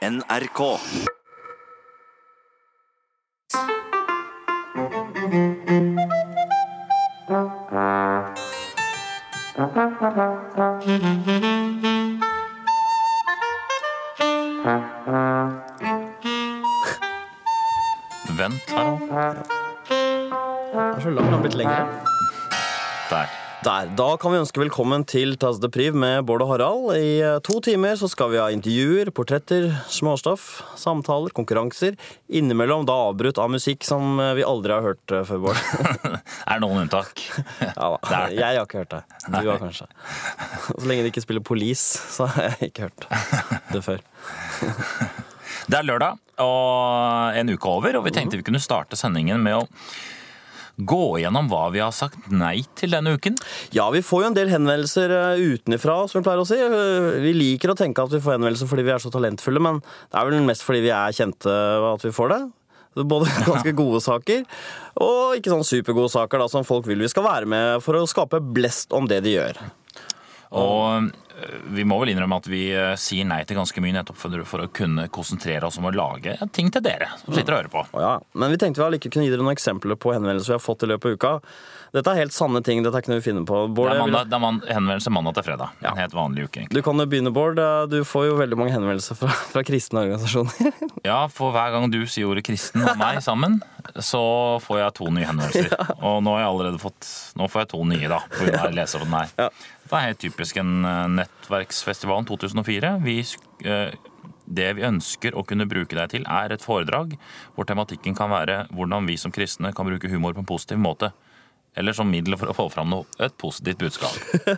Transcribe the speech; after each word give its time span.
NRK. 0.00 0.80
Kan 24.20 24.34
vi 24.34 24.40
ønske 24.40 24.60
velkommen 24.60 25.00
til 25.08 25.32
Tas 25.40 25.56
de 25.62 25.68
Priv 25.72 25.94
med 25.96 26.26
Bård 26.28 26.42
og 26.44 26.50
Harald. 26.52 26.90
I 26.92 27.22
eh, 27.24 27.38
to 27.46 27.56
timer 27.64 27.94
så 27.96 28.08
skal 28.10 28.28
vi 28.34 28.40
ha 28.40 28.50
intervjuer, 28.52 29.08
portretter, 29.16 29.70
småstoff, 29.88 30.60
samtaler, 30.76 31.32
konkurranser. 31.36 31.96
Innimellom 32.28 32.84
da 32.88 32.98
avbrutt 33.06 33.40
av 33.40 33.48
musikk 33.54 33.86
som 33.88 34.20
eh, 34.20 34.34
vi 34.36 34.44
aldri 34.44 34.76
har 34.76 34.84
hørt 34.84 35.14
eh, 35.16 35.24
før, 35.24 35.40
Bård. 35.46 35.62
Er 36.50 36.60
det 36.60 36.60
noen 36.66 36.82
unntak? 36.82 37.24
Ja 37.80 37.88
da. 37.96 38.20
Jeg 38.34 38.44
har 38.44 38.66
ikke 38.66 38.82
hørt 38.82 38.92
det. 38.92 39.02
Du 39.30 39.40
har 39.40 39.60
kanskje. 39.62 39.88
Så 40.68 40.84
lenge 40.84 41.06
de 41.06 41.14
ikke 41.14 41.24
spiller 41.24 41.46
Police, 41.46 42.04
så 42.16 42.28
har 42.28 42.50
jeg 42.50 42.74
ikke 42.74 42.90
hørt 42.90 43.08
det 43.72 43.84
før. 43.86 44.04
Det 45.70 45.80
er 45.80 45.86
lørdag 45.86 46.20
og 46.44 47.36
en 47.40 47.52
uke 47.52 47.72
over, 47.72 47.96
og 47.96 48.04
vi 48.04 48.12
tenkte 48.16 48.40
vi 48.40 48.44
kunne 48.44 48.60
starte 48.60 49.00
sendingen 49.00 49.40
med 49.44 49.62
å 49.62 49.68
gå 50.86 51.18
gjennom 51.22 51.48
hva 51.50 51.66
vi 51.74 51.82
har 51.82 51.92
sagt 51.94 52.30
nei 52.32 52.62
til 52.78 52.92
denne 52.94 53.16
uken. 53.18 53.36
Ja, 53.76 53.88
vi 53.94 54.02
får 54.04 54.22
jo 54.24 54.30
en 54.30 54.36
del 54.38 54.52
henvendelser 54.52 55.12
eh, 55.16 55.42
utenfra, 55.56 55.98
som 56.10 56.20
vi 56.20 56.26
pleier 56.28 56.42
å 56.44 56.48
si. 56.48 56.58
Eh, 56.60 57.20
Vi 57.24 57.34
liker 57.36 57.72
å 57.74 57.78
tenke 57.78 58.02
at 58.04 58.14
vi 58.14 58.22
får 58.22 58.38
henvendelser 58.38 58.70
fordi 58.70 58.86
vi 58.86 58.94
er 58.94 59.02
så 59.02 59.12
talentfulle, 59.12 59.62
men 59.62 59.82
det 59.82 60.16
er 60.20 60.30
vel 60.30 60.46
mest 60.46 60.64
fordi 60.66 60.84
vi 60.86 60.94
er 60.94 61.16
kjente 61.16 61.56
at 61.94 62.06
vi 62.06 62.14
får 62.16 62.34
det. 62.34 62.40
Både 63.06 63.30
ganske 63.46 63.72
gode 63.78 64.00
saker 64.02 64.40
og 65.00 65.36
ikke 65.38 65.52
sånn 65.52 65.62
supergode 65.68 66.10
saker 66.10 66.42
da, 66.42 66.48
som 66.50 66.66
folk 66.66 66.88
vil 66.90 67.04
vi 67.04 67.10
skal 67.12 67.22
være 67.22 67.46
med 67.48 67.84
for 67.84 67.94
å 68.00 68.08
skape 68.10 68.40
blest 68.42 68.90
om 68.96 69.06
det 69.10 69.20
de 69.24 69.36
gjør. 69.36 69.60
Og 70.50 71.10
øh, 71.10 71.58
vi 71.76 71.84
må 71.86 72.00
vel 72.02 72.10
innrømme 72.12 72.40
at 72.40 72.48
vi 72.50 72.62
øh, 72.74 72.94
sier 72.98 73.26
nei 73.28 73.42
til 73.46 73.58
ganske 73.60 73.82
mye 73.84 73.94
nettopp 73.94 74.18
for, 74.18 74.62
å 74.64 74.70
kunne 74.74 75.06
konsentrere 75.14 75.68
oss 75.68 75.78
om 75.78 75.86
å 75.86 75.92
lage 75.94 76.34
ting 76.56 76.72
til 76.74 76.82
dere 76.82 77.12
som 77.22 77.36
sitter 77.36 77.54
og 77.54 77.60
hører 77.60 77.74
på. 77.74 77.84
Ja. 78.02 78.14
Men 78.34 78.54
vi 78.54 78.58
tenkte 78.62 78.88
vi 78.90 78.98
ikke 78.98 79.12
kunne 79.14 79.28
gi 79.28 79.34
dere 79.34 79.44
noen 79.44 79.54
eksempler 79.54 79.98
på 80.00 80.14
henvendelser 80.16 80.54
vi 80.54 80.58
har 80.58 80.64
fått 80.64 80.86
i 80.86 80.90
løpet 80.90 81.06
av 81.06 81.20
uka. 81.20 81.32
Dette 81.94 82.12
er 82.12 82.20
helt 82.22 82.34
sanne 82.34 82.60
ting. 82.62 82.84
Dette 82.84 82.94
er 82.94 83.02
ikke 83.02 83.10
noe 83.10 83.18
vi 83.18 83.26
finner 83.26 83.46
på. 83.46 83.62
Bård, 83.74 83.90
Det 83.90 83.96
er, 83.96 84.02
mandag, 84.04 84.28
det 84.30 84.36
er 84.36 84.42
man, 84.42 84.60
henvendelse 84.66 85.10
mandag 85.14 85.38
til 85.38 85.46
fredag. 85.48 85.72
Ja. 85.82 85.90
En 85.90 85.98
helt 85.98 86.14
vanlig 86.14 86.44
uke, 86.46 86.60
egentlig. 86.60 86.78
Du 86.78 86.86
kan 86.86 87.02
jo 87.02 87.06
begynne, 87.10 87.32
Bård. 87.34 87.58
Du 87.90 87.98
får 88.06 88.28
jo 88.28 88.36
veldig 88.38 88.58
mange 88.60 88.74
henvendelser 88.74 89.18
fra, 89.18 89.30
fra 89.54 89.64
kristne 89.66 90.06
organisasjoner. 90.06 90.74
Ja, 91.00 91.24
for 91.32 91.54
hver 91.54 91.70
gang 91.72 91.86
du 91.90 92.02
sier 92.10 92.28
ordet 92.28 92.42
kristen 92.44 92.82
og 92.84 92.98
meg 93.00 93.22
sammen, 93.24 93.56
så 94.04 94.20
får 94.62 94.82
jeg 94.82 94.94
to 94.98 95.08
nye 95.16 95.24
henvendelser. 95.26 95.72
Og 96.06 96.18
nå 96.22 96.34
har 96.36 96.42
jeg 96.44 96.50
allerede 96.50 96.80
fått 96.82 97.08
Nå 97.40 97.48
får 97.48 97.64
jeg 97.64 97.70
to 97.72 97.80
nye, 97.88 98.10
da. 98.12 98.18
Leser 98.76 99.06
den 99.06 99.14
her. 99.16 99.32
Ja. 99.40 99.48
Det 99.90 99.98
er 99.98 100.06
helt 100.06 100.20
typisk 100.22 100.60
en 100.60 100.84
eh, 100.86 101.06
nettverksfestivalen 101.18 102.28
2004. 102.28 102.92
Vi, 103.02 103.16
eh, 103.66 103.96
det 104.46 104.68
vi 104.78 104.86
ønsker 104.86 105.34
å 105.34 105.42
kunne 105.46 105.66
bruke 105.70 105.98
deg 105.98 106.12
til, 106.12 106.26
er 106.30 106.54
et 106.54 106.62
foredrag 106.62 107.16
hvor 107.56 107.66
tematikken 107.66 108.14
kan 108.18 108.30
være 108.30 108.64
hvordan 108.70 109.10
vi 109.10 109.18
som 109.18 109.34
kristne 109.34 109.74
kan 109.74 109.88
bruke 109.88 110.10
humor 110.12 110.36
på 110.36 110.44
en 110.44 110.50
positiv 110.52 110.78
måte. 110.78 111.10
Eller 111.78 111.94
som 111.94 112.08
middel 112.10 112.34
for 112.38 112.50
å 112.50 112.54
få 112.54 112.66
fram 112.70 112.90
noe, 112.90 113.06
et 113.22 113.34
positivt 113.38 113.82
budskap. 113.82 114.14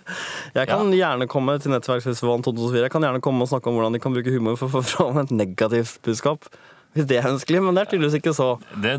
Jeg 0.58 0.69
kan 0.69 0.92
gjerne 0.97 1.28
komme 1.28 1.58
til 1.61 1.74
Nettverksfestivalen 1.74 2.44
2004. 2.44 2.86
Jeg 2.86 2.92
kan 2.92 3.05
gjerne 3.05 3.20
komme 3.24 3.44
og 3.44 3.50
snakke 3.52 3.69
om 3.69 3.77
hvordan 3.77 3.96
de 3.96 4.00
kan 4.00 4.17
bruke 4.17 4.33
humor 4.33 4.56
for 4.61 4.69
å 4.69 4.80
få 4.80 4.84
fram 4.94 5.20
et 5.20 5.33
negativt 5.33 6.00
budskap. 6.05 6.48
Hvis 6.92 7.06
det 7.08 7.16
er 7.22 7.28
ønskelig, 7.30 7.60
men 7.64 7.72
det 7.76 7.82
er 7.86 7.88
tydeligvis 7.92 8.18
ikke 8.18 8.32
så. 8.36 8.46
Det, 8.84 8.90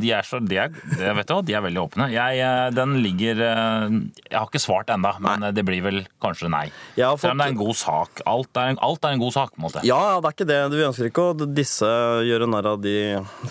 de 0.00 0.10
er 0.16 0.24
så, 0.24 0.38
de 0.40 0.56
er, 0.62 0.70
det, 0.72 1.10
vet 1.18 1.28
du 1.28 1.32
hva, 1.34 1.42
de 1.44 1.52
er 1.58 1.64
veldig 1.66 1.80
åpne. 1.82 2.06
Jeg, 2.14 2.38
eh, 2.40 2.68
den 2.72 2.94
ligger 3.04 3.42
eh, 3.44 3.96
Jeg 4.30 4.38
har 4.38 4.46
ikke 4.48 4.62
svart 4.64 4.88
ennå, 4.94 5.10
men 5.24 5.44
det 5.52 5.64
blir 5.68 5.82
vel 5.84 5.98
kanskje 6.24 6.48
nei. 6.52 6.62
Fått... 6.96 7.20
Selv 7.26 7.34
om 7.34 7.42
det 7.42 7.48
er 7.50 7.52
en 7.52 7.60
god 7.60 7.76
sak. 7.76 8.22
Alt 8.32 8.60
er, 8.62 8.70
en- 8.72 8.80
alt 8.88 9.04
er 9.04 9.16
en 9.18 9.20
god 9.20 9.34
sak, 9.36 9.52
på 9.52 9.60
en 9.60 9.66
måte. 9.66 9.82
Ja, 9.84 10.00
det 10.24 10.30
er 10.30 10.36
ikke 10.38 10.48
det. 10.48 10.58
Vi 10.72 10.86
ønsker 10.88 11.10
ikke 11.10 11.26
å 11.34 11.48
disse 11.60 11.90
gjøre 12.30 12.48
narr 12.48 12.70
av 12.72 12.80
de 12.84 12.94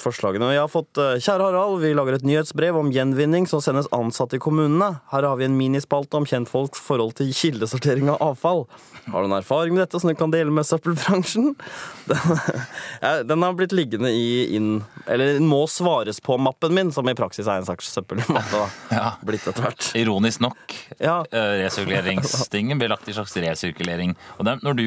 forslagene. 0.02 0.50
Jeg 0.56 0.64
har 0.64 0.74
fått 0.74 0.98
eh, 1.04 1.20
Kjære 1.22 1.52
Harald, 1.52 1.78
vi 1.86 1.94
lager 1.94 2.18
et 2.18 2.26
nyhetsbrev 2.26 2.82
om 2.82 2.90
gjenvinning 2.96 3.46
som 3.52 3.62
sendes 3.62 3.92
ansatte 3.94 4.40
i 4.40 4.44
kommunene. 4.44 4.90
Her 5.14 5.30
har 5.30 5.38
vi 5.38 5.46
en 5.46 5.60
minispalte 5.60 6.18
om 6.18 6.26
kjentfolks 6.30 6.82
forhold 6.82 7.14
til 7.22 7.30
kildesortering 7.36 8.10
av 8.16 8.18
avfall. 8.32 8.66
Har 9.12 9.22
du 9.22 9.30
en 9.30 9.38
erfaring 9.38 9.76
med 9.76 9.84
dette 9.86 10.00
som 10.02 10.10
du 10.10 10.16
kan 10.18 10.32
dele 10.34 10.50
med 10.56 10.66
søppelbransjen? 10.66 11.54
Den, 12.08 13.28
den 13.28 13.44
har 13.44 13.54
blitt 13.58 13.72
liggende 13.84 14.10
i 14.16 14.56
inn... 14.58 14.80
Eller 15.12 15.38
må 15.44 15.62
svares 15.70 16.18
på-mappen 16.24 16.74
min, 16.74 16.90
som 16.96 17.08
i 17.12 17.16
praksis 17.20 17.46
er 17.46 17.62
en 17.62 17.68
slags 17.68 17.92
søppelmappe. 17.94 18.64
Ja. 18.96 19.14
Blitt 19.26 19.46
etter 19.52 19.68
hvert. 19.68 19.92
Ironisk 20.00 20.42
nok. 20.44 20.74
Ja. 20.98 21.20
eh, 21.30 21.60
Resirkuleringstingen 21.64 22.80
blir 22.82 22.90
lagt 22.94 23.08
i 23.12 23.16
slags 23.16 23.36
resirkulering. 23.38 24.16
Og 24.40 24.48
det, 24.48 24.58
når 24.66 24.78
du 24.80 24.86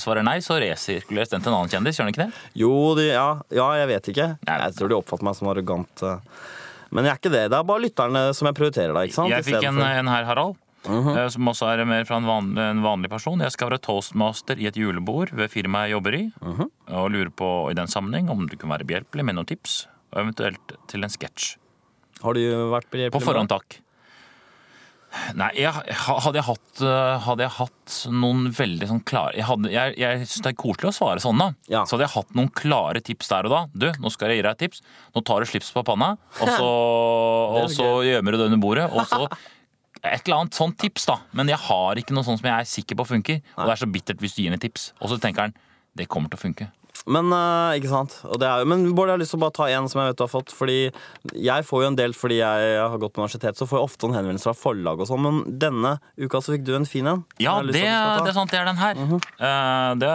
svarer 0.00 0.24
nei, 0.24 0.38
så 0.44 0.56
resirkuleres 0.62 1.28
den 1.34 1.42
til 1.44 1.52
en 1.52 1.58
annen 1.58 1.72
kjendis, 1.72 1.98
gjør 1.98 2.06
den 2.08 2.14
ikke 2.14 2.24
det? 2.24 2.42
Jo, 2.56 2.72
de, 2.96 3.08
ja, 3.10 3.26
ja, 3.52 3.66
jeg 3.82 3.90
vet 3.92 4.12
ikke. 4.14 4.28
Nei. 4.48 4.58
Jeg 4.66 4.76
tror 4.78 4.88
de 4.92 4.96
oppfatter 4.98 5.26
meg 5.28 5.36
som 5.38 5.50
arrogant. 5.52 6.04
eh. 6.08 6.42
Men 6.92 7.06
jeg 7.08 7.14
er 7.14 7.20
ikke 7.22 7.32
det. 7.32 7.42
Det 7.52 7.56
er 7.56 7.68
bare 7.68 7.80
lytterne 7.86 8.22
som 8.36 8.48
jeg 8.50 8.56
prioriterer, 8.58 8.92
da. 8.96 9.02
ikke 9.08 9.16
sant? 9.16 9.32
Jeg 9.32 9.46
fikk 9.48 9.64
en, 9.68 9.78
en 9.80 10.10
her, 10.12 10.26
Harald. 10.28 10.58
Eh, 10.88 11.28
Som 11.34 11.48
også 11.52 11.68
er 11.72 11.84
mer 11.88 12.04
fra 12.08 12.16
en 12.18 12.26
vanlig, 12.28 12.58
en 12.70 12.82
vanlig 12.82 13.10
person. 13.12 13.40
Jeg 13.44 13.52
skal 13.54 13.70
være 13.70 13.82
toastmaster 13.84 14.58
i 14.58 14.66
et 14.70 14.76
julebord 14.76 15.30
ved 15.36 15.50
firmaet 15.52 15.90
jeg 15.90 15.96
jobber 15.98 16.14
i. 16.18 16.24
Og 16.92 17.10
lurer 17.14 17.30
på 17.30 17.52
i 17.70 17.74
den 17.78 17.86
sammenheng 17.90 18.30
om 18.30 18.46
du 18.48 18.56
kunne 18.56 18.74
være 18.78 18.88
behjelpelig 18.88 19.24
med 19.24 19.38
noen 19.38 19.46
tips, 19.52 19.86
og 20.12 20.24
eventuelt 20.26 20.76
til 20.90 21.04
en 21.06 21.12
sketsj. 21.12 21.56
Har 22.22 22.34
du 22.34 22.42
vært 22.70 22.90
behjelpelig? 22.90 23.14
På 23.14 23.22
forhånd, 23.24 23.48
takk. 23.50 23.78
Nei, 25.36 25.50
jeg, 25.60 25.68
hadde, 25.68 26.38
jeg 26.38 26.44
hatt, 26.46 26.78
øh, 26.88 27.18
hadde 27.26 27.42
jeg 27.44 27.52
hatt 27.58 27.96
noen 28.16 28.46
veldig 28.56 28.86
sånn 28.88 29.02
klare 29.04 29.34
Jeg, 29.36 29.44
hadde- 29.44 29.68
jeg, 29.74 29.92
jeg 30.00 30.22
syns 30.22 30.40
det 30.46 30.52
er 30.54 30.56
koselig 30.62 30.88
å 30.88 30.94
svare 30.96 31.20
sånn, 31.20 31.36
da. 31.42 31.48
Ja. 31.68 31.82
Så 31.84 31.98
hadde 31.98 32.06
jeg 32.06 32.14
hatt 32.14 32.30
noen 32.38 32.48
klare 32.56 33.02
tips 33.04 33.28
der 33.28 33.44
og 33.44 33.52
da. 33.52 33.60
Du, 33.76 33.90
nå 34.00 34.12
skal 34.14 34.32
jeg 34.32 34.40
gi 34.40 34.46
deg 34.46 34.54
et 34.56 34.62
tips. 34.64 34.80
Nå 35.12 35.20
tar 35.28 35.44
du 35.44 35.50
slips 35.50 35.68
på 35.76 35.84
panna, 35.84 36.14
og 36.40 36.48
så, 36.56 36.70
og 37.60 37.68
så 37.76 37.90
gjemmer 38.08 38.32
du 38.32 38.40
det 38.40 38.46
under 38.48 38.62
bordet. 38.64 38.88
Og 38.88 39.04
så 39.10 39.28
et 40.02 40.26
eller 40.26 40.42
annet 40.42 40.58
sånt 40.58 40.78
tips, 40.82 41.06
da. 41.08 41.20
Men 41.38 41.50
jeg 41.52 41.60
har 41.62 41.98
ikke 42.00 42.14
noe 42.16 42.26
sånt 42.26 42.42
som 42.42 42.50
jeg 42.50 42.58
er 42.58 42.70
sikker 42.70 42.98
på 42.98 43.08
funker. 43.14 43.42
Og 43.56 43.66
det 43.66 43.74
er 43.76 43.82
så 43.84 43.90
bittert 43.90 44.22
hvis 44.22 44.36
du 44.36 44.44
gir 44.44 44.54
meg 44.54 44.62
tips, 44.64 44.92
og 45.00 45.12
så 45.12 45.20
tenker 45.22 45.48
han 45.48 45.58
det 45.98 46.08
kommer 46.10 46.32
til 46.32 46.40
å 46.40 46.42
funke. 46.46 46.70
Men 47.10 47.32
uh, 47.34 47.74
ikke 47.74 47.90
sant? 47.90 48.14
Og 48.28 48.38
det 48.38 48.46
er, 48.46 48.66
men 48.68 48.84
Bård, 48.94 49.10
jeg 49.10 49.16
har 49.16 49.22
lyst 49.22 49.34
til 49.34 49.40
å 49.40 49.42
bare 49.42 49.54
ta 49.56 49.66
en 49.72 49.88
som 49.90 49.98
jeg 49.98 50.12
vet 50.12 50.18
du 50.20 50.22
har 50.22 50.30
fått. 50.30 50.52
Fordi 50.54 50.76
jeg 51.34 51.66
får 51.66 51.82
jo 51.82 51.88
en 51.90 51.98
del 51.98 52.14
fordi 52.14 52.38
jeg 52.38 52.76
har 52.78 53.00
gått 53.02 53.14
på 53.16 53.22
universitet, 53.22 53.58
så 53.58 53.66
får 53.68 53.80
jeg 53.80 53.88
ofte 53.88 54.08
en 54.08 54.16
henvendelse 54.16 54.46
fra 54.46 54.58
forlag 54.58 55.02
og 55.02 55.08
sånn. 55.10 55.24
Men 55.26 55.40
denne 55.64 55.96
uka 56.20 56.42
så 56.42 56.54
fikk 56.54 56.66
du 56.68 56.76
en 56.78 56.86
fin 56.88 57.08
en. 57.10 57.24
Ja, 57.42 57.56
det, 57.66 57.74
det 57.74 57.88
er 57.88 58.36
sant. 58.36 58.52
Det 58.52 58.60
er 58.60 58.70
den 58.70 58.78
her. 58.78 59.02
Eh, 59.02 59.88
det, 60.02 60.12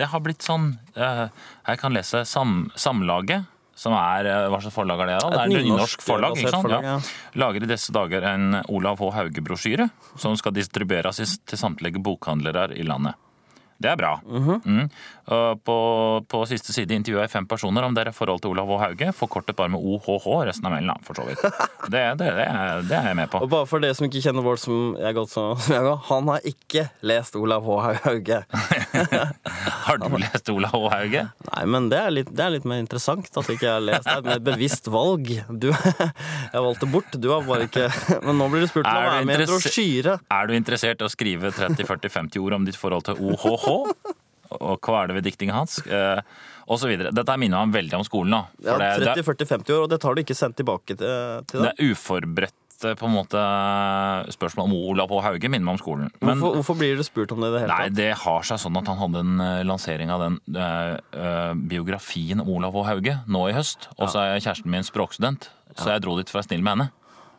det 0.00 0.10
har 0.10 0.24
blitt 0.24 0.42
sånn 0.46 0.72
uh, 0.98 1.28
Jeg 1.68 1.80
kan 1.82 1.94
lese 1.94 2.24
sam, 2.26 2.64
Samlaget. 2.78 3.46
Som 3.78 3.94
er, 3.94 4.26
eh, 4.26 4.48
Hva 4.50 4.58
slags 4.58 4.74
forlag 4.74 5.04
er 5.04 5.12
det? 5.12 5.18
da? 5.22 5.30
Det 5.30 5.38
er 5.38 5.44
Et 5.60 5.68
nynorsk 5.68 6.02
forlag. 6.02 6.34
ikke 6.36 6.50
sant? 6.50 6.72
ja. 6.82 6.96
Lager 7.38 7.62
i 7.62 7.70
disse 7.70 7.94
dager 7.94 8.26
en 8.34 8.58
Olav 8.74 8.98
H. 8.98 9.12
Hauge-brosjyre 9.14 9.88
som 10.18 10.34
skal 10.36 10.52
distribueres 10.56 11.20
til 11.46 11.58
samtlige 11.60 12.02
bokhandlere 12.02 12.72
i 12.74 12.82
landet. 12.82 13.14
Det 13.78 13.92
er 13.92 13.96
bra. 14.00 14.16
Mhm. 14.26 14.60
mm. 14.64 14.90
På, 15.64 15.74
på 16.24 16.38
siste 16.48 16.72
side 16.72 16.94
intervjua 16.96 17.26
jeg 17.26 17.30
fem 17.34 17.44
personer 17.46 17.84
om 17.84 17.92
deres 17.92 18.16
forhold 18.16 18.40
til 18.40 18.54
Olav 18.54 18.70
H. 18.72 18.78
Hauge. 18.80 19.10
Forkortet 19.12 19.56
bare 19.58 19.68
med 19.68 19.82
OHH, 19.84 20.24
resten 20.48 20.64
av 20.70 20.72
mailen, 20.72 21.02
for 21.04 21.18
så 21.20 21.26
vidt. 21.28 21.42
Det, 21.92 22.00
det, 22.20 22.26
det, 22.36 22.44
det 22.88 22.96
er 22.98 23.06
jeg 23.08 23.16
med 23.16 23.30
på. 23.32 23.38
Og 23.44 23.48
bare 23.48 23.64
for 23.68 23.80
dere 23.80 23.96
som 23.96 24.04
ikke 24.04 24.20
kjenner 24.20 24.44
Bård 24.44 24.60
som 24.60 24.96
jeg 25.00 25.14
godt 25.16 25.30
så, 25.32 25.44
som 25.62 25.72
jeg 25.72 25.84
går, 25.86 26.00
han 26.08 26.28
har 26.32 26.48
ikke 26.50 26.82
lest 27.08 27.36
Olav 27.38 27.64
H. 27.64 27.76
Hauge. 28.04 28.40
Har 29.88 30.00
du 30.02 30.16
lest 30.20 30.50
Olav 30.52 30.74
H. 30.74 30.90
Hauge? 30.92 31.22
Nei, 31.48 31.62
men 31.72 31.88
det 31.92 32.00
er 32.02 32.12
litt, 32.12 32.32
det 32.34 32.44
er 32.44 32.52
litt 32.56 32.66
mer 32.68 32.82
interessant 32.82 33.28
at 33.30 33.48
ikke 33.52 33.64
jeg 33.64 33.72
har 33.72 33.84
lest 33.84 34.08
det. 34.08 34.16
er 34.18 34.36
et 34.36 34.44
bevisst 34.48 34.90
valg. 34.92 35.30
Du, 35.48 35.68
jeg 36.54 36.64
valgte 36.66 36.90
bort. 36.92 37.16
Du 37.16 37.30
har 37.32 37.46
bare 37.46 37.68
ikke 37.68 37.88
Men 38.26 38.36
nå 38.40 38.48
blir 38.52 38.64
du 38.66 38.68
spurt 38.70 38.88
om 38.88 38.92
å 38.98 39.06
være 39.14 39.24
med 39.28 39.38
i 39.38 39.46
en 39.46 39.52
brosjyre. 39.52 40.18
Er 40.34 40.50
du 40.50 40.56
interessert 40.58 41.00
i 41.00 41.08
å 41.08 41.12
skrive 41.12 41.52
30-40-50 41.56 42.42
ord 42.44 42.58
om 42.58 42.68
ditt 42.68 42.80
forhold 42.80 43.08
til 43.08 43.22
OHH? 43.32 43.67
Og 44.58 44.78
hva 44.80 45.02
er 45.02 45.10
det 45.10 45.18
ved 45.18 45.26
diktingen 45.28 45.56
hans? 45.56 45.78
Eh, 45.84 46.20
og 46.68 46.78
så 46.80 46.88
videre. 46.88 47.12
Dette 47.16 47.36
minner 47.40 47.62
ham 47.62 47.72
veldig 47.74 47.98
om 47.98 48.06
skolen. 48.06 48.32
da. 48.32 48.40
Ja, 48.64 48.76
For 48.76 49.04
det, 49.04 49.18
30-40-50 49.24 49.74
år, 49.76 49.82
og 49.84 49.92
det 49.92 50.00
tar 50.04 50.16
du 50.16 50.22
ikke 50.24 50.36
sendt 50.36 50.56
tilbake 50.60 50.96
til, 50.96 51.44
til 51.48 51.64
det 51.64 51.70
er 51.74 51.92
uforberedt 51.92 52.84
eh, 52.84 52.94
på 52.98 53.08
en 53.08 53.14
måte 53.16 53.42
spørsmål 54.32 54.68
om 54.68 54.74
Olav 54.78 55.12
og 55.12 55.22
Hauge 55.26 55.50
minner 55.52 55.66
meg 55.68 55.76
om 55.76 55.80
skolen. 55.82 56.12
Men 56.20 56.40
Hvorfor, 56.40 56.60
hvorfor 56.60 56.78
blir 56.80 56.96
du 57.00 57.04
spurt 57.06 57.32
om 57.36 57.44
det 57.44 57.52
det 57.54 57.64
hele 57.64 57.72
nei, 57.74 57.88
tatt? 57.90 57.98
det 58.00 58.10
har 58.24 58.48
seg 58.50 58.62
sånn 58.64 58.80
at 58.80 58.92
han 58.92 59.00
hadde 59.02 59.24
en 59.26 59.44
eh, 59.46 59.64
lansering 59.68 60.12
av 60.14 60.24
den 60.26 60.38
eh, 60.64 61.52
biografien 61.74 62.44
om 62.44 62.52
Olav 62.58 62.76
og 62.76 62.88
Hauge 62.88 63.18
nå 63.28 63.48
i 63.50 63.56
høst. 63.56 63.90
Og 63.98 64.08
så 64.12 64.24
er 64.24 64.40
kjæresten 64.40 64.72
min 64.72 64.86
språkstudent, 64.86 65.50
så 65.76 65.92
jeg 65.92 66.04
dro 66.04 66.16
dit 66.20 66.28
for 66.28 66.38
å 66.38 66.42
være 66.42 66.52
snill 66.52 66.64
med 66.64 66.76
henne. 66.76 66.92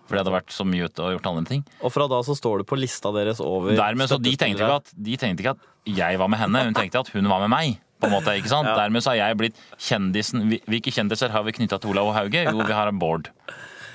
For 0.09 0.17
det 0.17 0.23
hadde 0.23 0.33
vært 0.33 0.53
så 0.55 0.65
mye 0.65 0.87
ute 0.89 1.03
og 1.05 1.11
gjort 1.13 1.27
andre 1.29 1.45
ting. 1.45 1.59
Og 1.85 1.91
fra 1.93 2.07
da 2.09 2.17
så 2.25 2.33
står 2.33 2.63
du 2.63 2.65
på 2.65 2.77
lista 2.81 3.11
deres 3.13 3.37
over 3.45 3.75
Dermed 3.77 4.09
så 4.09 4.17
de 4.17 4.31
tenkte, 4.41 4.65
ikke 4.65 4.79
at, 4.81 4.89
de 5.05 5.17
tenkte 5.21 5.45
ikke 5.45 5.53
at 5.53 5.67
jeg 5.97 6.19
var 6.21 6.29
med 6.31 6.39
henne, 6.41 6.63
hun 6.69 6.77
tenkte 6.77 7.01
at 7.03 7.11
hun 7.13 7.29
var 7.29 7.45
med 7.45 7.53
meg. 7.53 7.77
på 7.99 8.07
en 8.07 8.13
måte, 8.15 8.31
ikke 8.39 8.47
sant? 8.47 8.69
Dermed 8.79 9.03
så 9.03 9.11
har 9.11 9.17
jeg 9.19 9.37
blitt 9.41 9.57
kjendisen 9.75 10.45
Hvilke 10.71 10.91
kjendiser 10.95 11.33
har 11.33 11.43
vi 11.43 11.51
knytta 11.57 11.81
til 11.83 11.91
Olav 11.91 12.13
og 12.13 12.15
Hauge? 12.15 12.45
Jo, 12.47 12.61
vi 12.63 12.75
har 12.77 12.91
Bård. 12.95 13.27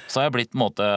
Så 0.07 0.21
har 0.21 0.29
jeg 0.29 0.35
blitt 0.37 0.51
på 0.53 0.59
en 0.59 0.65
måte 0.67 0.89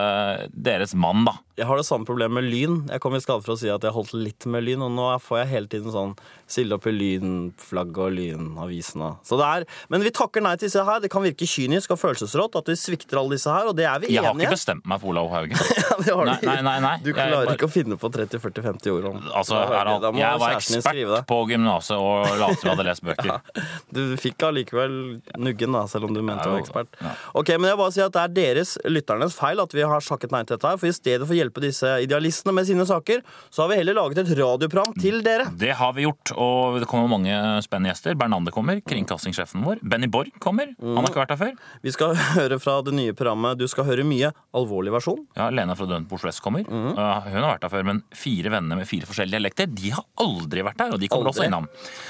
deres 0.52 0.92
mann, 0.94 1.24
da. 1.24 1.38
Jeg 1.58 1.66
har 1.66 1.80
det 1.80 1.86
samme 1.88 2.06
problemet 2.06 2.38
med 2.38 2.46
Lyn. 2.52 2.76
Jeg 2.92 3.02
kom 3.02 3.16
i 3.18 3.20
skade 3.24 3.42
for 3.42 3.56
å 3.56 3.58
si 3.58 3.66
at 3.74 3.82
jeg 3.82 3.94
holdt 3.96 4.12
litt 4.14 4.46
med 4.46 4.62
Lyn, 4.68 4.84
og 4.86 4.92
nå 4.94 5.08
får 5.26 5.40
jeg 5.42 5.48
hele 5.56 5.70
tiden 5.72 5.90
sånn 5.94 6.12
silde 6.48 6.78
opp 6.78 6.86
i 6.86 6.92
Lynflagget 6.94 7.98
og 7.98 8.12
Lynavisene. 8.14 9.08
Så 9.26 9.40
det 9.40 9.48
er 9.48 9.66
Men 9.90 10.04
vi 10.06 10.12
takker 10.14 10.44
nei 10.46 10.54
til 10.56 10.68
disse 10.70 10.84
her. 10.86 11.00
Det 11.02 11.10
kan 11.10 11.24
virke 11.26 11.48
kynisk 11.50 11.96
og 11.96 12.00
følelsesrått 12.02 12.56
at 12.62 12.70
vi 12.70 12.76
svikter 12.78 13.18
alle 13.18 13.34
disse 13.40 13.50
her, 13.50 13.72
og 13.72 13.76
det 13.80 13.88
er 13.90 13.98
vi 14.04 14.12
enige. 14.12 14.20
Jeg 14.22 14.28
har 14.28 14.38
ikke 14.46 14.54
bestemt 14.54 14.86
meg 14.86 15.02
for 15.02 15.14
Olav 15.16 15.32
Haugen. 15.34 15.58
Ja, 15.88 15.96
det 16.04 16.14
har 16.14 16.26
Nei, 16.28 16.36
du. 16.42 16.46
nei, 16.46 16.58
nei, 16.62 16.76
nei. 16.84 16.92
Du 17.02 17.08
Jeg 17.10 17.16
klarer 17.18 17.48
bare- 17.48 17.56
ikke 17.58 17.66
å 17.66 17.72
finne 17.74 17.96
på 17.98 18.10
30-40-50 18.14 18.92
ord 18.94 19.06
om 19.10 19.16
Altså, 19.34 19.56
Harald, 19.72 20.04
jeg 20.20 20.40
var 20.44 20.56
ekspert 20.60 21.26
på 21.32 21.38
gymnaset 21.50 21.98
og 21.98 22.28
lot 22.38 22.54
som 22.60 22.68
jeg 22.70 22.76
hadde 22.76 22.86
lest 22.86 23.04
bøker. 23.08 23.42
Du 23.98 24.02
fikk 24.22 24.44
allikevel 24.46 24.94
nuggen, 25.42 25.74
da, 25.74 25.86
selv 25.90 26.06
om 26.10 26.14
du 26.14 26.22
mente 26.22 26.44
du 26.46 26.52
var 26.54 26.62
ekspert. 26.62 26.94
Ja. 27.02 27.16
Ok, 27.40 27.50
men 27.58 27.72
jeg 27.72 27.80
bare 27.82 27.96
sier 27.96 28.12
at 28.12 28.14
Det 28.18 28.22
er 28.28 28.36
deres, 28.38 28.76
lytternes, 28.86 29.34
feil 29.38 29.64
at 29.64 29.74
vi 29.74 29.82
har 29.90 30.04
sakket 30.06 30.36
nei 30.36 30.44
til 30.46 30.58
dette. 30.60 30.70
her 30.70 30.78
For 30.84 30.92
i 30.92 30.94
stedet 31.00 31.26
for 31.26 31.34
hjelpe 31.48 31.64
disse 31.64 31.88
idealistene 32.04 32.54
med 32.54 32.68
sine 32.68 32.86
saker, 32.88 33.22
så 33.50 33.64
har 33.64 33.72
vi 33.72 33.78
heller 33.80 33.96
laget 33.98 34.20
et 34.24 34.32
radioprogram 34.38 34.94
til 35.02 35.22
dere. 35.26 35.48
Det 35.58 35.72
har 35.80 35.94
vi 35.98 36.06
gjort, 36.06 36.34
og 36.38 36.80
det 36.82 36.88
kommer 36.92 37.10
mange 37.16 37.34
spennende 37.66 37.92
gjester. 37.94 38.16
Bernander 38.20 38.52
kommer, 38.56 38.82
kringkastingssjefen 38.86 39.64
vår. 39.66 39.82
Benny 39.82 40.08
Borg 40.12 40.32
kommer. 40.44 40.74
Han 40.82 41.00
har 41.02 41.10
ikke 41.10 41.24
vært 41.24 41.34
her 41.36 41.42
før. 41.42 41.56
Vi 41.84 41.94
skal 41.96 42.16
høre 42.38 42.60
fra 42.62 42.78
det 42.86 42.94
nye 42.98 43.16
programmet 43.18 43.58
Du 43.60 43.66
skal 43.72 43.88
høre 43.88 44.06
mye, 44.08 44.32
alvorlig 44.58 44.94
versjon. 44.94 45.24
Ja, 45.38 45.50
Lena 45.54 45.76
fra 45.78 45.88
Dønt 45.90 46.12
Oslo 46.14 46.30
S 46.32 46.42
kommer. 46.44 46.68
Uh, 46.68 46.94
Hun 46.94 47.42
har 47.42 47.56
vært 47.56 47.68
her 47.68 47.74
før, 47.74 47.88
men 47.88 48.04
fire 48.16 48.52
venner 48.54 48.80
med 48.80 48.88
fire 48.90 49.08
forskjellige 49.10 49.38
dialekter 49.38 49.70
De 49.72 49.92
har 49.96 50.06
aldri 50.24 50.64
vært 50.66 50.82
her, 50.84 50.94
og 50.96 51.02
de 51.02 51.10
kommer 51.12 51.32
Aldri. 51.32 51.46
også 51.46 51.50
innom. 51.50 51.68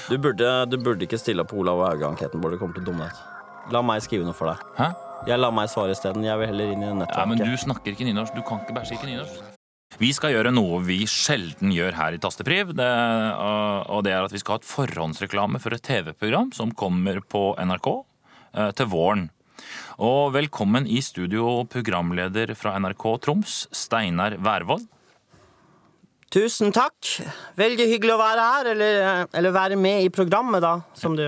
Du 0.08 0.16
burde, 0.18 0.52
du 0.72 0.78
burde 0.82 1.06
ikke 1.08 1.20
stille 1.20 1.44
opp 1.44 1.52
på 1.52 1.60
Olav 1.62 1.84
Hauge-anketten, 1.86 2.40
Bård. 2.42 2.56
Det 2.56 2.62
kommer 2.62 2.78
til 2.78 2.86
å 2.86 2.90
dumme 2.92 3.06
deg 3.08 3.14
ut. 3.16 3.72
La 3.74 3.82
meg 3.84 4.00
skrive 4.04 4.24
noe 4.24 4.36
for 4.36 4.48
deg. 4.52 4.64
Hæ? 4.78 4.92
Jeg 5.26 5.40
lar 5.40 5.54
meg 5.54 5.70
svare 5.72 5.94
isteden. 5.96 6.26
Jeg 6.26 6.38
vil 6.40 6.50
heller 6.52 6.74
inn 6.74 6.84
i 6.84 6.90
Ja, 6.90 7.24
men. 7.26 7.40
Du 7.40 7.56
snakker 7.58 7.94
ikke 7.94 8.06
nynorsk. 8.06 8.36
Du 8.36 8.44
kan 8.46 8.60
ikke 8.62 8.76
bæsje 8.76 8.98
ikke 8.98 9.08
nynorsk. 9.10 9.56
Vi 9.98 10.12
skal 10.14 10.34
gjøre 10.34 10.52
noe 10.52 10.82
vi 10.84 11.00
sjelden 11.08 11.72
gjør 11.74 11.96
her 11.96 12.14
i 12.14 12.20
Tastepriv. 12.22 12.74
Det, 12.76 12.90
og 13.88 14.04
det 14.06 14.12
er 14.14 14.26
at 14.26 14.34
vi 14.34 14.42
skal 14.42 14.58
ha 14.58 14.60
et 14.60 14.68
forhåndsreklame 14.68 15.58
for 15.62 15.74
et 15.74 15.82
TV-program 15.82 16.52
som 16.54 16.74
kommer 16.76 17.18
på 17.24 17.50
NRK 17.56 17.88
uh, 17.88 18.70
til 18.76 18.90
våren. 18.92 19.26
Og 19.98 20.36
velkommen 20.36 20.86
i 20.86 21.00
studio, 21.02 21.64
programleder 21.66 22.54
fra 22.54 22.76
NRK 22.78 23.08
Troms, 23.24 23.64
Steinar 23.74 24.38
Værvoll. 24.38 24.84
Tusen 26.30 26.70
takk. 26.76 27.24
Veldig 27.58 27.88
hyggelig 27.88 28.14
å 28.14 28.20
være 28.20 28.48
her, 28.52 28.72
eller, 28.74 29.26
eller 29.32 29.56
være 29.56 29.80
med 29.80 30.04
i 30.04 30.12
programmet, 30.14 30.62
da, 30.62 30.76
som 30.94 31.16
du 31.18 31.24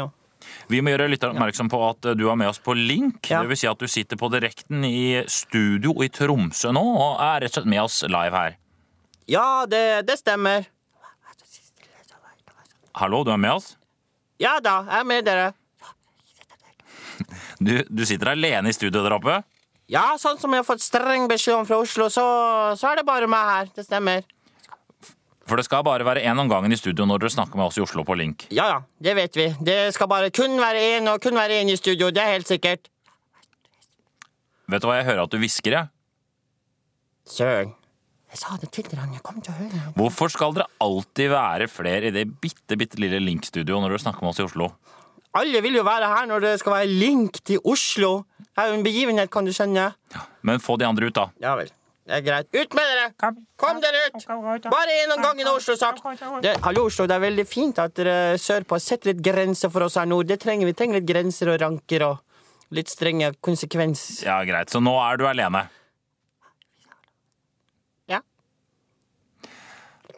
Vi 0.71 0.81
må 0.85 0.93
gjøre 0.93 1.09
litt 1.11 1.25
oppmerksom 1.27 1.71
på 1.73 1.81
at 1.89 2.11
uh, 2.13 2.15
du 2.15 2.29
er 2.31 2.39
med 2.39 2.51
oss 2.53 2.61
på 2.63 2.75
link. 2.79 3.27
Ja. 3.33 3.43
Vil 3.49 3.59
si 3.59 3.69
at 3.71 3.81
du 3.81 3.91
sitter 3.91 4.19
på 4.21 4.31
direkten 4.33 4.85
i 4.87 5.23
studio 5.31 5.97
i 6.05 6.11
Tromsø 6.15 6.71
nå 6.75 6.85
og 6.93 7.23
er 7.25 7.43
rett 7.45 7.51
og 7.51 7.61
slett 7.61 7.73
med 7.73 7.83
oss 7.83 8.03
live 8.07 8.45
her. 8.45 8.59
Ja, 9.31 9.67
det, 9.71 10.07
det 10.09 10.21
stemmer. 10.23 10.69
Hallo, 13.01 13.23
du 13.25 13.31
er 13.35 13.39
med 13.41 13.55
oss? 13.59 13.75
Ja 14.41 14.57
da, 14.63 14.81
jeg 14.89 15.03
er 15.03 15.09
med 15.11 15.27
dere. 15.29 15.51
Du, 17.61 17.75
du 17.93 18.01
sitter 18.09 18.31
alene 18.33 18.71
i 18.71 18.75
studio 18.75 19.03
der 19.05 19.13
oppe? 19.13 19.35
Ja, 19.93 20.15
sånn 20.17 20.39
som 20.41 20.55
jeg 20.55 20.63
har 20.63 20.67
fått 20.69 20.81
streng 20.81 21.27
beskjed 21.29 21.59
om 21.59 21.67
fra 21.69 21.81
Oslo, 21.83 22.07
så, 22.09 22.25
så 22.79 22.89
er 22.89 23.01
det 23.01 23.05
bare 23.09 23.29
meg 23.29 23.49
her. 23.51 23.73
Det 23.77 23.85
stemmer. 23.85 24.25
For 25.51 25.59
det 25.59 25.67
skal 25.67 25.83
bare 25.83 26.07
være 26.07 26.23
én 26.31 26.39
om 26.39 26.47
gangen 26.47 26.71
i 26.71 26.79
studio 26.79 27.03
når 27.11 27.25
dere 27.25 27.35
snakker 27.35 27.59
med 27.59 27.67
oss 27.67 27.79
i 27.81 27.83
Oslo 27.83 28.05
på 28.07 28.15
link. 28.15 28.47
Ja 28.55 28.69
ja, 28.71 28.79
det 29.03 29.17
vet 29.19 29.35
vi. 29.35 29.49
Det 29.67 29.79
skal 29.97 30.07
bare 30.11 30.31
kun 30.31 30.55
være 30.63 30.85
én 30.95 31.11
og 31.11 31.19
kun 31.25 31.35
være 31.35 31.59
én 31.65 31.73
i 31.73 31.79
studio. 31.81 32.13
Det 32.15 32.23
er 32.23 32.37
helt 32.37 32.47
sikkert. 32.47 32.87
Vet 34.71 34.85
du 34.85 34.87
hva 34.87 35.01
jeg 35.01 35.09
hører 35.09 35.25
at 35.25 35.33
du 35.33 35.41
hvisker, 35.43 35.75
jeg? 35.75 35.91
Søren. 37.27 37.75
Jeg 38.31 38.39
sa 38.39 38.55
det 38.63 38.71
til 38.71 38.87
dere. 38.87 39.09
Jeg 39.11 39.25
kommer 39.27 39.43
til 39.43 39.51
å 39.51 39.59
høre 39.59 39.73
det. 39.75 39.83
Hvorfor 39.99 40.31
skal 40.31 40.55
dere 40.55 40.69
alltid 40.87 41.33
være 41.33 41.67
flere 41.67 42.13
i 42.13 42.15
det 42.15 42.29
bitte, 42.39 42.79
bitte 42.79 43.03
lille 43.03 43.19
Link-studioet 43.19 43.83
når 43.83 43.97
dere 43.97 44.05
snakker 44.05 44.23
med 44.23 44.31
oss 44.31 44.39
i 44.39 44.47
Oslo? 44.47 44.71
Alle 45.41 45.63
vil 45.67 45.81
jo 45.81 45.83
være 45.87 46.13
her 46.15 46.31
når 46.31 46.47
det 46.47 46.55
skal 46.63 46.77
være 46.77 46.95
link 46.95 47.43
til 47.47 47.59
Oslo. 47.67 48.13
Det 48.39 48.63
er 48.63 48.71
jo 48.71 48.79
en 48.79 48.87
begivenhet, 48.87 49.31
kan 49.35 49.47
du 49.47 49.51
skjønne. 49.55 49.91
Men 50.47 50.63
få 50.63 50.79
de 50.79 50.87
andre 50.87 51.11
ut, 51.11 51.19
da. 51.19 51.27
Ja 51.43 51.59
vel. 51.59 51.75
Det 52.11 52.17
er 52.17 52.23
greit. 52.27 52.49
Ut 52.51 52.73
med 52.75 52.89
dere! 52.91 53.35
Kom 53.61 53.77
dere 53.79 54.01
ut! 54.09 54.65
Bare 54.67 54.95
én 54.99 55.13
gang 55.23 55.39
i 55.39 55.45
Oslo 55.47 55.77
sagt. 55.79 56.01
Det, 56.43 56.57
hallo, 56.65 56.89
Oslo. 56.89 57.05
Det 57.07 57.15
er 57.15 57.23
veldig 57.23 57.45
fint 57.47 57.79
at 57.79 57.95
dere 57.95 58.35
sørpå 58.35 58.81
setter 58.83 59.13
litt 59.13 59.21
grenser 59.23 59.71
for 59.71 59.87
oss 59.87 59.95
her 60.01 60.09
nord. 60.11 60.27
Det 60.27 60.41
trenger 60.43 60.67
vi. 60.67 60.75
trenger 60.75 60.99
litt 60.99 61.07
grenser 61.07 61.53
og 61.53 61.61
ranker 61.63 62.03
og 62.09 62.75
litt 62.75 62.91
strenge 62.91 63.31
konsekvens. 63.39 64.25
Ja, 64.27 64.41
greit. 64.49 64.75
Så 64.75 64.83
nå 64.83 64.97
er 65.05 65.23
du 65.23 65.29
alene. 65.31 65.63
Ja. 68.11 68.19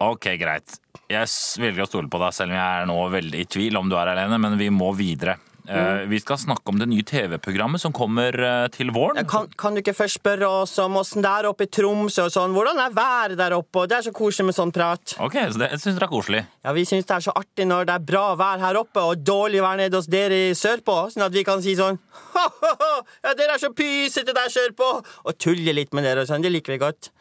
Ok, 0.00 0.32
greit. 0.40 0.80
Jeg 1.12 1.28
velger 1.60 1.84
å 1.84 1.90
stole 1.90 2.08
på 2.08 2.24
deg, 2.24 2.32
selv 2.32 2.54
om 2.54 2.56
jeg 2.56 2.80
er 2.80 2.88
nå 2.88 3.00
veldig 3.18 3.44
i 3.44 3.50
tvil 3.52 3.76
om 3.82 3.92
du 3.92 4.00
er 4.00 4.14
alene, 4.14 4.40
men 4.40 4.56
vi 4.56 4.72
må 4.72 4.94
videre. 4.96 5.36
Eh, 5.68 6.08
vi 6.10 6.18
skal 6.18 6.38
snakke 6.42 6.72
om 6.72 6.78
det 6.80 6.88
nye 6.90 7.04
TV-programmet 7.06 7.78
som 7.80 7.92
kommer 7.94 8.34
eh, 8.34 8.64
til 8.74 8.90
våren. 8.90 9.20
Kan, 9.30 9.46
kan 9.58 9.76
du 9.76 9.78
ikke 9.82 9.94
først 9.94 10.18
spørre 10.18 10.48
oss 10.62 10.72
om 10.82 10.96
åssen 10.98 11.22
det 11.22 11.30
er 11.30 11.46
oppe 11.46 11.68
i 11.68 11.70
Tromsø 11.70 12.24
og 12.26 12.32
sånn? 12.34 12.56
Hvordan 12.56 12.80
er 12.82 12.96
været 12.96 13.36
der 13.38 13.54
oppe? 13.54 13.84
Og 13.84 13.92
Det 13.92 14.00
er 14.00 14.06
så 14.08 14.12
koselig 14.16 14.48
med 14.48 14.56
sånn 14.58 14.72
prat. 14.74 15.14
Ok, 15.22 15.36
så 15.54 15.62
det 15.62 15.68
syns 15.76 15.94
dere 16.00 16.08
er 16.08 16.12
koselig. 16.12 16.42
Ja, 16.66 16.74
Vi 16.74 16.84
syns 16.88 17.06
det 17.06 17.14
er 17.14 17.26
så 17.28 17.36
artig 17.38 17.68
når 17.70 17.86
det 17.92 17.94
er 17.94 18.08
bra 18.10 18.24
vær 18.40 18.58
her 18.64 18.80
oppe 18.82 19.06
og 19.12 19.22
dårlig 19.22 19.62
vær 19.62 19.78
nede 19.78 20.00
hos 20.00 20.10
dere 20.10 20.40
i 20.48 20.50
sørpå, 20.58 20.98
sånn 21.14 21.28
at 21.28 21.36
vi 21.36 21.46
kan 21.46 21.62
si 21.62 21.76
sånn 21.78 22.00
«Ha-ha-ha, 22.34 22.90
Ja, 23.22 23.36
dere 23.38 23.54
er 23.54 23.62
så 23.62 23.70
pysete 23.70 24.34
der 24.34 24.50
sørpå! 24.50 24.90
Og 25.28 25.38
tulle 25.38 25.76
litt 25.78 25.94
med 25.94 26.08
dere 26.08 26.26
og 26.26 26.30
sånn. 26.32 26.42
Det 26.42 26.50
liker 26.50 26.74
vi 26.74 26.82
godt. 26.82 27.12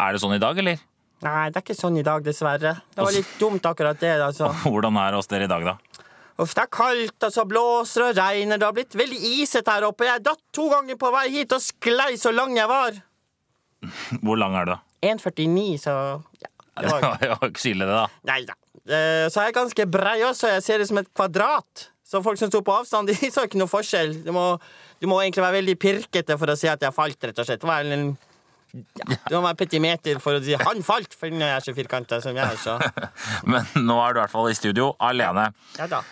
Er 0.00 0.16
det 0.16 0.24
sånn 0.24 0.34
i 0.38 0.40
dag, 0.42 0.56
eller? 0.64 0.80
Nei, 1.24 1.48
det 1.52 1.60
er 1.60 1.64
ikke 1.64 1.76
sånn 1.76 1.96
i 1.96 2.04
dag, 2.04 2.24
dessverre. 2.24 2.74
Det 2.92 3.04
var 3.04 3.14
litt 3.14 3.36
dumt, 3.40 3.64
akkurat 3.68 4.00
det. 4.00 4.16
altså. 4.20 4.48
Hvordan 4.64 4.96
er 5.00 5.12
det 5.12 5.20
hos 5.20 5.30
dere 5.30 5.46
i 5.46 5.52
dag, 5.52 5.64
da? 5.64 5.76
Uff, 6.42 6.50
det 6.56 6.64
er 6.64 6.70
kaldt, 6.74 7.22
og 7.22 7.30
så 7.30 7.44
blåser 7.46 8.08
og 8.08 8.16
regner. 8.18 8.58
Det 8.58 8.66
har 8.66 8.74
blitt 8.74 8.96
veldig 8.98 9.20
isete 9.38 9.70
her 9.70 9.86
oppe. 9.86 10.08
Jeg 10.08 10.24
datt 10.26 10.40
to 10.56 10.66
ganger 10.72 10.98
på 10.98 11.12
vei 11.14 11.28
hit 11.36 11.52
og 11.54 11.62
sklei 11.62 12.16
så 12.18 12.32
lang 12.34 12.56
jeg 12.58 12.66
var. 12.70 12.96
Hvor 14.24 14.38
lang 14.40 14.56
er 14.58 14.66
du, 14.66 14.74
da? 14.74 14.80
1,49, 15.04 15.78
så 15.84 15.94
ja, 16.40 16.50
det 16.80 16.90
var 16.90 17.18
Det 17.20 17.28
var 17.30 17.50
ikke 17.50 17.62
så 17.62 17.70
ille, 17.70 17.86
det, 17.86 17.98
da. 18.00 18.06
Nei 18.32 18.40
da. 18.48 18.56
Eh, 18.84 19.26
Så 19.30 19.40
er 19.40 19.50
jeg 19.50 19.56
ganske 19.60 19.86
brei 19.88 20.18
også. 20.26 20.50
Jeg 20.56 20.64
ser 20.66 20.82
ut 20.82 20.90
som 20.90 21.00
et 21.04 21.10
kvadrat. 21.14 21.88
Så 22.04 22.20
folk 22.24 22.40
som 22.40 22.50
sto 22.50 22.60
på 22.66 22.74
avstand, 22.80 23.08
de 23.12 23.30
så 23.32 23.46
ikke 23.46 23.60
noe 23.60 23.70
forskjell. 23.70 24.16
Du 24.26 24.32
må, 24.34 24.48
du 25.00 25.06
må 25.10 25.20
egentlig 25.22 25.44
være 25.44 25.60
veldig 25.60 25.76
pirkete 25.80 26.38
for 26.40 26.50
å 26.52 26.58
si 26.58 26.68
at 26.72 26.82
jeg 26.82 26.96
falt, 26.96 27.20
rett 27.30 27.38
og 27.40 27.46
slett. 27.48 27.62
Det 27.62 27.70
var 27.70 27.86
en, 27.94 28.10
ja, 28.74 29.06
du 29.30 29.36
må 29.38 29.44
være 29.46 29.60
petimeter 29.62 30.18
for 30.24 30.34
å 30.40 30.42
si 30.42 30.56
'han 30.58 30.82
falt', 30.82 31.14
for 31.14 31.30
når 31.30 31.46
jeg 31.46 31.56
er 31.60 31.64
så 31.68 31.74
firkanta 31.78 32.20
som 32.24 32.34
jeg 32.34 32.42
er. 32.44 32.58
Så. 32.58 32.74
Men 33.50 33.64
nå 33.86 34.00
er 34.02 34.12
du 34.12 34.18
i 34.18 34.22
hvert 34.24 34.34
fall 34.34 34.50
i 34.50 34.58
studio 34.58 34.90
alene. 34.98 35.52
Ja 35.78 35.86
da. 35.86 36.02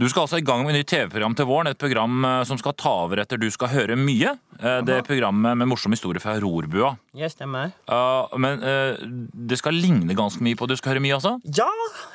Du 0.00 0.06
skal 0.08 0.24
altså 0.24 0.38
i 0.40 0.44
gang 0.46 0.64
med 0.66 0.74
nytt 0.76 0.88
TV-program 0.92 1.34
til 1.38 1.46
våren. 1.48 1.68
Et 1.72 1.78
program 1.78 2.24
eh, 2.24 2.42
som 2.48 2.58
skal 2.60 2.74
ta 2.78 2.92
over 3.04 3.20
etter 3.22 3.40
Du 3.40 3.48
skal 3.52 3.68
høre 3.72 3.96
mye. 3.98 4.36
Det 4.62 4.94
er 4.94 5.02
programmet 5.02 5.56
med 5.58 5.66
morsom 5.66 5.90
historie 5.94 6.20
fra 6.22 6.36
Rorbua. 6.40 6.92
Ja, 7.18 7.28
stemmer. 7.32 7.72
Eh, 7.90 8.36
Men 8.38 8.62
eh, 8.62 9.02
det 9.50 9.58
skal 9.58 9.74
ligne 9.74 10.14
ganske 10.18 10.42
mye 10.44 10.56
på 10.58 10.68
Du 10.70 10.76
skal 10.78 10.94
høre 10.94 11.02
mye, 11.04 11.16
altså? 11.18 11.34
Ja, 11.58 11.68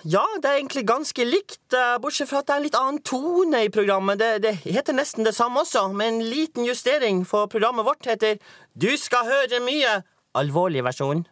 ja, 0.07 0.23
det 0.41 0.49
er 0.49 0.59
egentlig 0.61 0.85
ganske 0.87 1.25
likt, 1.27 1.59
eh, 1.75 1.97
bortsett 2.03 2.29
fra 2.31 2.39
at 2.41 2.47
det 2.49 2.55
er 2.55 2.61
en 2.61 2.67
litt 2.69 2.79
annen 2.79 3.01
tone 3.05 3.63
i 3.67 3.71
programmet. 3.73 4.19
Det, 4.21 4.31
det 4.45 4.53
heter 4.65 4.95
nesten 4.97 5.27
det 5.27 5.35
samme 5.37 5.61
også, 5.65 5.87
med 5.93 6.13
en 6.13 6.21
liten 6.31 6.65
justering, 6.67 7.25
for 7.27 7.49
programmet 7.51 7.85
vårt 7.87 8.07
heter 8.07 8.39
Du 8.73 8.89
skal 8.97 9.27
høre 9.27 9.59
mye. 9.65 9.99
Alvorlig 10.37 10.83
versjon. 10.85 11.25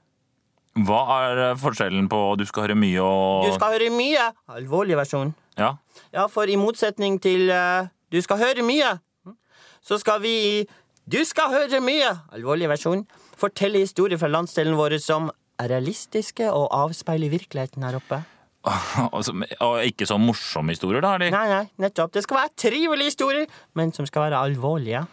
Hva 0.75 1.01
er 1.29 1.41
eh, 1.51 1.57
forskjellen 1.61 2.09
på 2.11 2.21
Du 2.39 2.43
skal 2.49 2.65
høre 2.67 2.75
mye 2.75 2.99
og 2.99 3.45
Du 3.47 3.53
skal 3.55 3.77
høre 3.77 3.89
mye. 3.95 4.29
Alvorlig 4.51 4.97
versjon. 4.99 5.31
Ja. 5.59 5.75
Ja, 6.13 6.27
for 6.31 6.49
i 6.49 6.57
motsetning 6.59 7.19
til 7.23 7.49
uh, 7.51 7.87
Du 8.11 8.19
skal 8.21 8.41
høre 8.41 8.65
mye, 8.65 8.97
så 9.83 9.99
skal 10.01 10.21
vi 10.23 10.35
i 10.35 10.55
Du 11.05 11.21
skal 11.27 11.51
høre 11.53 11.79
mye, 11.83 12.11
alvorlig 12.33 12.69
versjon, 12.71 13.05
fortelle 13.37 13.83
historier 13.83 14.17
fra 14.17 14.31
landsdelen 14.31 14.77
vår 14.77 14.97
som 15.03 15.29
er 15.61 15.69
realistiske 15.69 16.47
og 16.51 16.65
avspeiler 16.73 17.29
virkeligheten 17.29 17.85
her 17.85 17.99
oppe. 17.99 18.23
Og 19.61 19.77
ikke 19.85 20.07
så 20.09 20.17
morsomme 20.17 20.73
historier, 20.73 21.03
da? 21.05 21.13
eller? 21.15 21.29
Nei, 21.29 21.45
nei, 21.51 21.63
nettopp. 21.85 22.15
Det 22.15 22.23
skal 22.25 22.39
være 22.39 22.53
trivelige 22.57 23.11
historier, 23.11 23.45
men 23.77 23.93
som 23.93 24.07
skal 24.09 24.25
være 24.25 24.41
alvorlige. 24.47 25.03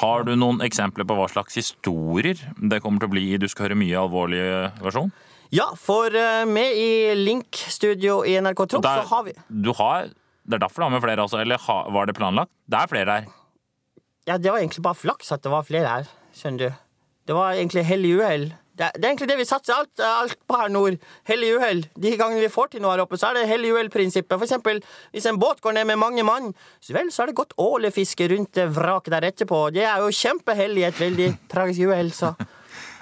Har 0.00 0.26
du 0.26 0.34
noen 0.34 0.58
eksempler 0.66 1.06
på 1.06 1.14
hva 1.14 1.28
slags 1.30 1.54
historier 1.56 2.40
det 2.58 2.82
kommer 2.82 3.00
til 3.00 3.08
å 3.08 3.14
bli 3.14 3.22
i 3.30 3.38
Du 3.40 3.46
skal 3.48 3.68
høre 3.68 3.78
mye 3.78 4.02
alvorlig 4.02 4.42
versjon? 4.82 5.14
Ja, 5.54 5.70
for 5.78 6.14
eh, 6.14 6.44
med 6.48 6.76
i 6.76 7.14
Link-studio 7.14 8.22
i 8.26 8.36
NRK 8.42 8.66
Troms, 8.66 8.86
så 8.86 9.06
har 9.10 9.26
vi 9.28 9.34
Du 9.48 9.72
har, 9.78 10.10
det 10.46 10.58
er 10.58 10.64
derfor 10.64 10.82
du 10.82 10.88
har 10.88 10.94
med 10.96 11.04
flere, 11.04 11.22
altså? 11.22 11.40
Eller 11.42 11.60
ha, 11.68 11.78
var 11.94 12.06
det 12.08 12.16
planlagt? 12.18 12.50
Det 12.66 12.80
er 12.80 12.90
flere 12.90 13.18
her. 13.18 13.32
Ja, 14.26 14.38
det 14.38 14.50
var 14.50 14.58
egentlig 14.58 14.82
bare 14.82 14.98
flaks 14.98 15.30
at 15.32 15.44
det 15.44 15.52
var 15.52 15.66
flere 15.66 15.86
her, 15.86 16.14
skjønner 16.34 16.64
du. 16.64 16.78
Det 17.26 17.34
var 17.34 17.54
egentlig 17.54 17.84
hell 17.86 18.06
i 18.06 18.14
uhell. 18.18 18.48
Det, 18.76 18.90
det 18.98 19.06
er 19.06 19.12
egentlig 19.12 19.28
det 19.30 19.38
vi 19.38 19.46
satser 19.48 19.72
alt, 19.72 20.02
alt 20.02 20.36
på 20.46 20.58
her 20.60 20.68
nord. 20.68 20.98
Hell 21.26 21.46
i 21.46 21.52
uhell. 21.54 21.84
De 21.96 22.12
gangene 22.18 22.42
vi 22.42 22.50
får 22.52 22.74
til 22.74 22.82
noe 22.84 22.92
her 22.92 23.04
oppe, 23.06 23.16
så 23.18 23.30
er 23.30 23.38
det 23.38 23.46
hell 23.48 23.64
i 23.64 23.70
uhell-prinsippet. 23.72 24.34
For 24.34 24.44
eksempel, 24.44 24.82
hvis 25.14 25.28
en 25.30 25.38
båt 25.40 25.62
går 25.64 25.78
ned 25.78 25.88
med 25.88 26.02
mange 26.02 26.26
mann, 26.26 26.50
så 26.84 26.94
vel, 26.98 27.08
så 27.14 27.24
er 27.24 27.30
det 27.30 27.38
godt 27.38 27.54
ålefiske 27.62 28.28
rundt 28.34 28.52
det 28.58 28.66
vraket 28.76 29.14
der 29.14 29.30
etterpå. 29.30 29.62
Det 29.74 29.86
er 29.86 30.04
jo 30.04 30.12
kjempehell 30.12 30.76
i 30.82 30.84
et 30.90 31.00
veldig 31.00 31.30
tragisk 31.50 31.86
uhell, 31.88 32.12
så 32.14 32.34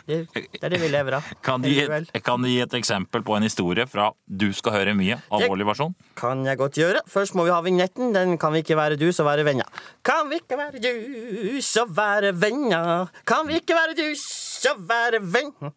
det, 0.07 0.19
det 0.35 0.61
er 0.63 0.75
det 0.75 0.81
vi 0.83 0.89
lever 0.93 1.19
av. 1.19 1.29
Kan 1.45 1.63
du, 1.65 1.69
gi 1.71 1.85
kan 2.25 2.43
du 2.43 2.49
gi 2.51 2.59
et 2.65 2.75
eksempel 2.77 3.25
på 3.25 3.37
en 3.39 3.47
historie 3.47 3.87
fra 3.89 4.11
Du 4.27 4.51
skal 4.57 4.77
høre 4.79 4.97
mye, 4.97 5.17
alvorlig 5.33 5.67
versjon? 5.71 5.95
Kan 6.19 6.45
jeg 6.45 6.61
godt 6.61 6.81
gjøre. 6.81 7.05
Først 7.11 7.37
må 7.39 7.47
vi 7.49 7.55
ha 7.55 7.61
vignetten. 7.65 8.13
Den 8.17 8.37
kan 8.41 8.53
vi 8.55 8.65
ikke 8.65 8.77
være 8.77 8.99
du, 9.01 9.09
så 9.13 9.25
være 9.27 9.47
venner. 9.47 9.71
Kan 10.05 10.29
vi 10.31 10.41
ikke 10.43 10.59
være 10.61 10.83
du, 10.83 11.63
så 11.65 11.87
være 11.89 12.35
venner. 12.37 13.09
Kan 13.29 13.49
vi 13.49 13.61
ikke 13.63 13.79
være 13.79 13.97
du, 13.99 14.07
så 14.21 14.77
være 14.79 15.23
venner. 15.23 15.73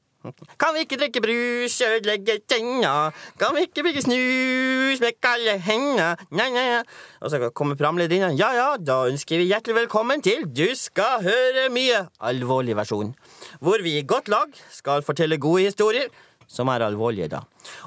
Kan 0.60 0.75
vi 0.75 0.84
ikke 0.86 1.00
drikke 1.01 1.22
brus, 1.24 1.77
ødelegge 1.86 2.39
tenna? 2.50 3.12
Kan 3.39 3.55
vi 3.55 3.65
ikke 3.67 3.86
bygge 3.88 4.03
snus 4.05 5.01
med 5.03 5.17
kalde 5.24 5.57
hender? 5.63 6.22
Nei, 6.31 6.50
nei, 6.55 6.65
nei. 6.74 6.84
Og 7.22 7.31
så 7.31 7.41
kommer 7.55 7.79
programlederen. 7.79 8.38
Ja, 8.39 8.51
ja, 8.57 8.69
da 8.77 9.03
ønsker 9.10 9.41
vi 9.41 9.50
hjertelig 9.50 9.84
velkommen 9.84 10.24
til 10.25 10.46
Du 10.50 10.67
skal 10.77 11.24
høre 11.25 11.67
mye. 11.74 12.05
Alvorlig 12.19 12.77
versjon. 12.77 13.13
Hvor 13.62 13.84
vi 13.84 13.98
i 14.00 14.05
godt 14.07 14.31
lag 14.31 14.53
skal 14.74 15.05
fortelle 15.05 15.39
gode 15.41 15.69
historier 15.69 16.12
som 16.48 16.69
er 16.72 16.86
alvorlige, 16.86 17.27
da. 17.27 17.41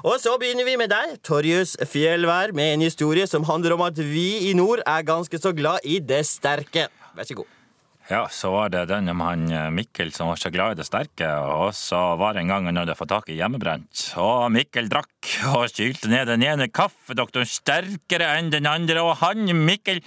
Og 0.05 0.19
så 0.21 0.35
begynner 0.37 0.67
vi 0.67 0.77
med 0.77 0.91
deg, 0.93 1.17
Torjus 1.25 1.73
Fjellvær, 1.89 2.53
med 2.53 2.75
en 2.75 2.85
historie 2.85 3.25
som 3.29 3.47
handler 3.49 3.73
om 3.77 3.81
at 3.87 3.97
vi 3.97 4.51
i 4.51 4.53
nord 4.57 4.83
er 4.85 5.07
ganske 5.07 5.41
så 5.41 5.53
glad 5.57 5.81
i 5.83 5.97
det 5.97 6.21
sterke. 6.29 6.85
Vær 7.17 7.27
så 7.27 7.41
god. 7.41 7.60
Ja, 8.09 8.25
så 8.33 8.49
var 8.51 8.71
det 8.73 8.87
den 8.89 9.09
om 9.13 9.21
han 9.23 9.45
eh, 9.53 9.69
Mikkel 9.71 10.09
som 10.15 10.31
var 10.31 10.39
så 10.41 10.49
glad 10.51 10.73
i 10.73 10.79
det 10.81 10.87
sterke, 10.87 11.27
og 11.47 11.75
så 11.77 11.99
var 12.19 12.33
det 12.33 12.41
en 12.43 12.51
gang 12.51 12.65
han 12.67 12.79
hadde 12.81 12.95
fått 12.97 13.11
tak 13.13 13.29
i 13.31 13.37
hjemmebrent. 13.37 14.01
Og 14.19 14.49
Mikkel 14.51 14.89
drakk 14.91 15.29
og 15.53 15.69
kylte 15.71 16.09
ned 16.11 16.27
den 16.31 16.43
ene 16.47 16.67
kaffedoktoren 16.73 17.47
sterkere 17.47 18.33
enn 18.39 18.51
den 18.51 18.67
andre, 18.69 19.03
og 19.05 19.19
han 19.23 19.45
Mikkel 19.65 20.03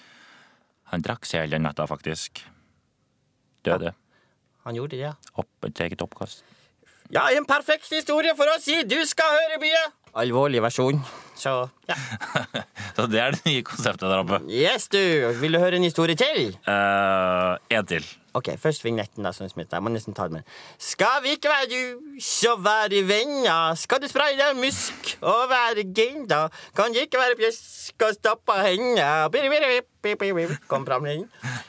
Han 0.92 1.02
drakk 1.02 1.24
seg 1.26 1.46
hele 1.46 1.58
natta, 1.58 1.86
faktisk. 1.90 2.44
Døde. 3.66 3.94
Han 4.66 4.76
gjorde 4.76 4.94
det, 4.94 5.00
ja. 5.00 5.14
Opp 5.40 5.66
et 5.66 5.80
eget 5.80 6.02
oppkast. 6.04 6.44
Ja, 7.10 7.24
en 7.34 7.46
perfekt 7.48 7.88
historie 7.90 8.34
for 8.36 8.48
å 8.52 8.60
si 8.62 8.76
du 8.86 9.00
skal 9.08 9.32
høre 9.32 9.58
mye. 9.62 9.80
Alvorlig 10.14 10.60
versjon. 10.62 11.00
Så, 11.34 11.52
ja. 11.88 11.94
Så 12.96 13.06
det 13.10 13.18
er 13.18 13.34
det 13.34 13.42
nye 13.48 13.62
konseptet 13.66 14.06
der 14.06 14.20
oppe. 14.22 14.38
Yes, 14.46 14.86
du. 14.92 15.00
Vil 15.40 15.56
du 15.56 15.58
høre 15.58 15.80
en 15.80 15.86
historie 15.86 16.14
til? 16.14 16.52
Eh, 16.70 17.56
en 17.74 17.88
til. 17.90 18.06
Ok, 18.34 18.52
først 18.62 18.84
vignetten, 18.86 19.26
da. 19.26 19.32
Som 19.34 19.48
smitter. 19.50 19.76
Jeg 19.76 19.82
må 19.82 19.90
nesten 19.90 20.14
ta 20.14 20.28
den 20.30 20.38
med. 20.38 20.52
Skal 20.78 21.18
vi 21.24 21.34
ikke 21.34 21.50
være 21.50 21.66
du, 21.72 22.14
så 22.22 22.54
være 22.62 23.02
venner. 23.08 23.74
Skal 23.78 24.02
du 24.02 24.06
spraye 24.10 24.38
deg 24.38 24.58
musk 24.58 25.16
og 25.22 25.50
være 25.50 25.86
gain. 25.94 26.28
Kan 26.78 26.94
det 26.94 27.08
ikke 27.08 27.18
være 27.18 27.38
pjusk 27.42 28.06
og 28.06 28.14
stappe 28.14 28.58
bip. 30.02 30.54
Kom 30.70 30.86
fram, 30.86 31.10
Linn. 31.10 31.26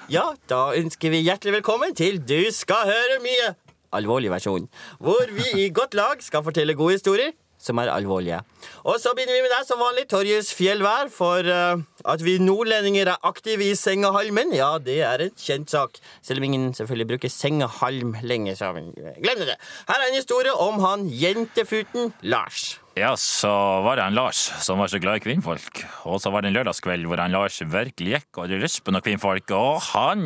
Ja, 0.10 0.28
da 0.50 0.68
ønsker 0.78 1.10
vi 1.14 1.26
hjertelig 1.26 1.60
velkommen 1.62 1.98
til 1.98 2.22
Du 2.22 2.42
skal 2.54 2.92
høre 2.94 3.22
mye. 3.26 3.56
Alvorlig 3.96 4.30
versjon. 4.30 4.70
Hvor 5.00 5.26
vi 5.34 5.66
i 5.66 5.70
godt 5.74 5.94
lag 5.98 6.22
skal 6.22 6.44
fortelle 6.44 6.76
gode 6.78 6.98
historier 7.00 7.34
som 7.66 7.82
er 7.82 7.92
alvorlige. 7.92 8.42
Og 8.86 9.00
så 9.02 9.14
begynner 9.18 9.36
vi 9.38 9.44
med 9.46 9.54
deg 9.54 9.66
som 9.68 9.82
vanlig, 9.82 10.06
Torjus 10.12 10.52
Fjellvær, 10.56 11.10
for 11.14 11.50
uh, 11.50 11.82
at 12.06 12.24
vi 12.26 12.38
nordlendinger 12.42 13.12
er 13.16 13.28
aktive 13.28 13.66
i 13.66 13.76
sengehalmen. 13.80 14.54
Ja, 14.56 14.76
det 14.82 15.00
er 15.08 15.26
en 15.26 15.36
kjent 15.40 15.74
sak. 15.74 16.00
Selv 16.26 16.42
om 16.42 16.48
ingen 16.48 16.72
selvfølgelig 16.78 17.10
bruker 17.16 17.34
sengehalm 17.34 18.16
lenger, 18.22 18.58
så 18.60 18.72
glem 18.76 19.46
det. 19.46 19.60
Her 19.90 20.00
er 20.00 20.10
en 20.10 20.18
historie 20.20 20.54
om 20.54 20.82
han 20.86 21.08
jentefuten 21.10 22.14
Lars. 22.22 22.76
Ja, 22.96 23.12
så 23.20 23.52
var 23.84 24.00
det 24.00 24.06
en 24.06 24.16
Lars 24.16 24.46
som 24.64 24.80
var 24.80 24.88
så 24.88 25.02
glad 25.04 25.20
i 25.20 25.26
kvinnfolk. 25.26 25.82
Og 26.08 26.22
så 26.24 26.32
var 26.32 26.46
det 26.46 26.54
en 26.54 26.56
lørdagskveld 26.56 27.10
hvor 27.10 27.20
han 27.20 27.34
Lars 27.36 27.60
virkelig 27.60 28.14
gikk 28.16 28.30
og 28.38 28.46
hadde 28.46 28.62
lyst 28.62 28.86
på 28.86 28.94
noen 28.96 29.04
kvinnfolk. 29.04 29.52
Og 29.58 29.82
han, 29.90 30.24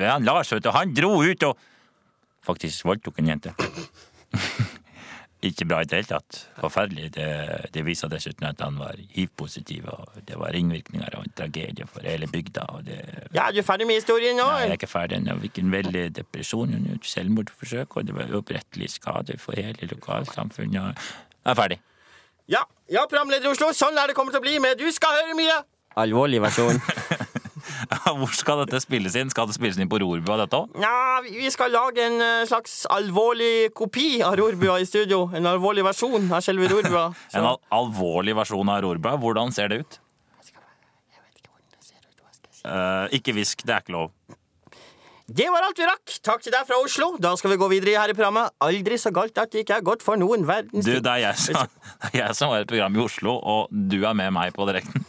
han 0.00 0.26
Lars, 0.26 0.50
vet 0.50 0.66
du, 0.66 0.72
han 0.74 0.96
dro 0.96 1.12
ut 1.22 1.46
og 1.46 1.68
faktisk 2.46 2.88
voldtok 2.88 3.20
en 3.22 3.34
jente. 3.34 3.54
Ikke 5.40 5.64
bra 5.64 5.78
i 5.80 5.86
det 5.88 5.96
hele 5.96 6.08
tatt. 6.10 6.38
Forferdelig. 6.60 7.06
Det, 7.14 7.26
det 7.72 7.84
viser 7.86 8.10
dessuten 8.12 8.44
at 8.50 8.60
han 8.60 8.76
var 8.76 8.98
hiv-positiv, 9.14 9.86
og 9.88 10.18
det 10.28 10.36
var 10.36 10.52
ringvirkninger 10.52 11.16
og 11.16 11.24
en 11.24 11.32
tragedie 11.38 11.86
for 11.88 12.04
hele 12.04 12.28
bygda. 12.28 12.66
Og 12.76 12.84
det, 12.84 12.98
Ja, 13.32 13.46
er 13.46 13.56
du 13.56 13.62
ferdig 13.64 13.86
med 13.88 14.02
historien 14.02 14.36
nå? 14.36 14.44
Nei, 14.44 14.66
jeg 14.66 14.74
er 14.74 14.76
ikke 14.76 14.90
ferdig 14.92 15.16
ennå. 15.16 15.38
Vi 15.40 15.48
fikk 15.48 15.62
en 15.62 15.72
veldig 15.72 16.04
depresjon 16.20 16.76
under 16.76 17.00
selvmordsforsøk, 17.14 17.96
og 17.96 18.10
det 18.10 18.18
var 18.18 18.34
uopprettelige 18.36 18.98
skade 18.98 19.38
for 19.40 19.56
hele 19.56 19.88
lokalsamfunnet. 19.94 21.08
Jeg 21.40 21.54
er 21.54 21.60
ferdig. 21.62 21.80
Ja, 22.50 22.66
ja, 22.92 23.06
programleder 23.08 23.48
i 23.48 23.54
Oslo, 23.54 23.72
sånn 23.72 23.96
er 23.96 24.10
det 24.10 24.18
kommer 24.18 24.34
til 24.34 24.42
å 24.42 24.44
bli 24.44 24.58
med 24.60 24.76
Du 24.76 24.88
skal 24.92 25.22
høre 25.22 25.38
mye. 25.38 25.60
Alvorlig 26.00 26.42
versjon. 26.44 26.76
Hvor 28.20 28.30
skal 28.38 28.60
dette 28.64 28.78
spilles 28.84 29.16
inn? 29.18 29.30
Skal 29.32 29.48
det 29.50 29.56
spilles 29.56 29.78
inn 29.82 29.88
på 29.90 29.98
Rorbua, 30.02 30.36
dette 30.44 30.58
òg? 30.60 30.76
Ja, 30.78 31.20
vi 31.26 31.48
skal 31.50 31.72
lage 31.74 32.04
en 32.06 32.20
eh, 32.22 32.44
slags 32.46 32.84
alvorlig 32.92 33.72
kopi 33.74 34.20
av 34.22 34.36
Rorbua 34.38 34.76
i 34.82 34.86
studio. 34.86 35.24
En 35.34 35.48
alvorlig 35.50 35.82
versjon 35.88 36.28
av 36.30 36.44
selve 36.46 36.68
Rorbua. 36.70 37.08
Så- 37.32 37.40
En 37.40 37.48
al 37.50 37.58
alvorlig 37.74 38.36
versjon 38.38 38.70
av 38.70 38.84
Rorbua. 38.86 39.16
Hvordan 39.18 39.50
ser 39.56 39.72
det 39.74 39.82
ut? 39.82 39.98
Uh, 42.60 43.08
ikke 43.16 43.32
hvisk, 43.32 43.62
det 43.64 43.72
er 43.72 43.80
ikke 43.80 43.94
lov. 43.94 44.10
Det 45.30 45.46
var 45.48 45.62
alt 45.64 45.78
vi 45.78 45.86
rakk. 45.86 46.12
Takk 46.26 46.42
til 46.44 46.52
deg 46.52 46.66
fra 46.68 46.76
Oslo. 46.82 47.12
Da 47.22 47.30
skal 47.38 47.52
vi 47.54 47.58
gå 47.62 47.68
videre 47.70 48.02
her 48.02 48.10
i 48.12 48.16
programmet. 48.18 48.50
Aldri 48.66 48.98
så 49.00 49.12
galt 49.14 49.38
at 49.38 49.52
det 49.54 49.62
ikke 49.64 49.78
er 49.78 49.84
godt 49.86 50.02
for 50.04 50.18
noen 50.20 50.42
verdens 50.48 50.84
Du, 50.84 50.90
det 50.98 51.12
er 51.12 51.22
jeg 51.22 51.38
som, 51.40 51.70
det 52.02 52.10
er 52.10 52.18
jeg 52.24 52.36
som 52.36 52.52
har 52.52 52.64
et 52.66 52.70
program 52.70 52.98
i 52.98 53.02
Oslo, 53.04 53.36
og 53.38 53.70
du 53.70 54.00
er 54.02 54.16
med 54.18 54.34
meg 54.36 54.52
på 54.56 54.66
direkten. 54.68 55.06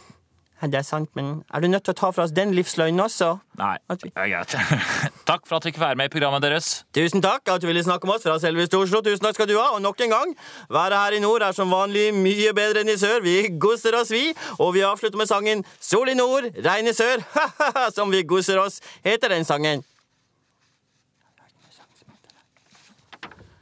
Det 0.62 0.78
er 0.78 0.84
sant, 0.86 1.08
men 1.18 1.40
er 1.50 1.58
du 1.58 1.66
nødt 1.66 1.82
til 1.88 1.90
å 1.90 1.98
ta 1.98 2.08
fra 2.14 2.22
oss 2.22 2.32
den 2.34 2.52
livsløgnen 2.54 3.02
også? 3.02 3.32
Nei, 3.58 3.72
det 3.90 4.12
er 4.14 4.28
greit. 4.30 4.52
Takk 5.30 5.48
for 5.48 5.58
at 5.58 5.66
vi 5.66 5.72
fikk 5.72 5.80
være 5.82 5.98
med 5.98 6.06
i 6.06 6.12
programmet 6.12 6.44
deres. 6.44 6.84
Tusen 6.94 7.22
takk 7.24 7.50
at 7.50 7.64
du 7.64 7.66
ville 7.66 7.82
snakke 7.82 8.06
med 8.06 8.20
oss 8.20 8.26
fra 8.26 8.36
selveste 8.38 8.78
Oslo. 8.78 9.00
Tusen 9.02 9.26
takk 9.26 9.34
skal 9.34 9.50
du 9.50 9.56
ha. 9.58 9.72
Og 9.74 9.82
nok 9.82 9.98
en 10.06 10.14
gang, 10.14 10.36
været 10.70 10.94
her 11.00 11.18
i 11.18 11.20
nord 11.24 11.42
er 11.42 11.56
som 11.56 11.72
vanlig 11.74 12.12
mye 12.14 12.54
bedre 12.54 12.84
enn 12.84 12.94
i 12.94 12.98
sør. 13.00 13.24
Vi 13.26 13.36
gosser 13.58 13.98
oss, 13.98 14.14
vi. 14.14 14.28
Og 14.62 14.70
vi 14.76 14.86
avslutter 14.86 15.18
med 15.18 15.30
sangen 15.30 15.66
Sol 15.82 16.12
i 16.12 16.14
nord, 16.18 16.46
regn 16.62 16.90
i 16.90 16.94
sør. 16.94 17.24
som 17.96 18.14
vi 18.14 18.22
gosser 18.22 18.62
oss, 18.62 18.78
heter 19.02 19.34
den 19.34 19.48
sangen. 19.48 19.82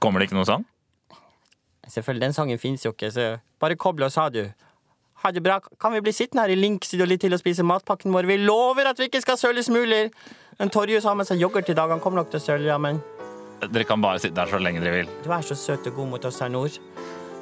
Kommer 0.01 0.21
det 0.21 0.29
ikke 0.29 0.37
noen 0.37 0.49
sang? 0.49 0.69
Selvfølgelig, 1.91 2.29
den 2.29 2.37
sangen 2.37 2.61
fins 2.61 2.85
jo 2.85 2.93
ikke, 2.93 3.09
så 3.13 3.31
bare 3.61 3.77
kobl 3.81 4.05
oss, 4.07 4.21
ha 4.21 4.29
du. 4.33 4.45
Ha 5.21 5.31
det 5.37 5.43
bra. 5.45 5.59
Kan 5.81 5.93
vi 5.93 6.01
bli 6.01 6.13
sittende 6.17 6.47
her 6.47 6.53
i 6.55 6.57
Link-studio 6.57 7.05
litt 7.09 7.21
til 7.21 7.35
og 7.37 7.41
spise 7.43 7.65
matpakken 7.67 8.13
vår? 8.15 8.29
Vi 8.31 8.39
lover 8.41 8.89
at 8.89 9.01
vi 9.01 9.11
ikke 9.11 9.21
skal 9.21 9.37
søle 9.41 9.63
smuler. 9.65 10.09
Men 10.59 10.73
Torjus 10.73 11.05
har 11.05 11.17
med 11.19 11.29
seg 11.29 11.43
yoghurt 11.43 11.69
i 11.69 11.77
dag. 11.77 11.93
Han 11.93 12.01
kommer 12.01 12.23
nok 12.23 12.31
til 12.33 12.41
å 12.41 12.45
søle, 12.45 12.69
ja, 12.71 12.79
men 12.81 13.03
Dere 13.61 13.85
kan 13.85 14.01
bare 14.01 14.17
sitte 14.23 14.39
der 14.39 14.49
så 14.49 14.57
lenge 14.57 14.81
dere 14.81 15.03
vil. 15.03 15.11
du 15.21 15.29
er 15.37 15.45
så 15.45 15.53
søt 15.53 15.85
og 15.91 15.99
god 15.99 16.09
mot 16.15 16.25
oss 16.25 16.41
her 16.41 16.49
nord. 16.49 16.79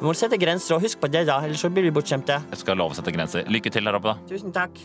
Vi 0.01 0.07
må 0.07 0.11
sette 0.19 0.35
grenser, 0.39 0.75
og 0.75 0.83
husk 0.83 0.99
på 0.99 1.11
det, 1.11 1.25
da, 1.31 1.39
ellers 1.47 1.63
så 1.63 1.71
blir 1.71 1.87
vi 1.87 1.95
bortskjemte. 1.95 2.41
Jeg 2.51 2.59
skal 2.65 2.79
love 2.79 2.97
å 2.97 2.99
sette 2.99 3.15
grenser. 3.15 3.47
Lykke 3.47 3.71
til 3.71 3.87
der 3.87 3.99
oppe, 3.99 4.17
da. 4.17 4.27
Tusen 4.27 4.55
takk. 4.55 4.83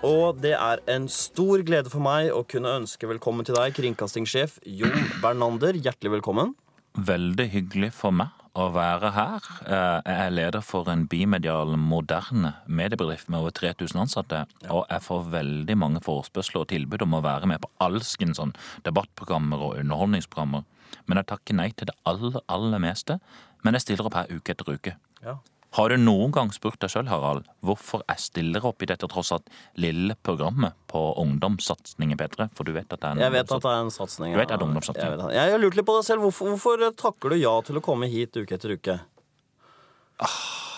Og 0.00 0.40
det 0.40 0.54
er 0.56 0.80
en 0.88 1.08
stor 1.12 1.60
glede 1.68 1.92
for 1.92 2.00
meg 2.00 2.32
å 2.32 2.40
kunne 2.48 2.72
ønske 2.80 3.08
velkommen 3.12 3.44
til 3.44 3.60
deg, 3.60 3.76
kringkastingssjef 3.76 4.56
Jon 4.64 4.96
Bernander. 5.20 5.76
Hjertelig 5.76 6.16
velkommen. 6.16 6.54
Veldig 6.96 7.50
hyggelig 7.52 7.92
for 8.00 8.16
meg 8.16 8.39
å 8.58 8.66
være 8.74 9.12
her. 9.14 9.46
Eh, 9.66 10.00
Jeg 10.06 10.26
er 10.26 10.30
leder 10.30 10.62
for 10.62 10.88
en 10.90 11.06
bimedial, 11.06 11.76
moderne 11.76 12.54
mediebedrift 12.66 13.28
med 13.28 13.40
over 13.40 13.50
3000 13.50 14.00
ansatte. 14.00 14.46
Og 14.68 14.86
jeg 14.90 15.02
får 15.02 15.30
veldig 15.30 15.76
mange 15.78 16.00
forespørsler 16.00 16.62
og 16.64 16.68
tilbud 16.68 17.02
om 17.02 17.14
å 17.14 17.22
være 17.22 17.46
med 17.46 17.60
på 17.60 17.70
alskens 17.80 18.38
sånn 18.40 18.54
debattprogrammer 18.84 19.58
og 19.58 19.78
underholdningsprogrammer. 19.78 20.64
Men 21.06 21.20
jeg 21.20 21.26
takker 21.30 21.54
nei 21.54 21.70
til 21.70 21.86
det 21.86 21.96
aller, 22.04 22.40
aller 22.48 22.82
meste. 22.82 23.20
Men 23.62 23.74
jeg 23.74 23.82
stiller 23.86 24.06
opp 24.06 24.14
her 24.14 24.30
uke 24.32 24.54
etter 24.54 24.72
uke. 24.72 24.96
Ja. 25.22 25.38
Har 25.78 25.92
du 25.92 26.00
noen 26.02 26.32
gang 26.34 26.48
spurt 26.50 26.80
deg 26.82 26.90
sjøl, 26.90 27.06
Harald, 27.06 27.44
hvorfor 27.62 28.02
jeg 28.08 28.22
stiller 28.24 28.64
opp 28.66 28.82
i 28.82 28.88
dette 28.90 29.06
tross 29.10 29.30
alt 29.36 29.46
lille 29.78 30.16
programmet 30.26 30.74
på 30.90 31.02
ungdomssatsingen, 31.22 32.18
Petre? 32.18 32.48
For 32.58 32.66
du 32.66 32.74
vet 32.74 32.90
at 32.90 32.98
det 32.98 33.06
er 33.06 33.14
en 33.14 33.22
Jeg 33.22 33.34
vet 33.36 33.54
at 33.54 33.62
det 33.62 33.70
er 33.70 33.84
en 33.84 33.94
satsing. 33.94 34.34
Du 34.34 34.40
vet 34.40 34.50
det 34.50 34.58
er 34.58 34.66
ungdomssatsing. 34.66 35.14
Jeg, 35.14 35.36
jeg 35.38 35.54
har 35.54 35.62
lurt 35.62 35.78
litt 35.78 35.86
på 35.86 35.98
deg 36.00 36.08
selv. 36.08 36.26
Hvorfor, 36.26 36.50
hvorfor 36.56 36.86
takker 36.98 37.34
du 37.34 37.38
ja 37.38 37.54
til 37.66 37.78
å 37.78 37.84
komme 37.86 38.10
hit 38.10 38.34
uke 38.40 38.58
etter 38.58 38.74
uke? 38.74 38.98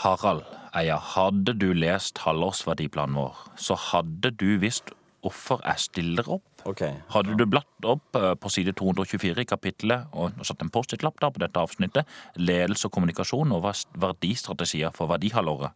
Harald 0.02 0.44
Eia, 0.76 0.96
hadde 0.96 1.52
du 1.61 1.70
lest 1.76 2.22
halvårsverdiplanen 2.25 3.16
vår, 3.18 3.40
så 3.61 3.76
hadde 3.90 4.30
du 4.40 4.54
visst 4.61 4.92
hvorfor 5.20 5.61
jeg 5.66 5.84
stiller 5.88 6.30
opp. 6.38 6.51
Ok. 6.69 6.83
Hadde 7.14 7.37
du 7.38 7.45
blatt 7.50 7.87
opp 7.88 8.16
eh, 8.19 8.33
på 8.38 8.50
side 8.52 8.75
224 8.78 9.42
i 9.42 9.49
kapittelet 9.49 10.12
og 10.12 10.38
satt 10.47 10.62
en 10.62 10.71
Post-It-lapp 10.73 11.21
der 11.21 11.33
på 11.35 11.42
dette 11.42 11.61
avsnittet, 11.61 12.09
ledelse 12.37 12.87
og 12.88 12.95
kommunikasjon 12.97 13.52
og 13.57 13.66
verdistrategier 13.99 14.95
for 14.95 15.11
verdihalvåret, 15.11 15.75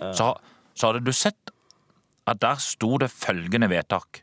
så, 0.00 0.32
så 0.74 0.90
hadde 0.90 1.04
du 1.06 1.12
sett 1.14 1.52
at 2.26 2.40
der 2.40 2.60
sto 2.62 2.96
det 2.98 3.10
følgende 3.12 3.68
vedtak. 3.70 4.22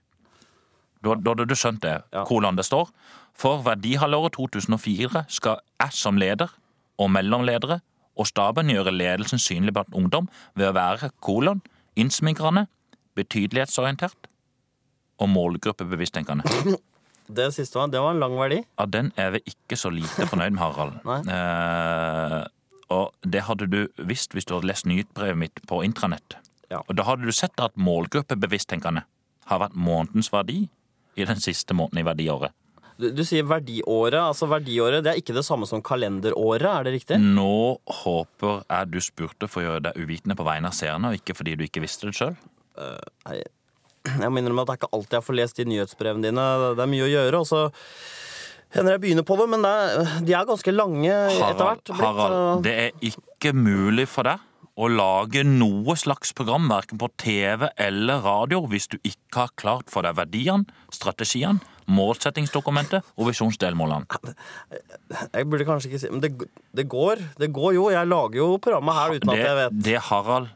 Da, 1.01 1.15
da 1.15 1.34
hadde 1.34 1.48
du 1.50 1.55
skjønt 1.58 1.81
det, 1.86 2.01
Ja. 2.13 2.25
hvordan 2.25 2.58
det 2.58 2.65
står. 2.65 2.89
For 3.38 3.62
verdihalvåret 3.65 4.34
2004 4.38 5.25
skal 5.29 5.62
jeg 5.79 5.93
som 5.98 6.17
leder 6.17 6.51
og 7.00 7.10
mellomledere 7.13 7.79
og 8.17 8.27
staben 8.27 8.70
gjøre 8.70 8.91
ledelsen 8.91 9.39
synlig 9.39 9.74
blant 9.74 9.93
ungdom 9.96 10.27
ved 10.55 10.67
å 10.70 10.75
være 10.75 11.12
kolon, 11.24 11.62
innsmigrende, 11.96 12.67
betydelighetsorientert 13.15 14.27
og 15.21 15.29
målgruppebevisstenkende. 15.35 16.47
Det 17.31 17.45
siste 17.55 17.77
var, 17.77 17.87
det 17.87 17.99
var 18.03 18.11
en 18.11 18.19
lang 18.19 18.33
verdi. 18.35 18.57
Ja, 18.75 18.85
den 18.91 19.13
er 19.15 19.29
vi 19.37 19.39
ikke 19.53 19.77
så 19.79 19.87
lite 19.93 20.25
fornøyd 20.27 20.51
med, 20.51 20.59
Harald. 20.59 20.97
Eh, 21.31 22.41
og 22.91 23.13
det 23.23 23.45
hadde 23.47 23.69
du 23.71 23.77
visst 24.09 24.35
hvis 24.35 24.49
du 24.49 24.57
hadde 24.57 24.67
lest 24.67 24.87
nyhetsbrevet 24.89 25.39
mitt 25.39 25.61
på 25.69 25.79
intranett. 25.85 26.35
Ja. 26.67 26.81
Og 26.89 26.97
da 26.99 27.05
hadde 27.07 27.23
du 27.23 27.31
sett 27.35 27.55
at 27.63 27.77
målgruppebevisstenkende 27.79 29.05
har 29.47 29.61
vært 29.63 29.77
månedens 29.79 30.31
verdi 30.33 30.65
i 31.15 31.27
den 31.29 31.39
siste 31.43 31.77
måneden 31.77 32.01
i 32.01 32.07
verdiåret. 32.09 32.57
Du, 33.01 33.07
du 33.15 33.23
sier 33.25 33.47
verdiåret. 33.47 34.19
altså 34.19 34.49
Verdiåret 34.51 35.05
det 35.05 35.13
er 35.13 35.21
ikke 35.23 35.37
det 35.37 35.45
samme 35.47 35.69
som 35.69 35.81
kalenderåret, 35.85 36.67
er 36.67 36.89
det 36.89 36.95
riktig? 36.99 37.21
Nå 37.21 37.79
håper 38.03 38.61
jeg 38.67 38.91
du 38.91 38.99
spurte 39.03 39.47
for 39.47 39.63
å 39.63 39.69
gjøre 39.69 39.85
deg 39.87 40.03
uvitende 40.03 40.35
på 40.37 40.45
vegne 40.45 40.69
av 40.69 40.75
seerne, 40.75 41.09
og 41.13 41.21
ikke 41.21 41.37
fordi 41.39 41.55
du 41.57 41.65
ikke 41.65 41.83
visste 41.85 42.11
det 42.11 42.17
sjøl. 42.19 42.35
Nei, 42.75 43.39
jeg 44.08 44.31
må 44.34 44.41
innrømme 44.41 44.63
at 44.65 44.72
det 44.72 44.75
er 44.75 44.81
ikke 44.81 44.96
alltid 44.98 45.17
jeg 45.17 45.27
får 45.27 45.38
lest 45.38 45.60
de 45.60 45.67
nyhetsbrevene 45.70 46.25
dine. 46.25 46.46
Det 46.77 46.84
er 46.86 46.91
mye 46.93 47.08
å 47.08 47.12
gjøre. 47.12 47.41
og 47.41 47.50
så 47.50 47.63
hender 48.75 48.96
jeg 48.96 49.03
begynner 49.03 49.27
på 49.27 49.38
det, 49.39 49.50
men 49.51 49.65
det 49.65 49.72
er, 49.72 50.13
de 50.27 50.38
er 50.38 50.48
ganske 50.50 50.74
lange 50.74 51.12
etter 51.12 51.65
hvert. 51.65 51.93
Harald, 52.00 52.63
det 52.65 52.77
er 52.86 53.12
ikke 53.12 53.53
mulig 53.58 54.08
for 54.10 54.29
deg 54.29 54.48
å 54.81 54.88
lage 54.88 55.43
noe 55.46 55.96
slags 56.00 56.31
program, 56.34 56.70
verken 56.72 57.00
på 57.01 57.10
TV 57.20 57.67
eller 57.75 58.24
radio, 58.24 58.63
hvis 58.72 58.88
du 58.89 58.98
ikke 59.03 59.43
har 59.43 59.55
klart 59.60 59.91
for 59.91 60.08
deg 60.08 60.15
verdiene, 60.17 60.65
strategiene, 60.96 61.60
målsettingsdokumentet 61.89 63.07
og 63.17 63.29
visjonsdelmålene. 63.29 64.05
Jeg 65.33 65.50
burde 65.50 65.67
kanskje 65.67 65.91
ikke 65.91 66.01
si 66.01 66.11
Men 66.11 66.21
det, 66.23 66.31
det 66.77 66.88
går. 66.91 67.21
Det 67.41 67.51
går 67.53 67.75
jo. 67.77 67.89
Jeg 67.93 68.09
lager 68.09 68.41
jo 68.41 68.47
programmet 68.61 68.97
her 69.00 69.17
uten 69.17 69.33
at 69.33 69.43
jeg 69.43 69.59
vet. 69.59 69.77
det, 69.89 69.97
Harald, 70.09 70.50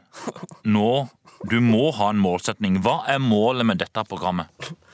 nå 0.64 1.08
Du 1.50 1.58
må 1.60 1.90
ha 1.92 2.08
en 2.10 2.20
målsetning. 2.22 2.80
Hva 2.82 3.02
er 3.12 3.20
målet 3.22 3.66
med 3.68 3.82
dette 3.82 4.04
programmet? 4.08 4.48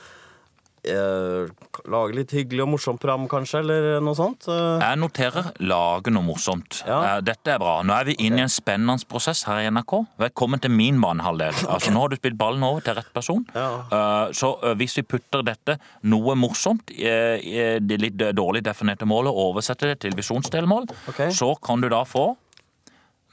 Eh, 0.83 1.47
lage 1.87 2.15
litt 2.17 2.33
hyggelig 2.35 2.65
og 2.65 2.73
morsomt 2.73 2.99
program, 2.99 3.23
kanskje, 3.31 3.61
eller 3.61 4.01
noe 4.03 4.17
sånt. 4.17 4.49
Eh, 4.51 4.81
Jeg 4.83 4.99
noterer 4.99 5.45
lage 5.63 6.11
noe 6.11 6.25
morsomt. 6.27 6.81
Ja. 6.85 6.97
Eh, 7.17 7.21
Dette 7.23 7.53
er 7.53 7.59
bra. 7.61 7.77
Nå 7.87 7.93
er 7.95 8.09
vi 8.09 8.15
inne 8.19 8.41
i 8.41 8.43
en 8.43 8.51
spennende 8.51 8.99
prosess 9.07 9.45
her 9.47 9.61
i 9.63 9.69
NRK. 9.71 9.93
Velkommen 10.19 10.59
til 10.59 10.71
min 10.75 10.99
banehalvdel. 10.99 11.55
Altså, 11.71 11.93
nå 11.95 12.03
har 12.03 12.09
du 12.11 12.17
spilt 12.19 12.37
ballen 12.37 12.63
over 12.67 12.83
til 12.83 12.97
rett 12.99 13.13
person. 13.15 13.45
Ja. 13.55 13.69
Eh, 13.87 14.33
Så 14.33 14.57
hvis 14.75 14.97
vi 14.99 15.03
putter 15.07 15.43
dette 15.43 15.77
noe 16.03 16.35
morsomt 16.35 16.91
eh, 16.91 17.39
i 17.39 17.79
det 17.79 18.01
litt 18.01 18.17
dårlig 18.35 18.63
definerte 18.63 19.07
målet 19.07 19.31
og 19.31 19.53
oversetter 19.53 19.93
det 19.93 19.99
til 20.03 20.11
visjonsdelmål, 20.19 20.89
okay. 21.07 21.31
så 21.31 21.53
kan 21.63 21.79
du 21.79 21.87
da 21.87 22.03
få 22.03 22.35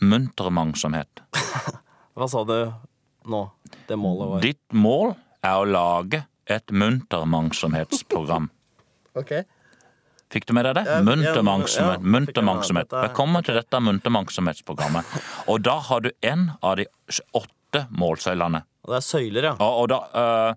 munter 0.01 0.51
mangsomhet. 0.55 1.25
hva 2.15 2.31
sa 2.31 2.45
du 2.45 2.73
nå? 3.27 3.43
Det 3.89 3.99
målet 3.99 4.29
var 4.31 4.41
Ditt 4.41 4.73
mål 4.73 5.17
er 5.43 5.57
å 5.59 5.67
lage 5.67 6.25
et 6.51 6.73
muntermangsomhetsprogram. 6.73 8.51
Ok. 9.19 9.33
Fikk 10.31 10.45
du 10.47 10.53
med 10.55 10.65
deg 10.69 10.77
det? 10.79 10.85
Ja, 10.87 11.01
Muntermangsomhet. 11.03 12.93
ja, 12.93 13.01
Velkommen 13.09 13.43
til 13.47 13.57
dette 13.59 13.81
muntermangsomhetsprogrammet. 13.83 15.05
Og 15.51 15.63
da 15.67 15.79
har 15.89 16.01
du 16.05 16.11
en 16.23 16.53
av 16.63 16.77
de 16.79 16.87
åtte 17.35 17.87
målsøylene. 17.91 18.63
Og 18.87 18.93
det 18.95 19.01
er 19.01 19.07
søyler, 19.07 19.49
ja. 19.51 19.53
Og, 19.59 19.81
og, 19.83 19.89
da, 19.91 19.99
øh, 20.15 20.55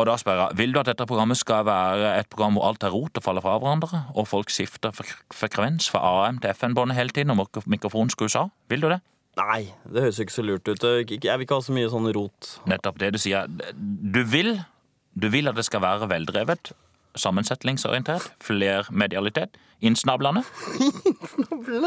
og 0.00 0.06
da 0.08 0.14
spør 0.20 0.40
jeg 0.46 0.56
vil 0.62 0.72
du 0.72 0.80
at 0.80 0.88
dette 0.88 1.04
programmet 1.08 1.36
skal 1.40 1.66
være 1.68 2.14
et 2.22 2.30
program 2.32 2.56
hvor 2.56 2.70
alt 2.70 2.86
er 2.88 2.94
rot 2.96 3.20
og 3.20 3.22
faller 3.24 3.44
fra 3.44 3.58
hverandre, 3.60 4.00
og 4.16 4.26
folk 4.28 4.50
skifter 4.52 4.90
fre- 4.96 5.20
frekvens 5.32 5.90
fra 5.92 6.00
AM 6.24 6.40
til 6.42 6.50
FN-båndet 6.56 6.96
hele 6.96 7.12
tiden, 7.12 7.30
og 7.36 7.42
mikro- 7.44 7.66
mikrofonen 7.68 8.10
skrus 8.12 8.34
av? 8.40 8.48
Vil 8.72 8.80
du 8.80 8.88
det? 8.94 9.02
Nei, 9.36 9.66
det 9.92 10.06
høres 10.06 10.16
jo 10.16 10.24
ikke 10.24 10.32
så 10.38 10.46
lurt 10.48 10.68
ut. 10.72 10.80
Jeg 10.80 11.20
vil 11.20 11.44
ikke 11.44 11.58
ha 11.60 11.60
så 11.60 11.72
mye 11.76 11.90
sånn 11.92 12.08
rot. 12.16 12.54
Nettopp 12.64 12.96
det 13.04 13.12
du 13.12 13.18
sier. 13.20 13.44
Du 13.76 14.22
vil, 14.24 14.54
du 15.16 15.28
vil 15.32 15.48
at 15.48 15.56
det 15.56 15.64
skal 15.64 15.80
være 15.80 16.08
veldrevet, 16.10 16.72
sammensetningsorientert, 17.16 18.28
flermedialitet, 18.44 19.56
innsnablende. 19.80 20.42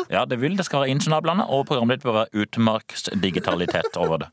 Ja, 0.10 0.26
det 0.26 0.40
vil 0.42 0.58
det 0.58 0.66
skal 0.66 0.84
være 0.84 0.96
innsnablende, 0.96 1.46
og 1.46 1.68
programmet 1.70 2.00
ditt 2.00 2.08
bør 2.08 2.24
være 2.24 2.44
utmarksdigitalitet 2.44 3.98
over 4.02 4.26
det. 4.26 4.30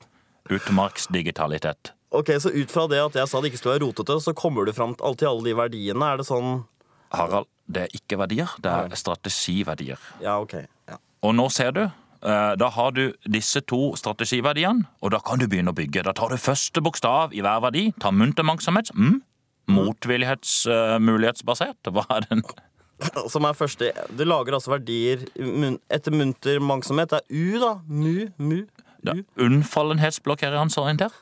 Utmarksdigitalitet. 0.50 1.92
Ok, 2.10 2.30
Så 2.40 2.50
ut 2.54 2.70
fra 2.70 2.86
det 2.88 3.00
at 3.02 3.18
jeg 3.18 3.28
sa 3.28 3.40
det 3.40 3.50
ikke 3.50 3.60
skulle 3.60 3.76
være 3.76 3.86
rotete, 3.88 4.16
så 4.22 4.32
kommer 4.32 4.64
du 4.64 4.72
fram 4.72 4.94
til 4.96 5.28
alle 5.28 5.44
de 5.44 5.56
verdiene? 5.58 6.12
Er 6.12 6.22
det 6.22 6.28
sånn 6.28 6.64
Harald, 7.12 7.46
det 7.66 7.86
er 7.86 7.94
ikke 7.94 8.18
verdier, 8.18 8.50
det 8.62 8.70
er 8.70 8.94
strategiverdier. 8.98 10.00
Ja, 10.22 10.38
ok. 10.42 10.54
Ja. 10.88 10.98
Og 11.22 11.34
nå 11.36 11.48
ser 11.52 11.74
du, 11.74 11.84
da 12.22 12.68
har 12.72 12.90
du 12.96 13.12
disse 13.32 13.60
to 13.68 13.96
strategiverdiene, 13.98 14.84
og 15.02 15.08
da 15.14 15.18
kan 15.24 15.38
du 15.40 15.46
begynne 15.48 15.70
å 15.72 15.76
bygge. 15.76 16.02
Da 16.06 16.12
tar 16.16 16.28
du 16.32 16.36
første 16.40 16.78
bokstav 16.84 17.26
i 17.36 17.40
hver 17.44 17.60
verdi, 17.64 17.84
tar 18.02 18.12
muntermangsomhet, 18.16 18.88
mm. 18.96 19.16
motvillighetsmulighetsbasert, 19.76 21.80
hva 21.92 22.04
er 22.16 22.22
den? 22.30 22.40
Som 23.28 23.44
er 23.44 23.52
første 23.56 23.92
Du 24.16 24.24
lager 24.24 24.54
altså 24.56 24.70
verdier 24.72 25.18
etter 25.92 26.12
munter 26.14 26.60
mangsomhet. 26.64 27.10
Det 27.12 27.18
er 27.20 27.26
U, 27.28 27.58
da. 27.60 27.72
Mu, 27.86 28.28
mu, 28.38 28.66
u. 29.04 29.24
Unnfallenhetsblokkereringsorientert. 29.44 31.12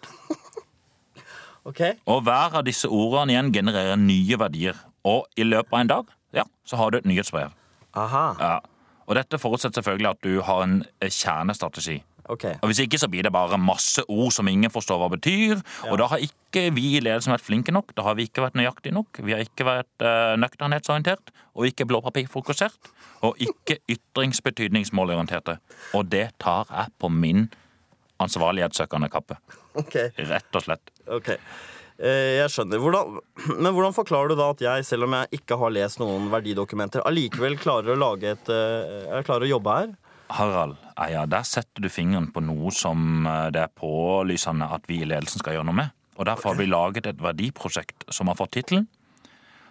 okay. 1.68 1.92
Og 2.06 2.22
hver 2.26 2.54
av 2.60 2.64
disse 2.68 2.88
ordene 2.88 3.32
igjen 3.34 3.52
genererer 3.54 3.96
nye 4.00 4.38
verdier. 4.40 4.74
Og 5.04 5.26
i 5.36 5.44
løpet 5.46 5.74
av 5.74 5.80
en 5.80 5.90
dag, 5.90 6.04
ja, 6.34 6.44
så 6.64 6.76
har 6.80 6.90
du 6.90 6.96
et 7.00 7.08
nyhetsbrev. 7.08 7.50
Aha. 7.98 8.26
Ja. 8.38 8.58
Og 9.06 9.18
dette 9.18 9.40
forutsetter 9.40 9.82
selvfølgelig 9.82 10.10
at 10.10 10.24
du 10.24 10.42
har 10.46 10.64
en 10.64 10.82
eh, 11.00 11.12
kjernestrategi. 11.12 12.00
Okay. 12.24 12.54
Og 12.62 12.70
Hvis 12.70 12.80
ikke 12.80 12.98
så 12.98 13.08
blir 13.12 13.22
det 13.22 13.32
bare 13.32 13.58
masse 13.60 14.02
ord 14.08 14.32
som 14.32 14.48
ingen 14.48 14.72
forstår 14.72 15.00
hva 15.02 15.10
betyr. 15.12 15.60
Og 15.90 15.98
da 16.00 16.08
har 16.08 16.22
ikke 16.24 16.70
vi 16.72 16.94
i 16.96 17.02
ledelsen 17.04 17.34
vært 17.34 17.44
flinke 17.44 17.74
nok. 17.74 17.92
Da 17.96 18.06
har 18.06 18.16
vi 18.16 18.24
ikke 18.28 18.46
vært 18.46 18.56
nøyaktige 18.56 18.96
nok. 18.96 19.20
Vi 19.20 19.34
har 19.36 19.44
ikke 19.44 19.66
vært 19.68 20.04
uh, 20.04 20.32
nøkternhetsorientert, 20.40 21.34
og 21.52 21.68
ikke 21.68 21.84
blåpapirfokusert. 21.90 22.90
Og 23.28 23.36
ikke 23.44 23.76
ytringsbetydningsmålorienterte. 23.94 25.58
Og 25.92 26.08
det 26.08 26.30
tar 26.40 26.70
jeg 26.72 26.96
på 26.98 27.12
min 27.12 27.50
ansvarlighetssøkende 28.24 29.12
kappe. 29.12 29.36
ok. 29.74 29.94
Rett 30.24 30.56
og 30.56 30.64
slett. 30.64 30.96
ok. 31.06 31.34
Eh, 31.98 32.40
Jeg 32.40 32.50
skjønner. 32.50 32.80
Hvordan, 32.82 33.18
men 33.62 33.74
hvordan 33.74 33.94
forklarer 33.96 34.32
du 34.32 34.38
da 34.38 34.48
at 34.54 34.64
jeg, 34.64 34.86
selv 34.86 35.06
om 35.06 35.14
jeg 35.18 35.40
ikke 35.40 35.58
har 35.60 35.74
lest 35.74 36.00
noen 36.02 36.30
verdidokumenter, 36.32 37.04
allikevel 37.06 37.58
klarer 37.60 37.94
å 37.94 38.00
lage 38.00 38.34
et 38.34 38.50
eh, 38.50 39.04
Jeg 39.10 39.28
klarer 39.28 39.46
å 39.46 39.52
jobbe 39.54 39.76
her? 39.78 39.92
Harald, 40.34 40.78
ja, 40.96 41.06
ja, 41.12 41.22
der 41.28 41.44
setter 41.46 41.84
du 41.84 41.90
fingeren 41.92 42.30
på 42.32 42.40
noe 42.42 42.72
som 42.74 43.26
eh, 43.28 43.50
det 43.54 43.66
er 43.66 43.74
pålysende 43.78 44.70
at 44.74 44.88
vi 44.90 45.02
i 45.02 45.08
ledelsen 45.08 45.42
skal 45.44 45.58
gjøre 45.58 45.68
noe 45.70 45.82
med. 45.84 45.94
Og 46.14 46.26
Derfor 46.26 46.52
har 46.52 46.60
vi 46.60 46.70
laget 46.70 47.08
et 47.10 47.22
verdiprosjekt 47.22 48.06
som 48.14 48.30
har 48.30 48.38
fått 48.38 48.54
tittelen 48.54 48.86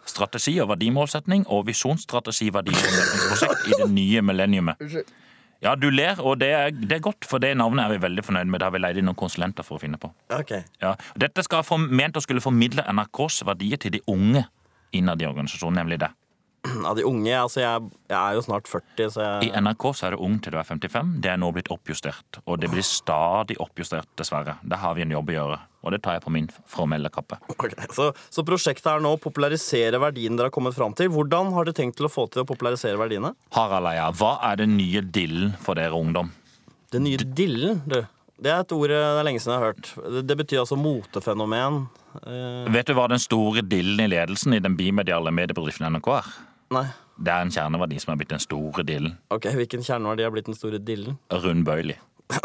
Strategi 0.03 0.57
og 0.59 0.67
verdimålsetning 0.73 1.45
og 1.47 1.67
visjonsstrategi 1.69 2.49
verdimålsetningsprosjekt 2.51 3.69
i 3.71 3.77
det 3.79 3.87
nye 3.93 4.23
millenniumet. 4.25 4.81
Ja, 5.63 5.77
du 5.79 5.87
ler, 5.93 6.19
og 6.19 6.41
det 6.41 6.49
er, 6.51 6.73
det 6.75 6.97
er 6.97 7.03
godt, 7.03 7.23
for 7.29 7.39
det 7.39 7.53
navnet 7.55 7.85
er 7.85 7.93
vi 7.93 8.01
veldig 8.03 8.25
fornøyd 8.27 8.49
med. 8.51 8.59
Det 8.59 8.67
har 8.67 8.73
vi 8.75 8.81
leid 8.83 8.99
inn 8.99 9.07
noen 9.07 9.19
konsulenter 9.19 9.63
for 9.63 9.79
å 9.79 9.83
finne 9.83 9.99
på. 10.01 10.09
Ok. 10.35 10.57
Ja. 10.83 10.91
Dette 11.19 11.45
skal 11.45 11.63
for, 11.67 11.79
ment 11.79 12.19
å 12.19 12.23
skulle 12.23 12.43
formidle 12.43 12.83
NRKs 12.91 13.45
verdier 13.47 13.79
til 13.79 13.95
de 13.95 14.03
unge 14.11 14.43
innad 14.93 15.23
i 15.23 15.29
organisasjonen, 15.29 15.79
nemlig 15.81 16.01
det. 16.03 16.11
Av 16.89 16.95
de 16.97 17.05
unge 17.07 17.33
Altså, 17.37 17.61
jeg, 17.63 17.91
jeg 18.11 18.17
er 18.19 18.37
jo 18.37 18.45
snart 18.45 18.69
40, 18.69 19.11
så 19.15 19.27
I 19.45 19.51
NRK 19.63 19.85
så 19.95 20.07
er 20.07 20.15
det 20.15 20.21
ung 20.25 20.39
til 20.43 20.55
du 20.55 20.59
er 20.61 20.67
55. 20.67 21.13
Det 21.23 21.31
er 21.33 21.39
nå 21.41 21.51
blitt 21.55 21.69
oppjustert. 21.73 22.41
Og 22.45 22.59
det 22.61 22.71
blir 22.73 22.85
stadig 22.85 23.57
oppjustert, 23.63 24.09
dessverre. 24.19 24.57
Der 24.63 24.81
har 24.83 24.97
vi 24.97 25.05
en 25.05 25.13
jobb 25.15 25.31
å 25.33 25.37
gjøre. 25.37 25.59
Og 25.83 25.91
det 25.91 25.99
tar 26.05 26.15
jeg 26.15 26.23
på 26.23 26.31
min 26.31 26.45
formelle 26.71 27.09
kappe. 27.11 27.37
Okay, 27.51 27.73
så, 27.91 28.09
så 28.31 28.45
prosjektet 28.47 28.87
er 28.87 29.03
nå 29.03 29.15
å 29.17 29.19
popularisere 29.19 29.99
verdiene 29.99 30.39
dere 30.39 30.47
har 30.47 30.55
kommet 30.55 30.77
fram 30.77 30.95
til. 30.95 31.11
Hvordan 31.11 31.51
har 31.57 31.67
dere 31.67 31.75
tenkt 31.81 31.99
til 31.99 32.07
å 32.07 32.11
få 32.13 32.29
til 32.31 32.45
å 32.45 32.47
popularisere 32.47 32.99
verdiene? 33.01 33.33
Harald 33.57 33.91
Eia, 33.91 34.07
hva 34.15 34.37
er 34.47 34.61
den 34.63 34.77
nye 34.79 35.03
dillen 35.03 35.51
for 35.59 35.75
dere 35.79 35.99
ungdom? 35.99 36.31
Den 36.93 37.03
nye 37.07 37.19
dillen, 37.19 37.81
du. 37.89 37.99
Det 38.43 38.51
er 38.51 38.63
et 38.63 38.73
ord 38.75 38.91
eh, 38.91 39.03
det 39.13 39.19
er 39.21 39.27
lenge 39.27 39.41
siden 39.43 39.53
jeg 39.53 39.61
har 39.61 39.73
hørt. 39.73 39.91
Det, 40.15 40.23
det 40.29 40.37
betyr 40.39 40.63
altså 40.63 40.77
motefenomen. 40.79 41.83
Eh, 42.23 42.71
Vet 42.73 42.89
du 42.89 42.95
hva 42.97 43.05
den 43.11 43.21
store 43.21 43.63
dillen 43.65 44.01
i 44.03 44.09
ledelsen 44.11 44.55
i 44.57 44.61
den 44.63 44.75
bimediale 44.79 45.31
mediebedriften 45.35 45.87
NRK 45.93 46.09
er? 46.17 46.31
Nei. 46.73 46.87
Det 47.13 47.29
er 47.29 47.45
en 47.45 47.53
kjerneverdi 47.53 47.99
som 48.01 48.13
er 48.13 48.19
blitt 48.19 48.33
den 48.33 48.41
store 48.41 48.85
dillen. 48.87 49.19
Ok, 49.33 49.51
Hvilken 49.53 49.85
kjerneverdi 49.85 50.25
har 50.25 50.33
blitt 50.33 50.49
den 50.49 50.57
store 50.57 50.81
dillen? 50.81 51.19
Rundbøylig. 51.43 51.99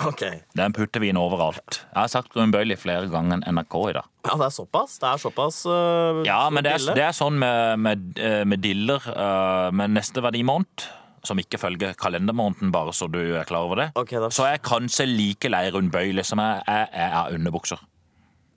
Ok. 0.05 0.23
Den 0.59 0.75
putter 0.77 1.01
vi 1.01 1.09
inn 1.13 1.19
overalt. 1.21 1.81
Jeg 1.87 1.97
har 1.97 2.11
sagt 2.13 2.35
rundbøylig 2.37 2.77
flere 2.81 3.09
ganger 3.09 3.39
enn 3.39 3.57
NRK 3.57 3.77
i 3.89 3.95
dag. 3.97 4.09
Ja, 4.27 4.37
det 4.37 4.49
er 4.49 4.55
såpass? 4.55 4.99
Det 5.01 5.09
er 5.09 5.23
såpass 5.23 5.63
uh, 5.71 6.21
Ja, 6.27 6.41
men 6.53 6.67
det 6.67 6.75
er, 6.77 6.87
det 6.99 7.05
er 7.07 7.17
sånn 7.17 7.39
med, 7.41 7.79
med, 7.81 8.09
eh, 8.21 8.43
med 8.49 8.61
diller 8.65 9.05
uh, 9.09 9.71
med 9.73 9.95
neste 9.97 10.21
verdimåned, 10.25 10.89
som 11.25 11.41
ikke 11.41 11.61
følger 11.61 11.97
kalendermåneden, 11.99 12.73
bare 12.75 12.93
så 12.95 13.09
du 13.11 13.21
er 13.23 13.49
klar 13.49 13.69
over 13.69 13.85
det. 13.85 13.89
Ok, 13.99 14.13
da. 14.19 14.29
Så 14.35 14.45
er 14.47 14.59
jeg 14.59 14.67
kanskje 14.69 15.09
like 15.09 15.51
lei 15.53 15.65
rundbøylig 15.73 16.27
som 16.27 16.43
jeg 16.43 16.61
er, 16.69 16.91
er 16.93 17.17
av 17.23 17.33
underbukser. 17.39 17.81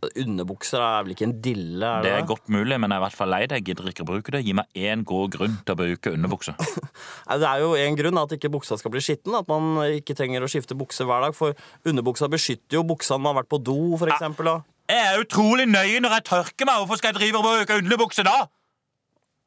Underbukser 0.02 0.82
er 0.82 1.04
vel 1.06 1.14
ikke 1.14 1.28
en 1.28 1.36
dille? 1.46 1.86
er 1.86 2.02
Det 2.02 2.10
det 2.10 2.14
er 2.24 2.26
godt 2.26 2.48
mulig, 2.50 2.78
men 2.82 2.90
jeg 2.90 2.98
er 2.98 3.02
i 3.02 3.04
hvert 3.04 3.18
fall 3.20 3.30
lei 3.30 3.42
det. 3.46 3.60
Jeg 3.60 3.66
gidder 3.68 3.90
ikke 3.92 4.02
å 4.02 4.08
bruke 4.10 4.34
det. 4.34 4.40
Gi 4.48 4.56
meg 4.58 4.80
én 4.90 5.04
god 5.06 5.36
grunn 5.36 5.60
til 5.62 5.76
å 5.76 5.78
bruke 5.78 6.14
underbukse. 6.16 6.56
Det 7.42 7.48
er 7.48 7.62
jo 7.62 7.76
en 7.78 7.98
grunn 8.00 8.20
at 8.20 8.34
ikke 8.34 8.50
buksa 8.52 8.80
skal 8.82 8.94
bli 8.96 9.04
skitten. 9.06 9.36
At 9.38 9.46
man 9.52 9.78
ikke 10.00 10.16
trenger 10.18 10.42
å 10.42 10.50
skifte 10.50 10.78
bukse 10.78 11.06
hver 11.06 11.28
dag. 11.28 11.38
For 11.38 11.54
underbuksa 11.86 12.32
beskytter 12.34 12.80
jo 12.80 12.84
buksa 12.90 13.14
når 13.14 13.22
man 13.22 13.32
har 13.32 13.40
vært 13.44 13.52
på 13.54 13.62
do, 13.62 13.78
for 14.02 14.10
eksempel. 14.10 14.50
Jeg 14.90 15.06
er 15.12 15.22
utrolig 15.22 15.68
nøye 15.70 16.02
når 16.02 16.18
jeg 16.18 16.28
tørker 16.32 16.68
meg. 16.68 16.82
Hvorfor 16.82 16.98
skal 17.00 17.14
jeg 17.14 17.20
drive 17.22 17.44
og 17.44 17.46
bruke 17.46 17.78
underbukse 17.84 18.26
da? 18.26 18.40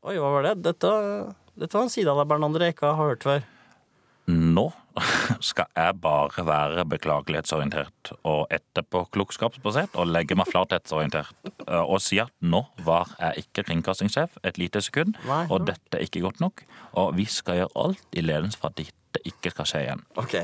Oi, 0.07 0.15
hva 0.21 0.31
var 0.37 0.47
det? 0.47 0.55
Dette, 0.69 0.95
dette 1.59 1.75
var 1.75 1.89
en 1.89 1.93
side 1.93 2.15
av 2.15 2.23
deg, 2.23 2.31
Bernander, 2.31 2.69
jeg 2.69 2.77
ikke 2.77 2.95
har 2.95 3.11
hørt 3.11 3.27
før. 3.27 3.43
Nå 4.31 4.71
skal 5.45 5.67
jeg 5.77 5.97
bare 6.01 6.45
være 6.47 6.85
beklagelighetsorientert 6.89 8.13
og 8.23 8.47
etterpåklokskapsbasert 8.55 9.99
og 9.99 10.09
legge 10.13 10.39
meg 10.39 10.49
flathetsorientert 10.49 11.51
eh, 11.67 11.83
og 11.83 12.01
si 12.03 12.21
at 12.23 12.33
nå 12.41 12.63
var 12.87 13.13
jeg 13.19 13.45
ikke 13.45 13.67
kringkastingssjef 13.69 14.39
et 14.47 14.61
lite 14.61 14.81
sekund, 14.85 15.19
og 15.29 15.67
dette 15.69 15.99
er 15.99 16.07
ikke 16.07 16.25
godt 16.25 16.41
nok. 16.45 16.65
Og 17.01 17.17
vi 17.19 17.27
skal 17.29 17.63
gjøre 17.63 17.75
alt 17.85 18.17
i 18.17 18.25
ledelse 18.25 18.61
for 18.61 18.71
at 18.71 18.79
dette 19.15 19.31
ikke 19.31 19.53
skal 19.53 19.69
skje 19.69 19.83
igjen. 19.85 20.03
Ok, 20.21 20.35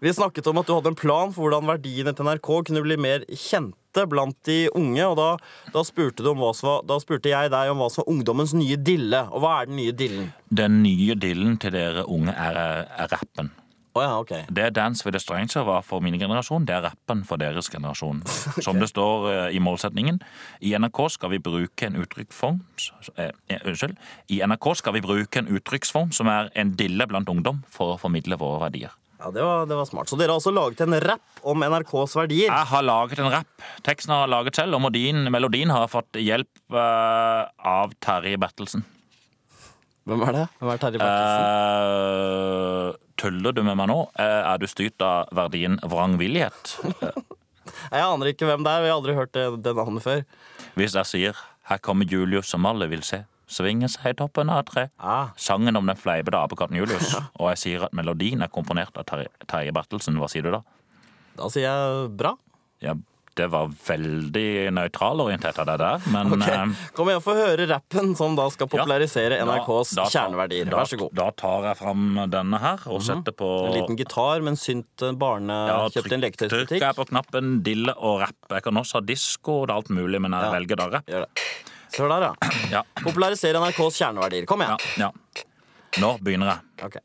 Vi 0.00 0.12
snakket 0.14 0.46
om 0.46 0.58
at 0.60 0.66
du 0.66 0.74
hadde 0.74 0.92
en 0.92 0.98
plan 0.98 1.32
for 1.34 1.46
hvordan 1.48 1.66
verdiene 1.66 2.14
til 2.14 2.26
NRK 2.26 2.50
kunne 2.68 2.82
bli 2.84 2.96
mer 3.00 3.24
kjente 3.28 4.06
blant 4.08 4.36
de 4.46 4.68
unge. 4.74 5.04
og 5.06 5.16
Da, 5.16 5.30
da, 5.74 5.82
spurte, 5.84 6.22
var, 6.22 6.82
da 6.86 6.98
spurte 7.02 7.32
jeg 7.32 7.50
deg 7.50 7.70
om 7.70 7.82
hva 7.82 7.90
som 7.90 8.04
var 8.04 8.12
ungdommens 8.14 8.54
nye 8.54 8.76
dille. 8.76 9.24
Og 9.30 9.42
hva 9.42 9.60
er 9.60 9.70
den 9.70 9.80
nye 9.80 9.92
dillen? 9.92 10.30
Den 10.50 10.82
nye 10.82 11.14
dillen 11.18 11.58
til 11.58 11.74
dere 11.74 12.06
unge 12.06 12.34
er, 12.34 12.86
er 12.86 13.10
rappen. 13.10 13.50
Å 13.90 14.02
ja, 14.04 14.10
ok. 14.22 14.32
Det 14.54 14.68
Dance 14.76 15.02
with 15.06 15.18
a 15.18 15.22
Stranger 15.22 15.64
var 15.66 15.82
for 15.82 16.02
min 16.04 16.14
generasjon, 16.18 16.66
det 16.68 16.76
er 16.76 16.84
rappen 16.86 17.24
for 17.26 17.42
deres 17.42 17.66
generasjon. 17.72 18.22
Som 18.66 18.78
det 18.78 18.90
står 18.92 19.26
eh, 19.32 19.56
i 19.58 19.62
målsetningen. 19.62 20.20
I 20.62 20.76
NRK 20.78 21.02
skal 21.16 21.32
vi 21.34 21.42
bruke 21.42 21.88
en 21.88 21.98
uttrykksform 21.98 22.60
eh, 23.16 23.32
eh, 23.50 23.66
Unnskyld. 23.66 23.98
I 24.30 24.38
NRK 24.46 24.70
skal 24.78 24.94
vi 24.94 25.02
bruke 25.02 25.42
en 25.42 25.50
uttrykksform 25.50 26.14
som 26.14 26.30
er 26.30 26.52
en 26.54 26.70
dille 26.78 27.06
blant 27.10 27.30
ungdom, 27.32 27.64
for 27.74 27.96
å 27.96 28.00
formidle 28.00 28.38
våre 28.38 28.62
verdier. 28.68 28.94
Ja, 29.20 29.28
det 29.34 29.42
var, 29.44 29.66
det 29.68 29.76
var 29.76 29.84
smart. 29.84 30.08
Så 30.08 30.16
dere 30.16 30.32
har 30.32 30.40
også 30.40 30.54
laget 30.54 30.80
en 30.80 30.96
rapp 31.02 31.42
om 31.44 31.60
NRKs 31.66 32.14
verdier? 32.16 32.48
Jeg 32.48 32.68
har 32.70 32.86
laget 32.86 33.20
en 33.20 33.28
rapp. 33.34 33.66
Teksten 33.84 34.14
har 34.14 34.24
jeg 34.24 34.32
laget 34.32 34.62
selv, 34.62 34.78
og 34.78 34.86
melodien, 34.86 35.26
melodien 35.34 35.74
har 35.74 35.90
fått 35.92 36.16
hjelp 36.16 36.48
eh, 36.72 37.42
av 37.74 37.92
Terje 38.00 38.40
Bertelsen. 38.40 38.86
Hvem 40.08 40.24
er 40.24 40.38
det? 40.38 40.46
Hvem 40.62 40.72
er 40.72 40.80
Terje 40.86 41.02
Bertelsen? 41.02 41.44
Eh, 42.94 43.09
tuller 43.20 43.54
du 43.56 43.60
med 43.66 43.76
meg 43.78 43.90
nå? 43.90 43.98
Eh, 44.18 44.40
er 44.50 44.60
du 44.60 44.66
styrt 44.70 45.02
av 45.04 45.30
verdien 45.36 45.78
vrangvillighet? 45.84 46.76
Jeg 47.94 48.02
aner 48.02 48.30
ikke 48.32 48.48
hvem 48.48 48.64
det 48.66 48.72
er. 48.72 48.84
Vi 48.84 48.90
har 48.90 48.96
aldri 48.96 49.14
hørt 49.18 49.34
det, 49.36 49.44
det 49.64 49.74
navnet 49.76 50.04
før. 50.04 50.24
Hvis 50.78 50.96
jeg 50.96 51.06
sier 51.06 51.36
'Her 51.68 51.78
kommer 51.78 52.08
Julius 52.08 52.48
som 52.50 52.66
alle 52.66 52.88
vil 52.90 53.02
se', 53.06 53.24
svinge 53.46 53.88
seg 53.90 54.10
i 54.10 54.18
toppen 54.18 54.50
av 54.50 54.64
et 54.64 54.70
tre. 54.72 54.84
Ah, 54.98 55.30
Sangen 55.36 55.76
om 55.78 55.86
den 55.86 55.98
fleipete 55.98 56.38
apekatten 56.38 56.78
Julius. 56.78 57.14
Og 57.40 57.50
jeg 57.52 57.58
sier 57.62 57.84
at 57.86 57.94
melodien 57.94 58.42
er 58.42 58.50
komponert 58.50 58.96
av 58.98 59.06
Terje 59.06 59.74
Bertelsen. 59.74 60.18
Hva 60.18 60.28
sier 60.30 60.46
du 60.46 60.50
da? 60.56 60.62
da 61.38 61.48
sier 61.48 61.68
jeg 61.68 62.10
bra. 62.18 62.34
Ja, 62.82 62.94
det 63.38 63.46
var 63.52 63.68
veldig 63.86 64.72
nøytralorientert 64.74 65.58
av 65.62 65.66
deg 65.70 65.78
der, 65.80 65.98
men 66.12 66.32
Ok, 66.34 66.42
eh, 66.48 66.72
Kom 66.96 67.08
igjen, 67.08 67.22
få 67.24 67.34
høre 67.38 67.66
rappen 67.70 68.10
som 68.18 68.34
da 68.36 68.48
skal 68.50 68.66
popularisere 68.68 69.38
NRKs 69.46 69.94
da 69.94 70.02
da, 70.02 70.08
kjerneverdier. 70.10 70.70
Vær 70.74 70.84
så 70.90 70.98
god. 71.00 71.12
Da, 71.14 71.24
Da 71.30 71.30
tar 71.38 71.68
jeg 71.70 71.76
fram 71.78 72.02
denne 72.32 72.58
her 72.60 72.78
og 72.90 73.00
setter 73.06 73.32
på 73.36 73.48
En 73.68 73.74
liten 73.78 73.96
gitar 74.00 74.40
med 74.42 74.54
en 74.56 74.60
synt 74.60 75.04
barne 75.20 75.56
Ja, 75.70 75.78
kjøpt 75.94 76.10
i 76.10 76.14
en 76.18 76.24
leketøysbutikk. 76.26 76.68
Trykker 76.74 76.86
jeg 76.88 76.96
på 76.98 77.06
knappen 77.12 77.62
dille 77.66 77.94
og 77.96 78.20
rapp. 78.24 78.36
Jeg 78.50 78.62
kan 78.66 78.74
også 78.82 78.98
ha 78.98 79.00
disko 79.06 79.60
og 79.62 79.70
alt 79.70 79.88
mulig, 79.94 80.20
men 80.20 80.32
jeg 80.32 80.42
Ja. 80.42 80.50
velger 80.58 80.76
da 80.76 80.88
rapp. 80.98 81.08
Hør 81.96 82.08
der, 82.08 82.20
ja. 82.28 82.34
Ja, 82.76 82.82
Popularisere 83.02 83.58
NRKs 83.62 83.96
kjerneverdier. 84.02 84.44
Kom 84.46 84.60
igjen. 84.62 84.78
ja. 84.98 85.10
Nå 85.98 86.18
begynner 86.22 86.46
jeg. 86.54 86.60
Ok. 86.86 86.96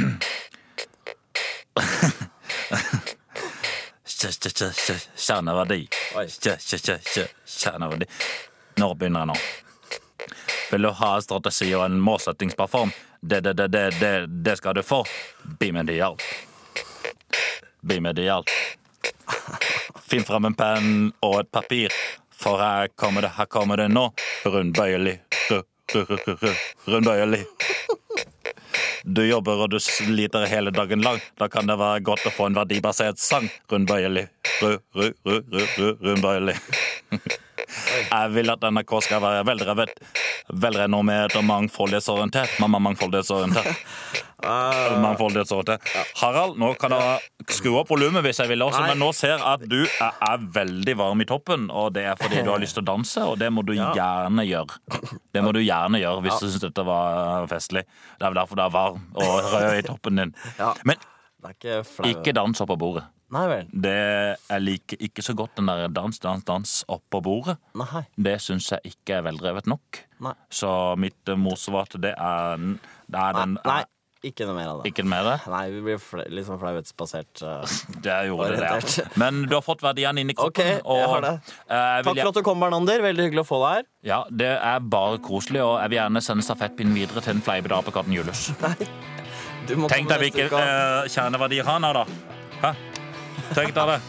Kjerneverdi. 4.20 5.88
Kjerneverdi. 7.46 8.06
Når 8.76 8.94
begynner 8.94 9.20
jeg 9.20 9.28
nå. 9.30 9.36
Vil 10.70 10.82
du 10.82 10.90
ha 11.00 11.14
en 11.16 11.22
strategi 11.24 11.70
og 11.74 11.84
en 11.86 12.00
målsettingsplattform? 12.04 12.92
Det, 13.20 13.40
det, 13.40 13.52
det, 13.52 13.68
det, 14.00 14.26
det, 14.28 14.56
skal 14.60 14.74
du 14.76 14.82
få. 14.82 15.04
Bimedial. 15.60 16.16
Bimedial. 17.80 18.44
Finn 20.10 20.24
fram 20.24 20.44
en 20.50 20.54
penn 20.58 21.12
og 21.24 21.40
et 21.40 21.50
papir, 21.54 21.92
for 22.34 22.58
her 22.60 22.88
kommer 22.98 23.22
det, 23.24 23.32
her 23.36 23.46
kommer 23.46 23.76
det 23.80 23.88
nå. 23.92 24.08
Rundbøyelig. 24.44 25.16
Ru- 25.50 25.62
ru- 25.94 26.06
ru- 26.06 26.18
ru- 26.26 26.38
ru- 26.44 26.56
Rundbøyelig. 26.86 27.44
Du 29.04 29.22
jobber 29.24 29.64
og 29.64 29.70
du 29.72 29.78
sliter 29.80 30.46
hele 30.50 30.72
dagen 30.74 31.04
lang. 31.04 31.20
Da 31.40 31.48
kan 31.48 31.68
det 31.70 31.78
være 31.80 32.02
godt 32.04 32.26
å 32.28 32.34
få 32.34 32.50
en 32.50 32.58
verdibasert 32.58 33.20
sang. 33.22 33.48
Rundbøyelig. 33.72 34.26
Ru, 34.60 34.74
ru, 34.96 35.06
ru, 35.26 35.38
ru, 35.40 35.62
ru, 35.76 35.94
rundbøyelig. 36.04 36.58
Jeg 38.10 38.32
vil 38.34 38.52
at 38.52 38.64
NRK 38.72 38.94
skal 39.06 39.22
være 39.22 39.44
veldrevet, 39.48 39.92
velrenommert 40.62 41.36
og 41.38 41.44
mangfoldighetsorientert. 41.48 42.56
Mamma 42.62 42.80
mangfoldighetsorientert. 42.82 43.84
Mangfoldighetsorientert. 45.04 45.84
Harald, 46.20 46.56
nå 46.60 46.72
kan 46.80 46.94
du 46.94 47.52
skru 47.52 47.74
opp 47.80 47.90
volumet 47.92 48.24
hvis 48.24 48.40
jeg 48.42 48.50
vil 48.52 48.64
også, 48.64 48.82
men 48.88 49.00
nå 49.02 49.10
ser 49.16 49.34
jeg 49.34 49.44
at 49.52 49.64
du 49.68 49.78
er, 49.84 50.16
er 50.30 50.48
veldig 50.56 50.96
varm 51.00 51.22
i 51.22 51.28
toppen, 51.28 51.68
og 51.70 51.92
det 51.96 52.06
er 52.10 52.18
fordi 52.20 52.42
du 52.46 52.50
har 52.52 52.62
lyst 52.62 52.78
til 52.78 52.84
å 52.84 52.90
danse, 52.92 53.24
og 53.26 53.38
det 53.40 53.52
må 53.52 53.64
du 53.66 53.74
gjerne 53.76 54.46
gjøre. 54.48 54.80
Det 55.30 55.44
må 55.44 55.54
du 55.56 55.60
gjerne 55.62 56.00
gjøre 56.02 56.24
hvis 56.26 56.40
du 56.42 56.48
syns 56.48 56.64
dette 56.64 56.84
var 56.86 57.46
festlig. 57.50 57.84
Det 58.18 58.26
er 58.26 58.32
vel 58.32 58.42
derfor 58.42 58.58
du 58.58 58.64
er 58.66 58.74
varm 58.74 59.06
og 59.14 59.52
rød 59.54 59.78
i 59.78 59.86
toppen 59.86 60.20
din. 60.22 60.36
Ja. 60.58 60.74
Men 60.88 61.00
ikke 61.50 61.80
ikke 62.10 62.36
dans 62.36 62.60
oppå 62.60 62.76
bordet. 62.80 63.06
Nei 63.30 63.44
vel. 63.46 63.68
Det 63.70 63.94
Jeg 63.94 64.64
liker 64.64 65.04
ikke 65.06 65.22
så 65.24 65.34
godt 65.38 65.60
den 65.60 65.70
der 65.70 65.86
dans, 65.94 66.18
dans, 66.22 66.44
dans 66.44 66.74
oppå 66.90 67.22
bordet. 67.22 67.56
Nei. 67.78 68.04
Det 68.18 68.36
syns 68.42 68.72
jeg 68.74 68.94
ikke 68.94 69.20
er 69.20 69.26
veldrevet 69.28 69.70
nok. 69.70 70.02
Nei. 70.24 70.34
Så 70.50 70.70
mitt 71.00 71.30
morsvar 71.38 71.90
til 71.90 72.02
det 72.04 72.16
er, 72.16 72.68
det 73.10 73.24
er 73.28 73.40
den 73.40 73.56
Nei. 73.62 73.82
Ikke 74.20 74.44
noe 74.44 74.52
mer 74.52 74.68
av 74.68 74.80
det. 74.80 74.90
Ikke 74.90 75.04
mer 75.08 75.24
det? 75.24 75.36
Nei, 75.48 75.62
vi 75.72 75.78
blir 75.84 76.00
fle 76.02 76.26
litt 76.28 76.44
sånn 76.44 76.58
flauhetsbasert. 76.60 77.40
uh. 77.40 77.76
Det 78.04 78.16
gjorde 78.28 78.50
det. 78.58 78.66
Ja. 79.00 79.06
Men 79.20 79.46
du 79.48 79.54
har 79.56 79.64
fått 79.64 79.80
verdiene 79.84 80.20
inn 80.20 80.32
i 80.32 80.36
kroppen. 80.36 80.82
Ok, 80.84 80.98
jeg 81.00 81.08
har 81.08 81.24
det. 81.24 81.32
eh, 81.40 81.94
vil 82.02 82.10
Takk 82.10 82.20
for 82.20 82.32
at 82.34 82.40
du 82.42 82.44
kom, 82.50 82.60
Bernander. 82.60 83.00
Veldig 83.06 83.30
hyggelig 83.30 83.46
å 83.46 83.48
få 83.48 83.62
deg 83.64 83.78
her. 83.78 83.88
Ja, 84.10 84.20
Det 84.28 84.52
er 84.58 84.84
bare 84.92 85.22
koselig, 85.24 85.64
og 85.64 85.78
jeg 85.80 85.94
vil 85.94 86.02
gjerne 86.02 86.24
sende 86.26 86.44
stafettpinnen 86.44 87.00
videre 87.00 87.24
til 87.24 87.38
en 87.38 87.42
fleipete 87.48 87.80
apekatten 87.80 88.12
Julius. 88.12 88.50
Du 89.68 89.76
må 89.78 89.88
Tenk 89.92 90.08
deg 90.10 90.24
hvilke 90.26 90.50
uh, 90.52 90.60
eh, 90.60 91.10
kjerneverdier 91.12 91.68
han 91.68 91.88
har, 91.88 92.02
da. 92.02 92.38
Hæ? 92.60 92.76
Tenk 93.56 93.74
deg 93.76 93.92
det. 93.94 94.00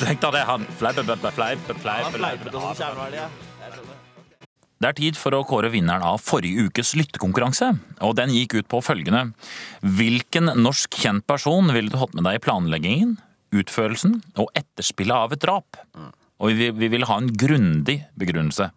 Tenk 0.00 0.22
deg 0.22 0.32
det, 0.36 0.44
han. 0.48 0.64
Fleip, 0.78 1.00
fleip, 1.02 1.26
fleip, 1.36 1.68
fleip, 1.82 2.16
fleip. 2.16 3.44
Det 4.76 4.90
er 4.90 4.96
tid 4.98 5.16
for 5.16 5.32
å 5.32 5.44
kåre 5.48 5.70
vinneren 5.72 6.04
av 6.04 6.20
forrige 6.20 6.66
ukes 6.68 6.92
lyttekonkurranse. 6.98 7.70
Og 8.04 8.16
den 8.18 8.34
gikk 8.34 8.58
ut 8.58 8.68
på 8.68 8.82
følgende. 8.84 9.30
Hvilken 9.80 10.52
norsk 10.60 10.98
kjent 11.00 11.24
person 11.28 11.72
ville 11.72 11.92
du 11.92 11.96
hatt 12.00 12.12
med 12.16 12.28
deg 12.28 12.36
i 12.36 12.42
planleggingen, 12.44 13.16
utførelsen 13.56 14.18
og 14.36 14.50
etterspillet 14.58 15.16
av 15.16 15.32
et 15.32 15.44
drap? 15.44 15.80
Og 16.36 16.52
vi, 16.58 16.68
vi 16.76 16.90
vil 16.92 17.08
ha 17.08 17.16
en 17.22 17.32
grundig 17.32 18.02
begrunnelse. 18.20 18.68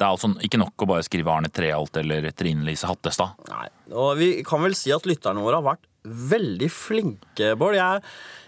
Det 0.00 0.06
er 0.06 0.14
altså 0.14 0.30
ikke 0.40 0.62
nok 0.62 0.80
å 0.80 0.86
bare 0.94 1.04
skrive 1.04 1.34
Arne 1.34 1.50
Treholt 1.52 1.98
eller 2.00 2.30
Trine 2.32 2.64
Lise 2.64 2.88
Hattestad. 2.88 3.34
Nei. 3.50 3.66
Og 3.90 4.14
vi 4.16 4.30
kan 4.46 4.62
vel 4.62 4.78
si 4.78 4.94
at 4.94 5.04
lytterne 5.08 5.42
våre 5.44 5.58
har 5.58 5.66
vært 5.74 5.84
veldig 6.30 6.70
flinke, 6.72 7.50
Bård. 7.60 7.76
Jeg, 7.76 8.00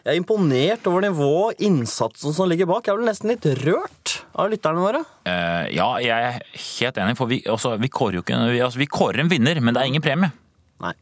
jeg 0.02 0.16
er 0.16 0.18
imponert 0.18 0.86
over 0.90 1.04
nivået 1.04 1.52
og 1.52 1.60
innsatsen 1.62 2.34
som 2.34 2.48
ligger 2.50 2.66
bak. 2.66 2.88
Jeg 2.88 2.98
blir 2.98 3.06
nesten 3.06 3.30
litt 3.30 3.46
rørt 3.62 4.16
av 4.34 4.50
lytterne 4.50 4.82
våre. 4.82 5.02
Uh, 5.28 5.68
ja, 5.70 5.86
jeg 6.02 6.26
er 6.26 6.40
helt 6.64 6.98
enig, 6.98 7.14
for 7.20 7.30
vi, 7.30 7.38
også, 7.46 7.76
vi, 7.78 7.90
kårer 7.92 8.18
jo 8.18 8.24
ikke, 8.24 8.40
vi, 8.50 8.62
altså, 8.66 8.82
vi 8.82 8.90
kårer 8.90 9.22
en 9.22 9.30
vinner, 9.30 9.60
men 9.62 9.76
det 9.76 9.84
er 9.84 9.92
ingen 9.92 10.02
premie. 10.02 10.34
Nei. 10.82 10.96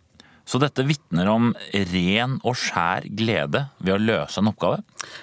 Så 0.45 0.61
dette 0.61 0.85
vitner 0.85 1.31
om 1.33 1.55
ren 1.95 2.37
og 2.45 2.59
skjær 2.61 3.07
glede 3.17 3.65
ved 3.81 3.95
å 3.95 4.01
løse 4.03 4.43
en 4.43 4.51
oppgave. 4.53 4.83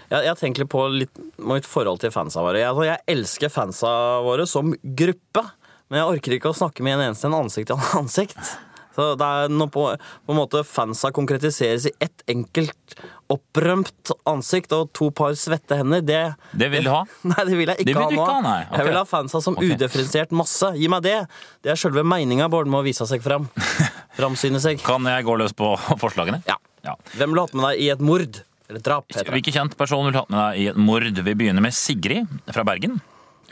Jeg, 0.10 0.24
jeg 0.26 0.40
tenker 0.42 0.66
litt 0.66 0.74
på 0.74 0.86
litt, 0.96 1.24
mitt 1.38 1.70
forhold 1.70 2.02
til 2.02 2.14
fansa 2.16 2.42
våre. 2.42 2.64
Jeg, 2.64 2.72
altså, 2.74 2.88
jeg 2.90 3.06
elsker 3.14 3.54
fansa 3.54 3.92
våre 4.26 4.50
som 4.50 4.74
gruppe, 4.74 5.46
men 5.92 6.02
jeg 6.02 6.16
orker 6.16 6.40
ikke 6.40 6.50
å 6.50 6.58
snakke 6.66 6.82
med 6.82 6.98
en 6.98 7.12
eneste 7.12 7.30
en 7.30 7.38
ansikt 7.44 7.70
til 7.70 8.00
ansikt. 8.02 8.58
Så 8.98 9.12
det 9.20 9.28
er 9.28 9.52
når 9.54 9.70
på, 9.74 9.84
på 10.26 10.34
en 10.34 10.40
måte 10.40 10.64
fansa 10.66 11.12
konkretiseres 11.14 11.86
i 11.86 11.94
ett 12.02 12.24
enkelt 12.34 12.96
opprømt 13.30 14.14
ansikt 14.30 14.74
og 14.74 14.90
to 14.98 15.12
par 15.14 15.36
svette 15.38 15.78
hender. 15.78 16.02
Det, 16.02 16.22
Det 16.58 16.72
vil 16.74 16.88
du 16.88 16.92
ha. 16.96 17.04
Nei, 17.30 17.44
det 17.46 17.60
vil 17.60 17.74
jeg 17.74 17.86
ikke 17.86 17.94
vil 17.94 18.02
ha 18.02 18.08
nå. 18.10 18.16
ikke 18.18 18.32
ha, 18.32 18.42
nei. 18.46 18.60
Ok. 18.66 18.78
Jeg 18.80 18.90
vil 18.90 18.98
ha 18.98 19.06
fansa 19.08 19.44
som 19.44 19.60
okay. 19.60 19.76
udifferensiert 19.76 20.34
masse. 20.36 20.72
Gi 20.80 20.90
meg 20.90 21.06
det. 21.06 21.18
Det 21.62 21.74
er 21.74 21.80
sjølve 21.80 22.06
meninga 22.08 22.50
Bård 22.50 22.72
med 22.72 22.82
å 22.82 22.86
vise 22.88 23.06
seg 23.10 23.22
fram. 23.26 23.50
Framsyne 24.18 24.62
seg. 24.64 24.82
Kan 24.86 25.06
jeg 25.06 25.28
gå 25.28 25.38
løs 25.38 25.54
på 25.58 25.76
forslagene? 26.02 26.42
Ja. 26.50 26.58
Ja. 26.88 26.96
Hvem 27.20 27.34
ville 27.34 27.46
hatt 27.46 27.58
med 27.58 27.68
deg 27.70 27.84
i 27.84 27.92
et 27.94 28.04
mord? 28.04 28.42
Eller 28.68 28.84
drap, 28.84 29.08
heter 29.12 29.30
det. 29.30 29.36
Hvilken 29.38 29.56
kjent 29.56 29.78
person 29.80 30.08
vil 30.08 30.16
du 30.16 30.22
ha 30.22 30.26
med 30.28 30.40
deg 30.40 30.62
i 30.64 30.70
et 30.74 30.80
mord? 30.90 31.08
Vi 31.08 31.36
begynner 31.40 31.64
med 31.64 31.76
Sigrid 31.76 32.32
fra 32.52 32.66
Bergen. 32.68 32.98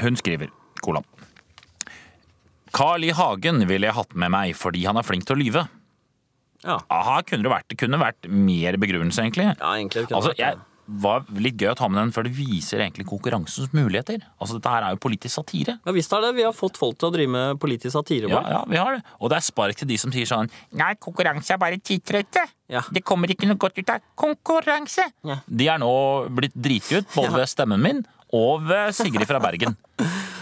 Hun 0.01 0.17
skriver, 0.19 0.51
kolon. 0.83 1.05
Carl 2.75 3.07
I. 3.07 3.11
Hagen 3.15 3.63
ville 3.69 3.87
jeg 3.89 3.95
hatt 3.95 4.15
med 4.19 4.33
meg 4.35 4.55
fordi 4.59 4.85
han 4.87 4.99
er 4.99 5.07
flink 5.07 5.25
til 5.27 5.37
å 5.37 5.41
lyve. 5.41 5.65
Ja, 6.65 6.79
Aha, 6.89 7.19
kunne 7.27 7.45
det 7.45 7.51
vært, 7.51 7.75
kunne 7.77 7.99
vært 8.01 8.25
mer 8.31 8.77
begrunnelse, 8.81 9.21
egentlig. 9.21 9.51
ja 9.53 9.75
egentlig. 9.77 10.07
kunne 10.07 10.17
Altså, 10.17 10.31
vært 10.33 10.41
jeg 10.41 10.63
var 10.85 11.23
litt 11.41 11.57
gøy 11.57 11.71
å 11.71 11.75
ta 11.77 11.87
med 11.89 11.97
den, 11.97 12.11
for 12.13 12.25
det 12.25 12.33
viser 12.37 12.81
egentlig 12.83 13.07
konkurransens 13.09 13.71
muligheter. 13.73 14.21
Altså, 14.37 14.57
Dette 14.59 14.73
her 14.73 14.85
er 14.85 14.93
jo 14.95 14.99
politisk 15.01 15.33
satire. 15.33 15.77
Ja 15.85 15.93
visst 15.95 16.13
er 16.13 16.21
det. 16.25 16.33
Vi 16.37 16.45
har 16.45 16.53
fått 16.53 16.77
folk 16.77 16.97
til 17.01 17.09
å 17.09 17.13
drive 17.15 17.31
med 17.33 17.61
politisk 17.61 17.93
satire. 17.95 18.29
Ja, 18.29 18.41
ja, 18.53 18.63
vi 18.69 18.77
har 18.81 18.97
det. 18.97 19.05
Og 19.19 19.31
det 19.33 19.39
er 19.39 19.45
spark 19.47 19.77
til 19.81 19.89
de 19.89 19.97
som 20.01 20.13
sier 20.13 20.29
sånn 20.29 20.49
Nei, 20.77 20.91
konkurranse 21.01 21.55
er 21.55 21.61
bare 21.61 21.79
tidsrette. 21.81 22.43
Ja. 22.69 22.83
Det 22.93 23.01
kommer 23.05 23.29
ikke 23.33 23.49
noe 23.49 23.61
godt 23.61 23.77
ut 23.81 23.93
av 23.93 24.05
konkurranse. 24.17 25.07
Ja. 25.25 25.39
De 25.45 25.69
er 25.73 25.81
nå 25.81 25.93
blitt 26.37 26.53
driti 26.57 26.99
ut, 26.99 27.09
både 27.15 27.33
ved 27.39 27.49
stemmen 27.49 27.81
min 27.81 28.03
og 28.35 28.69
Sigrid 28.95 29.27
fra 29.29 29.39
Bergen. 29.43 29.77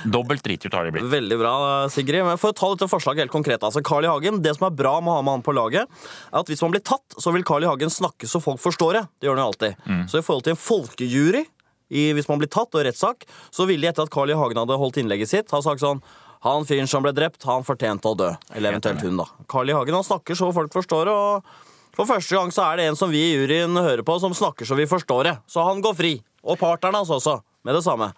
Dobbelt 0.03 0.43
driti 0.43 0.69
har 0.71 0.87
de 0.87 0.91
blitt. 0.95 1.05
Veldig 1.11 1.37
bra, 1.39 1.53
Sigrid. 1.93 2.25
Men 2.25 2.39
for 2.41 2.51
å 2.51 2.57
ta 2.57 2.69
dette 2.73 2.89
forslaget 2.91 3.25
helt 3.25 3.33
konkret. 3.33 3.63
altså 3.63 3.83
Carl 3.85 4.03
I. 4.05 4.11
Hagen, 4.11 4.41
Det 4.43 4.55
som 4.57 4.67
er 4.67 4.75
bra 4.75 4.99
med 4.99 5.13
å 5.13 5.17
ha 5.19 5.21
med 5.21 5.37
han 5.37 5.45
på 5.45 5.55
laget, 5.55 5.87
er 6.31 6.39
at 6.41 6.49
hvis 6.51 6.61
man 6.65 6.73
blir 6.73 6.83
tatt, 6.83 7.05
så 7.17 7.31
vil 7.31 7.45
Carl 7.47 7.63
I. 7.63 7.69
Hagen 7.71 7.93
snakke 7.93 8.27
så 8.27 8.41
folk 8.43 8.59
forstår 8.59 8.99
det. 8.99 9.03
Det 9.19 9.29
gjør 9.29 9.37
han 9.37 9.45
jo 9.45 9.51
alltid. 9.53 9.75
Mm. 9.87 10.03
Så 10.09 10.19
i 10.19 10.25
forhold 10.25 10.43
til 10.47 10.55
en 10.55 10.63
folkejury, 10.63 11.45
i, 11.93 12.11
hvis 12.17 12.27
man 12.27 12.39
blir 12.41 12.49
tatt 12.49 12.73
og 12.73 12.85
rettssak, 12.87 13.27
så 13.53 13.67
ville 13.69 13.85
de 13.85 13.91
etter 13.91 14.03
at 14.07 14.11
Carl 14.11 14.31
I. 14.31 14.37
Hagen 14.39 14.57
hadde 14.57 14.79
holdt 14.81 14.97
innlegget 14.97 15.29
sitt, 15.29 15.51
ha 15.53 15.61
sagt 15.61 15.83
sånn 15.83 16.01
Han 16.43 16.65
fyren 16.67 16.89
som 16.91 17.03
ble 17.05 17.13
drept, 17.15 17.45
han 17.47 17.63
fortjente 17.63 18.09
å 18.09 18.17
dø. 18.19 18.33
Eller 18.51 18.73
eventuelt 18.73 18.99
hun, 19.05 19.15
da. 19.21 19.29
Carl 19.47 19.69
I. 19.69 19.75
Hagen 19.77 19.95
han 19.95 20.03
snakker 20.03 20.35
så 20.35 20.49
folk 20.51 20.73
forstår 20.73 21.07
det, 21.07 21.13
og 21.13 21.95
for 21.95 22.09
første 22.09 22.35
gang 22.35 22.51
så 22.51 22.65
er 22.71 22.81
det 22.81 22.87
en 22.89 22.97
som 22.99 23.11
vi 23.13 23.21
i 23.21 23.33
juryen 23.37 23.77
hører 23.77 24.03
på, 24.03 24.17
som 24.19 24.33
snakker 24.35 24.67
så 24.67 24.75
vi 24.75 24.89
forstår 24.89 25.29
det. 25.29 25.35
Så 25.47 25.63
han 25.63 25.79
går 25.85 25.95
fri. 25.95 26.13
Og 26.43 26.59
partneren 26.59 26.99
hans 26.99 27.11
også, 27.13 27.39
med 27.63 27.77
det 27.77 27.83
samme. 27.85 28.11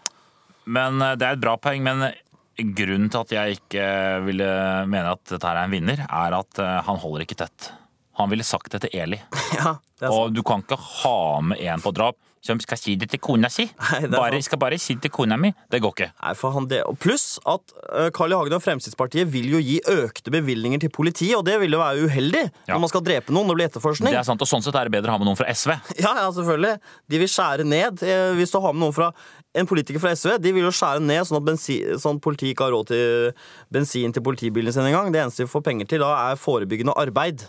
Men 0.66 1.02
eh, 1.02 1.16
Det 1.20 1.28
er 1.28 1.38
et 1.38 1.44
bra 1.44 1.58
poeng. 1.62 1.84
men 1.86 2.08
Grunnen 2.56 3.10
til 3.12 3.20
at 3.20 3.32
jeg 3.36 3.58
ikke 3.58 3.86
ville 4.24 4.46
mene 4.88 5.12
at 5.12 5.24
dette 5.28 5.44
her 5.44 5.58
er 5.60 5.68
en 5.68 5.74
vinner, 5.76 6.06
er 6.08 6.38
at 6.38 6.62
eh, 6.64 6.78
han 6.88 7.02
holder 7.02 7.26
ikke 7.26 7.38
tett. 7.44 7.72
Han 8.16 8.32
ville 8.32 8.46
sagt 8.48 8.72
det 8.72 8.86
til 8.86 8.96
Eli. 8.96 9.20
Ja, 9.60 9.76
er. 10.02 10.12
Og 10.12 10.32
du 10.36 10.42
kan 10.44 10.64
ikke 10.64 10.78
ha 10.80 11.18
med 11.44 11.60
en 11.64 11.84
på 11.84 11.92
drap 11.96 12.16
som 12.46 12.60
skal 12.62 12.78
si 12.78 12.94
det 13.02 13.08
til 13.10 13.20
kona 13.26 13.50
si. 13.50 13.66
Nei, 13.92 14.06
Bare, 14.14 14.38
skal 14.46 14.60
bare 14.62 14.78
si 14.82 14.94
det 14.96 15.08
til 15.08 15.14
kona 15.16 15.38
mi. 15.42 15.50
Det 15.74 15.80
går 15.84 15.96
ikke. 15.96 16.08
Nei, 16.22 16.34
for 16.38 16.54
han 16.56 16.68
det. 16.70 16.84
Og 16.86 16.98
Pluss 17.02 17.40
at 17.50 17.74
uh, 17.90 18.10
Carl 18.16 18.36
I. 18.36 18.38
Hagen 18.38 18.54
og 18.60 18.62
Fremskrittspartiet 18.64 19.30
vil 19.34 19.50
jo 19.56 19.62
gi 19.66 19.80
økte 19.92 20.34
bevilgninger 20.34 20.84
til 20.86 20.92
politiet, 20.94 21.34
og 21.40 21.46
det 21.48 21.58
vil 21.64 21.74
jo 21.74 21.82
være 21.82 22.06
uheldig 22.06 22.44
Ja. 22.68 22.76
når 22.76 22.84
man 22.86 22.92
skal 22.94 23.04
drepe 23.08 23.34
noen 23.34 23.50
og 23.50 23.58
bli 23.58 23.66
etterforskning. 23.66 24.14
Det 24.14 24.22
er 24.22 24.28
sant, 24.28 24.42
og 24.46 24.50
Sånn 24.50 24.62
sett 24.66 24.78
er 24.78 24.88
det 24.90 24.94
bedre 25.00 25.10
å 25.10 25.18
ha 25.18 25.22
med 25.24 25.30
noen 25.32 25.40
fra 25.42 25.50
SV. 25.52 25.74
Ja, 26.06 26.14
ja, 26.22 26.30
selvfølgelig. 26.36 26.76
De 27.10 27.20
vil 27.24 27.32
skjære 27.34 27.66
ned. 27.66 28.06
Eh, 28.06 28.32
Hvis 28.38 28.54
du 28.54 28.60
har 28.62 28.76
med 28.78 28.84
noen 28.86 28.94
fra 28.96 29.10
en 29.56 29.68
politiker 29.70 30.02
fra 30.04 30.12
SV, 30.14 30.36
de 30.44 30.52
vil 30.54 30.66
jo 30.68 30.72
skjære 30.76 31.02
ned 31.02 31.24
sånn 31.26 31.40
at 31.40 31.46
bensin, 31.48 31.98
sånn 32.04 32.18
politiet 32.22 32.52
ikke 32.54 32.66
har 32.68 32.74
råd 32.76 32.90
til 32.92 33.30
bensin 33.74 34.12
til 34.14 34.24
politibilene 34.26 34.74
sine 34.76 34.90
engang. 34.92 35.10
Det 35.16 35.22
eneste 35.24 35.46
de 35.46 35.52
får 35.52 35.64
penger 35.66 35.88
til 35.96 36.04
da, 36.04 36.12
er 36.30 36.40
forebyggende 36.42 36.94
arbeid. 37.00 37.46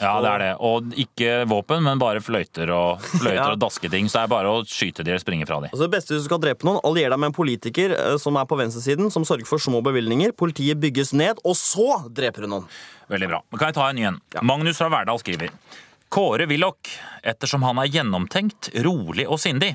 Ja, 0.00 0.12
det 0.20 0.28
er 0.28 0.42
det. 0.42 0.48
Og 0.60 0.90
ikke 1.00 1.28
våpen, 1.48 1.80
men 1.86 2.00
bare 2.02 2.20
fløyter 2.20 2.68
og, 2.74 3.00
fløyter 3.22 3.38
Ja. 3.38 3.46
og 3.54 3.60
dasketing. 3.62 4.10
Så 4.12 4.18
det 4.18 4.24
er 4.26 4.32
bare 4.34 4.50
å 4.52 4.58
skyte 4.68 5.04
de 5.06 5.14
eller 5.14 5.22
springe 5.22 5.46
fra 5.48 5.60
de. 5.64 5.70
Altså 5.72 5.86
det 5.86 5.94
beste 5.94 6.12
hvis 6.14 6.26
du 6.26 6.28
skal 6.28 6.42
drepe 6.42 6.68
noen, 6.68 6.80
Allier 6.84 7.14
deg 7.14 7.22
med 7.22 7.30
en 7.32 7.36
politiker 7.38 7.94
eh, 7.96 8.16
som 8.20 8.36
er 8.36 8.44
på 8.50 8.58
venstresiden, 8.60 9.08
som 9.14 9.24
sørger 9.24 9.48
for 9.48 9.62
små 9.62 9.80
bevilgninger. 9.86 10.34
Politiet 10.36 10.80
bygges 10.82 11.14
ned, 11.16 11.40
og 11.48 11.56
så 11.56 12.02
dreper 12.12 12.44
du 12.44 12.52
noen. 12.52 12.68
Veldig 13.08 13.30
bra. 13.32 13.40
Kan 13.56 13.70
jeg 13.70 13.78
ta 13.78 13.88
en 13.88 13.96
ny 14.00 14.04
en? 14.10 14.20
Magnus 14.44 14.80
fra 14.82 14.90
Verdal 14.92 15.20
skriver 15.22 15.52
Kåre 16.12 16.44
Willoch, 16.50 16.92
ettersom 17.26 17.64
han 17.66 17.80
er 17.82 17.88
gjennomtenkt, 17.90 18.68
rolig 18.86 19.24
og 19.26 19.40
sindig. 19.42 19.72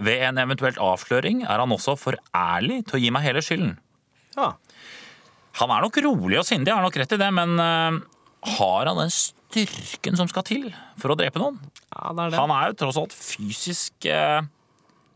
Ved 0.00 0.22
en 0.30 0.38
eventuelt 0.40 0.78
avsløring 0.80 1.42
er 1.44 1.60
han 1.60 1.74
også 1.74 1.92
for 2.00 2.16
ærlig 2.36 2.78
til 2.88 2.96
å 2.96 3.02
gi 3.02 3.10
meg 3.12 3.26
hele 3.26 3.42
skylden. 3.44 3.74
Ja. 4.38 4.52
Han 5.60 5.72
er 5.74 5.82
nok 5.84 5.98
rolig 6.06 6.38
og 6.40 6.46
sindig, 6.48 6.70
jeg 6.70 6.78
har 6.78 6.86
nok 6.86 6.96
rett 7.02 7.12
i 7.12 7.18
det, 7.20 7.28
men 7.36 7.52
eh, 7.60 7.98
har 8.56 8.88
han 8.88 9.00
den 9.00 9.12
styrken 9.12 10.16
som 10.16 10.30
skal 10.30 10.46
til 10.48 10.70
for 11.00 11.12
å 11.12 11.18
drepe 11.18 11.42
noen? 11.42 11.58
ja, 11.90 12.12
det 12.14 12.24
er 12.24 12.32
det. 12.32 12.40
Han 12.40 12.54
er 12.54 12.70
jo 12.70 12.78
tross 12.84 13.00
alt 13.00 13.16
fysisk 13.16 14.06
eh, 14.08 14.40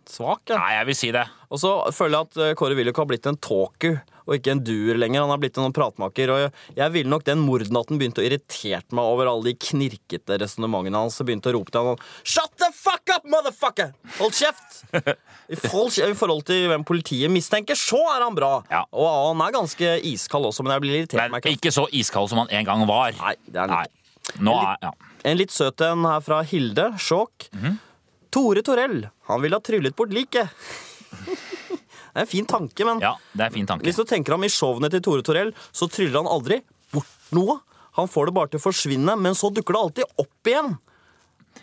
Svak, 0.05 0.43
ja. 0.51 0.59
Nei, 0.61 0.75
jeg 0.77 0.89
vil 0.91 0.97
si 0.99 1.09
det. 1.17 1.23
Og 1.49 1.61
så 1.63 1.71
føler 1.97 2.19
jeg 2.19 2.29
at 2.29 2.41
eh, 2.45 2.57
Kåre 2.59 2.77
Willoch 2.77 2.99
har 3.01 3.09
blitt 3.09 3.29
en 3.31 3.39
talker 3.41 4.03
og 4.25 4.37
ikke 4.37 4.53
en 4.55 4.61
duer 4.65 4.99
lenger. 5.01 5.23
Han 5.25 5.33
har 5.33 5.41
blitt 5.41 5.57
en 5.61 5.73
pratmaker. 5.75 6.33
Og 6.33 6.43
jeg, 6.43 6.53
jeg 6.77 6.95
ville 6.95 7.13
nok 7.13 7.25
den 7.25 7.41
mordnatten 7.45 8.01
begynte 8.01 8.21
å 8.23 8.27
irritere 8.27 8.83
meg 8.97 9.05
over 9.15 9.31
alle 9.31 9.53
de 9.53 9.57
knirkete 9.71 10.39
resonnementene 10.41 11.01
hans. 11.05 11.17
og 11.21 11.29
Begynte 11.29 11.53
å 11.53 11.57
rope 11.57 11.73
til 11.73 11.89
han 11.89 12.05
Shut 12.21 12.53
the 12.61 12.71
motherfucker! 13.29 13.93
Hold 14.19 14.37
kjeft! 14.37 14.83
I 15.53 15.57
forhold, 15.61 16.45
til 16.49 16.69
hvem 16.71 16.85
politiet 16.87 17.33
mistenker, 17.33 17.79
så 17.79 18.01
er 18.15 18.25
han 18.25 18.37
bra. 18.37 18.53
Ja. 18.71 18.85
Og 18.93 19.09
han 19.31 19.43
er 19.45 19.57
ganske 19.57 19.91
iskald 20.13 20.49
også, 20.51 20.65
men 20.65 20.77
jeg 20.77 20.85
blir 20.85 20.99
irritert. 21.01 21.33
Men 21.33 21.51
ikke 21.53 21.73
så 21.75 21.87
iskald 21.93 22.31
som 22.33 22.45
han 22.45 22.53
en 22.55 22.69
gang 22.69 22.87
var. 22.89 23.17
Nei, 23.21 23.35
det 23.49 23.65
er 23.65 23.73
Nei. 23.73 23.85
Nå 24.41 24.55
er, 24.57 24.79
ja. 24.87 24.95
En 25.29 25.37
litt 25.37 25.53
søt 25.53 25.83
en 25.85 26.07
her 26.09 26.23
fra 26.25 26.41
Hilde. 26.49 26.95
Sjåk. 27.01 27.51
-hmm. 27.53 27.77
Tore 28.35 28.63
Torell. 28.63 29.09
Han 29.29 29.43
ville 29.43 29.57
ha 29.57 29.61
tryllet 29.61 29.97
bort 29.97 30.13
liket. 30.13 30.49
det 31.29 32.19
er 32.19 32.25
en 32.25 32.27
fin 32.27 32.47
tanke, 32.47 32.85
men 32.85 33.01
ja, 33.01 33.15
det 33.33 33.45
er 33.45 33.47
en 33.47 33.53
fin 33.53 33.67
tanke. 33.67 33.87
Hvis 33.87 34.01
du 34.01 34.05
tenker 34.05 34.35
ham 34.35 34.45
i 34.45 34.51
showene 34.51 34.91
til 34.91 35.03
Tore 35.03 35.23
Torell, 35.23 35.53
så 35.71 35.87
tryller 35.87 36.19
han 36.19 36.31
aldri 36.31 36.61
bort 36.91 37.31
noe. 37.31 37.61
Han 37.95 38.11
får 38.11 38.27
det 38.27 38.35
bare 38.35 38.51
til 38.51 38.59
å 38.59 38.65
forsvinne, 38.65 39.15
men 39.17 39.37
så 39.39 39.53
dukker 39.55 39.77
det 39.77 39.83
alltid 39.85 40.19
opp 40.25 40.51
igjen. 40.51 40.75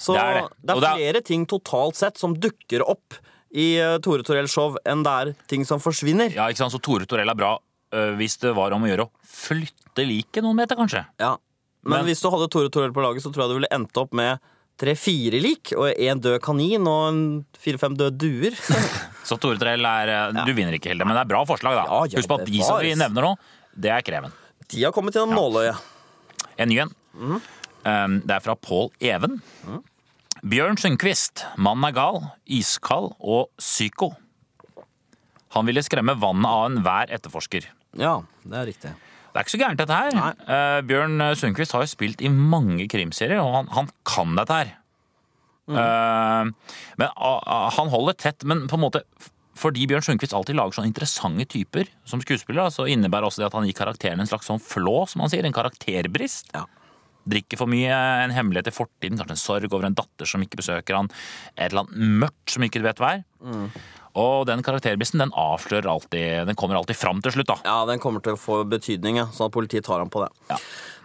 Så 0.01 0.15
Det 0.17 0.21
det 0.21 0.27
er 0.27 0.41
det. 0.41 0.77
Det 0.81 0.89
er- 0.89 0.97
flere 0.97 1.21
ting 1.27 1.45
totalt 1.49 1.99
sett 1.99 2.17
som 2.17 2.33
dukker 2.33 2.81
opp 2.89 3.19
i 3.53 3.75
eh, 3.77 3.97
Tore 4.01 4.23
Torells 4.25 4.51
show, 4.53 4.77
enn 4.87 5.03
det 5.05 5.11
er 5.21 5.33
ting 5.51 5.65
som 5.67 5.79
forsvinner. 5.83 6.31
Ja, 6.33 6.47
ikke 6.49 6.63
sant? 6.63 6.73
Så 6.73 6.79
Tore 6.81 7.05
Torell 7.05 7.29
er 7.29 7.35
bra 7.37 7.57
øh, 7.93 8.15
hvis 8.17 8.37
det 8.41 8.53
var 8.57 8.71
om 8.73 8.85
å 8.87 8.89
gjøre 8.89 9.05
å 9.05 9.11
flytte 9.27 10.05
liket 10.07 10.41
noen 10.45 10.55
meter, 10.61 10.79
kanskje. 10.79 11.05
Ja. 11.19 11.35
Men, 11.83 11.99
Men- 12.01 12.05
hvis 12.09 12.21
du 12.23 12.29
hadde 12.31 12.47
Tore 12.53 12.69
Torell 12.73 12.93
på 12.95 13.03
laget, 13.03 13.21
så 13.25 13.31
tror 13.33 13.43
jeg 13.45 13.51
du 13.53 13.59
ville 13.59 13.71
endt 13.75 13.97
opp 14.01 14.13
med 14.17 14.39
tre-fire 14.81 15.37
lik, 15.43 15.73
og 15.77 15.91
en 15.93 16.19
død 16.23 16.39
kanin 16.41 16.87
og 16.89 17.01
en 17.11 17.19
fire-fem 17.61 17.93
døde 17.99 18.17
duer. 18.17 18.55
Så 19.27 19.37
Tore 19.37 19.59
Torell 19.61 19.85
er 19.85 20.09
øh, 20.33 20.39
Du 20.47 20.53
vinner 20.57 20.73
ikke, 20.73 20.89
Hilde, 20.89 21.05
men 21.05 21.13
det 21.13 21.21
er 21.21 21.29
bra 21.29 21.43
forslag, 21.45 21.75
da. 21.77 21.83
Ja, 21.85 21.99
ja, 22.09 22.17
Husk 22.17 22.31
på 22.31 22.39
at 22.39 22.47
de 22.49 22.63
som 22.65 22.79
vi 22.81 22.95
nevner 22.97 23.27
nå, 23.27 23.35
det 23.77 23.91
er 23.93 24.01
Kreven. 24.07 24.33
De 24.71 24.81
har 24.87 24.95
kommet 24.95 25.13
gjennom 25.13 25.35
nåløyet. 25.37 25.77
En 26.57 26.71
ny 26.71 26.79
en. 26.81 26.89
Um, 27.13 28.15
det 28.25 28.33
er 28.37 28.41
fra 28.45 28.55
Pål 28.55 28.89
Even. 29.01 29.37
Bjørn 30.41 30.79
Sundquist. 30.81 31.43
Mannen 31.61 31.85
er 31.85 31.93
gal, 31.93 32.15
iskald 32.49 33.11
og 33.19 33.51
psyko. 33.61 34.09
Han 35.53 35.67
ville 35.67 35.83
skremme 35.85 36.15
vannet 36.17 36.49
av 36.49 36.63
enhver 36.71 37.13
etterforsker. 37.13 37.67
Ja, 37.99 38.15
det 38.41 38.57
er 38.57 38.69
riktig. 38.71 38.93
Det 39.31 39.37
er 39.37 39.45
ikke 39.45 39.53
så 39.53 39.59
gærent, 39.61 39.79
dette 39.79 39.99
her. 39.99 40.39
Eh, 40.41 40.79
Bjørn 40.89 41.21
Sundquist 41.37 41.75
har 41.75 41.85
jo 41.85 41.91
spilt 41.91 42.23
i 42.25 42.31
mange 42.31 42.87
krimserier, 42.89 43.43
og 43.43 43.53
han, 43.59 43.69
han 43.75 43.91
kan 44.07 44.33
dette 44.39 44.57
her. 44.57 44.73
Eh, 45.69 46.49
men 46.97 47.13
ah, 47.13 47.37
ah, 47.45 47.69
han 47.77 47.93
holder 47.93 48.17
tett, 48.17 48.47
men 48.47 48.65
på 48.71 48.79
en 48.79 48.85
måte 48.87 49.05
fordi 49.61 49.85
Bjørn 49.85 50.07
Sundquist 50.07 50.33
alltid 50.33 50.57
lager 50.57 50.79
sånne 50.79 50.89
interessante 50.89 51.45
typer 51.53 51.89
som 52.07 52.21
skuespiller, 52.23 52.71
så 52.73 52.87
innebærer 52.89 53.27
også 53.27 53.43
det 53.43 53.51
at 53.51 53.57
han 53.59 53.67
gir 53.67 53.77
karakteren 53.77 54.23
en 54.23 54.29
slags 54.29 54.49
sånn 54.49 54.63
flå, 54.63 55.03
som 55.11 55.21
han 55.21 55.29
sier. 55.29 55.45
En 55.45 55.53
karakterbrist. 55.53 56.49
Ja. 56.55 56.65
Drikker 57.29 57.59
for 57.59 57.69
mye, 57.69 57.93
en 58.25 58.33
hemmelighet 58.33 58.71
i 58.71 58.75
fortiden, 58.75 59.19
kanskje 59.19 59.37
en 59.37 59.41
sorg 59.41 59.73
over 59.73 59.87
en 59.89 59.97
datter 59.97 60.29
som 60.29 60.41
ikke 60.41 60.61
besøker 60.61 60.97
han, 60.97 61.09
et 61.55 61.69
eller 61.69 61.85
annet 61.85 62.21
mørkt 62.25 62.55
som 62.55 62.65
ikke 62.65 62.81
du 62.81 62.87
vet 62.87 63.01
hva 63.01 63.17
er. 63.19 63.25
Og 64.19 64.45
den 64.49 64.63
karakterbissen, 64.65 65.21
den 65.23 65.31
avslører 65.39 65.87
alltid 65.87 66.47
Den 66.49 66.57
kommer 66.59 66.75
alltid 66.75 66.97
fram 66.99 67.21
til 67.23 67.31
slutt, 67.31 67.47
da. 67.47 67.55
Ja, 67.63 67.77
den 67.87 68.01
kommer 68.03 68.23
til 68.23 68.35
å 68.35 68.39
få 68.39 68.61
betydning, 68.67 69.21
ja, 69.21 69.29
sånn 69.31 69.47
at 69.47 69.55
politiet 69.55 69.87
tar 69.87 70.03
ham 70.03 70.11
på 70.11 70.25
det. 70.25 70.31
Ja. 70.49 70.57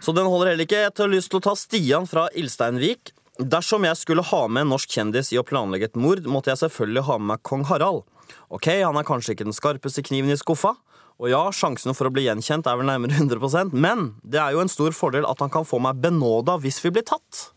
Så 0.03 0.11
den 0.15 0.27
holder 0.27 0.51
heller 0.51 0.67
ikke. 0.67 0.81
Jeg 0.83 0.95
har 0.97 1.13
lyst 1.13 1.31
til 1.31 1.39
å 1.39 1.45
ta 1.47 1.55
Stian 1.55 2.09
fra 2.09 2.27
Ilsteinvik. 2.35 3.13
Dersom 3.37 3.85
jeg 3.85 3.99
skulle 3.99 4.25
ha 4.25 4.41
med 4.49 4.65
en 4.65 4.73
norsk 4.73 4.91
kjendis 4.97 5.31
i 5.31 5.39
å 5.39 5.45
planlegge 5.45 5.91
et 5.91 5.99
mord, 5.99 6.25
måtte 6.25 6.51
jeg 6.51 6.65
selvfølgelig 6.65 7.05
ha 7.07 7.17
med 7.21 7.31
meg 7.35 7.43
kong 7.47 7.63
Harald. 7.69 8.03
Ok, 8.51 8.67
han 8.81 8.97
er 8.97 9.07
kanskje 9.07 9.35
ikke 9.35 9.47
den 9.47 9.55
skarpeste 9.55 10.03
kniven 10.03 10.33
i 10.33 10.39
skuffa, 10.39 10.73
og 11.17 11.29
ja, 11.31 11.43
sjansene 11.55 11.95
for 11.97 12.09
å 12.09 12.13
bli 12.13 12.27
gjenkjent 12.27 12.67
er 12.69 12.77
vel 12.79 12.89
nærmere 12.89 13.17
100% 13.21 13.73
men 13.73 14.11
det 14.23 14.41
er 14.41 14.55
jo 14.55 14.63
en 14.63 14.71
stor 14.71 14.95
fordel 14.95 15.27
at 15.29 15.41
han 15.43 15.53
kan 15.53 15.67
få 15.67 15.81
meg 15.83 16.01
benåda 16.03 16.59
hvis 16.61 16.79
vi 16.85 16.93
blir 16.93 17.05
tatt. 17.07 17.47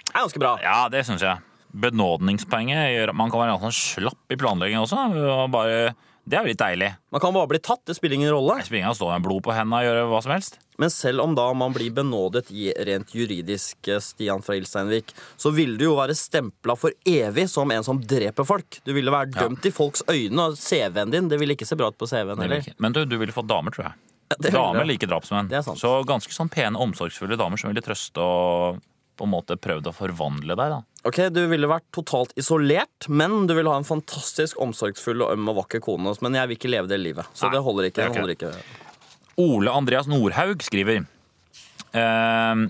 Det 0.00 0.14
er 0.14 0.24
ganske 0.24 0.42
bra. 0.42 0.56
Ja, 0.62 0.84
det 0.90 1.04
syns 1.06 1.22
jeg. 1.22 1.42
Benådningspoenget 1.70 2.88
gjør 2.96 3.12
at 3.12 3.18
man 3.18 3.30
kan 3.30 3.44
være 3.44 3.58
ganske 3.62 4.02
slapp 4.02 4.34
i 4.34 4.38
planlegging 4.38 4.80
også. 4.82 5.04
Og 5.22 5.50
bare, 5.54 5.92
det 6.30 6.38
er 6.38 6.46
jo 6.46 6.50
litt 6.52 6.60
deilig. 6.62 6.88
Man 7.10 7.20
kan 7.22 7.34
bare 7.34 7.48
bli 7.50 7.58
tatt, 7.58 7.82
det 7.90 7.96
spiller 7.98 8.14
ingen 8.16 8.30
rolle. 8.32 8.56
Det 8.60 8.68
spiller 8.68 8.84
ingen 8.84 8.94
å 8.94 8.98
stå 8.98 9.08
med 9.10 9.24
blod 9.26 9.42
på 9.46 9.54
hendene 9.56 9.80
og 9.80 9.86
gjøre 9.88 10.04
hva 10.12 10.20
som 10.24 10.32
helst. 10.36 10.58
Men 10.80 10.92
selv 10.94 11.20
om 11.24 11.34
da 11.36 11.48
man 11.52 11.74
blir 11.76 11.90
benådet 11.92 12.46
i 12.54 12.70
rent 12.86 13.10
juridisk, 13.12 13.76
eh, 13.90 13.98
Stian 14.00 14.40
fra 14.46 14.54
Ilsteinvik, 14.56 15.10
så 15.36 15.52
ville 15.52 15.76
du 15.76 15.84
jo 15.90 15.96
være 15.98 16.14
stempla 16.16 16.76
for 16.78 16.94
evig 17.04 17.48
som 17.52 17.70
en 17.74 17.84
som 17.84 18.00
dreper 18.00 18.46
folk. 18.48 18.78
Du 18.86 18.94
ville 18.96 19.10
være 19.12 19.34
Ja. 19.34 19.48
dømt 19.48 19.66
i 19.66 19.70
folks 19.74 20.02
øyne, 20.08 20.38
og 20.46 20.56
CV-en 20.56 21.10
din 21.12 21.28
det 21.28 21.38
ville 21.42 21.52
ikke 21.58 21.66
se 21.68 21.76
bra 21.76 21.88
ut 21.92 21.98
på 21.98 22.08
CV-en 22.08 22.38
heller. 22.40 22.64
Men 22.78 22.92
du, 22.96 23.04
du 23.04 23.18
ville 23.18 23.32
fått 23.36 23.50
damer, 23.50 23.70
tror 23.74 23.90
jeg. 23.90 23.94
Ja, 24.40 24.50
damer 24.54 24.86
liker 24.86 25.08
drapsmenn. 25.10 25.50
Så 25.76 25.90
ganske 26.06 26.30
sånn 26.32 26.48
pene, 26.48 26.78
omsorgsfulle 26.78 27.36
damer 27.36 27.58
som 27.58 27.72
ville 27.74 27.82
trøste 27.82 28.22
og 28.22 28.78
på 29.20 29.28
en 29.28 29.34
måte 29.36 29.56
prøvd 29.60 29.92
å 29.92 29.94
forvandle 29.94 30.56
deg, 30.56 30.74
da. 30.74 30.80
Ok, 31.08 31.20
Du 31.32 31.42
ville 31.48 31.68
vært 31.70 31.86
totalt 31.96 32.32
isolert, 32.40 33.06
men 33.08 33.46
du 33.48 33.54
ville 33.56 33.70
ha 33.72 33.78
en 33.80 33.86
fantastisk 33.88 34.58
omsorgsfull 34.60 35.22
og 35.24 35.36
øm 35.36 35.48
og 35.52 35.60
vakker 35.62 35.80
kone. 35.84 36.12
Men 36.24 36.36
jeg 36.40 36.50
vil 36.50 36.58
ikke 36.58 36.72
leve 36.72 36.90
det 36.90 36.98
livet, 37.00 37.28
så 37.36 37.48
Nei, 37.48 37.54
det 37.56 37.62
holder 37.68 37.88
ikke. 37.88 38.02
det 38.02 38.08
er 38.08 38.20
holder 38.20 38.36
ikke. 38.36 38.52
Ole 39.40 39.72
Andreas 39.72 40.08
Nordhaug 40.10 40.60
skriver 40.66 41.04
ehm, 41.96 42.66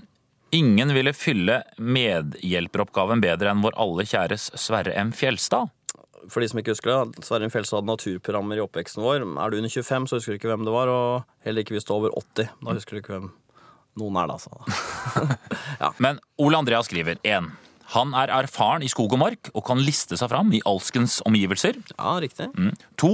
Ingen 0.55 0.93
ville 0.95 1.13
fylle 1.15 1.61
medhjelperoppgaven 1.79 3.21
bedre 3.23 3.51
enn 3.51 3.61
vår 3.63 3.77
alle 3.79 4.03
kjæres 4.07 4.49
Sverre 4.59 4.95
M. 4.99 5.13
Fjelstad. 5.15 5.71
For 6.29 6.43
de 6.43 6.49
som 6.51 6.59
ikke 6.61 6.75
husker 6.75 6.91
det, 6.91 7.23
Sverre 7.25 7.47
M. 7.47 7.51
Fjelstad 7.53 7.79
hadde 7.79 7.89
naturprogrammer 7.91 8.59
i 8.59 8.63
oppveksten 8.63 9.03
vår. 9.03 9.23
Er 9.23 9.51
du 9.53 9.57
under 9.61 9.71
25, 9.71 10.09
så 10.11 10.19
husker 10.19 10.35
du 10.35 10.39
ikke 10.41 10.51
hvem 10.51 10.67
det 10.67 10.73
var, 10.75 10.91
og 10.91 11.45
heller 11.47 11.63
ikke 11.65 11.75
hvis 11.77 11.87
du 11.87 11.93
er 11.93 11.99
over 12.01 12.17
80. 12.19 12.51
Da 12.61 12.75
husker 12.77 12.97
du 12.97 13.01
ikke 13.01 13.15
hvem 13.15 13.31
noen 13.99 14.21
er, 14.21 14.29
det, 14.29 14.37
altså. 14.39 15.35
ja. 15.83 15.91
Men 15.99 16.21
Ole 16.39 16.61
Andrea 16.61 16.79
skriver 16.85 17.19
1. 17.27 17.51
Han 17.91 18.15
er 18.15 18.31
erfaren 18.31 18.85
i 18.85 18.89
skog 18.91 19.11
og 19.17 19.19
mark 19.19 19.51
og 19.51 19.65
kan 19.67 19.81
liste 19.83 20.15
seg 20.19 20.31
fram 20.31 20.51
i 20.55 20.63
alskens 20.67 21.19
omgivelser. 21.27 21.79
Ja, 21.97 22.15
riktig. 22.23 22.47
Mm. 22.55 22.71
To. 23.03 23.13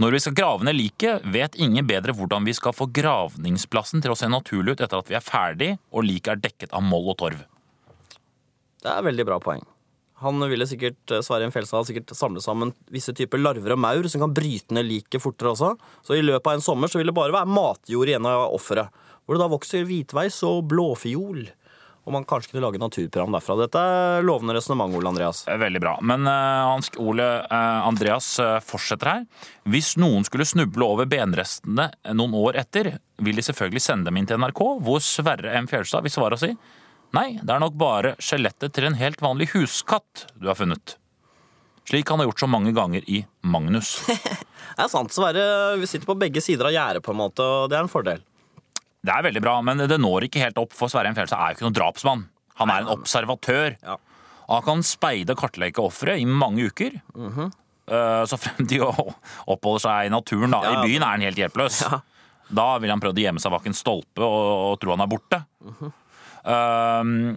Når 0.00 0.16
vi 0.16 0.20
skal 0.24 0.34
grave 0.34 0.66
ned 0.66 0.78
liket, 0.78 1.26
vet 1.28 1.58
ingen 1.60 1.86
bedre 1.86 2.14
hvordan 2.16 2.46
vi 2.48 2.54
skal 2.56 2.74
få 2.74 2.88
gravningsplassen 2.96 4.02
til 4.02 4.14
å 4.14 4.18
se 4.18 4.30
naturlig 4.32 4.74
ut 4.74 4.82
etter 4.86 4.98
at 4.98 5.10
vi 5.10 5.18
er 5.18 5.24
ferdig 5.24 5.74
og 5.92 6.06
liket 6.08 6.32
er 6.34 6.42
dekket 6.48 6.72
av 6.74 6.82
moll 6.86 7.12
og 7.12 7.20
torv. 7.20 7.44
Det 8.80 8.88
er 8.88 9.04
veldig 9.04 9.26
bra 9.28 9.36
poeng. 9.44 9.62
Han 10.20 10.40
ville 10.50 10.66
sikkert, 10.68 11.00
eh, 11.10 11.22
Sverre 11.24 11.48
Fjelstad 11.52 11.86
sikkert 11.88 12.12
samle 12.16 12.42
sammen 12.44 12.74
visse 12.92 13.12
typer 13.16 13.40
larver 13.40 13.72
og 13.72 13.78
maur 13.80 14.08
som 14.08 14.20
kan 14.20 14.34
bryte 14.34 14.72
ned 14.72 14.84
liket 14.84 15.22
fortere 15.22 15.54
også. 15.54 15.78
Så 16.04 16.16
i 16.16 16.24
løpet 16.24 16.46
av 16.46 16.58
en 16.58 16.64
sommer 16.64 16.88
så 16.88 17.00
vil 17.00 17.08
det 17.08 17.16
bare 17.16 17.32
være 17.32 17.48
matjord 17.48 18.08
igjen 18.08 18.26
av 18.28 18.52
offeret. 18.52 18.90
Hvor 19.30 19.38
det 19.38 19.44
da 19.44 19.50
vokser 19.52 19.84
hvitveis 19.86 20.40
og 20.42 20.64
blåfiol. 20.66 21.44
Og 22.02 22.14
man 22.16 22.24
kanskje 22.26 22.50
kunne 22.50 22.64
lage 22.64 22.80
naturprogram 22.82 23.36
derfra. 23.36 23.54
Dette 23.60 23.78
er 23.78 24.24
lovende 24.26 24.56
resonnement, 24.56 24.90
Ole 24.98 25.12
Andreas. 25.12 25.44
Eh, 25.46 25.60
Veldig 25.60 25.82
bra. 25.84 25.92
Men 26.02 26.26
han 26.26 26.82
Ole 26.98 27.28
uh, 27.44 27.86
Andreas 27.86 28.32
uh, 28.42 28.56
fortsetter 28.58 29.06
her. 29.12 29.28
Hvis 29.70 29.92
noen 30.02 30.26
skulle 30.26 30.48
snuble 30.50 30.82
over 30.82 31.06
benrestene 31.06 31.92
noen 32.10 32.34
år 32.40 32.58
etter, 32.64 32.96
vil 33.22 33.38
de 33.38 33.44
selvfølgelig 33.46 33.84
sende 33.84 34.10
dem 34.10 34.18
inn 34.18 34.26
til 34.26 34.42
NRK, 34.42 34.64
hvor 34.82 34.98
Sverre 34.98 35.54
M. 35.60 35.70
Fjelstad 35.70 36.02
vil 36.02 36.16
svare 36.16 36.34
og 36.34 36.42
si 36.42 36.50
Nei, 37.14 37.28
det 37.38 37.54
er 37.54 37.62
nok 37.62 37.78
bare 37.78 38.16
skjelettet 38.22 38.74
til 38.74 38.88
en 38.90 38.98
helt 38.98 39.22
vanlig 39.22 39.52
huskatt 39.54 40.26
du 40.42 40.50
har 40.50 40.58
funnet. 40.58 40.96
Slik 41.86 42.10
han 42.10 42.18
har 42.18 42.32
gjort 42.32 42.42
så 42.42 42.50
mange 42.50 42.74
ganger 42.74 43.06
i 43.06 43.22
Magnus. 43.46 44.00
Det 44.80 44.86
er 44.86 44.90
sant. 44.90 45.14
Sverre 45.14 45.76
vi 45.78 45.86
sitter 45.90 46.06
på 46.06 46.18
begge 46.18 46.42
sider 46.42 46.68
av 46.68 46.74
gjerdet, 46.74 47.02
på 47.04 47.14
en 47.14 47.18
måte, 47.18 47.42
og 47.44 47.70
det 47.70 47.76
er 47.76 47.82
en 47.84 47.90
fordel. 47.90 48.22
Det 49.06 49.12
er 49.14 49.24
veldig 49.24 49.40
bra, 49.44 49.54
men 49.64 49.80
det 49.88 49.96
når 50.00 50.26
ikke 50.28 50.42
helt 50.44 50.58
opp, 50.60 50.74
for 50.76 50.92
Sverre 50.92 51.08
M. 51.08 51.14
Fjelstad 51.16 51.40
er 51.40 51.52
jo 51.54 51.56
ikke 51.58 51.66
noen 51.68 51.76
drapsmann. 51.78 52.24
Han 52.60 52.68
er 52.74 52.82
en 52.84 52.90
observatør. 52.92 53.76
Ja. 53.80 53.94
Og 54.50 54.52
han 54.58 54.66
kan 54.66 54.82
speide 54.84 55.32
og 55.32 55.40
kartlegge 55.40 55.80
offeret 55.80 56.20
i 56.20 56.26
mange 56.28 56.66
uker. 56.68 56.98
Eh, 57.16 58.24
Så 58.28 58.36
frem 58.38 58.66
til 58.68 58.84
å 58.84 58.92
oppholder 59.54 59.84
seg 59.86 60.10
i 60.10 60.12
naturen. 60.12 60.52
da. 60.52 60.60
I 60.74 60.82
byen 60.84 61.02
er 61.06 61.14
han 61.14 61.24
helt 61.24 61.40
hjelpeløs. 61.40 61.80
Ja. 61.86 62.00
Da 62.50 62.66
vil 62.82 62.90
han 62.90 63.00
prøve 63.00 63.14
å 63.16 63.24
gjemme 63.24 63.40
seg 63.40 63.52
bak 63.54 63.66
en 63.70 63.78
stolpe 63.78 64.26
og, 64.26 64.48
og 64.74 64.80
tro 64.82 64.90
han 64.96 65.04
er 65.06 65.10
borte. 65.12 65.38
Um, 66.44 67.36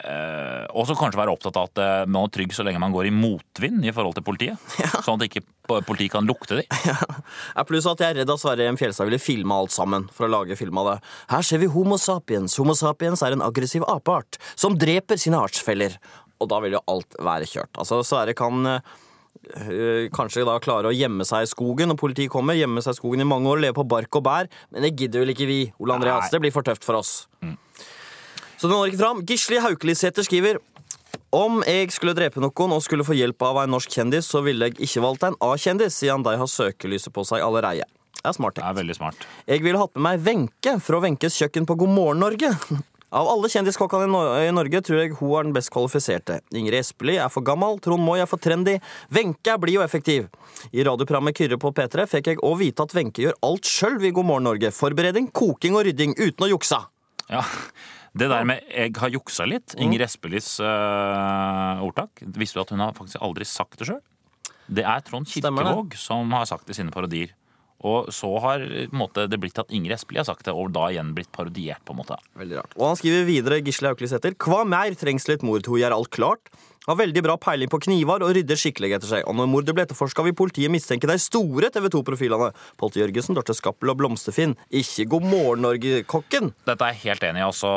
eh, 0.00 0.64
og 0.72 0.86
så 0.88 0.96
kanskje 0.98 1.20
være 1.20 1.34
opptatt 1.34 1.58
av 1.60 1.68
at 1.68 1.80
eh, 1.82 2.04
man 2.08 2.26
er 2.26 2.32
trygg 2.34 2.54
så 2.56 2.64
lenge 2.66 2.80
man 2.82 2.94
går 2.94 3.10
i 3.10 3.14
motvind 3.14 3.84
i 3.84 3.92
forhold 3.94 4.16
til 4.16 4.26
politiet. 4.26 4.72
Sånn 5.06 5.20
at 5.20 5.26
ikke 5.28 5.44
politiet 5.86 6.14
kan 6.16 6.28
lukte 6.28 6.62
dem. 6.62 6.80
Ja, 7.56 7.64
pluss 7.68 7.86
at 7.90 8.00
jeg 8.02 8.14
er 8.14 8.22
redd 8.22 8.32
at 8.32 8.40
Sverre 8.40 8.66
M. 8.70 8.78
Fjelstad 8.80 9.08
ville 9.08 9.20
filme 9.22 9.54
alt 9.56 9.74
sammen 9.74 10.08
for 10.14 10.26
å 10.26 10.32
lage 10.32 10.56
film 10.58 10.80
av 10.82 10.88
det. 10.88 10.96
Her 11.32 11.46
ser 11.46 11.62
vi 11.62 11.70
Homo 11.72 11.98
sapiens. 12.00 12.56
Homo 12.60 12.76
sapiens 12.78 13.22
er 13.24 13.36
en 13.36 13.44
aggressiv 13.44 13.84
apeart 13.90 14.40
som 14.54 14.76
dreper 14.78 15.20
sine 15.20 15.40
artsfeller. 15.40 15.98
Og 16.42 16.50
da 16.50 16.58
vil 16.64 16.76
jo 16.76 16.82
alt 16.90 17.16
være 17.22 17.48
kjørt. 17.48 17.72
Altså, 17.78 18.00
Sverre 18.06 18.34
kan 18.38 18.66
øh, 18.68 20.08
kanskje 20.14 20.46
da 20.48 20.56
klare 20.62 20.90
å 20.90 20.96
gjemme 20.96 21.26
seg 21.28 21.46
i 21.46 21.50
skogen 21.50 21.92
når 21.92 22.00
politiet 22.00 22.32
kommer. 22.32 22.58
Gjemme 22.58 22.82
seg 22.84 22.96
i 22.96 23.00
skogen 23.00 23.22
i 23.24 23.28
mange 23.28 23.50
år, 23.52 23.62
leve 23.66 23.78
på 23.78 23.86
bark 23.88 24.18
og 24.18 24.26
bær. 24.26 24.50
Men 24.74 24.86
det 24.86 24.94
gidder 24.96 25.24
vel 25.24 25.34
ikke 25.36 25.50
vi, 25.50 25.60
Ole 25.82 25.98
Andreas. 26.00 26.26
Nei. 26.26 26.34
Det 26.34 26.42
blir 26.46 26.54
for 26.54 26.66
tøft 26.66 26.88
for 26.88 26.98
oss. 27.02 27.20
Så 28.62 28.68
det 28.70 28.76
når 28.76 28.92
ikke 28.92 28.98
fram. 29.00 29.20
Gisli 29.26 29.56
Haukelisæter 29.58 30.22
skriver 30.22 30.60
om 31.34 31.64
jeg 31.66 31.88
skulle 31.90 32.12
drepe 32.14 32.38
noen 32.38 32.74
og 32.76 32.84
skulle 32.84 33.02
få 33.02 33.16
hjelp 33.18 33.42
av 33.42 33.56
en 33.64 33.72
norsk 33.74 33.90
kjendis, 33.90 34.28
så 34.30 34.38
ville 34.46 34.68
jeg 34.68 34.76
ikke 34.86 35.00
valgt 35.02 35.24
en 35.26 35.36
A-kjendis, 35.42 35.96
siden 35.98 36.22
de 36.22 36.36
har 36.38 36.50
søkelyset 36.52 37.10
på 37.10 37.24
seg 37.26 37.42
allerede. 37.42 37.88
Det 38.20 38.28
er 38.30 38.36
smart 38.36 38.60
Det 38.60 38.62
er 38.62 38.76
veldig 38.76 38.94
smart. 38.94 39.24
Jeg 39.50 39.64
ville 39.64 39.80
hatt 39.80 39.96
med 39.96 40.04
meg 40.04 40.22
Wenche 40.28 40.76
fra 40.78 41.00
Wenches 41.02 41.40
kjøkken 41.40 41.66
på 41.66 41.74
God 41.80 41.90
morgen 41.90 42.22
Norge. 42.22 42.52
Av 43.18 43.30
alle 43.32 43.50
kjendiskokkene 43.50 44.20
i 44.44 44.52
Norge 44.54 44.82
tror 44.86 45.00
jeg 45.00 45.16
hun 45.18 45.32
er 45.40 45.48
den 45.48 45.56
best 45.56 45.72
kvalifiserte. 45.74 46.38
Ingrid 46.54 46.78
Espelid 46.84 47.18
er 47.18 47.32
for 47.34 47.42
gammel, 47.42 47.80
Trond 47.82 48.06
Moi 48.06 48.20
er 48.22 48.30
for 48.30 48.38
trendy. 48.38 48.76
Wenche 49.10 49.56
er 49.56 49.58
blid 49.58 49.80
og 49.80 49.88
effektiv. 49.88 50.28
I 50.70 50.86
radioprogrammet 50.86 51.34
Kyrre 51.40 51.58
på 51.58 51.74
P3 51.74 52.06
fikk 52.14 52.30
jeg 52.30 52.40
òg 52.46 52.60
vite 52.62 52.86
at 52.86 52.94
Wenche 52.94 53.26
gjør 53.26 53.40
alt 53.50 53.66
sjøl 53.66 53.98
i 54.06 54.14
God 54.14 54.30
morgen 54.30 54.46
Norge. 54.52 54.70
Forberedning, 54.70 55.32
koking 55.34 55.74
og 55.74 55.88
rydding 55.90 56.14
uten 56.14 56.46
å 56.46 56.52
jukse. 56.54 56.78
Ja, 57.32 57.42
Det 58.12 58.28
der 58.28 58.44
med 58.44 58.60
'jeg 58.68 58.96
har 58.96 59.08
juksa 59.08 59.44
litt', 59.48 59.74
Inger 59.80 60.02
Espelis 60.04 60.60
uh, 60.60 61.80
ordtak, 61.80 62.10
visste 62.20 62.58
du 62.58 62.60
at 62.60 62.70
hun 62.70 62.80
har 62.80 62.92
faktisk 62.92 63.22
aldri 63.22 63.44
sagt 63.44 63.78
det 63.78 63.88
sjøl? 63.88 64.02
Det 64.68 64.84
er 64.84 65.00
Trond 65.00 65.26
Kirkevåg 65.26 65.94
som 65.96 66.30
har 66.32 66.44
sagt 66.44 66.66
det 66.66 66.76
i 66.76 66.80
sine 66.82 66.92
parodier. 66.92 67.32
Og 67.82 68.12
så 68.14 68.30
har 68.38 68.62
på 68.62 68.94
en 68.94 68.98
måte, 68.98 69.26
det 69.26 69.40
blitt 69.42 69.58
at 69.58 69.72
Ingrid 69.74 69.96
Espelid 69.96 70.22
har 70.22 70.28
sagt 70.30 70.46
det, 70.46 70.54
og 70.54 70.70
da 70.74 70.86
igjen 70.92 71.14
blitt 71.16 71.32
parodiert. 71.34 71.82
på 71.84 71.92
en 71.92 71.98
måte. 71.98 72.18
Veldig 72.38 72.60
rart. 72.60 72.76
Og 72.78 72.86
han 72.86 72.96
skriver 72.96 73.26
videre, 73.26 73.62
Gisle 73.64 73.90
Hauklisæter. 73.90 74.36
Hva 74.38 74.62
mer 74.64 74.94
trengs 74.94 75.26
litt 75.26 75.42
mor? 75.42 75.58
Hun 75.66 75.80
gjør 75.80 75.96
alt 75.96 76.10
klart. 76.10 76.52
Har 76.88 76.98
veldig 76.98 77.22
bra 77.22 77.36
peiling 77.38 77.70
på 77.70 77.78
kniver 77.84 78.24
og 78.26 78.32
rydder 78.34 78.58
skikkelig 78.58 78.96
etter 78.96 79.10
seg. 79.12 79.26
Og 79.30 79.36
når 79.38 79.50
mordet 79.50 79.74
ble 79.76 79.84
etterforska, 79.86 80.24
vil 80.26 80.34
politiet 80.38 80.72
mistenke 80.72 81.06
de 81.06 81.14
store 81.22 81.70
TV 81.70 81.86
2-profilene. 81.94 82.50
Polte 82.80 82.98
Jørgensen, 83.02 83.36
Dorte 83.38 83.54
Skappel 83.54 83.92
og 83.92 84.00
Blomsterfinn. 84.00 84.56
Ikke 84.82 85.06
God 85.12 85.28
morgen, 85.30 85.62
Norge-kokken. 85.62 86.50
Dette 86.66 86.88
er 86.88 86.96
jeg 86.96 87.04
helt 87.12 87.28
enig 87.28 87.44
i. 87.44 87.46
altså. 87.46 87.70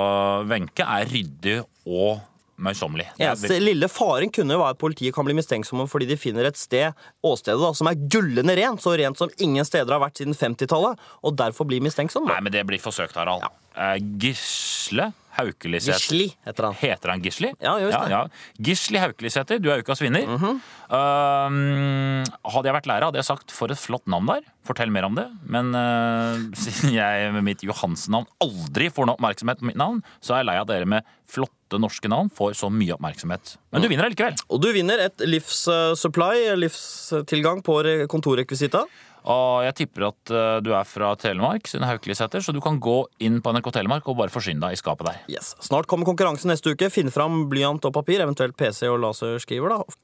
Wenche 0.50 0.88
er 0.88 1.12
ryddig 1.12 1.60
og 1.86 2.24
møysommelig. 2.56 3.06
Eneste 3.20 3.58
lille 3.60 3.90
faren 3.92 4.32
kunne 4.34 4.56
jo 4.56 4.62
være 4.62 4.76
at 4.78 4.80
politiet 4.82 5.16
kan 5.16 5.28
bli 5.28 5.36
mistenksomme 5.38 5.86
fordi 5.92 6.08
de 6.10 6.18
finner 6.20 6.48
et 6.48 6.58
sted, 6.58 6.96
åstedet 7.26 7.60
da, 7.62 7.74
som 7.76 7.90
er 7.92 8.00
gullende 8.00 8.56
rent, 8.58 8.82
så 8.82 8.96
rent 8.96 9.20
som 9.20 9.34
ingen 9.44 9.68
steder 9.68 9.92
har 9.92 10.02
vært 10.02 10.22
siden 10.22 10.38
50-tallet, 10.38 11.04
og 11.22 11.36
derfor 11.38 11.68
blir 11.68 11.84
mistenksom. 11.84 12.26
Nei, 12.32 12.40
men 12.46 12.56
det 12.56 12.64
blir 12.70 12.82
forsøkt, 12.82 13.20
Harald. 13.20 13.44
Ja. 13.44 13.92
Gisle 14.24 15.12
Haukelisæter. 15.38 16.00
Gisli 16.00 16.28
heter 16.46 16.68
han. 16.70 16.76
Heter 16.80 17.12
han 17.14 17.22
Gisli? 17.24 17.50
Ja, 17.62 17.74
just 17.84 17.98
det. 18.00 18.10
Ja, 18.12 18.22
ja. 18.26 18.64
Gisli 18.70 19.00
Haukelisæter, 19.02 19.60
du 19.62 19.70
er 19.74 19.84
ukas 19.84 20.02
vinner. 20.04 20.26
um, 20.30 22.24
hadde 22.54 22.70
jeg 22.70 22.76
vært 22.78 22.90
lærer, 22.90 23.08
hadde 23.10 23.20
jeg 23.22 23.28
sagt 23.28 23.52
'for 23.52 23.72
et 23.72 23.78
flott 23.80 24.06
navn 24.08 24.28
der'. 24.30 24.46
Fortell 24.66 24.90
mer 24.92 25.06
om 25.06 25.16
det. 25.16 25.28
Men 25.46 25.74
uh, 25.76 26.38
siden 26.62 26.94
jeg 26.96 27.34
med 27.34 27.44
mitt 27.44 27.62
Johansen-navn 27.64 28.26
aldri 28.42 28.90
får 28.90 29.06
noe 29.10 29.16
oppmerksomhet 29.20 29.60
på 29.62 29.66
mitt 29.70 29.78
navn, 29.80 30.02
så 30.22 30.34
er 30.36 30.44
jeg 30.44 30.50
lei 30.52 30.58
av 30.62 30.68
dere 30.68 30.86
med 30.90 31.04
flotte 31.30 31.80
norske 31.82 32.08
navn 32.10 32.30
får 32.30 32.54
så 32.58 32.70
mye 32.72 32.94
oppmerksomhet. 32.96 33.58
Men 33.74 33.82
du 33.82 33.88
vinner 33.90 34.06
allikevel. 34.06 34.36
Og 34.50 34.62
du 34.62 34.72
vinner 34.74 35.00
et 35.08 35.18
livssupply, 35.26 36.56
livstilgang 36.62 37.64
på 37.66 37.80
re- 37.84 38.08
kontorrekvisita. 38.08 38.86
Og 39.26 39.66
jeg 39.66 39.78
tipper 39.82 40.10
at 40.12 40.34
uh, 40.34 40.58
du 40.62 40.72
er 40.78 40.86
fra 40.88 41.14
Telemark, 41.20 41.66
siden 41.70 41.88
Haukelisæter, 41.90 42.44
så 42.46 42.54
du 42.54 42.62
kan 42.64 42.78
gå 42.82 43.00
inn 43.26 43.42
på 43.42 43.54
NRK 43.56 43.72
Telemark 43.74 44.10
og 44.12 44.20
bare 44.22 44.34
forsyne 44.34 44.62
deg 44.62 44.78
i 44.78 44.82
skapet 44.82 45.10
der. 45.10 45.22
Yes. 45.32 45.56
Snart 45.66 45.90
kommer 45.90 46.08
konkurransen 46.08 46.54
neste 46.54 46.76
uke. 46.76 46.92
Finn 46.94 47.14
fram 47.14 47.48
blyant 47.50 47.86
og 47.90 47.96
papir, 47.96 48.22
eventuelt 48.22 48.58
PC 48.60 48.86
og 48.92 49.02
laserskriver. 49.02 49.74
da. 49.74 49.98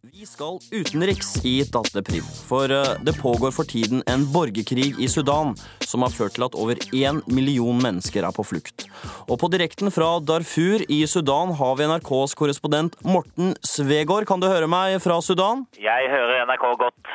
Vi 0.00 0.24
skal 0.24 0.56
utenriks 0.72 1.34
i 1.44 1.58
Datte 1.68 2.00
for 2.48 2.72
eh, 2.72 2.94
det 3.04 3.12
pågår 3.20 3.50
for 3.52 3.68
tiden 3.68 4.00
en 4.08 4.22
borgerkrig 4.32 4.94
i 4.96 5.08
Sudan 5.12 5.52
som 5.84 6.00
har 6.00 6.14
ført 6.14 6.38
til 6.38 6.46
at 6.46 6.56
over 6.56 6.80
én 6.96 7.20
million 7.28 7.76
mennesker 7.76 8.24
er 8.24 8.32
på 8.32 8.46
flukt. 8.48 8.86
Og 9.28 9.36
på 9.42 9.50
direkten 9.52 9.92
fra 9.92 10.08
Darfur 10.24 10.86
i 10.88 11.02
Sudan 11.04 11.52
har 11.52 11.76
vi 11.76 11.90
NRKs 11.92 12.32
korrespondent 12.32 12.96
Morten 13.04 13.52
Svegård. 13.60 14.24
Kan 14.24 14.40
du 14.40 14.48
høre 14.48 14.70
meg 14.72 14.96
fra 15.04 15.20
Sudan? 15.20 15.66
Jeg 15.76 16.08
hører 16.08 16.46
NRK 16.48 16.68
godt. 16.80 17.14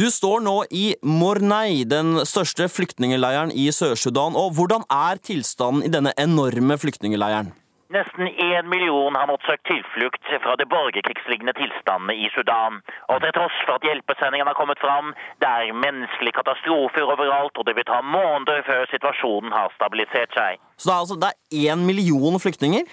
Du 0.00 0.08
står 0.08 0.40
nå 0.40 0.62
i 0.72 0.94
Mornei, 1.04 1.84
den 1.84 2.22
største 2.24 2.72
flyktningleiren 2.72 3.52
i 3.52 3.68
Sør-Sudan. 3.76 4.40
Og 4.40 4.56
hvordan 4.56 4.88
er 4.88 5.20
tilstanden 5.20 5.84
i 5.84 5.92
denne 5.92 6.16
enorme 6.16 6.80
flyktningeleiren? 6.80 7.52
Nesten 7.92 8.26
én 8.26 8.68
million 8.68 9.14
har 9.14 9.26
måttet 9.28 9.46
søke 9.50 9.68
tilflukt 9.68 10.28
fra 10.44 10.52
de 10.56 10.64
borgerkrigslignende 10.74 11.52
tilstandene 11.60 12.14
i 12.24 12.28
Sudan. 12.34 12.78
Og 13.12 13.16
til 13.20 13.32
tross 13.36 13.58
for 13.66 13.76
at 13.76 13.84
hjelpesendingene 13.84 14.48
har 14.48 14.56
kommet 14.56 14.80
fram, 14.80 15.10
det 15.42 15.48
er 15.48 15.76
menneskelige 15.84 16.38
katastrofer 16.38 17.04
overalt, 17.14 17.58
og 17.58 17.66
det 17.68 17.74
vil 17.76 17.84
ta 17.90 17.98
måneder 18.16 18.64
før 18.68 18.88
situasjonen 18.94 19.52
har 19.52 19.74
stabilisert 19.76 20.32
seg. 20.38 20.62
Så 20.80 20.88
det 20.88 20.94
er 20.94 21.02
altså 21.02 21.18
det 21.24 21.30
er 21.32 21.74
én 21.74 21.82
million 21.90 22.40
flyktninger? 22.44 22.88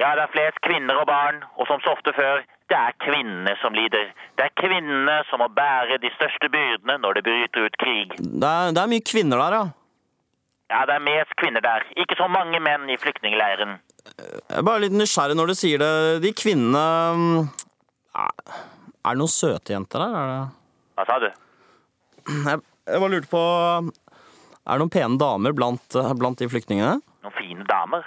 Ja, 0.00 0.14
det 0.16 0.24
er 0.24 0.32
flest 0.36 0.62
kvinner 0.64 1.02
og 1.02 1.06
barn, 1.12 1.42
og 1.58 1.68
som 1.68 1.82
så 1.84 1.92
ofte 1.96 2.16
før, 2.16 2.40
det 2.72 2.78
er 2.86 2.96
kvinnene 3.04 3.52
som 3.60 3.76
lider. 3.76 4.08
Det 4.40 4.46
er 4.46 4.56
kvinnene 4.62 5.18
som 5.28 5.44
må 5.44 5.50
bære 5.60 6.00
de 6.00 6.14
største 6.16 6.48
byrdene 6.54 6.96
når 7.02 7.18
det 7.18 7.26
bryter 7.28 7.68
ut 7.68 7.76
krig. 7.84 8.16
Det 8.16 8.54
er, 8.54 8.72
det 8.72 8.80
er 8.80 8.92
mye 8.94 9.04
kvinner 9.12 9.44
der, 9.44 9.58
ja. 9.58 9.64
Ja, 10.70 10.84
det 10.86 10.94
er 10.94 11.02
mest 11.02 11.32
kvinner 11.40 11.60
der. 11.60 11.84
Ikke 11.98 12.14
så 12.18 12.28
mange 12.30 12.60
menn 12.62 12.86
i 12.94 12.96
flyktningleiren. 13.02 13.80
Jeg 14.00 14.58
er 14.60 14.64
bare 14.66 14.82
litt 14.84 14.94
nysgjerrig 14.96 15.36
når 15.38 15.50
du 15.52 15.54
sier 15.58 15.80
det. 15.82 15.90
De 16.24 16.30
kvinnene 16.36 16.84
mm, 17.16 17.48
Er 18.20 19.10
det 19.12 19.18
noen 19.20 19.32
søte 19.32 19.74
jenter 19.74 20.02
der? 20.04 20.16
Er 20.20 20.30
det 20.30 20.40
Hva 21.00 21.06
sa 21.08 21.18
du? 21.22 21.28
Jeg, 22.30 22.62
jeg 22.90 23.02
bare 23.02 23.12
lurte 23.14 23.30
på 23.32 23.42
Er 23.48 24.72
det 24.72 24.80
noen 24.82 24.92
pene 24.94 25.20
damer 25.20 25.54
blant, 25.56 25.98
blant 26.20 26.40
de 26.40 26.48
flyktningene? 26.52 26.98
Noen 27.24 27.36
fine 27.38 27.66
damer. 27.68 28.06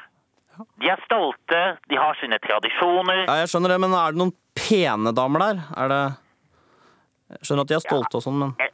De 0.81 0.89
er 0.93 1.01
stolte, 1.07 1.59
de 1.89 1.97
har 1.97 2.13
sine 2.19 2.37
tradisjoner. 2.43 3.23
Ja, 3.25 3.39
jeg 3.41 3.49
skjønner 3.49 3.73
det, 3.73 3.79
men 3.81 3.95
er 3.97 4.13
det 4.13 4.21
noen 4.21 4.35
pene 4.53 5.13
damer 5.17 5.41
der? 5.47 5.61
Er 5.81 5.89
det 5.93 6.01
Jeg 7.33 7.47
skjønner 7.49 7.65
at 7.65 7.71
de 7.71 7.77
er 7.79 7.85
stolte 7.87 8.19
og 8.19 8.25
sånn, 8.27 8.37
men 8.43 8.51
E- 8.61 8.69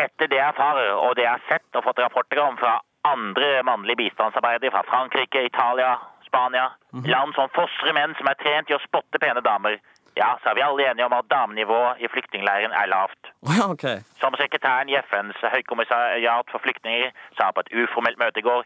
Etter 0.00 0.30
det 0.32 0.38
jeg 0.38 0.48
erfarer, 0.54 0.94
og 0.96 1.10
det 1.18 1.26
jeg 1.26 1.34
har 1.34 1.42
sett 1.50 1.76
og 1.76 1.84
fått 1.84 1.98
rapporter 2.00 2.38
om 2.40 2.54
fra 2.56 2.78
andre 3.04 3.58
mannlige 3.68 3.98
bistandsarbeidere 4.00 4.72
fra 4.72 4.80
Frankrike, 4.88 5.42
Italia, 5.44 5.90
Spania, 6.30 6.68
land 7.10 7.34
som 7.36 7.50
fostrer 7.54 7.92
menn 7.96 8.14
som 8.18 8.28
er 8.30 8.38
trent 8.38 8.70
i 8.70 8.76
å 8.78 8.82
spotte 8.86 9.18
pene 9.22 9.42
damer, 9.42 9.76
ja, 10.18 10.32
så 10.42 10.50
er 10.50 10.56
vi 10.58 10.62
alle 10.66 10.86
enige 10.90 11.06
om 11.06 11.14
at 11.16 11.28
damenivået 11.30 12.00
i 12.02 12.08
flyktningleiren 12.10 12.72
er 12.74 12.88
lavt. 12.90 13.30
Ja, 13.58 13.66
OK. 13.74 13.84
Som 14.22 14.34
sekretæren 14.38 14.88
i 14.90 14.96
FNs 15.02 15.38
høykommissariat 15.54 16.46
for 16.52 16.62
flyktninger 16.64 17.10
sa 17.38 17.50
på 17.54 17.62
et 17.66 17.72
uformelt 17.82 18.18
møte 18.22 18.42
i 18.42 18.46
går, 18.46 18.62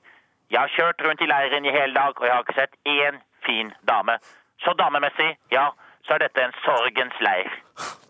jeg 0.52 0.60
har 0.60 0.72
kjørt 0.76 1.00
rundt 1.06 1.22
i 1.24 1.28
leiren 1.28 1.64
i 1.66 1.72
hele 1.72 1.94
dag, 1.96 2.12
og 2.20 2.26
jeg 2.28 2.34
har 2.36 2.44
ikke 2.44 2.56
sett 2.60 2.74
én 2.86 3.16
fin 3.46 3.72
dame. 3.88 4.18
Så 4.64 4.74
damemessig, 4.78 5.32
ja, 5.52 5.70
så 6.06 6.14
er 6.18 6.26
dette 6.26 6.44
en 6.44 6.52
sorgens 6.64 7.16
leir. 7.24 7.48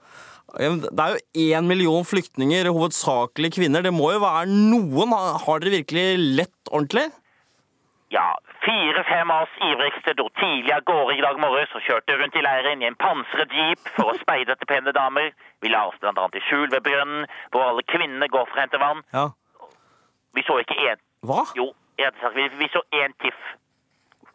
Det 0.54 1.02
er 1.02 1.14
jo 1.16 1.54
én 1.56 1.66
million 1.66 2.04
flyktninger, 2.06 2.68
hovedsakelig 2.70 3.48
kvinner. 3.56 3.82
Det 3.82 3.90
må 3.90 4.12
jo 4.14 4.20
være 4.22 4.44
noen. 4.46 5.10
Har- 5.16 5.38
Har 5.46 5.58
dere 5.64 5.72
virkelig 5.80 6.04
lett 6.38 6.70
ordentlig? 6.70 7.08
Ja, 8.14 8.28
fire-fem 8.64 9.30
av 9.30 9.42
oss 9.46 9.56
ivrigste 9.68 10.14
dro 10.18 10.28
tidlig 10.40 10.72
av 10.74 10.84
gårde 10.88 11.16
i 11.18 11.22
dag 11.24 11.40
morges 11.40 11.72
og 11.76 11.84
kjørte 11.86 12.16
rundt 12.20 12.36
i 12.38 12.44
leiren 12.44 12.82
i 12.82 12.88
en 12.88 12.98
pansret 13.00 13.52
jeep 13.52 13.88
for 13.96 14.12
å 14.12 14.18
speide 14.20 14.56
etter 14.56 14.68
pene 14.70 14.94
damer. 14.96 15.32
Vi 15.62 15.72
la 15.72 15.86
oss 15.90 15.98
bl.a. 16.02 16.26
i 16.32 16.44
skjul 16.48 16.68
ved 16.72 16.84
brønnen, 16.86 17.26
hvor 17.52 17.68
alle 17.68 17.84
kvinnene 17.92 18.28
går 18.32 18.48
for 18.50 18.58
å 18.58 18.62
hente 18.62 18.80
vann. 18.82 19.04
Ja. 19.14 19.28
Vi 20.34 20.44
så 20.46 20.58
ikke 20.62 20.76
én. 20.90 21.02
Hva? 21.24 21.44
Jo, 21.56 21.70
rett 22.00 22.28
vi, 22.34 22.48
vi 22.58 22.70
så 22.72 22.82
én 23.04 23.14
tiff. 23.22 23.40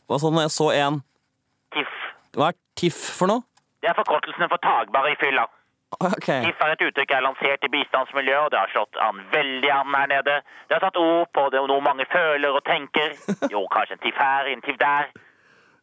Hva 0.09 0.17
sa 0.17 0.29
du 0.29 0.37
når 0.37 0.47
jeg 0.47 0.57
så 0.57 0.71
en 0.73 1.03
Tiff. 1.69 1.97
Hva 2.33 2.47
er 2.49 2.55
TIFF 2.79 3.01
for 3.19 3.29
noe? 3.29 3.45
Det 3.83 3.91
er 3.91 3.97
forkortelsen 3.97 4.49
for 4.49 4.61
tagbare 4.63 5.13
i 5.13 5.17
fylla. 5.21 5.43
OK. 5.97 6.27
TIFF 6.27 6.61
er 6.63 6.73
et 6.75 6.83
uttrykk 6.85 7.09
jeg 7.09 7.17
har 7.17 7.25
lansert 7.25 7.65
i 7.65 7.71
bistandsmiljøet, 7.73 8.43
og 8.45 8.51
det 8.53 8.59
har 8.61 8.73
slått 8.73 8.99
an 9.03 9.23
veldig 9.33 9.71
an 9.73 9.95
her 9.97 10.11
nede. 10.11 10.35
Det 10.67 10.77
har 10.77 10.83
satt 10.85 10.99
ord 11.01 11.31
på 11.33 11.47
det, 11.53 11.63
noe 11.71 11.81
mange 11.85 12.05
føler 12.11 12.53
og 12.53 12.63
tenker. 12.67 13.17
Jo, 13.53 13.65
kanskje 13.73 13.97
en 13.97 14.03
TIFF 14.05 14.21
her, 14.21 14.51
en 14.53 14.63
TIFF 14.65 14.79
der. 14.83 15.09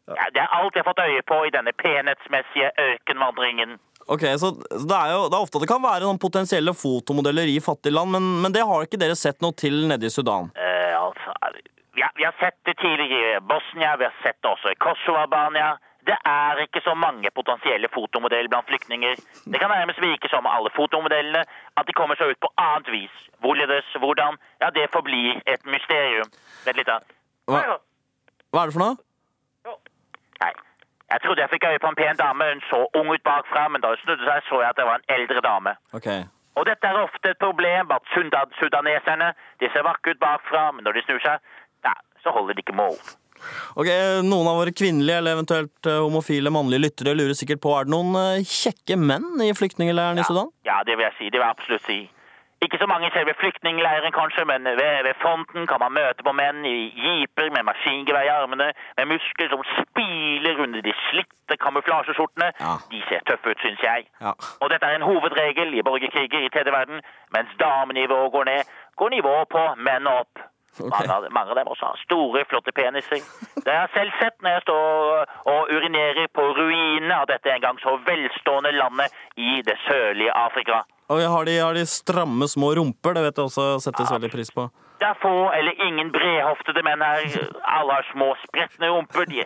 Ja, 0.06 0.28
det 0.34 0.40
er 0.44 0.52
alt 0.54 0.76
jeg 0.76 0.84
har 0.84 0.90
fått 0.92 1.02
øye 1.02 1.22
på 1.26 1.40
i 1.48 1.50
denne 1.50 1.72
penhetsmessige 1.74 2.70
ørkenvandringen. 2.78 3.74
Ok, 4.06 4.22
så 4.38 4.52
det 4.54 4.94
er 4.94 5.08
jo 5.16 5.22
det 5.26 5.34
er 5.34 5.42
ofte 5.42 5.58
det 5.58 5.66
kan 5.66 5.82
være 5.82 6.06
noen 6.06 6.20
potensielle 6.22 6.74
fotomodeller 6.78 7.50
i 7.50 7.58
fattige 7.58 7.96
land, 7.96 8.14
men, 8.14 8.28
men 8.44 8.54
det 8.54 8.62
har 8.68 8.86
ikke 8.86 9.00
dere 9.02 9.18
sett 9.18 9.42
noe 9.42 9.56
til 9.58 9.82
nede 9.90 10.06
i 10.06 10.12
Sudan? 10.14 10.52
Eh, 10.54 10.94
altså, 10.94 11.34
vi 11.98 12.04
har, 12.06 12.14
vi 12.14 12.28
har 12.28 12.36
sett 12.38 12.54
det 12.68 12.76
tidligere 12.78 13.40
i 13.40 13.42
Bosnia, 13.50 13.96
vi 13.98 14.06
har 14.06 14.14
sett 14.22 14.38
det 14.38 14.52
også 14.52 14.70
i 14.70 14.78
Kosovo-Albania. 14.86 15.72
Det 16.06 16.16
er 16.24 16.60
ikke 16.62 16.80
så 16.84 16.94
mange 16.94 17.30
potensielle 17.34 17.88
fotomodeller 17.94 18.48
blant 18.48 18.68
flyktninger. 18.70 19.14
Det 19.52 19.60
kan 19.60 19.70
nærmest 19.70 20.00
virke 20.00 20.28
som 20.30 20.46
alle 20.46 20.70
fotomodellene, 20.76 21.42
at 21.78 21.86
de 21.88 21.96
kommer 21.98 22.14
seg 22.18 22.30
ut 22.32 22.40
på 22.44 22.50
annet 22.66 22.92
vis. 22.96 23.16
Hvorledes, 23.42 23.88
hvordan, 24.02 24.38
ja, 24.62 24.70
det 24.70 24.86
forblir 24.92 25.40
et 25.46 25.66
mysterium. 25.74 26.30
Vent 26.66 26.78
litt 26.78 26.86
da. 26.92 27.00
Hva? 27.50 27.80
Hva 28.52 28.62
er 28.62 28.70
det 28.70 28.76
for 28.76 28.84
noe? 28.84 28.94
Nei, 30.44 30.52
jeg 31.12 31.20
trodde 31.24 31.42
jeg 31.42 31.52
fikk 31.54 31.68
øye 31.70 31.82
på 31.82 31.90
en 31.90 31.98
pen 31.98 32.22
dame, 32.22 32.48
hun 32.52 32.62
så 32.70 32.80
ung 33.00 33.12
ut 33.14 33.26
bakfra, 33.26 33.68
men 33.68 33.82
da 33.82 33.92
hun 33.92 34.02
snudde 34.04 34.24
seg, 34.30 34.46
så 34.48 34.62
jeg 34.62 34.70
at 34.70 34.80
det 34.80 34.88
var 34.88 35.02
en 35.02 35.12
eldre 35.18 35.42
dame. 35.50 35.76
Ok. 35.98 36.08
Og 36.56 36.66
dette 36.70 36.88
er 36.88 37.02
ofte 37.02 37.30
et 37.34 37.42
problem 37.42 37.90
at 37.96 38.14
sudaneserne, 38.60 39.34
de 39.60 39.70
ser 39.72 39.84
vakre 39.90 40.14
ut 40.14 40.22
bakfra, 40.22 40.70
men 40.72 40.86
når 40.86 40.98
de 40.98 41.06
snur 41.06 41.22
seg, 41.24 41.54
ja, 41.84 41.94
så 42.22 42.32
holder 42.36 42.54
de 42.54 42.64
ikke 42.64 42.78
mål. 42.82 42.96
Ok, 43.76 43.88
Noen 44.26 44.50
av 44.50 44.60
våre 44.60 44.74
kvinnelige 44.76 45.20
eller 45.20 45.36
eventuelt 45.36 45.88
eh, 45.90 46.02
homofile 46.02 46.52
mannlige 46.54 46.84
lyttere 46.86 47.16
lurer 47.16 47.36
sikkert 47.38 47.62
på 47.64 47.76
er 47.76 47.88
det 47.88 47.94
noen 47.94 48.16
eh, 48.20 48.44
kjekke 48.46 48.98
menn 49.00 49.44
i 49.44 49.52
flyktningleiren 49.56 50.20
i 50.20 50.26
Sudan? 50.28 50.52
Ja, 50.68 50.82
det 50.86 50.96
vil 50.96 51.08
jeg 51.08 51.18
si. 51.18 51.30
Det 51.30 51.40
vil 51.40 51.46
jeg 51.46 51.56
absolutt 51.58 51.88
si. 51.88 52.00
Ikke 52.64 52.78
så 52.80 52.86
mange 52.88 53.06
i 53.06 53.12
selve 53.12 53.34
flyktningleiren, 53.40 54.12
kanskje, 54.12 54.44
men 54.48 54.64
ved, 54.64 55.02
ved 55.06 55.14
fronten 55.22 55.66
kan 55.70 55.80
man 55.82 55.92
møte 55.92 56.24
på 56.24 56.32
menn 56.32 56.64
i 56.64 56.88
jeeper 57.04 57.50
med 57.52 57.66
maskingevær 57.68 58.24
i 58.24 58.32
armene, 58.32 58.70
med 58.96 59.10
muskler 59.12 59.50
som 59.52 59.64
spiler 59.74 60.62
under 60.64 60.80
de 60.86 60.94
slitte 61.02 61.58
kamuflasjeskjortene. 61.64 62.48
Ja. 62.60 62.72
De 62.92 63.02
ser 63.10 63.20
tøffe 63.28 63.52
ut, 63.52 63.60
syns 63.60 63.84
jeg. 63.84 64.08
Ja. 64.24 64.32
Og 64.64 64.72
dette 64.72 64.88
er 64.88 64.96
en 64.96 65.04
hovedregel 65.04 65.76
i 65.76 65.84
borgerkriger 65.84 66.48
i 66.48 66.52
tredje 66.54 66.72
verden. 66.72 67.04
Mens 67.36 67.52
damenivået 67.60 68.32
går 68.32 68.48
ned, 68.50 68.74
går 68.96 69.16
nivået 69.18 69.52
på 69.52 69.66
menn 69.76 70.08
opp. 70.16 70.46
Ok. 70.80 71.06
Mange, 71.08 71.30
mange 71.32 71.54
av 71.54 71.60
dem 71.60 71.70
også 71.72 71.90
har 71.92 72.00
store, 72.04 72.44
flotte 72.50 72.72
peniser. 72.76 73.22
Det 73.56 73.72
har 73.72 73.86
jeg 73.86 73.94
selv 73.94 74.18
sett 74.20 74.36
når 74.44 74.56
jeg 74.56 74.64
står 74.66 75.22
og 75.52 75.72
urinerer 75.72 76.28
på 76.36 76.44
ruinene 76.58 77.16
av 77.16 77.28
dette 77.30 77.52
en 77.52 77.62
gang 77.64 77.80
så 77.82 77.96
velstående 78.06 78.74
landet 78.76 79.14
i 79.36 79.62
det 79.66 79.78
sørlige 79.86 80.34
Afrika. 80.36 80.82
Og 81.08 81.22
har 81.22 81.46
de, 81.46 81.54
har 81.62 81.74
de 81.74 81.86
stramme 81.86 82.48
små 82.50 82.72
rumper? 82.74 83.14
Det 83.14 83.22
vet 83.28 83.38
jeg 83.38 83.48
også 83.48 83.66
settes 83.84 84.10
veldig 84.10 84.30
pris 84.32 84.50
på. 84.50 84.66
Det 85.00 85.06
er 85.06 85.18
få 85.22 85.34
eller 85.54 85.82
ingen 85.86 86.10
bredhoftede 86.12 86.82
menn 86.82 87.04
her. 87.04 87.26
Alle 87.62 87.98
har 88.00 88.06
små, 88.12 88.32
spretne 88.42 88.90
rumper. 88.90 89.28
De, 89.30 89.44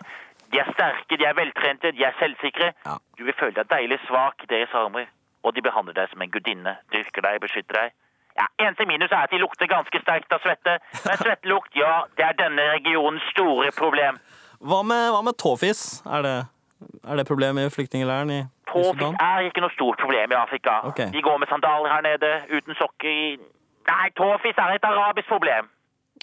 de 0.51 0.61
er 0.61 0.71
sterke, 0.73 1.17
de 1.19 1.27
er 1.27 1.37
veltrente, 1.37 1.91
de 1.95 2.05
er 2.07 2.15
selvsikre. 2.19 2.71
Ja. 2.85 2.97
Du 3.17 3.27
vil 3.27 3.37
føle 3.37 3.55
deg 3.59 3.69
deilig 3.69 3.99
svak 4.07 4.41
i 4.47 4.49
deres 4.51 4.73
armer. 4.73 5.09
Og 5.45 5.55
de 5.55 5.63
behandler 5.65 5.97
deg 5.97 6.09
som 6.11 6.21
en 6.23 6.33
gudinne, 6.33 6.75
dyrker 6.93 7.25
deg, 7.27 7.41
beskytter 7.43 7.77
deg. 7.77 7.93
Ja, 8.39 8.45
Eneste 8.65 8.85
minus 8.87 9.11
er 9.11 9.25
at 9.25 9.31
de 9.33 9.39
lukter 9.41 9.67
ganske 9.67 10.01
sterkt 10.03 10.31
av 10.31 10.39
svette. 10.43 10.77
Men 11.07 11.17
svettelukt, 11.19 11.75
ja, 11.75 12.03
det 12.17 12.25
er 12.29 12.37
denne 12.39 12.69
regionens 12.77 13.23
store 13.33 13.71
problem. 13.77 14.19
Hva 14.61 14.81
med, 14.85 15.09
hva 15.15 15.21
med 15.25 15.37
tåfis? 15.41 16.01
Er 16.05 16.21
det, 16.27 16.35
er 17.07 17.15
det 17.21 17.27
problem 17.27 17.57
i 17.57 17.69
flyktningleiren 17.73 18.29
i, 18.29 18.41
i 18.41 18.71
Tåfis 18.71 19.17
er 19.19 19.49
ikke 19.49 19.61
noe 19.65 19.73
stort 19.75 19.99
problem 19.99 20.31
i 20.31 20.37
Afrika. 20.39 20.77
Okay. 20.87 21.09
De 21.11 21.21
går 21.25 21.37
med 21.41 21.49
sandaler 21.51 21.91
her 21.91 22.05
nede, 22.05 22.29
uten 22.55 22.77
sokker 22.79 23.09
i 23.09 23.25
Nei, 23.89 24.11
tåfis 24.15 24.59
er 24.61 24.75
et 24.77 24.85
arabisk 24.85 25.27
problem. 25.27 25.67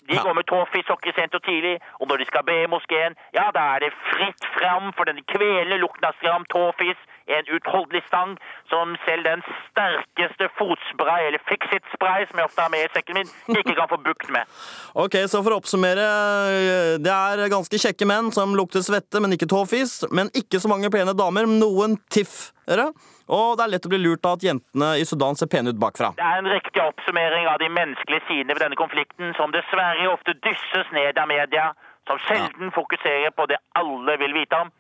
De 0.08 0.14
Ja. 0.14 0.22
går 0.22 0.34
med 0.38 0.46
tåfissokker 0.46 1.12
sent 1.16 1.34
og 1.34 1.42
tidlig, 1.42 1.74
og 2.00 2.06
når 2.08 2.16
de 2.22 2.24
skal 2.30 2.44
be 2.46 2.54
i 2.62 2.68
moskeen, 2.70 3.16
ja, 3.34 3.50
da 3.56 3.64
er 3.74 3.78
det 3.84 3.90
fritt 4.12 4.46
fram 4.56 4.92
for 4.96 5.04
den 5.10 5.18
kvelende 5.32 5.76
lukten 5.82 6.06
av 6.08 6.14
stram 6.20 6.46
tåfis, 6.54 6.96
en 7.28 7.50
utholdelig 7.56 8.02
stang 8.08 8.34
som 8.70 8.94
selv 9.04 9.24
den 9.28 9.42
sterkeste 9.68 10.48
fotspray, 10.58 11.26
eller 11.28 11.42
fix-it-spray, 11.48 12.26
som 12.30 12.40
jeg 12.40 12.48
ofte 12.48 12.64
har 12.64 12.72
med 12.72 12.86
i 12.86 12.92
sekken 12.94 13.18
min, 13.20 13.32
ikke 13.52 13.76
kan 13.78 13.90
få 13.90 13.98
bukt 14.04 14.30
med. 14.34 14.48
Ok, 15.04 15.14
så 15.30 15.42
for 15.44 15.54
å 15.54 15.60
oppsummere. 15.60 16.06
eh, 16.48 16.94
Det 17.04 17.12
er 17.14 17.48
ganske 17.52 17.78
kjekke 17.78 18.06
menn 18.08 18.32
som 18.34 18.56
lukter 18.58 18.82
svette, 18.84 19.20
men 19.22 19.32
ikke 19.36 19.48
tåfis. 19.50 20.00
Men 20.10 20.32
ikke 20.36 20.60
så 20.60 20.68
mange 20.72 20.90
pene 20.90 21.14
damer, 21.16 21.46
noen 21.46 21.96
tiffere. 22.12 22.88
Og 23.28 23.58
det 23.58 23.64
er 23.66 23.72
lett 23.74 23.86
å 23.86 23.92
bli 23.92 24.00
lurt 24.00 24.24
av 24.24 24.38
at 24.38 24.44
jentene 24.48 24.88
i 24.98 25.04
Sudan 25.08 25.36
ser 25.36 25.50
pene 25.52 25.70
ut 25.74 25.78
bakfra. 25.80 26.14
Det 26.16 26.24
er 26.24 26.40
en 26.40 26.48
riktig 26.48 26.80
oppsummering 26.82 27.46
av 27.52 27.58
de 27.60 27.68
menneskelige 27.68 28.24
sidene 28.28 28.56
ved 28.56 28.64
denne 28.64 28.78
konflikten, 28.80 29.34
som 29.36 29.52
dessverre 29.52 30.08
ofte 30.10 30.32
dysses 30.44 30.88
ned 30.96 31.20
av 31.20 31.28
media, 31.28 31.68
som 32.08 32.16
sjelden 32.24 32.72
fokuserer 32.72 33.30
på 33.36 33.44
det 33.52 33.60
alle 33.76 34.16
vil 34.24 34.32
vite 34.36 34.56
om. 34.64 34.72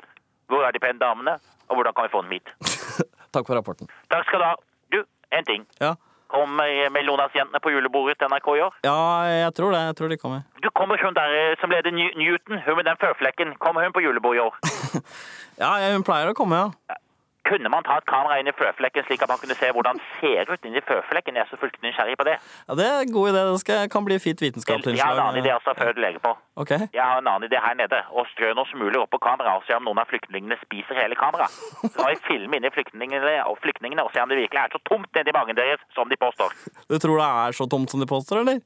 Hvor 0.48 0.64
er 0.64 0.72
de 0.72 0.80
pene 0.80 0.96
damene, 1.02 1.34
og 1.68 1.78
hvordan 1.78 1.94
kan 1.96 2.08
vi 2.08 2.12
få 2.16 2.22
dem 2.26 2.36
hit? 2.36 2.52
Takk 3.34 3.46
for 3.46 3.54
rapporten. 3.58 3.90
Takk 4.12 4.28
skal 4.28 4.40
du 4.42 4.46
ha. 4.48 4.54
Du, 4.92 5.02
en 5.36 5.44
ting. 5.48 5.66
Ja, 5.80 5.94
Kommer 6.28 6.90
Melonas-jentene 6.92 7.60
på 7.64 7.70
julebordet 7.72 8.18
til 8.20 8.28
NRK 8.28 8.48
i 8.58 8.60
år? 8.60 8.74
ja 8.84 8.96
jeg 9.32 9.52
tror 9.56 9.72
det. 9.72 9.80
Jeg 9.86 9.96
tror 9.96 10.08
de 10.12 10.18
kommer. 10.20 10.42
Du, 10.60 10.68
kommer 10.76 11.00
hun 11.00 11.14
der 11.16 11.36
eh, 11.38 11.54
som 11.60 11.72
leder 11.72 11.90
Newton, 11.90 12.60
hun 12.66 12.76
med 12.76 12.84
den 12.84 13.00
føflekken, 13.00 13.54
kommer 13.64 13.84
hun 13.84 13.94
på 13.96 14.04
julebordet 14.04 14.40
i 14.40 14.44
år? 14.44 14.58
Ja, 15.58 15.72
hun 15.90 16.04
pleier 16.06 16.28
å 16.30 16.36
komme, 16.38 16.54
ja. 16.60 16.98
Kunne 17.48 17.70
man 17.72 17.84
ta 17.86 17.98
et 18.00 18.06
kamera 18.08 18.38
inn 18.40 18.50
i 18.50 18.54
føflekken 18.56 19.06
slik 19.06 19.22
at 19.24 19.30
man 19.32 19.40
kunne 19.42 19.56
se 19.56 19.70
hvordan 19.74 20.00
det 20.00 20.06
ser 20.20 20.50
ut 20.52 20.68
inni 20.68 20.82
føflekken? 20.84 21.38
Jeg 21.38 21.46
er 21.46 21.50
så 21.50 21.58
fullt 21.60 21.78
nysgjerrig 21.84 22.16
på 22.20 22.26
det. 22.28 22.36
ja 22.68 22.76
det 22.80 22.86
er 22.88 23.00
en 23.04 23.12
god 23.16 23.30
idé. 23.32 23.44
Det 23.48 23.60
skal, 23.64 23.88
kan 23.94 24.04
bli 24.08 24.18
fint 24.22 24.42
Jeg 24.42 24.52
har 25.00 25.14
en 25.14 25.24
annen 25.24 25.40
idé 25.42 25.54
også 25.56 25.74
før 25.78 25.92
du 25.96 26.00
legger 26.04 26.22
på. 26.24 26.34
Ok. 26.62 26.72
Jeg 26.92 27.04
har 27.04 27.18
en 27.22 27.30
annen 27.32 27.48
idé 27.48 27.60
her 27.64 27.76
nede. 27.80 28.00
Å 28.12 28.24
strø 28.32 28.52
noe 28.58 28.68
smuler 28.72 29.00
opp 29.02 29.12
på 29.14 29.22
kameraet 29.24 29.62
og 29.62 29.68
se 29.68 29.76
om 29.78 29.86
noen 29.88 30.02
av 30.02 30.10
flyktningene 30.12 30.58
spiser 30.64 31.00
hele 31.00 31.18
kameraet. 31.18 31.54
Så 31.82 31.94
kan 31.96 32.12
vi 32.12 32.20
filme 32.28 32.60
inni 32.60 32.72
flyktningene 32.74 33.36
og, 33.48 33.58
flyktningene 33.64 34.04
og 34.04 34.12
se 34.14 34.22
om 34.22 34.32
det 34.32 34.40
virkelig 34.42 34.64
er 34.64 34.74
så 34.74 34.82
tomt 34.90 35.08
nedi 35.16 35.34
magen 35.36 35.58
deres 35.58 35.84
som 35.96 36.10
de 36.10 36.20
påstår. 36.20 36.52
Du 36.90 36.98
tror 36.98 37.22
det 37.22 37.30
er 37.46 37.56
så 37.60 37.68
tomt 37.70 37.90
som 37.90 38.02
de 38.02 38.10
påstår, 38.10 38.44
eller? 38.44 38.60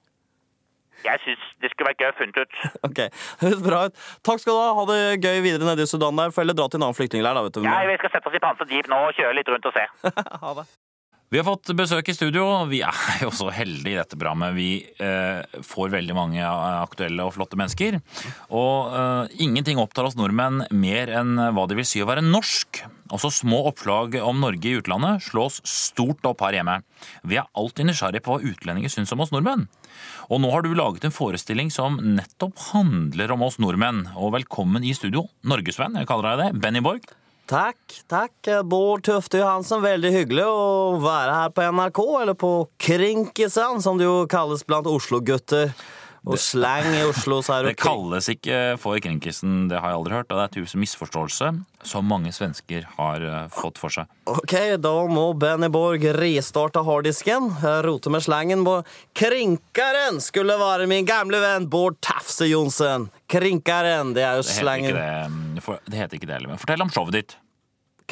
Jeg 1.04 1.22
syns 1.24 1.46
det 1.62 1.70
skulle 1.72 1.90
vært 1.90 2.02
gøy 2.02 2.10
å 2.12 2.16
funnet 2.20 2.40
ut. 2.42 2.60
Ok, 2.88 3.00
høres 3.42 3.64
bra 3.68 3.80
ut. 3.88 3.98
Takk 4.26 4.42
skal 4.42 4.54
du 4.54 4.60
ha. 4.60 4.70
Ha 4.78 4.86
det 4.92 5.00
gøy 5.24 5.42
videre 5.44 5.68
nede 5.68 5.86
i 5.86 5.90
Sudan 5.90 6.18
der. 6.18 6.34
Får 6.34 6.44
heller 6.46 6.58
dra 6.58 6.68
til 6.70 6.80
en 6.80 6.86
annen 6.88 6.98
flyktningleir, 6.98 7.38
da, 7.38 7.44
vet 7.46 7.58
du. 7.58 7.64
Ja, 7.66 7.80
vi 7.88 7.98
skal 8.00 8.14
sette 8.16 8.30
oss 8.30 8.38
i 8.38 8.42
panset 8.42 8.72
jeep 8.74 8.90
nå 8.92 8.98
og 9.08 9.16
kjøre 9.18 9.36
litt 9.38 9.52
rundt 9.52 9.68
og 9.70 9.76
se. 9.78 9.86
Ha 10.42 10.54
det. 10.58 10.66
Vi 11.32 11.40
har 11.40 11.46
fått 11.48 11.70
besøk 11.72 12.10
i 12.12 12.12
studio. 12.12 12.42
Vi 12.68 12.82
er 12.84 13.22
jo 13.24 13.30
så 13.32 13.46
heldige 13.56 13.94
i 13.94 14.00
dette 14.02 14.18
programmet. 14.20 14.52
Vi 14.52 14.84
eh, 15.00 15.40
får 15.64 15.94
veldig 15.94 16.16
mange 16.18 16.44
aktuelle 16.44 17.24
og 17.24 17.32
flotte 17.38 17.56
mennesker. 17.56 17.96
Og 18.52 18.92
eh, 18.92 19.38
ingenting 19.40 19.80
opptar 19.80 20.04
oss 20.04 20.18
nordmenn 20.18 20.66
mer 20.76 21.08
enn 21.08 21.40
hva 21.56 21.64
det 21.70 21.78
vil 21.78 21.88
si 21.88 22.02
å 22.04 22.08
være 22.10 22.24
norsk. 22.26 22.82
Også 23.16 23.30
små 23.32 23.62
oppslag 23.70 24.18
om 24.20 24.44
Norge 24.44 24.68
i 24.68 24.76
utlandet 24.76 25.24
slås 25.24 25.62
stort 25.68 26.20
opp 26.28 26.44
her 26.44 26.58
hjemme. 26.58 26.76
Vi 27.24 27.40
er 27.40 27.48
alltid 27.56 27.88
nysgjerrig 27.88 28.20
på 28.26 28.36
hva 28.36 28.52
utlendinger 28.52 28.92
syns 28.92 29.16
om 29.16 29.24
oss 29.24 29.32
nordmenn. 29.32 29.64
Og 30.28 30.44
nå 30.44 30.52
har 30.52 30.68
du 30.68 30.76
laget 30.76 31.08
en 31.08 31.16
forestilling 31.16 31.72
som 31.72 31.96
nettopp 32.12 32.60
handler 32.74 33.32
om 33.32 33.48
oss 33.48 33.56
nordmenn. 33.56 34.04
Og 34.20 34.36
velkommen 34.36 34.84
i 34.84 34.92
studio, 34.96 35.30
norgesvenn, 35.48 35.96
jeg 35.96 36.12
kaller 36.12 36.34
deg 36.36 36.44
det, 36.44 36.60
Benny 36.60 36.84
Borg. 36.84 37.08
Takk, 37.52 38.04
takk. 38.08 38.48
Bård 38.64 39.02
Tufte 39.04 39.42
Johansen, 39.42 39.82
veldig 39.84 40.08
hyggelig 40.14 40.44
å 40.48 41.00
være 41.02 41.34
her 41.36 41.50
på 41.52 41.66
NRK, 41.68 41.98
eller 42.22 42.36
på 42.38 42.52
Krinkisen, 42.80 43.82
som 43.84 44.00
det 44.00 44.06
jo 44.08 44.22
kalles 44.24 44.64
blant 44.64 44.88
Oslo-gutter. 44.88 45.74
Og 46.22 46.38
slang 46.38 46.86
i 46.94 47.02
Oslo, 47.02 47.40
så 47.42 47.56
er 47.58 47.66
Det 47.72 47.80
kalles 47.82 48.28
ikke 48.30 48.58
for 48.80 48.96
Krinkisen, 49.02 49.66
det 49.68 49.82
har 49.82 49.92
jeg 49.92 49.98
aldri 49.98 50.16
hørt. 50.16 50.30
Og 50.30 50.38
det 50.38 50.44
er 50.46 50.54
tydeligvis 50.54 50.78
misforståelse 50.84 51.50
som 51.92 52.08
mange 52.08 52.32
svensker 52.32 52.86
har 52.94 53.26
eh, 53.26 53.44
fått 53.52 53.80
for 53.82 53.92
seg. 53.92 54.08
Ok, 54.30 54.54
da 54.80 54.94
må 55.10 55.26
Benny 55.36 55.68
Borg 55.74 56.06
restarte 56.16 56.86
harddisken. 56.86 57.50
Rote 57.84 58.14
med 58.14 58.24
slangen 58.24 58.64
på 58.64 58.78
Krinkaren 59.18 60.22
skulle 60.24 60.56
være 60.62 60.88
min 60.88 61.04
gamle 61.04 61.42
venn 61.42 61.68
Bård 61.68 62.00
Tafse 62.00 62.48
Johnsen. 62.48 63.10
Krinkaren, 63.28 64.14
det 64.16 64.24
er 64.24 64.40
jo 64.40 64.46
Det 64.46 64.56
slangen 64.56 65.02
det, 65.58 65.80
det 65.90 66.04
heter 66.04 66.20
ikke 66.20 66.30
det 66.30 66.38
heller. 66.38 66.54
Men 66.54 66.62
fortell 66.62 66.86
om 66.86 66.92
showet 66.92 67.18
ditt. 67.18 67.41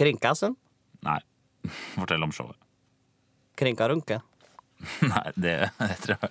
Krinkasen? 0.00 0.56
Nei, 1.04 1.20
fortell 1.98 2.24
om 2.24 2.32
showet. 2.32 2.56
Krinkarunke. 3.60 4.20
Nei, 5.12 5.26
det, 5.36 5.54
det, 5.76 5.94
tror 6.00 6.16
jeg, 6.16 6.30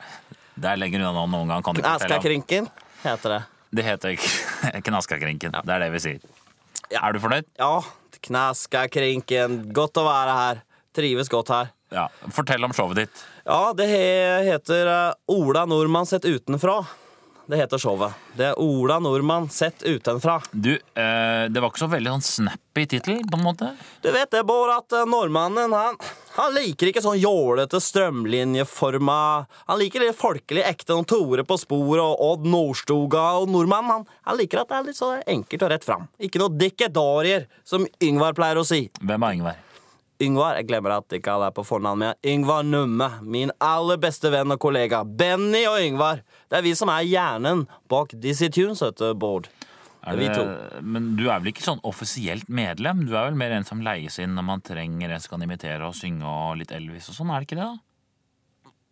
det 0.57 0.71
er 0.71 0.79
lenger 0.81 1.03
unna 1.03 1.13
nå 1.13 1.25
enn 1.27 1.35
noen 1.37 1.53
gang. 1.53 1.65
Kan 1.65 1.77
du 1.77 1.83
fortelle 1.83 2.09
om. 2.09 2.17
Askakrinken 2.17 2.69
heter 3.03 3.35
det. 3.35 3.41
Det 3.69 3.85
heter 3.85 4.15
ikke 4.15 4.81
Knaskakrinken. 4.87 5.53
Det 5.61 5.75
er 5.75 5.83
det 5.85 5.89
vi 5.93 6.01
sier. 6.01 6.23
Er 6.89 7.13
du 7.13 7.21
fornøyd? 7.21 7.45
Ja, 7.61 7.75
Knaskakrinken. 8.25 9.59
Godt 9.75 10.01
å 10.01 10.07
være 10.07 10.39
her. 10.39 10.63
Trives 10.97 11.29
godt 11.29 11.53
her. 11.53 11.69
Ja. 11.93 12.07
Fortell 12.33 12.65
om 12.65 12.73
showet 12.73 13.03
ditt. 13.03 13.21
Ja, 13.45 13.69
det 13.77 13.85
he 13.89 14.01
heter 14.49 14.89
eh, 14.89 15.13
Ola 15.33 15.67
Nordmann 15.69 16.09
sett 16.09 16.25
utenfra. 16.25 16.81
Det 17.49 17.57
heter 17.57 17.81
showet. 17.81 18.13
Det 18.37 18.45
er 18.45 18.59
Ola 18.61 18.99
Nordmann 19.01 19.47
sett 19.49 19.81
utenfra. 19.83 20.35
Du, 20.51 20.73
eh, 20.73 21.45
det 21.49 21.57
var 21.57 21.71
ikke 21.71 21.81
så 21.81 21.87
veldig 21.89 22.11
sånn 22.11 22.25
snappy 22.27 22.83
tittel, 22.85 23.23
på 23.25 23.39
en 23.39 23.45
måte. 23.47 23.71
Du 24.03 24.11
vet 24.13 24.29
det, 24.29 24.43
Bård, 24.45 24.69
at 24.69 24.93
eh, 24.93 25.07
nordmannen 25.09 25.73
han, 25.73 25.97
han 26.35 26.53
liker 26.53 26.91
ikke 26.91 27.01
sånn 27.01 27.17
jålete 27.17 27.81
strømlinjeforma 27.81 29.17
Han 29.65 29.79
liker 29.81 30.05
litt 30.05 30.19
folkelig 30.19 30.61
ekte 30.61 30.93
noen 30.93 31.09
Tore 31.09 31.41
på 31.41 31.57
sporet 31.57 32.03
og 32.03 32.21
Odd 32.27 32.45
Nordstoga 32.45 33.23
og 33.39 33.49
nordmannen. 33.49 33.95
Han, 33.95 34.05
han 34.29 34.37
liker 34.37 34.61
at 34.61 34.69
det 34.69 34.77
er 34.77 34.85
litt 34.91 34.99
så 35.01 35.09
enkelt 35.25 35.65
og 35.65 35.73
rett 35.73 35.89
fram. 35.89 36.05
Ikke 36.21 36.43
noe 36.43 36.53
dikkedarier, 36.53 37.49
som 37.65 37.89
Yngvar 37.97 38.37
pleier 38.37 38.61
å 38.61 38.67
si. 38.75 38.83
Hvem 39.01 39.25
er 39.25 39.39
Ingvar? 39.39 39.57
Yngvar, 40.19 40.57
jeg 40.59 40.67
glemmer 40.67 40.97
at 40.97 41.13
ikke 41.15 41.31
alle 41.31 41.47
er 41.47 41.53
på 41.55 41.63
fornavn 41.63 42.01
med 42.01 42.27
Yngvar 42.27 42.65
Numme, 42.67 43.07
min 43.23 43.53
aller 43.63 43.95
beste 44.03 44.27
venn 44.33 44.51
og 44.51 44.59
kollega. 44.59 45.05
Benny 45.07 45.61
og 45.69 45.77
Yngvar. 45.79 46.25
Det 46.51 46.57
er 46.59 46.65
vi 46.65 46.73
som 46.75 46.91
er 46.91 47.05
hjernen 47.07 47.61
bak 47.87 48.11
Dizzie 48.19 48.51
Tunes, 48.51 48.83
vet 48.83 48.99
du, 48.99 49.13
Bård. 49.15 49.47
Det 50.03 50.81
men 50.83 51.13
du 51.15 51.25
er 51.29 51.39
vel 51.39 51.53
ikke 51.53 51.63
sånn 51.63 51.79
offisielt 51.87 52.51
medlem? 52.51 53.05
Du 53.07 53.13
er 53.13 53.29
vel 53.29 53.39
mer 53.39 53.55
en 53.55 53.67
som 53.67 53.79
leies 53.83 54.19
inn 54.19 54.35
når 54.35 54.47
man 54.47 54.63
trenger 54.65 55.11
en 55.11 55.23
som 55.23 55.37
kan 55.37 55.47
imitere 55.47 55.87
og 55.87 55.95
synge 55.95 56.27
og 56.27 56.59
litt 56.59 56.75
Elvis 56.75 57.07
og 57.11 57.19
sånn, 57.19 57.31
er 57.31 57.39
det 57.39 57.47
ikke 57.47 57.61
det? 57.61 57.69
da? 57.69 57.88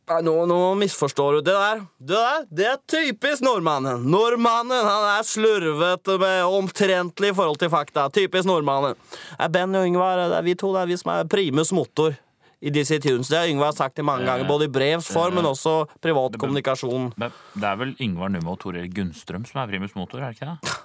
Nei, 0.08 0.22
Nå, 0.24 0.34
nå 0.48 0.58
misforstår 0.80 1.38
du. 1.38 1.42
Det 1.50 1.56
der, 1.56 1.82
det 2.00 2.16
der, 2.16 2.46
det 2.60 2.68
er 2.70 2.78
typisk 2.88 3.44
nordmannen. 3.44 4.06
Nordmannen 4.08 4.86
han 4.88 5.08
er 5.18 5.26
slurvete 5.28 6.16
med 6.22 6.46
omtrentlig 6.48 7.34
i 7.34 7.36
forhold 7.36 7.60
til 7.60 7.72
fakta. 7.74 8.06
Typisk 8.16 8.48
nordmannen. 8.48 8.96
Er 9.36 9.52
Ben 9.52 9.76
og 9.76 9.84
Yngvar 9.90 10.22
det 10.22 10.38
er 10.38 10.48
vi 10.48 10.56
to 10.56 10.72
det 10.76 10.86
er 10.86 10.92
vi 10.94 10.98
som 11.02 11.12
er 11.12 11.28
primus 11.28 11.74
motor 11.76 12.16
i 12.64 12.72
disse 12.74 12.98
Tunes. 13.04 13.28
Det 13.28 13.38
har 13.38 13.52
Yngvar 13.52 13.76
sagt 13.76 14.00
det 14.00 14.06
mange 14.08 14.26
ganger, 14.26 14.48
både 14.50 14.70
i 14.70 14.72
brevs 14.74 15.10
form, 15.12 15.36
men 15.38 15.46
også 15.46 15.82
privat 16.02 16.38
kommunikasjon. 16.40 17.12
Det 17.20 17.68
er 17.68 17.82
vel 17.84 17.92
Yngvar 18.02 18.32
Numme 18.34 18.56
og 18.56 18.62
Tor 18.64 18.80
Erik 18.80 18.96
Gunnstrøm 18.96 19.46
som 19.46 19.60
er 19.62 19.74
primus 19.74 19.94
motor, 19.98 20.24
er 20.24 20.32
det 20.32 20.40
ikke 20.40 20.56
det? 20.56 20.78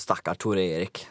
Stakkar 0.00 0.40
Tore 0.40 0.64
Erik. 0.64 1.04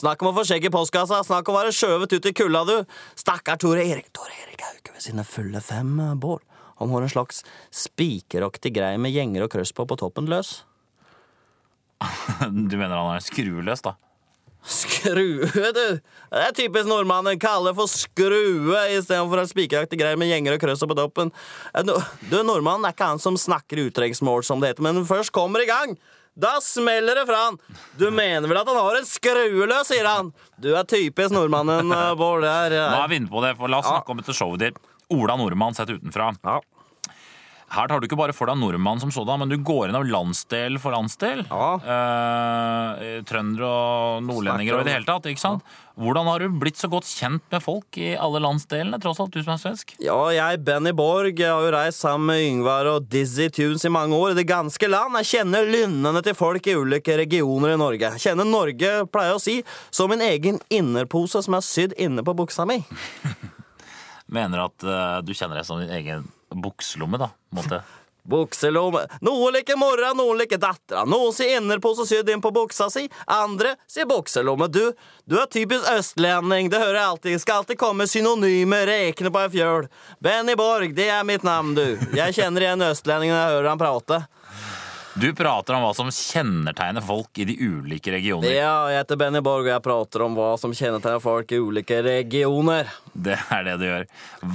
Snakk 0.00 0.24
om 0.24 0.30
å 0.30 0.36
få 0.38 0.46
skjegg 0.48 0.64
i 0.64 0.72
postkassa. 0.72 1.20
Snakk 1.28 1.50
om 1.52 1.58
å 1.58 1.60
være 1.60 1.74
skjøvet 1.76 2.16
ut 2.16 2.30
i 2.30 2.32
kulda, 2.32 2.64
du. 2.64 2.96
Stakkar 3.20 3.60
Tore 3.60 3.84
Erik. 3.84 4.08
Tore 4.16 4.32
Erik 4.46 4.64
er 4.64 4.72
jo 4.72 4.80
ikke 4.80 4.96
ved 4.96 5.04
sine 5.04 5.26
fulle 5.28 5.60
fem, 5.60 5.92
Bård. 6.16 6.40
Han 6.82 6.92
har 6.96 7.06
en 7.06 7.12
slags 7.14 7.42
spikeraktig 7.72 8.74
greie 8.76 8.98
med 9.00 9.14
gjenger 9.14 9.46
og 9.46 9.52
krøss 9.54 9.72
på 9.76 9.86
på 9.88 9.98
toppen 10.02 10.26
løs. 10.30 10.60
Du 12.70 12.76
mener 12.78 12.96
han 12.98 13.14
er 13.16 13.22
skrueløs, 13.24 13.82
da? 13.84 13.94
Skrue, 14.62 15.48
du! 15.74 15.86
Det 16.30 16.38
er 16.38 16.52
typisk 16.54 16.86
nordmannen. 16.86 17.34
Kalle 17.42 17.72
for 17.74 17.90
skrue 17.90 18.78
istedenfor 18.94 19.40
en 19.42 19.48
spikeraktig 19.50 19.98
greie 19.98 20.18
med 20.20 20.30
gjenger 20.30 20.54
og 20.54 20.62
krøss 20.62 20.84
på 20.86 20.94
toppen. 20.98 21.32
Eh, 21.74 21.82
Du, 21.82 22.36
Nordmannen 22.46 22.86
er 22.86 22.94
ikke 22.94 23.08
han 23.10 23.22
som 23.22 23.34
snakker 23.38 23.80
utrengsmål, 23.88 24.44
som 24.46 24.62
det 24.62 24.70
heter, 24.74 24.86
men 24.86 25.02
først 25.08 25.34
kommer 25.34 25.64
i 25.64 25.66
gang. 25.70 25.96
Da 26.38 26.54
smeller 26.64 27.18
det 27.18 27.26
fra 27.28 27.40
han. 27.48 27.58
Du 27.98 28.06
mener 28.14 28.46
vel 28.48 28.60
at 28.62 28.70
han 28.70 28.78
har 28.78 29.00
en 29.00 29.08
skrueløs, 29.10 29.90
sier 29.90 30.06
han. 30.08 30.30
Du 30.62 30.70
er 30.78 30.86
typisk 30.88 31.34
nordmannen, 31.34 31.90
eh, 31.92 32.14
Bård. 32.16 32.46
Det 32.46 32.54
er, 32.54 32.76
Nå 32.78 32.86
eh, 33.00 33.02
er 33.02 33.10
vi 33.10 33.18
inne 33.20 33.32
på 33.34 33.42
det, 33.44 33.56
for 33.58 33.68
La 33.68 33.82
oss 33.82 33.90
Ja. 33.90 33.98
snakke 33.98 34.14
om 34.14 34.22
dette 34.22 34.32
showet 34.38 34.62
ditt. 34.62 34.78
Ola 35.12 35.34
Nordmann 35.36 35.74
sett 35.74 35.90
utenfra. 35.90 36.30
ja. 36.46 36.60
Her 37.72 37.88
tar 37.88 38.02
du 38.02 38.04
ikke 38.04 38.18
bare 38.20 38.34
for 38.36 38.50
deg 38.50 38.58
nordmann 38.60 39.00
som 39.00 39.08
sådan, 39.14 39.40
men 39.40 39.48
du 39.48 39.56
går 39.64 39.88
inn 39.88 39.96
av 39.96 40.04
landsdel 40.04 40.76
for 40.80 40.92
landsdel. 40.92 41.46
Ja. 41.48 41.68
Eh, 41.80 43.22
trøndere 43.28 43.68
og 43.68 44.26
nordlendinger 44.26 44.76
og 44.76 44.82
i 44.82 44.88
det 44.90 44.96
hele 44.98 45.08
tatt. 45.08 45.28
ikke 45.30 45.40
sant? 45.40 45.64
Hvordan 45.96 46.28
har 46.28 46.40
du 46.44 46.58
blitt 46.60 46.76
så 46.80 46.90
godt 46.92 47.08
kjent 47.08 47.44
med 47.52 47.64
folk 47.64 47.96
i 48.00 48.10
alle 48.16 48.42
landsdelene, 48.44 49.00
tross 49.00 49.20
alt 49.24 49.32
du 49.32 49.40
som 49.40 49.54
er 49.54 49.62
svensk? 49.62 49.94
Ja, 50.04 50.18
jeg, 50.32 50.60
Benny 50.66 50.92
Borg, 50.96 51.32
jeg 51.32 51.48
har 51.48 51.64
jo 51.64 51.72
reist 51.72 52.04
sammen 52.04 52.28
med 52.28 52.44
Yngvar 52.44 52.90
og 52.92 53.08
Dizzie 53.12 53.52
Tunes 53.52 53.84
i 53.88 53.92
mange 53.92 54.16
år 54.20 54.34
i 54.34 54.38
det 54.42 54.46
ganske 54.48 54.92
land. 54.92 55.16
Jeg 55.22 55.30
kjenner 55.30 55.72
lynnene 55.72 56.24
til 56.24 56.36
folk 56.36 56.68
i 56.68 56.76
ulike 56.76 57.16
regioner 57.22 57.72
i 57.72 57.80
Norge. 57.80 58.12
Jeg 58.18 58.24
kjenner 58.26 58.48
Norge, 58.48 58.92
pleier 59.08 59.32
jeg 59.32 59.40
å 59.40 59.44
si, 59.46 59.56
som 59.88 60.12
min 60.12 60.24
egen 60.28 60.60
innerpose 60.68 61.40
som 61.44 61.56
er 61.56 61.64
sydd 61.64 61.96
inne 61.96 62.24
på 62.24 62.36
buksa 62.36 62.68
mi. 62.68 62.82
Mener 64.32 64.64
at 64.68 64.88
uh, 64.88 65.18
du 65.24 65.32
kjenner 65.36 65.60
deg 65.60 65.68
som 65.68 65.80
din 65.80 65.92
egen 65.92 66.28
bukselomme, 66.54 67.20
da. 67.20 67.32
på 67.50 67.60
måte. 67.62 67.82
Bukselomme. 68.22 69.00
Noen 69.20 69.56
liker 69.56 69.76
mora, 69.76 70.12
noen 70.14 70.38
liker 70.38 70.60
dattera. 70.62 71.02
Noen 71.10 71.32
sier 71.34 71.58
innerpose 71.58 72.06
sydd 72.06 72.28
inn 72.30 72.42
på 72.42 72.52
buksa 72.54 72.86
si, 72.92 73.08
andre 73.26 73.74
sier 73.90 74.06
bukselomme. 74.06 74.68
Du, 74.70 74.92
du 75.26 75.38
er 75.40 75.48
typisk 75.50 75.88
østlending, 75.90 76.70
det 76.70 76.78
hører 76.78 77.00
jeg 77.00 77.08
alltid. 77.08 77.40
Skal 77.42 77.62
alltid 77.62 77.80
komme 77.80 78.06
synonymer, 78.06 78.86
rekne 78.86 79.32
på 79.34 79.42
ei 79.42 79.50
fjøl. 79.56 79.90
Benny 80.22 80.54
Borg, 80.58 80.94
det 80.94 81.08
er 81.10 81.26
mitt 81.26 81.42
navn, 81.46 81.74
du. 81.74 81.98
Jeg 82.14 82.38
kjenner 82.38 82.68
igjen 82.68 82.86
østlendingen 82.92 83.34
når 83.34 83.42
jeg 83.42 83.56
hører 83.56 83.70
han 83.72 83.82
prate. 83.82 84.22
Du 85.14 85.34
prater 85.36 85.76
om 85.76 85.82
hva 85.84 85.90
som 85.96 86.08
kjennetegner 86.08 87.04
folk 87.04 87.38
i 87.38 87.44
de 87.44 87.56
ulike 87.60 88.12
regioner. 88.14 88.48
Ja, 88.54 88.88
jeg 88.88 89.02
heter 89.02 89.18
Benny 89.20 89.42
Borg, 89.44 89.66
og 89.66 89.72
jeg 89.74 89.84
prater 89.84 90.24
om 90.24 90.38
hva 90.38 90.54
som 90.60 90.72
kjennetegner 90.76 91.20
folk 91.20 91.52
i 91.52 91.60
ulike 91.60 91.98
regioner. 92.06 92.88
Det 93.12 93.36
er 93.52 93.66
det 93.66 93.76
du 93.82 93.86
gjør. 93.90 94.06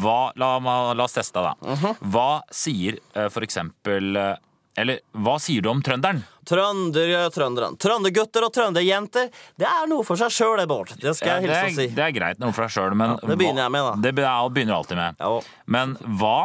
Hva, 0.01 0.17
la, 0.39 0.55
la 0.97 1.05
oss 1.05 1.13
teste, 1.19 1.43
da. 1.45 1.53
Hva 2.01 2.29
sier 2.49 2.97
eh, 3.13 3.29
for 3.33 3.45
eksempel 3.45 4.17
eh, 4.17 4.33
Eller 4.81 4.99
hva 5.13 5.37
sier 5.41 5.61
du 5.61 5.69
om 5.69 5.79
trønderen? 5.85 6.23
Trønder, 6.47 7.13
trønderen. 7.35 7.77
Trøndergutter 7.81 8.45
og 8.47 8.53
trønderjenter, 8.55 9.29
det 9.59 9.67
er 9.69 9.87
noe 9.91 10.05
for 10.07 10.17
seg 10.17 10.31
sjøl, 10.33 10.61
Bård. 10.69 10.93
Det 11.01 11.13
skal 11.17 11.41
jeg 11.43 11.49
det, 11.49 11.57
hilse 11.57 11.73
og 11.73 11.81
si. 11.81 11.89
det 11.97 12.05
er 12.05 12.13
greit 12.15 12.39
noe 12.41 12.53
for 12.55 12.65
seg 12.65 12.79
sjøl, 12.79 12.95
men 12.97 13.17
Ja, 13.17 13.25
det 13.29 13.37
begynner 13.41 13.65
jeg 13.67 13.75
med, 13.77 13.89
da. 13.89 13.97
Det 14.07 14.13
begynner 14.17 14.71
du 14.73 14.77
alltid 14.77 15.01
med. 15.01 15.19
Ja. 15.21 15.33
Men 15.77 15.97
hva 16.21 16.37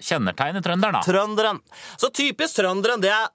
kjennetegner 0.00 0.64
trønderen, 0.64 0.96
da? 0.96 1.02
Trønderen. 1.04 1.60
Så 2.00 2.08
typisk 2.14 2.56
trønderen, 2.62 3.02
det 3.04 3.12
er 3.12 3.28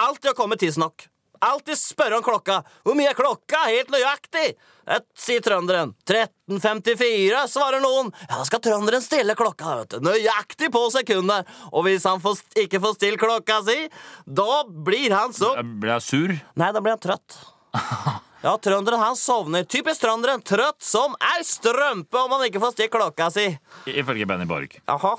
alltid 0.00 0.32
å 0.32 0.36
komme 0.38 0.56
tidsnok. 0.60 1.08
Alltid 1.42 1.74
spørre 1.78 2.20
om 2.20 2.22
klokka. 2.22 2.60
Hvor 2.86 2.94
mye 2.94 3.10
er 3.10 3.18
klokka? 3.18 3.64
Helt 3.66 3.90
nøyaktig! 3.90 4.52
Et, 4.86 5.04
sier 5.18 5.42
trønderen. 5.42 5.90
13.54, 6.06 7.40
svarer 7.50 7.82
noen. 7.82 8.12
Ja, 8.28 8.36
da 8.38 8.46
skal 8.46 8.62
trønderen 8.62 9.02
stille 9.02 9.34
klokka, 9.38 9.76
vet 9.80 9.96
du. 9.96 10.06
Nøyaktig 10.06 10.70
på 10.74 10.84
sekundet. 10.94 11.50
Og 11.72 11.86
hvis 11.86 12.06
han 12.06 12.22
får, 12.22 12.44
ikke 12.62 12.78
får 12.82 12.94
stilt 12.98 13.22
klokka 13.22 13.58
si, 13.66 13.78
da 14.26 14.62
blir 14.66 15.14
han 15.14 15.34
så 15.34 15.54
Blir 15.62 15.96
han 15.96 16.04
sur? 16.04 16.34
Nei, 16.58 16.70
da 16.74 16.82
blir 16.82 16.94
han 16.94 17.02
trøtt. 17.02 17.40
Ja, 18.42 18.56
trønderen 18.58 18.98
han 18.98 19.14
sovner. 19.14 19.62
Typisk 19.70 20.02
trønderen. 20.02 20.40
Trøtt 20.42 20.82
som 20.82 21.12
ei 21.22 21.44
strømpe 21.46 22.18
om 22.24 22.32
han 22.34 22.48
ikke 22.48 22.58
får 22.62 22.72
stilt 22.74 22.90
klokka 22.90 23.28
si. 23.30 23.44
Ifølge 23.86 24.26
Benny 24.26 24.48
Borg. 24.50 24.74
Jaha. 24.82 25.12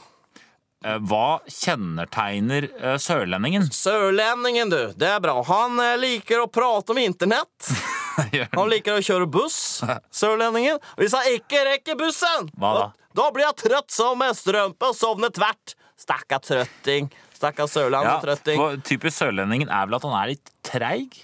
Eh, 0.83 0.97
Hva 1.07 1.39
kjennetegner 1.47 2.67
eh, 2.79 2.97
sørlendingen? 2.99 3.69
Sørlendingen, 3.73 4.71
du. 4.73 4.81
Det 4.99 5.07
er 5.07 5.21
bra. 5.23 5.37
Han 5.47 5.79
eh, 5.79 5.95
liker 6.01 6.43
å 6.43 6.49
prate 6.51 6.91
om 6.95 6.99
internett. 6.99 7.69
Han 8.57 8.67
liker 8.69 8.99
å 8.99 9.03
kjøre 9.03 9.25
buss. 9.31 9.81
Sørlendingen. 10.21 10.77
Hvis 10.99 11.15
han 11.17 11.25
ikke 11.33 11.63
rekker 11.65 11.97
bussen, 11.97 12.51
Hva 12.61 12.73
da? 12.77 12.83
Da 13.17 13.29
blir 13.33 13.45
jeg 13.47 13.57
trøtt 13.63 13.93
som 13.93 14.21
en 14.25 14.35
strømpe 14.37 14.89
og 14.91 14.97
sovner 14.97 15.31
tvert. 15.33 15.73
Stakka 15.97 16.37
trøtting. 16.43 17.07
Stakka 17.33 17.65
sørlandet-trøtting. 17.69 18.57
for 18.59 18.77
typisk 18.85 19.17
sørlendingen 19.21 19.69
er 19.71 19.87
vel 19.89 19.97
at 19.97 20.05
han 20.07 20.15
er 20.17 20.31
litt 20.33 20.51
treig? 20.65 21.17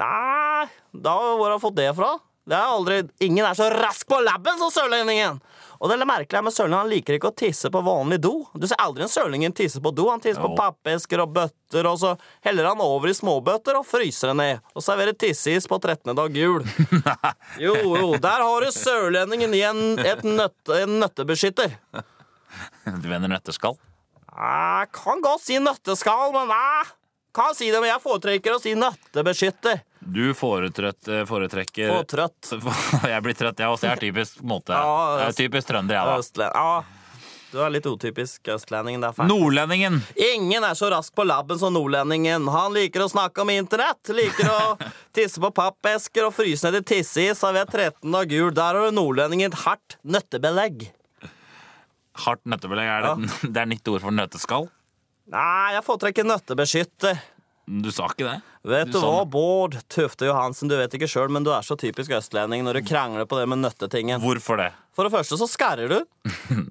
Nei, 0.00 0.66
da 0.96 1.14
hvor 1.36 1.44
har 1.46 1.54
han 1.56 1.62
fått 1.62 1.76
det 1.80 1.90
fra? 1.96 2.14
Det 2.48 2.56
er 2.56 2.72
aldri, 2.72 3.00
Ingen 3.26 3.44
er 3.46 3.56
så 3.58 3.68
rask 3.72 4.08
på 4.08 4.20
labben 4.24 4.56
som 4.60 4.72
sørlendingen! 4.72 5.40
Og 5.80 5.88
det 5.88 5.96
er 5.96 6.08
merkelig 6.08 6.42
med 6.44 6.52
Sørlingen, 6.52 6.82
Han 6.82 6.90
liker 6.92 7.16
ikke 7.16 7.30
å 7.30 7.36
tisse 7.40 7.70
på 7.72 7.80
vanlig 7.80 8.18
do. 8.20 8.34
Du 8.52 8.66
ser 8.68 8.80
aldri 8.84 9.06
en 9.06 9.12
sørlingen 9.12 9.54
tisse 9.56 9.80
på 9.80 9.92
do. 9.96 10.10
Han 10.12 10.20
tisser 10.20 10.42
på 10.44 10.52
pappesker 10.58 11.22
og 11.24 11.32
bøtter, 11.32 11.88
og 11.88 11.96
så 12.02 12.10
heller 12.44 12.68
han 12.68 12.82
over 12.84 13.08
i 13.08 13.16
småbøtter 13.16 13.78
og 13.78 13.88
fryser 13.88 14.34
det 14.34 14.36
ned. 14.42 14.60
Og 14.76 14.84
serverer 14.84 15.16
tisseis 15.16 15.68
på 15.70 15.80
13. 15.80 16.12
dag 16.16 16.36
jul. 16.36 16.66
Jo, 17.60 17.74
jo, 17.74 18.12
der 18.20 18.44
har 18.44 18.64
du 18.64 18.70
sørlendingen 18.72 19.54
i 19.56 19.62
en, 19.66 19.80
et 19.98 20.20
nøtte, 20.24 20.82
en 20.84 20.98
nøttebeskytter. 21.00 21.72
Du 23.00 23.08
mener 23.08 23.32
nøtteskall? 23.32 23.76
Jeg 24.30 24.90
kan 24.96 25.24
godt 25.24 25.44
si 25.44 25.58
nøtteskall, 25.60 26.30
men 26.36 26.52
jeg 26.52 26.92
kan 27.36 27.54
si 27.56 27.70
det, 27.70 27.80
men 27.80 27.90
jeg 27.92 28.02
foretrekker 28.04 28.56
å 28.56 28.60
si 28.62 28.76
nattebeskytter. 28.78 29.82
Du 30.00 30.30
foretrøtt, 30.34 31.10
foretrekker 31.28 31.90
Og 31.98 32.06
trøtt. 32.08 32.54
Jeg 33.12 33.20
blir 33.26 33.36
trøtt, 33.36 33.60
jeg 33.60 33.68
også. 33.68 33.84
Jeg 33.86 33.98
er 33.98 34.00
typisk 34.06 34.40
måte. 34.48 34.72
Ja, 34.72 35.18
Jeg 35.20 35.26
er 35.28 35.36
typisk 35.42 35.68
trønder, 35.68 35.98
jeg, 35.98 36.24
da. 36.40 36.48
Ja, 36.56 37.00
du 37.50 37.58
er 37.58 37.72
litt 37.74 37.86
utypisk 37.86 38.48
østlendingen. 38.54 39.02
Det 39.02 39.10
er. 39.10 39.26
Nordlendingen! 39.26 39.98
Ingen 40.14 40.64
er 40.64 40.76
så 40.78 40.90
rask 40.92 41.14
på 41.18 41.24
labben 41.26 41.58
som 41.58 41.74
nordlendingen. 41.74 42.46
Han 42.54 42.76
liker 42.76 43.02
å 43.04 43.10
snakke 43.10 43.42
om 43.42 43.50
internett. 43.50 44.12
Liker 44.14 44.50
å 44.52 44.60
tisse 45.16 45.42
på 45.42 45.50
pappesker 45.56 46.28
og 46.28 46.36
fryse 46.36 46.70
ned 46.70 46.80
i 46.80 46.86
tisseis. 46.94 47.40
Servert 47.42 47.74
13 47.74 48.06
og 48.06 48.30
gul. 48.30 48.52
Der 48.54 48.78
har 48.78 48.86
du 48.86 48.94
nordlendingen 48.94 49.56
hardt 49.66 49.98
nøttebelegg. 50.06 50.88
Hardt 52.24 52.46
nøttebelegg. 52.46 52.92
Er 52.94 53.08
det, 53.08 53.32
det 53.56 53.64
er 53.64 53.72
nytt 53.74 53.90
ord 53.90 54.06
for 54.06 54.14
nøtteskall? 54.14 54.70
Nei, 55.30 55.74
jeg 55.76 55.86
foretrekker 55.86 56.26
nøttebeskytter. 56.26 57.20
Du 57.70 57.92
sa 57.94 58.08
ikke 58.10 58.26
det? 58.26 58.38
Vet 58.66 58.90
du 58.90 58.96
du 58.98 59.04
hva. 59.04 59.22
Bård 59.30 59.76
Tufte 59.92 60.26
Johansen, 60.26 60.66
du 60.70 60.74
vet 60.74 60.96
ikke 60.96 61.08
sjøl, 61.10 61.30
men 61.30 61.46
du 61.46 61.52
er 61.54 61.62
så 61.62 61.76
typisk 61.78 62.10
østlending 62.16 62.64
når 62.66 62.80
du 62.80 62.88
krangler 62.88 63.28
på 63.30 63.38
det 63.38 63.46
med 63.52 63.62
nøttetingen. 63.62 64.18
Hvorfor 64.24 64.58
det? 64.58 64.72
For 64.96 65.06
det 65.06 65.14
første 65.14 65.38
så 65.38 65.46
skarrer 65.46 65.92
du. 65.92 66.00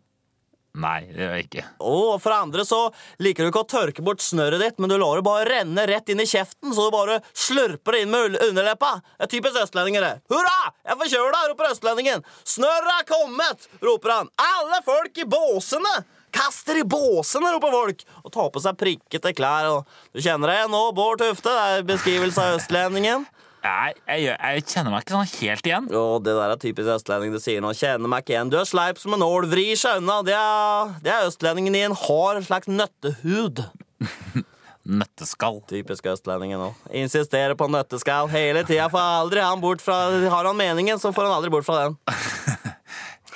Nei, 0.79 0.99
det 1.07 1.23
gjør 1.23 1.31
jeg 1.33 1.45
ikke. 1.47 1.63
Og 1.87 2.11
for 2.21 2.31
det 2.33 2.41
andre 2.43 2.65
så 2.67 2.81
liker 3.23 3.47
du 3.47 3.49
ikke 3.49 3.63
å 3.63 3.69
tørke 3.71 4.03
bort 4.05 4.21
snørret 4.23 4.61
ditt, 4.61 4.77
men 4.79 4.91
du 4.91 4.99
lar 4.99 5.17
det 5.17 5.25
bare 5.25 5.47
renne 5.47 5.87
rett 5.89 6.11
inn 6.11 6.21
i 6.21 6.27
kjeften, 6.29 6.75
så 6.75 6.85
du 6.87 6.93
bare 6.93 7.17
slurper 7.31 7.95
det 7.95 8.03
inn 8.03 8.13
med 8.13 8.37
underleppa. 8.43 8.99
Det 9.17 9.27
er 9.27 9.33
typisk 9.33 9.63
østlendinger, 9.63 10.05
det. 10.05 10.35
Hurra! 10.35 10.69
Jeg 10.85 10.99
forkjøla, 11.01 11.41
roper 11.49 11.71
østlendingen. 11.73 12.23
Snørret 12.47 12.93
er 12.99 13.09
kommet, 13.09 13.67
roper 13.81 14.17
han. 14.19 14.31
Alle 14.51 14.83
folk 14.85 15.23
i 15.23 15.27
båsene! 15.31 15.99
Kast 16.35 16.67
dere 16.69 16.83
i 16.83 16.87
båsene, 16.87 17.51
roper 17.55 17.73
folk, 17.73 18.05
og 18.23 18.33
tar 18.35 18.49
på 18.53 18.63
seg 18.63 18.79
prikkete 18.79 19.33
klær. 19.37 19.69
Og 19.73 20.15
du 20.15 20.23
kjenner 20.23 20.53
det 20.53 20.61
nå, 20.71 20.81
Bård 20.97 21.21
Tufte. 21.21 21.49
Det 21.49 21.67
er 21.79 21.87
beskrivelse 21.89 22.45
av 22.45 22.59
østlendingen. 22.59 23.27
Jeg, 23.59 23.95
jeg, 24.07 24.27
jeg 24.31 24.63
kjenner 24.71 24.93
meg 24.93 25.03
ikke 25.03 25.15
sånn 25.17 25.31
helt 25.41 25.65
igjen. 25.67 25.87
Jo, 25.91 26.03
det 26.23 26.35
der 26.37 26.53
er 26.53 26.61
typisk 26.61 26.93
østlending 26.93 27.33
du 27.35 27.41
sier 27.43 27.63
nå. 27.63 27.73
Kjenner 27.75 28.11
meg 28.11 28.23
ikke 28.23 28.37
igjen. 28.37 28.51
Du 28.53 28.55
er 28.61 28.69
sleip 28.69 29.01
som 29.01 29.17
en 29.17 29.25
ål, 29.25 29.49
vrir 29.51 29.75
seg 29.79 29.99
unna. 29.99 30.21
Det 30.23 30.37
er, 30.37 30.93
det 31.03 31.11
er 31.11 31.27
østlendingen 31.27 31.75
i 31.75 31.83
en 31.89 31.97
hard 32.05 32.45
slags 32.47 32.71
nøttehud. 32.71 33.65
Nøtteskall. 34.89 35.59
Typisk 35.69 36.07
østlendingen 36.09 36.61
nå. 36.63 36.69
Insisterer 37.01 37.57
på 37.59 37.67
nøtteskall 37.69 38.31
hele 38.31 38.63
tida. 38.65 38.87
Får 38.89 39.11
aldri 39.19 39.43
han 39.43 39.59
bort 39.61 39.83
fra 39.83 39.97
Har 40.31 40.47
han 40.47 40.57
meningen, 40.57 41.01
så 41.01 41.11
får 41.13 41.27
han 41.27 41.35
aldri 41.35 41.51
bort 41.53 41.67
fra 41.67 41.83
den. 41.83 41.99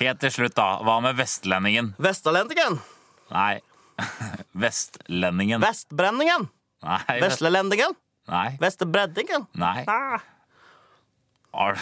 Helt 0.03 0.19
til 0.19 0.33
slutt, 0.35 0.55
da. 0.57 0.81
Hva 0.83 0.97
med 1.03 1.15
vestlendingen? 1.15 1.93
Vestalendingen. 2.01 2.79
Nei. 3.31 3.61
Vestlendingen. 4.65 5.63
Vestbrenningen. 5.63 6.49
Nei. 6.83 7.19
Veslelendingen. 7.23 7.95
Nei. 8.27 8.47
Vestebreddingen. 8.59 9.47
Nei. 9.59 9.83
Ah. 9.87 10.23
Har, 11.53 11.79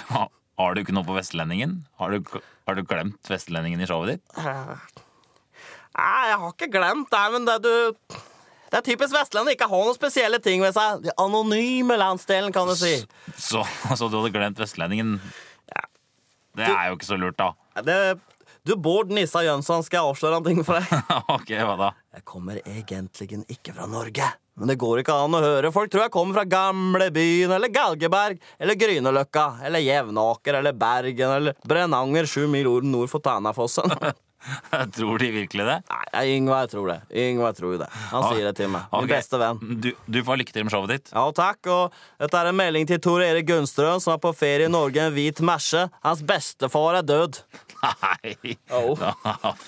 har 0.59 0.75
du 0.75 0.81
ikke 0.83 0.93
noe 0.93 1.07
på 1.07 1.15
vestlendingen? 1.17 1.79
Har 2.01 2.13
du, 2.13 2.41
har 2.67 2.77
du 2.77 2.83
glemt 2.85 3.31
vestlendingen 3.31 3.81
i 3.81 3.87
showet 3.89 4.15
ditt? 4.15 4.37
Nei, 4.37 6.19
jeg 6.29 6.41
har 6.43 6.51
ikke 6.53 6.71
glemt 6.71 7.09
det, 7.11 7.23
men 7.33 7.47
det 7.47 7.57
du 7.65 7.73
Det 8.71 8.79
er 8.79 8.85
typisk 8.85 9.11
vestlending 9.15 9.57
ikke 9.57 9.67
har 9.67 9.81
noen 9.83 9.97
spesielle 9.97 10.39
ting 10.43 10.61
ved 10.63 10.75
seg. 10.77 11.01
De 11.03 11.15
anonyme 11.19 11.97
landsdelen, 11.99 12.53
kan 12.55 12.69
du 12.69 12.75
si. 12.79 12.93
Så, 13.35 13.65
så 13.89 14.07
du 14.07 14.19
hadde 14.21 14.31
glemt 14.35 14.61
vestlendingen? 14.61 15.17
Det 16.57 16.67
er 16.67 16.89
jo 16.89 16.99
ikke 16.99 17.09
så 17.09 17.17
lurt, 17.19 17.39
da. 17.39 17.51
Det, 17.85 17.97
du, 18.67 18.75
Bård 18.75 19.11
Nissa 19.13 19.41
Jønsson, 19.45 19.83
skal 19.85 20.01
jeg 20.01 20.11
avsløre 20.11 20.41
en 20.41 20.45
ting 20.45 20.61
for 20.67 20.77
deg? 20.77 21.11
ok, 21.37 21.51
hva 21.65 21.75
da? 21.79 21.91
Jeg 22.17 22.25
kommer 22.27 22.59
egentlig 22.61 23.29
ikke 23.47 23.73
fra 23.77 23.87
Norge. 23.89 24.27
Men 24.59 24.67
det 24.69 24.75
går 24.81 24.99
ikke 25.01 25.15
an 25.15 25.33
å 25.37 25.41
høre. 25.41 25.71
Folk 25.73 25.89
tror 25.89 26.03
jeg 26.05 26.13
kommer 26.13 26.37
fra 26.37 26.43
Gamlebyen 26.45 27.53
eller 27.55 27.71
Galgeberg 27.73 28.41
eller 28.61 28.77
Grünerløkka 28.77 29.45
eller 29.65 29.81
Jevnaker 29.81 30.59
eller 30.59 30.75
Bergen 30.77 31.37
eller 31.37 31.55
Brenanger 31.65 32.27
sju 32.29 32.43
mil 32.51 32.67
ord 32.69 32.85
nord 32.85 33.09
for 33.09 33.23
Tanafossen. 33.23 33.95
Tror 34.95 35.21
de 35.21 35.29
virkelig 35.31 35.65
det? 35.67 35.77
Nei, 35.91 36.23
Yngvar 36.35 36.69
tror 36.71 36.87
det. 36.91 36.97
Yngvar 37.23 37.53
tror 37.57 37.77
det. 37.81 37.87
Han 38.11 38.27
sier 38.31 38.47
det 38.49 38.53
til 38.57 38.71
meg. 38.73 38.87
Min 38.91 39.05
okay. 39.05 39.15
beste 39.15 39.39
venn. 39.41 39.59
Du, 39.83 39.89
du 40.05 40.19
får 40.27 40.41
lykke 40.41 40.55
til 40.55 40.65
med 40.67 40.73
showet 40.73 40.95
ditt. 40.95 41.11
Ja, 41.13 41.25
takk. 41.35 41.59
Og 41.71 41.99
dette 42.21 42.41
er 42.41 42.51
en 42.51 42.57
melding 42.57 42.87
til 42.89 43.01
Tor 43.03 43.23
Erik 43.25 43.49
Gunnstrøm, 43.49 44.01
som 44.03 44.15
er 44.15 44.21
på 44.23 44.33
ferie 44.37 44.69
i 44.69 44.71
Norge 44.71 45.03
en 45.03 45.13
hvit 45.15 45.43
merse. 45.45 45.85
Hans 46.05 46.23
bestefar 46.25 47.01
er 47.01 47.05
død. 47.07 47.41
Nei. 47.81 48.55
Au. 48.73 48.95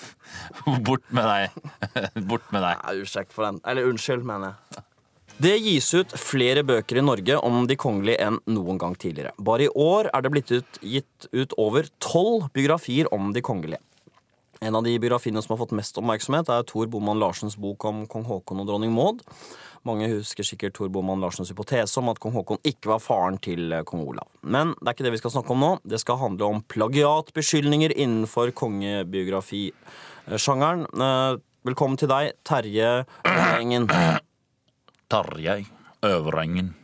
Bort 0.86 1.06
med 1.14 1.30
deg. 1.30 1.70
Bort 2.30 2.50
med 2.54 2.66
deg. 2.66 2.82
Nei, 2.82 2.98
Unnskyld 3.04 3.32
for 3.34 3.48
den. 3.48 3.62
Eller 3.68 3.88
unnskyld, 3.90 4.26
mener 4.26 4.54
jeg. 4.54 4.84
Det 5.34 5.56
gis 5.58 5.88
ut 5.98 6.12
flere 6.14 6.62
bøker 6.62 7.00
i 7.00 7.02
Norge 7.02 7.36
om 7.42 7.64
de 7.66 7.74
kongelige 7.78 8.22
enn 8.22 8.36
noen 8.54 8.78
gang 8.78 8.94
tidligere. 8.94 9.32
Bare 9.42 9.66
i 9.66 9.72
år 9.74 10.06
er 10.14 10.22
det 10.22 10.30
blitt 10.30 10.52
ut, 10.54 10.78
gitt 10.78 11.26
ut 11.34 11.56
over 11.58 11.88
tolv 11.98 12.46
biografier 12.54 13.10
om 13.14 13.32
de 13.34 13.42
kongelige. 13.42 13.82
En 14.60 14.74
av 14.78 14.82
de 14.86 14.98
biografiene 14.98 15.42
som 15.42 15.50
har 15.54 15.60
fått 15.64 15.76
mest 15.76 15.98
oppmerksomhet, 16.00 16.48
er 16.48 16.62
Tor 16.68 16.86
Boman 16.92 17.20
Larsens 17.22 17.56
bok 17.60 17.80
om 17.88 17.96
kong 18.10 18.24
Haakon 18.28 18.60
og 18.62 18.66
dronning 18.68 18.92
Maud. 18.94 19.18
Mange 19.84 20.06
husker 20.08 20.44
sikkert 20.46 20.74
Tor 20.78 20.88
Boman 20.92 21.20
Larsens 21.20 21.50
hypotese 21.52 21.98
om 22.00 22.08
at 22.12 22.20
kong 22.22 22.34
Haakon 22.36 22.62
ikke 22.64 22.88
var 22.94 23.00
faren 23.04 23.38
til 23.44 23.62
eh, 23.72 23.84
kong 23.84 24.02
Olav. 24.06 24.26
Men 24.42 24.66
det 24.78 24.86
er 24.88 24.94
ikke 24.96 25.06
det 25.08 25.16
vi 25.16 25.22
skal 25.24 25.34
snakke 25.36 25.52
om 25.52 25.60
nå. 25.64 25.72
Det 25.84 25.98
skal 26.00 26.22
handle 26.22 26.44
om 26.54 26.62
plagiatbeskyldninger 26.72 27.90
innenfor 27.96 28.46
kongebiografisjangeren. 28.56 30.80
Eh, 30.94 31.34
Velkommen 31.64 31.96
til 31.96 32.10
deg, 32.10 32.34
Terje 32.44 33.06
Øvrengen. 33.24 33.88
Tarjei 35.08 35.62
Øverengen. 36.04 36.74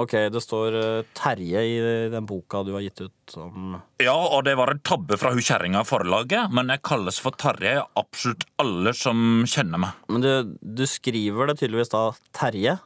Ok, 0.00 0.14
det 0.32 0.40
står 0.42 0.76
eh, 0.80 1.08
Terje 1.16 1.62
i 1.66 1.76
den 2.12 2.26
boka 2.28 2.62
du 2.66 2.72
har 2.76 2.84
gitt 2.84 3.02
ut 3.04 3.36
om 3.40 3.74
Ja, 4.00 4.16
og 4.16 4.44
det 4.48 4.56
var 4.58 4.72
en 4.72 4.82
tabbe 4.86 5.18
fra 5.20 5.32
hun 5.34 5.44
kjerringa 5.44 5.84
i 5.84 5.88
forlaget, 5.88 6.52
men 6.56 6.72
jeg 6.72 6.82
kalles 6.86 7.20
for 7.22 7.36
Terje 7.38 7.78
absolutt 8.00 8.46
alle 8.62 8.94
som 8.96 9.44
kjenner 9.48 9.84
meg. 9.84 10.04
Men 10.08 10.24
du, 10.24 10.30
du 10.60 10.84
skriver 10.88 11.50
det 11.50 11.60
tydeligvis 11.60 11.92
da 11.92 12.06
Terje? 12.36 12.78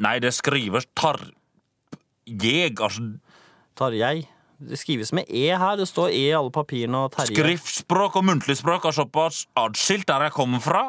Nei, 0.00 0.18
det 0.22 0.34
skrives 0.36 0.86
tar... 0.98 1.22
Jeg, 2.30 2.76
altså 2.78 3.08
Tarjei? 3.78 4.28
Det 4.60 4.76
skrives 4.76 5.10
med 5.16 5.30
E 5.32 5.48
her. 5.56 5.76
Det 5.80 5.86
står 5.88 6.12
E 6.12 6.24
i 6.28 6.36
alle 6.36 6.52
papirene. 6.52 7.06
og 7.06 7.14
Terje. 7.14 7.32
Skriftspråk 7.32 8.18
og 8.20 8.26
muntlig 8.28 8.58
språk 8.60 8.84
er 8.90 8.94
såpass 8.94 9.46
atskilt 9.58 10.06
der 10.10 10.26
jeg 10.28 10.36
kommer 10.36 10.60
fra, 10.62 10.82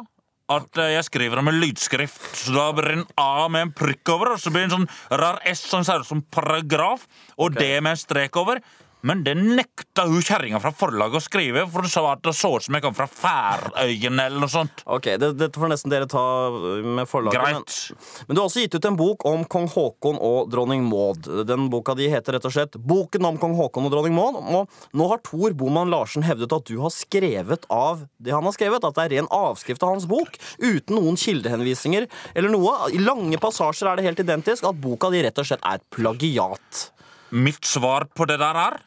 at 0.58 0.82
eh, 0.82 0.94
jeg 0.96 1.08
skriver 1.08 1.40
det 1.40 1.46
med 1.48 1.60
lydskrift. 1.62 2.22
Så 2.44 2.56
da 2.56 2.68
blir 2.76 2.90
det 2.90 3.00
en 3.00 3.08
A 3.22 3.48
med 3.52 3.68
en 3.68 3.74
prikk 3.76 4.14
over, 4.14 4.36
og 4.36 4.42
så 4.42 4.54
blir 4.54 4.66
det 4.66 4.72
en 4.72 4.82
sånn 4.82 5.20
rar 5.22 5.42
S 5.50 5.64
som 5.70 5.86
ser 5.88 6.04
ut 6.04 6.10
som 6.10 6.24
paragraf, 6.34 7.08
og 7.38 7.52
okay. 7.52 7.78
D 7.78 7.84
med 7.84 7.96
en 7.96 8.02
strek 8.02 8.40
over. 8.42 8.62
Men 9.08 9.24
det 9.26 9.34
nekta 9.34 10.06
hun 10.06 10.22
kjerringa 10.22 10.60
fra 10.62 10.72
forlaget 10.78 11.18
å 11.18 11.24
skrive, 11.26 11.64
for 11.72 11.86
hun 11.86 11.92
sa 11.92 12.04
at 12.12 12.22
det 12.26 12.36
så 12.38 12.52
ut 12.54 12.66
som 12.66 12.76
jeg 12.78 12.84
kom 12.86 12.94
fra 12.94 13.08
Færøyene 13.10 14.28
eller 14.30 14.44
noe 14.44 14.52
sånt. 14.52 14.84
Ok, 14.86 15.10
det, 15.22 15.32
Dette 15.40 15.62
får 15.62 15.72
nesten 15.72 15.94
dere 15.94 16.10
ta 16.10 16.24
med 16.52 17.10
forlaget. 17.10 17.42
Greit. 17.42 17.78
Men, 17.90 18.28
men 18.28 18.38
du 18.38 18.42
har 18.42 18.50
også 18.50 18.66
gitt 18.66 18.78
ut 18.78 18.88
en 18.92 19.00
bok 19.00 19.26
om 19.30 19.46
kong 19.50 19.66
Haakon 19.74 20.20
og 20.22 20.52
dronning 20.54 20.86
Maud. 20.86 21.30
Den 21.50 21.66
boka 21.74 21.96
di 21.98 22.12
heter 22.12 22.38
rett 22.38 22.46
og 22.46 22.54
slett 22.54 22.78
'Boken 22.78 23.26
om 23.26 23.40
kong 23.42 23.58
Haakon 23.58 23.90
og 23.90 23.96
dronning 23.96 24.14
Maud'. 24.18 24.38
Og 24.38 24.98
nå 24.98 25.10
har 25.10 25.24
Tor 25.26 25.58
Boman 25.58 25.90
Larsen 25.90 26.26
hevdet 26.28 26.54
at 26.54 26.70
du 26.70 26.78
har 26.84 26.94
skrevet 26.94 27.66
av 27.74 28.06
det 28.22 28.36
han 28.36 28.46
har 28.46 28.56
skrevet. 28.56 28.86
At 28.86 28.98
det 29.00 29.08
er 29.08 29.16
ren 29.18 29.32
avskrift 29.34 29.82
av 29.82 29.96
hans 29.96 30.06
bok, 30.10 30.38
uten 30.62 30.98
noen 31.00 31.18
kildehenvisninger 31.18 32.06
eller 32.36 32.54
noe. 32.54 32.78
I 32.94 33.02
lange 33.02 33.42
passasjer 33.42 33.90
er 33.90 33.98
det 33.98 34.08
helt 34.12 34.24
identisk 34.24 34.70
at 34.70 34.78
boka 34.82 35.10
di 35.10 35.26
rett 35.26 35.42
og 35.42 35.50
slett 35.50 35.66
er 35.66 35.82
plagiat. 35.90 36.88
Mitt 37.32 37.66
svar 37.66 38.10
på 38.12 38.28
det 38.28 38.38
der 38.42 38.58
er 38.60 38.82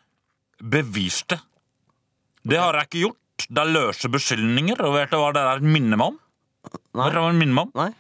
bevis 0.65 1.23
det. 1.29 1.41
Det 2.45 2.61
har 2.61 2.77
jeg 2.79 2.89
ikke 2.89 3.03
gjort. 3.07 3.21
Det 3.45 3.61
er 3.61 3.73
løse 3.75 4.09
beskyldninger, 4.13 4.81
og 4.85 4.95
vet 4.97 5.13
du 5.13 5.19
hva 5.21 5.33
det 5.35 5.43
der 5.45 5.65
minner 5.65 6.01
meg 6.01 6.13
om? 6.13 6.19
Nei. 6.95 7.07
Vet 7.07 7.17
du 7.17 7.21
hva 7.21 7.31
det 7.33 7.41
minner 7.41 7.57
meg 7.59 7.67
om? 7.67 7.73
Nei? 7.81 7.91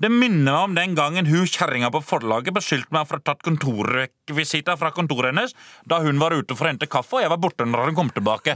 Det 0.00 0.08
minner 0.08 0.54
meg 0.54 0.62
om 0.64 0.74
den 0.78 0.94
gangen 0.96 1.26
hun 1.28 1.44
kjerringa 1.44 1.90
på 1.92 2.00
forlaget 2.00 2.54
beskyldte 2.56 2.94
meg 2.94 3.04
for 3.04 3.18
å 3.18 3.20
ha 3.20 3.26
tatt 3.30 3.42
kontorrekvisitter 3.44 4.78
fra 4.80 4.88
kontoret 4.96 5.34
hennes 5.34 5.52
da 5.84 5.98
hun 6.00 6.16
var 6.22 6.32
ute 6.32 6.56
for 6.56 6.64
å 6.64 6.70
hente 6.70 6.88
kaffe, 6.88 7.18
og 7.18 7.24
jeg 7.24 7.28
var 7.32 7.40
borte 7.42 7.66
når 7.68 7.90
hun 7.90 7.98
kom 7.98 8.12
tilbake. 8.14 8.54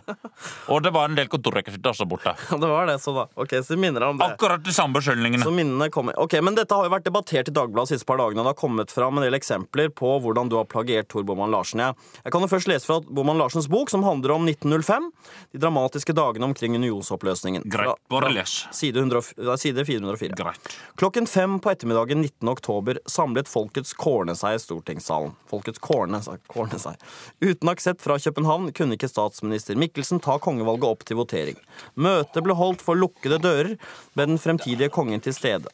Og 0.72 0.80
det 0.86 0.92
var 0.94 1.10
en 1.10 1.18
del 1.18 1.28
kontorrekvisitter 1.32 1.92
også 1.92 2.06
borte. 2.08 2.32
Ja, 2.54 2.58
det 2.60 2.68
var 2.70 2.86
det, 2.86 2.94
så 3.02 3.12
da. 3.16 3.24
Ok, 3.40 3.52
så 3.66 3.76
minner 3.76 4.00
deg 4.04 4.14
om 4.14 4.18
det. 4.20 4.28
Akkurat 4.36 4.62
de 4.64 4.72
samme 4.72 4.94
beskyldningene. 4.96 5.42
Så 5.44 5.50
minnene 5.52 5.88
kommer. 5.92 6.16
Ok, 6.22 6.36
men 6.44 6.54
Dette 6.56 6.76
har 6.76 6.86
jo 6.86 6.92
vært 6.92 7.06
debattert 7.08 7.50
i 7.50 7.54
Dagbladet 7.56 7.90
de 7.90 7.98
siste 7.98 8.06
par 8.08 8.20
dagene. 8.20 8.40
og 8.40 8.46
Det 8.46 8.52
har 8.54 8.60
kommet 8.60 8.94
fram 8.94 9.18
en 9.18 9.26
del 9.26 9.36
eksempler 9.36 9.90
på 9.92 10.12
hvordan 10.22 10.52
du 10.52 10.56
har 10.60 10.68
plagiert 10.70 11.08
Tor 11.10 11.26
Boman 11.26 11.50
Larsen. 11.52 11.82
Jeg, 11.82 11.98
jeg 12.22 12.34
kan 12.36 12.46
jo 12.46 12.50
først 12.52 12.70
lese 12.70 12.88
fra 12.88 13.00
Boman 13.04 13.40
Larsens 13.42 13.66
bok, 13.72 13.90
som 13.92 14.06
handler 14.06 14.36
om 14.36 14.46
1905. 14.48 15.10
De 15.56 15.60
dramatiske 15.64 16.14
dagene 16.16 16.46
omkring 16.48 16.78
unionsoppløsningen. 16.78 17.66
Greit, 17.74 17.98
bare 18.12 18.30
les. 18.32 18.54
Side, 18.76 19.02
100, 19.02 19.34
side 19.60 19.84
404. 19.90 20.38
Greit. 20.38 20.78
Klokken 21.00 21.26
fem 21.34 21.56
på 21.62 21.70
ettermiddagen 21.72 22.20
19. 22.22 22.48
oktober 22.52 22.98
samlet 23.10 23.48
Folkets 23.50 23.92
Kårne 23.98 24.36
seg 24.38 24.56
i 24.56 24.60
stortingssalen. 24.62 25.32
Folkets 25.50 25.80
Kårne, 25.82 26.20
sa- 26.22 26.36
Kårne 26.50 26.78
seg. 26.80 27.00
Uten 27.42 27.70
aksept 27.72 28.02
fra 28.04 28.16
København 28.22 28.70
kunne 28.76 28.94
ikke 28.96 29.10
statsminister 29.10 29.78
Mikkelsen 29.80 30.22
ta 30.22 30.38
kongevalget 30.38 30.86
opp 30.88 31.04
til 31.08 31.18
votering. 31.18 31.58
Møtet 31.98 32.42
ble 32.46 32.54
holdt 32.58 32.84
for 32.86 32.94
lukkede 32.98 33.40
dører 33.42 33.74
med 34.14 34.28
den 34.32 34.38
fremtidige 34.38 34.90
kongen 34.94 35.20
til 35.24 35.34
stede. 35.34 35.68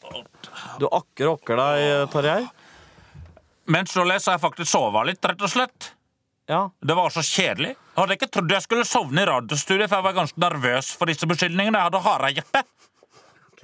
Du 0.80 0.88
akker 0.88 1.28
og 1.30 1.38
okker 1.40 1.60
deg, 1.60 2.10
Tarjei. 2.14 2.42
Mens 3.70 3.92
du 3.94 4.02
leser, 4.02 4.32
jeg 4.34 4.42
faktisk 4.42 4.72
sova 4.72 5.04
litt, 5.06 5.22
rett 5.24 5.42
og 5.46 5.50
slett. 5.52 5.92
Ja. 6.50 6.64
Det 6.82 6.96
var 6.98 7.12
så 7.14 7.22
kjedelig. 7.22 7.76
Jeg 7.76 8.00
hadde 8.00 8.16
ikke 8.16 8.30
trodd 8.34 8.50
jeg 8.56 8.64
skulle 8.64 8.86
sovne 8.88 9.22
i 9.22 9.28
radiostudiet, 9.28 9.86
for 9.90 10.00
jeg 10.00 10.06
var 10.08 10.16
ganske 10.16 10.40
nervøs 10.42 10.88
for 10.98 11.06
disse 11.06 11.28
beskyldningene. 11.30 11.78
Jeg 11.78 11.86
hadde 11.90 12.00
harehjerte. 12.08 12.64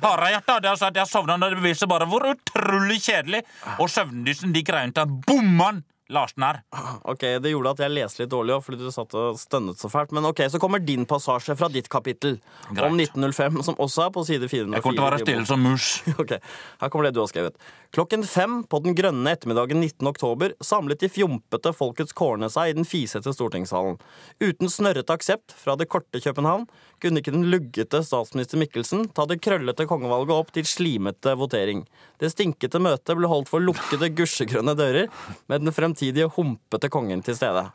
Harehjerte 0.02 0.56
hadde 0.56 0.68
jeg 0.68 0.80
sagt 0.82 0.98
jeg 1.00 1.08
sovna, 1.10 1.38
og 1.38 1.50
det 1.50 1.60
beviser 1.60 1.88
bare 1.90 2.08
hvor 2.10 2.26
utrolig 2.32 2.98
kjedelig 3.04 3.42
og 3.78 3.90
søvndyssen 3.90 4.52
de 4.54 4.64
greiene 4.66 4.96
der, 4.96 5.08
bomman 5.28 5.84
Larsen 6.08 6.44
er. 6.46 6.60
Ok, 7.02 7.24
Det 7.42 7.50
gjorde 7.50 7.72
at 7.74 7.80
jeg 7.82 7.90
leste 7.90 8.22
litt 8.22 8.30
dårlig, 8.30 8.60
fordi 8.62 8.78
du 8.78 8.90
satt 8.94 9.14
og 9.18 9.38
stønnet 9.40 9.80
så 9.80 9.90
fælt. 9.90 10.12
Men 10.14 10.28
ok, 10.28 10.44
så 10.52 10.60
kommer 10.62 10.78
din 10.78 11.02
passasje 11.08 11.56
fra 11.58 11.66
ditt 11.72 11.88
kapittel 11.90 12.38
Greit. 12.70 12.84
om 12.86 12.94
1905, 13.00 13.62
som 13.66 13.74
også 13.82 14.06
er 14.06 14.12
på 14.14 14.22
side 14.28 14.46
404. 14.46 14.76
Jeg 14.76 14.84
kommer 14.84 14.96
til 15.00 15.02
å 15.02 15.08
være 15.10 15.24
stille 15.24 15.46
som 15.50 15.62
mus. 15.66 15.88
Ok, 16.22 16.36
Her 16.80 16.88
kommer 16.92 17.08
det 17.08 17.14
du 17.16 17.20
har 17.24 17.30
skrevet. 17.32 17.58
Klokken 17.96 18.22
fem 18.28 18.60
på 18.68 18.80
den 18.84 18.94
grønne 18.98 19.32
ettermiddagen 19.34 19.80
19. 19.82 20.06
oktober 20.10 20.54
samlet 20.62 21.02
de 21.02 21.10
fjompete 21.10 21.72
folkets 21.74 22.14
kårne 22.16 22.50
seg 22.52 22.70
i 22.70 22.76
den 22.78 22.86
fisete 22.86 23.32
stortingssalen. 23.34 23.98
Uten 24.42 24.70
snørrete 24.70 25.14
aksept 25.16 25.54
fra 25.58 25.74
det 25.80 25.88
korte 25.90 26.20
København 26.22 26.66
kunne 27.02 27.20
ikke 27.20 27.34
den 27.34 27.48
luggete 27.52 28.00
statsminister 28.04 28.60
Mikkelsen 28.60 29.08
ta 29.16 29.26
det 29.28 29.40
krøllete 29.44 29.84
kongevalget 29.88 30.32
opp 30.36 30.52
til 30.54 30.64
slimete 30.68 31.34
votering. 31.36 31.82
Det 32.20 32.30
stinkete 32.32 32.80
møtet 32.80 33.18
ble 33.18 33.28
holdt 33.28 33.50
for 33.52 33.60
lukkede 33.64 34.08
gusjegrønne 34.16 34.76
dører 34.78 35.10
med 35.50 35.64
den 35.66 35.72
fremtidige 35.76 35.95
humpete 36.36 36.88
kongen 36.92 37.22
til 37.22 37.36
stede. 37.36 37.66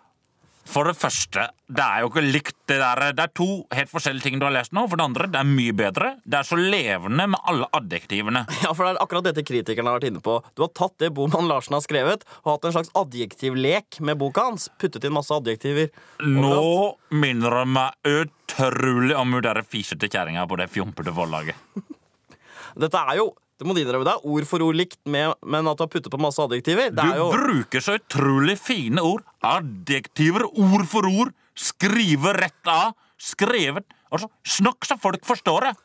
For 0.69 0.85
det 0.85 0.93
første, 0.95 1.47
det 1.73 1.83
er 1.83 2.03
jo 2.03 2.09
ikke 2.11 2.21
likt 2.21 2.55
det 2.69 2.77
der 2.79 3.13
Det 3.17 3.23
er 3.23 3.31
to 3.33 3.47
helt 3.73 3.89
forskjellige 3.91 4.23
ting 4.23 4.39
du 4.39 4.45
har 4.45 4.53
lest 4.53 4.73
nå. 4.75 4.85
For 4.87 4.99
det 4.99 5.07
andre, 5.09 5.27
det 5.31 5.39
er 5.39 5.47
mye 5.49 5.73
bedre. 5.75 6.11
Det 6.23 6.37
er 6.37 6.47
så 6.47 6.59
levende 6.59 7.25
med 7.33 7.41
alle 7.49 7.67
adjektivene. 7.73 8.45
Ja, 8.61 8.73
for 8.77 8.85
det 8.85 8.93
er 8.93 9.01
akkurat 9.01 9.25
dette 9.25 9.43
kritikerne 9.47 9.89
har 9.89 9.99
vært 9.99 10.11
inne 10.11 10.21
på. 10.23 10.37
Du 10.55 10.63
har 10.63 10.71
tatt 10.77 10.95
det 11.01 11.11
Boman 11.17 11.49
Larsen 11.49 11.75
har 11.75 11.83
skrevet, 11.83 12.25
og 12.43 12.53
hatt 12.53 12.67
en 12.69 12.75
slags 12.77 12.93
adjektivlek 13.01 13.99
med 14.05 14.19
boka 14.21 14.45
hans. 14.51 14.69
Puttet 14.79 15.07
inn 15.07 15.15
masse 15.15 15.33
adjektiver. 15.33 15.89
Nå 16.21 16.61
minner 17.09 17.57
det 17.61 17.67
meg 17.73 18.11
utrolig 18.21 19.17
om 19.17 19.33
hun 19.33 19.43
der 19.43 19.63
fisete 19.65 20.11
kjerringa 20.11 20.45
på 20.47 20.61
det 20.61 20.69
fjompete 20.71 21.15
forlaget. 21.15 21.57
Dette 22.81 23.01
er 23.01 23.17
jo 23.19 23.31
det 23.61 23.67
må 23.69 23.75
du 23.77 23.83
innrømme, 23.83 24.07
det 24.07 24.15
er 24.17 24.23
ord 24.33 24.45
for 24.49 24.63
ord 24.65 24.73
likt, 24.73 24.97
med, 25.05 25.35
men 25.45 25.67
at 25.69 25.77
du 25.77 25.83
har 25.83 25.89
puttet 25.93 26.09
på 26.09 26.17
masse 26.17 26.41
adjektiver. 26.41 26.89
Det 26.89 27.03
Du 27.05 27.11
er 27.13 27.19
jo 27.19 27.27
bruker 27.29 27.83
så 27.85 27.93
utrolig 27.99 28.55
fine 28.57 29.03
ord. 29.05 29.21
Adjektiver, 29.45 30.47
ord 30.49 30.87
for 30.89 31.05
ord. 31.05 31.29
Skrive 31.53 32.33
rett 32.39 32.71
av. 32.73 32.95
Skrevet. 33.21 33.85
Altså, 34.09 34.31
snakk 34.57 34.89
så 34.89 34.97
folk 34.97 35.21
forstår 35.29 35.67
det. 35.67 35.75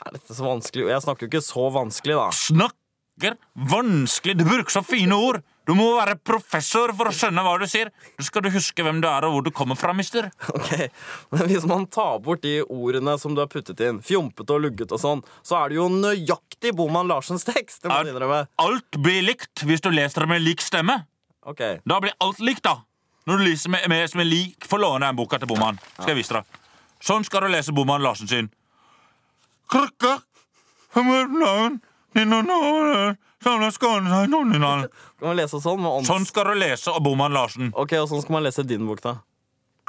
Er 0.00 0.16
dette 0.16 0.34
så 0.34 0.42
vanskelig? 0.48 0.88
Jeg 0.90 1.04
snakker 1.06 1.28
jo 1.28 1.30
ikke 1.30 1.44
så 1.46 1.68
vanskelig, 1.78 2.18
da. 2.18 2.26
Snakker 3.20 3.36
vanskelig. 3.52 4.36
Du 4.38 4.44
bruker 4.44 4.70
så 4.70 4.82
fine 4.82 5.14
ord. 5.14 5.42
Du 5.66 5.74
må 5.76 5.84
være 5.98 6.16
professor 6.24 6.90
for 6.96 7.10
å 7.10 7.12
skjønne 7.12 7.42
hva 7.44 7.58
du 7.60 7.66
sier. 7.68 7.90
Du 8.16 8.24
skal 8.24 8.42
du 8.42 8.48
huske 8.50 8.82
hvem 8.82 9.02
du 9.02 9.06
er 9.10 9.26
og 9.28 9.34
hvor 9.34 9.44
du 9.44 9.50
kommer 9.54 9.76
fra, 9.76 9.92
mister. 9.94 10.30
Ok, 10.56 10.88
Men 11.30 11.44
hvis 11.50 11.66
man 11.68 11.84
tar 11.86 12.18
bort 12.24 12.40
de 12.42 12.62
ordene 12.64 13.18
som 13.20 13.34
du 13.36 13.42
har 13.42 13.50
puttet 13.52 13.80
inn, 13.84 14.00
fjompete 14.02 14.56
og 14.56 14.64
lugget 14.64 14.94
og 14.96 15.02
sånn, 15.02 15.20
så 15.46 15.58
er 15.60 15.68
det 15.70 15.76
jo 15.78 15.88
nøyaktig 15.92 16.72
Boman 16.78 17.10
Larsens 17.10 17.44
tekst. 17.44 17.82
Det 17.84 17.92
må 17.92 18.00
du 18.06 18.10
innrømme. 18.14 18.40
Alt 18.64 18.98
blir 19.04 19.20
likt 19.26 19.66
hvis 19.68 19.84
du 19.84 19.90
leser 19.92 20.24
det 20.24 20.30
med 20.32 20.42
lik 20.46 20.64
stemme. 20.64 21.02
Ok, 21.44 21.60
Da 21.84 22.00
blir 22.00 22.16
alt 22.24 22.40
likt, 22.40 22.64
da. 22.64 22.78
Når 23.28 23.36
du 23.36 23.46
leser 23.50 23.70
med, 23.76 23.84
med, 23.92 24.16
med 24.16 24.26
lik, 24.26 24.64
får 24.66 24.80
låne 24.80 25.04
den 25.04 25.20
boka 25.20 25.38
til 25.38 25.50
Boman. 25.50 25.78
Skal 25.98 26.14
jeg 26.14 26.22
vise 26.22 26.40
deg. 26.40 26.58
Sånn 27.04 27.24
skal 27.28 27.44
du 27.44 27.52
lese 27.52 27.76
Boman 27.76 28.02
Larsen 28.02 28.28
sin. 28.28 28.50
Krøkke, 29.70 30.16
Sånn 30.90 31.78
Kan 35.20 35.28
man 35.30 35.38
lese 35.38 35.60
sånn? 35.62 35.80
Med 35.80 35.90
ånds... 35.90 36.28
skal 36.28 36.50
du 36.50 36.54
lese 36.60 36.92
av 36.92 37.02
Boman 37.04 37.32
Larsen. 37.34 37.70
Ok, 37.78 37.94
og 38.00 38.08
sånn 38.10 38.22
skal 38.24 38.38
man 38.38 38.46
lese 38.46 38.64
din 38.66 38.86
bok, 38.88 39.02
da. 39.04 39.18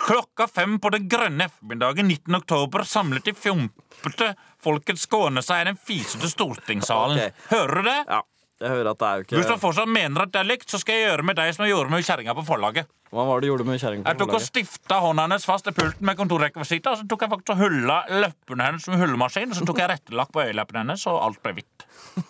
Klokka 0.02 0.48
fem 0.50 0.80
på 0.82 0.90
den 0.94 1.08
grønne 1.12 1.46
ettermiddagen 1.50 2.08
19. 2.08 2.38
oktober 2.40 2.86
samlet 2.90 3.28
de 3.28 3.34
fjompete 3.38 4.32
folket 4.62 5.02
skåne 5.02 5.44
seg 5.46 5.62
i 5.62 5.68
den 5.70 5.78
fisete 5.78 6.30
stortingssalen. 6.32 7.20
Okay. 7.20 7.50
Hører 7.52 7.76
du 7.76 7.90
det? 7.90 7.98
Ja, 8.08 8.22
jeg 8.62 8.74
hører 8.74 8.92
at 8.94 9.02
det 9.02 9.10
er 9.10 9.22
jo 9.22 9.38
Hvis 9.42 9.52
du 9.52 9.62
fortsatt 9.62 9.92
mener 9.92 10.26
at 10.26 10.34
det 10.34 10.42
er 10.42 10.50
likt, 10.50 10.70
så 10.72 10.80
skal 10.82 10.98
jeg 10.98 11.10
gjøre 11.10 11.28
med 11.28 11.38
deg 11.38 11.54
som 11.54 11.66
jeg 11.66 11.76
gjorde 11.76 11.94
med 11.94 12.08
kjerringa 12.08 12.38
på 12.38 12.48
forlaget. 12.48 12.90
Hva 13.12 13.26
var 13.28 13.42
det 13.42 13.50
du 13.50 13.52
gjorde 13.52 13.66
med 13.68 13.82
kjerringa 13.82 14.08
Jeg 14.08 14.20
tok 14.22 14.34
og 14.38 14.44
stifta 14.44 15.02
hånda 15.04 15.26
hennes 15.26 15.44
fast 15.48 15.66
i 15.68 15.74
pulten 15.76 16.08
med 16.08 16.16
kontorrekvisitter, 16.20 16.96
så 17.02 17.08
tok 17.12 17.26
jeg 17.26 17.32
faktisk 17.34 17.52
og 17.52 17.60
hulla 17.60 17.98
leppene 18.08 18.70
hennes 18.70 18.88
med 18.88 19.02
hullemaskin, 19.02 19.52
og 19.52 19.60
så 19.60 19.68
tok 19.68 19.82
jeg 19.84 19.92
rettelakk 19.92 20.32
på 20.32 20.46
øyeleppene 20.46 20.86
hennes, 20.86 21.04
og 21.12 21.18
alt 21.26 21.42
ble 21.44 21.58
hvitt. 21.58 21.86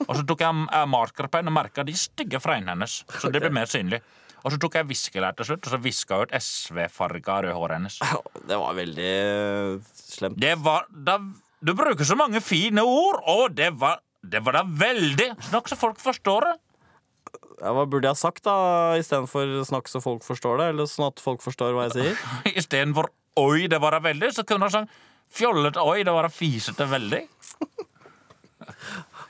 Og 0.08 0.16
så 0.18 0.26
tok 0.26 0.42
jeg 0.42 0.66
eh, 0.66 0.88
markerpenn 0.90 1.52
og 1.52 1.56
merka 1.60 1.86
de 1.86 1.94
stygge 1.98 2.42
fregnene 2.42 2.74
hennes, 2.74 2.98
så 3.14 3.30
det 3.30 3.44
ble 3.44 3.54
mer 3.54 3.70
synlig. 3.70 4.02
Og 4.42 4.56
så 4.56 4.58
tok 4.58 4.80
jeg 4.80 4.90
viskelær 4.90 5.38
til 5.38 5.52
slutt, 5.52 5.68
og 5.70 5.76
så 5.76 5.82
viska 5.84 6.18
jeg 6.18 6.32
ut 6.32 6.36
SV-farga 6.42 7.38
rødhåret 7.46 7.78
hennes. 7.78 8.00
Det 8.50 8.58
var 8.58 8.78
veldig 8.82 9.12
eh, 9.14 9.92
slemt. 10.02 10.42
Det 10.42 10.56
var 10.66 10.90
da 10.90 11.20
Du 11.62 11.76
bruker 11.78 12.08
så 12.10 12.18
mange 12.18 12.42
fine 12.42 12.82
ord, 12.82 13.22
og 13.30 13.54
det 13.54 13.70
var 13.78 14.02
det 14.22 14.42
var 14.46 14.54
da 14.54 14.62
veldig 14.66 15.32
Snakk 15.48 15.70
så 15.70 15.78
folk 15.80 16.02
forstår 16.02 16.46
det. 16.46 16.58
Ja, 17.62 17.76
hva 17.78 17.86
burde 17.86 18.10
jeg 18.10 18.16
ha 18.16 18.18
sagt, 18.18 18.42
da, 18.48 18.56
istedenfor 18.98 19.54
snakk 19.70 19.90
så 19.92 20.02
folk 20.02 20.26
forstår 20.26 20.58
det? 20.58 20.70
Eller 20.74 20.90
sånn 20.90 21.12
at 21.12 21.22
folk 21.22 21.44
forstår 21.46 21.76
hva 21.78 21.88
jeg 21.88 21.98
sier? 22.00 22.26
Istedenfor 22.64 23.12
oi, 23.40 23.68
det 23.70 23.78
var 23.84 23.94
da 23.94 24.02
veldig, 24.04 24.32
så 24.34 24.46
kunne 24.48 24.66
du 24.66 24.74
sagt 24.74 25.00
fjollete 25.32 25.84
oi, 25.86 26.02
det 26.04 26.16
var 26.16 26.28
da 26.28 26.34
fisete 26.34 26.90
veldig. 26.90 27.24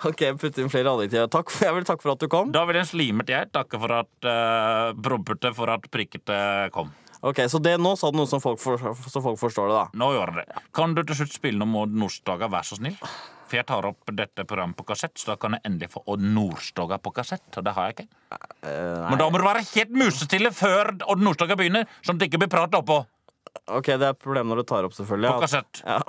Ok, 0.02 0.24
putt 0.42 0.58
inn 0.58 0.70
flere 0.74 0.90
adjektiver. 0.96 1.28
Takk 1.30 1.52
for, 1.54 1.66
jeg 1.68 1.76
vil 1.76 1.86
takke 1.86 2.02
for 2.02 2.16
at 2.16 2.24
du 2.24 2.28
kom. 2.32 2.50
Da 2.54 2.64
vil 2.66 2.80
en 2.80 2.88
slimet 2.90 3.30
jeg 3.30 3.52
takke 3.54 3.78
for 3.78 3.94
at 3.94 4.26
uh, 4.26 4.90
prompete 4.98 5.52
for 5.54 5.70
at 5.70 5.86
prikkete 5.94 6.38
kom. 6.74 6.90
Ok, 7.22 7.38
Så 7.54 7.60
det 7.62 7.76
nå 7.78 7.92
sa 8.00 8.10
du 8.10 8.18
noe 8.18 8.30
som 8.30 8.42
folk, 8.42 8.58
for, 8.62 8.82
så 8.82 9.22
folk 9.22 9.38
forstår 9.38 9.70
det, 9.70 9.76
da. 9.78 9.84
Nå 10.02 10.08
gjør 10.16 10.32
det. 10.40 10.46
Kan 10.74 10.96
du 10.98 11.04
til 11.06 11.20
slutt 11.20 11.36
spille 11.36 11.60
noe 11.62 11.70
med 11.70 11.94
Nordstoga, 12.02 12.50
vær 12.50 12.66
så 12.66 12.80
snill? 12.80 12.96
For 13.52 13.60
jeg 13.60 13.68
tar 13.68 13.86
opp 13.86 14.10
dette 14.16 14.46
programmet 14.48 14.78
på 14.80 14.86
kassett, 14.88 15.14
så 15.20 15.34
da 15.34 15.36
kan 15.38 15.58
jeg 15.58 15.62
endelig 15.68 15.92
få 15.94 16.02
Odd 16.10 16.24
Nordstoga 16.24 16.98
på 17.04 17.12
kassett. 17.14 17.44
Og 17.60 17.66
det 17.68 17.74
har 17.76 17.90
jeg 17.90 17.98
ikke. 17.98 18.08
Men 19.12 19.20
da 19.20 19.28
må 19.30 19.42
du 19.42 19.46
være 19.46 19.62
helt 19.68 19.92
musestille 20.02 20.54
før 20.56 20.94
Odd 21.12 21.22
Nordstoga 21.22 21.58
begynner, 21.60 21.86
sånn 22.02 22.16
at 22.18 22.24
det 22.24 22.32
ikke 22.32 22.42
blir 22.46 22.52
prat 22.56 22.78
oppå. 22.80 23.02
Ok, 23.68 23.92
Det 23.92 24.08
er 24.08 24.16
et 24.16 24.22
problem 24.24 24.48
når 24.50 24.64
du 24.64 24.70
tar 24.72 24.88
opp, 24.88 24.96
selvfølgelig. 24.98 25.34
På 25.36 25.44
kassett. 25.46 25.84
Ja, 25.86 26.00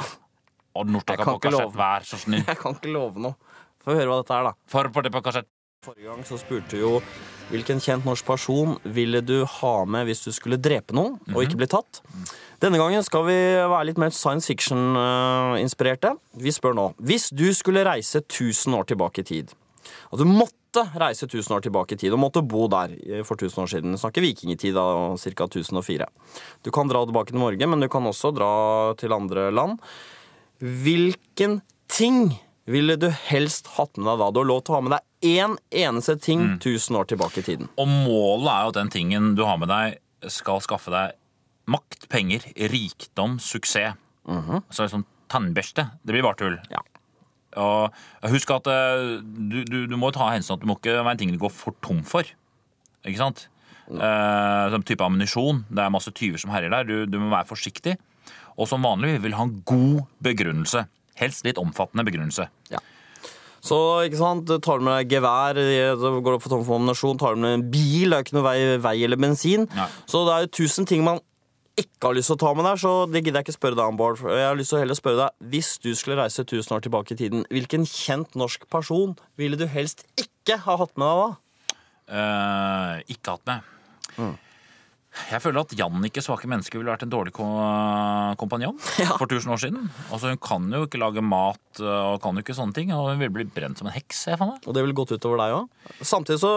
Odd 0.81 0.95
Nordstoga 0.95 1.27
på 1.29 1.39
kassett, 1.43 1.67
love. 1.67 1.77
vær 1.77 2.07
så 2.09 2.23
snill. 2.23 2.47
Jeg 2.49 2.61
kan 2.63 2.79
ikke 2.79 2.95
love 2.95 3.21
noe. 3.27 3.37
Få 3.83 3.99
høre 3.99 4.09
hva 4.09 4.23
dette 4.23 4.39
er, 4.39 4.49
da. 4.49 4.55
For 4.71 4.89
på 4.95 5.03
det 5.05 5.13
på 5.13 5.21
kassett. 5.27 5.51
Forrige 5.83 6.09
gang 6.15 6.23
så 6.25 6.39
spurte 6.39 6.79
jo 6.79 7.01
hvilken 7.51 7.81
kjent 7.83 8.07
norsk 8.07 8.27
person 8.27 8.77
ville 8.85 9.21
du 9.25 9.43
ha 9.59 9.73
med 9.89 10.07
hvis 10.09 10.23
du 10.25 10.31
skulle 10.35 10.61
drepe 10.63 10.95
noen 10.97 11.19
og 11.33 11.43
ikke 11.45 11.59
bli 11.61 11.69
tatt. 11.73 12.03
Denne 12.63 12.79
gangen 12.79 13.03
skal 13.03 13.27
vi 13.27 13.39
være 13.59 13.89
litt 13.89 13.99
mer 13.99 14.15
science 14.15 14.47
fiction-inspirerte. 14.47 16.15
Vi 16.39 16.55
spør 16.55 16.77
nå 16.79 16.87
hvis 17.03 17.31
du 17.35 17.49
skulle 17.57 17.83
reise 17.89 18.23
1000 18.23 18.79
år 18.79 18.87
tilbake 18.93 19.25
i 19.25 19.29
tid, 19.33 19.53
og 20.13 20.23
du 20.23 20.27
måtte 20.29 20.87
reise 20.97 21.27
1000 21.27 21.57
år 21.57 21.65
tilbake 21.67 21.97
i 21.97 22.01
tid 22.01 22.15
og 22.15 22.23
måtte 22.23 22.45
bo 22.47 22.69
der 22.71 22.95
for 23.27 23.35
1000 23.35 23.65
år 23.65 23.73
siden, 23.75 23.99
snakker 23.99 24.25
vikingtid 24.25 24.77
da, 24.79 24.87
ca. 25.19 25.49
1004. 25.49 26.07
Du 26.65 26.71
kan 26.73 26.89
dra 26.89 27.03
tilbake 27.05 27.35
til 27.35 27.43
Norge, 27.43 27.69
men 27.69 27.83
du 27.83 27.91
kan 27.93 28.07
også 28.09 28.33
dra 28.37 28.53
til 29.01 29.13
andre 29.13 29.51
land. 29.53 29.83
Hvilken 30.63 31.61
ting 31.93 32.39
ville 32.71 32.97
du 33.01 33.09
helst 33.11 33.73
hatt 33.77 33.97
med 33.99 34.07
deg 34.07 34.21
da? 34.21 34.29
Du 34.31 34.43
har 34.43 34.49
lov 34.49 34.63
til 34.63 34.75
å 34.75 34.79
ha 34.79 34.85
med 34.87 34.95
deg 34.95 35.33
én 35.33 35.57
eneste 35.85 36.17
ting 36.23 36.45
tusen 36.63 36.99
år 36.99 37.09
tilbake 37.11 37.43
i 37.43 37.47
tiden. 37.47 37.71
Og 37.81 37.89
målet 37.91 38.51
er 38.53 38.65
jo 38.67 38.73
at 38.73 38.79
den 38.79 38.93
tingen 38.95 39.33
du 39.39 39.45
har 39.47 39.59
med 39.63 39.71
deg, 39.73 39.99
skal 40.31 40.63
skaffe 40.63 40.93
deg 40.95 41.17
makt, 41.71 42.09
penger, 42.13 42.47
rikdom, 42.71 43.39
suksess. 43.43 43.99
Så 44.71 44.85
liksom 44.87 45.07
tannbørste. 45.33 45.89
Det 46.05 46.15
blir 46.15 46.25
bare 46.27 46.39
tull. 46.39 46.59
Ja. 46.71 46.83
Og 47.63 48.31
husk 48.33 48.53
at 48.55 48.69
eh, 48.71 49.19
du, 49.21 49.63
du, 49.69 49.79
du 49.91 49.97
må 50.01 50.13
ta 50.15 50.31
hensyn 50.33 50.57
at 50.57 50.63
du 50.63 50.69
må 50.71 50.79
ikke 50.79 51.01
være 51.01 51.17
en 51.17 51.21
ting 51.21 51.33
du 51.35 51.41
går 51.43 51.53
for 51.53 51.77
tom 51.85 52.01
for. 52.07 52.29
Ikke 53.03 53.21
sant? 53.21 53.47
Eh, 53.91 54.79
type 54.89 55.05
ammunisjon. 55.05 55.65
Det 55.69 55.85
er 55.85 55.93
masse 55.93 56.13
tyver 56.17 56.41
som 56.41 56.53
herjer 56.55 56.73
der. 56.73 56.89
Du, 56.89 56.97
du 57.11 57.19
må 57.21 57.33
være 57.33 57.51
forsiktig. 57.51 57.99
Og 58.57 58.69
som 58.69 58.85
vanlig 58.85 59.17
vil 59.25 59.37
ha 59.37 59.47
en 59.49 59.59
god 59.69 60.05
begrunnelse. 60.25 60.87
Helst 61.21 61.45
litt 61.47 61.61
omfattende 61.61 62.05
begrunnelse. 62.09 62.49
Så 63.63 63.77
ikke 64.09 64.19
sant, 64.19 64.49
tar 64.65 64.81
du 64.81 64.87
med 64.89 64.97
deg 65.05 65.13
gevær, 65.19 65.59
så 66.01 66.11
går 66.19 66.35
du 66.35 66.43
for 66.43 66.51
tom 66.51 66.65
for 66.67 66.81
ammunisjon, 66.81 67.19
tar 67.21 67.37
du 67.37 67.45
med 67.45 67.61
en 67.61 67.69
bil, 67.71 68.11
det 68.11 68.17
er 68.17 68.25
ikke 68.25 68.35
noe 68.35 68.47
vei, 68.49 68.57
vei 68.83 68.97
eller 69.07 69.21
bensin. 69.23 69.69
Nei. 69.77 69.87
Så 70.11 70.25
det 70.27 70.35
er 70.35 70.47
jo 70.49 70.57
tusen 70.59 70.89
ting 70.89 71.05
man 71.07 71.21
ikke 71.79 72.11
har 72.11 72.17
lyst 72.17 72.29
til 72.29 72.37
å 72.37 72.43
ta 72.43 72.51
med 72.59 72.67
der, 72.67 72.81
så 72.83 72.93
det 73.09 73.23
gidder 73.23 73.41
jeg 73.41 73.47
ikke 73.47 73.55
spørre 73.55 73.79
deg 73.79 73.93
om, 73.93 73.99
Bård. 74.01 74.19
Jeg 74.27 74.49
har 74.49 74.59
lyst 74.59 74.75
til 74.75 74.81
å 74.81 74.83
heller 74.83 74.99
spørre 74.99 75.21
deg, 75.23 75.47
hvis 75.55 75.71
du 75.85 75.93
skulle 75.97 76.19
reise 76.19 76.45
tusen 76.49 76.75
år 76.77 76.83
tilbake 76.85 77.15
i 77.15 77.21
tiden, 77.23 77.47
hvilken 77.55 77.87
kjent 77.89 78.35
norsk 78.39 78.67
person 78.73 79.15
ville 79.41 79.61
du 79.61 79.65
helst 79.71 80.05
ikke 80.21 80.59
ha 80.67 80.77
hatt 80.83 80.99
med 81.01 81.07
deg 81.07 81.23
da? 81.23 81.79
Uh, 82.13 82.97
ikke 83.15 83.37
hatt 83.37 83.47
med. 83.49 83.71
Mm. 84.19 84.35
Jeg 85.29 85.43
føler 85.45 85.61
at 85.61 85.73
Jannicke 85.77 86.23
svake 86.25 86.49
menneske 86.49 86.79
ville 86.79 86.89
vært 86.89 87.03
en 87.05 87.11
dårlig 87.13 87.35
ko 87.37 87.45
kompanjong 88.41 88.79
Ja. 89.03 89.11
for 89.21 89.29
tusen 89.29 89.53
år 89.53 89.61
siden. 89.61 89.91
Altså 90.09 90.31
Hun 90.33 90.39
kan 90.41 90.71
jo 90.73 90.87
ikke 90.87 91.01
lage 91.03 91.21
mat 91.25 91.83
og 91.85 92.23
kan 92.25 92.39
jo 92.39 92.41
ikke 92.45 92.57
sånne 92.57 92.73
ting, 92.77 92.93
og 92.97 93.11
hun 93.11 93.21
ville 93.21 93.35
blitt 93.35 93.53
brent 93.53 93.77
som 93.81 93.91
en 93.91 93.97
heks. 93.97 94.23
Jeg 94.33 94.41
meg. 94.41 94.57
Og 94.67 94.73
det 94.73 94.85
ville 94.87 94.97
gått 94.97 95.13
utover 95.13 95.37
deg 95.43 95.57
òg. 95.59 95.69
Samtidig 96.01 96.41
så 96.41 96.53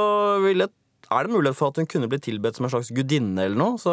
ville, 0.45 0.69
er 1.11 1.27
det 1.27 1.35
mulighet 1.35 1.59
for 1.59 1.73
at 1.73 1.81
hun 1.83 1.89
kunne 1.91 2.07
blitt 2.11 2.23
tilbedt 2.29 2.55
som 2.55 2.65
en 2.69 2.71
slags 2.77 2.93
gudinne 2.95 3.43
eller 3.49 3.59
noe, 3.59 3.75
så 3.81 3.91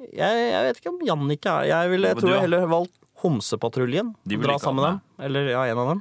jeg, 0.00 0.36
jeg 0.52 0.60
vet 0.68 0.78
ikke 0.80 0.92
om 0.94 1.00
Jannicke 1.04 1.50
er 1.52 1.66
Jeg, 1.68 1.90
ville, 1.92 2.08
jeg 2.12 2.20
tror 2.20 2.32
jeg 2.36 2.44
heller 2.46 2.68
valgt 2.70 2.94
Homsepatruljen. 3.20 4.14
Dra 4.24 4.54
sammen 4.60 4.80
med 4.80 4.86
dem. 4.94 5.00
Eller 5.26 5.50
ja, 5.52 5.64
en 5.68 5.80
av 5.82 5.90
dem. 5.94 5.98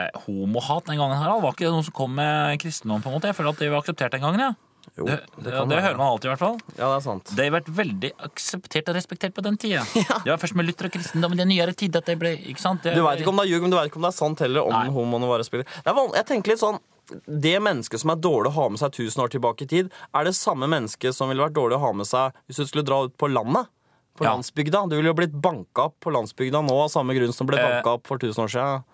Eh, 0.00 0.14
homohat 0.24 0.86
den 0.88 0.96
gangen 1.00 1.18
her, 1.20 1.34
var 1.42 1.52
ikke 1.52 1.66
det 1.66 1.72
noe 1.74 1.84
som 1.84 1.92
kom 1.96 2.14
med 2.16 2.56
kristendom? 2.62 3.02
på 3.04 3.10
en 3.10 3.16
måte? 3.18 3.28
Jeg 3.28 3.36
føler 3.36 3.52
at 3.52 3.60
det 3.60 3.68
var 3.72 3.82
akseptert 3.82 4.14
den 4.16 4.24
gangen. 4.24 4.40
Ja. 4.40 4.54
Jo, 4.96 5.04
det, 5.06 5.18
det 5.36 5.44
det, 5.52 5.62
det 5.70 5.80
hører 5.84 5.96
man 5.98 6.08
alltid, 6.12 6.28
i 6.28 6.32
hvert 6.32 6.42
fall. 6.42 6.58
Ja, 6.76 6.88
det 6.88 6.96
er 6.96 7.04
sant. 7.04 7.32
Det 7.36 7.44
har 7.44 7.54
vært 7.58 7.70
veldig 7.78 8.10
akseptert 8.28 8.88
og 8.88 8.96
respektert 8.98 9.34
på 9.36 9.44
den 9.44 9.56
tida. 9.60 9.84
Det 10.24 10.30
var 10.32 10.40
først 10.42 10.56
med 10.58 10.66
Luther 10.68 10.88
og 10.88 10.94
kristendom 10.96 11.34
i 11.36 11.40
den 11.40 11.48
nyere 11.52 11.74
tid 11.76 11.96
at 11.98 12.06
det 12.08 12.16
ble 12.20 12.34
ikke 12.52 12.62
sant? 12.62 12.82
Det, 12.82 12.94
Du 12.96 13.02
veit 13.06 13.20
ikke 13.22 13.32
om 13.32 13.40
det 13.40 13.46
er 13.48 13.52
ljug, 13.52 13.62
men 13.66 13.74
du 13.74 13.76
vet 13.78 13.90
ikke 13.90 14.00
om 14.00 14.06
det 14.08 14.12
er 14.12 14.18
sant 14.18 14.42
heller. 14.44 14.66
om 14.66 14.74
Nei. 14.74 14.88
homoene 14.94 15.28
var 15.30 15.42
er 15.44 15.60
jeg 16.18 16.26
tenker 16.26 16.52
litt 16.52 16.62
sånn 16.62 16.78
Det 17.24 17.56
mennesket 17.64 18.00
som 18.02 18.10
er 18.12 18.20
dårlig 18.20 18.50
å 18.52 18.56
ha 18.58 18.68
med 18.68 18.80
seg 18.82 18.92
1000 18.92 19.22
år 19.24 19.32
tilbake 19.32 19.64
i 19.64 19.70
tid, 19.70 19.90
er 20.14 20.24
det 20.28 20.34
samme 20.36 20.68
mennesket 20.68 21.14
som 21.16 21.30
ville 21.30 21.44
vært 21.44 21.56
dårlig 21.56 21.78
å 21.78 21.84
ha 21.86 21.92
med 21.96 22.06
seg 22.08 22.36
hvis 22.46 22.60
du 22.60 22.66
skulle 22.68 22.84
dra 22.84 23.04
ut 23.06 23.16
på 23.16 23.30
landet. 23.32 23.70
På 24.18 24.24
Ja. 24.26 24.34
landsbygda. 24.34 24.88
Du 24.90 24.96
ville 24.96 25.08
jo 25.08 25.14
blitt 25.14 25.32
banka 25.32 25.88
opp 25.88 26.00
på 26.02 26.10
landsbygda 26.10 26.60
nå 26.66 26.74
av 26.84 26.88
samme 26.90 27.14
grunn 27.14 27.32
som 27.32 27.46
ble 27.46 27.56
Eh. 27.56 27.64
banka 27.68 27.94
opp 27.96 28.06
for 28.06 28.18
1000 28.18 28.44
år 28.44 28.50
siden. 28.50 28.84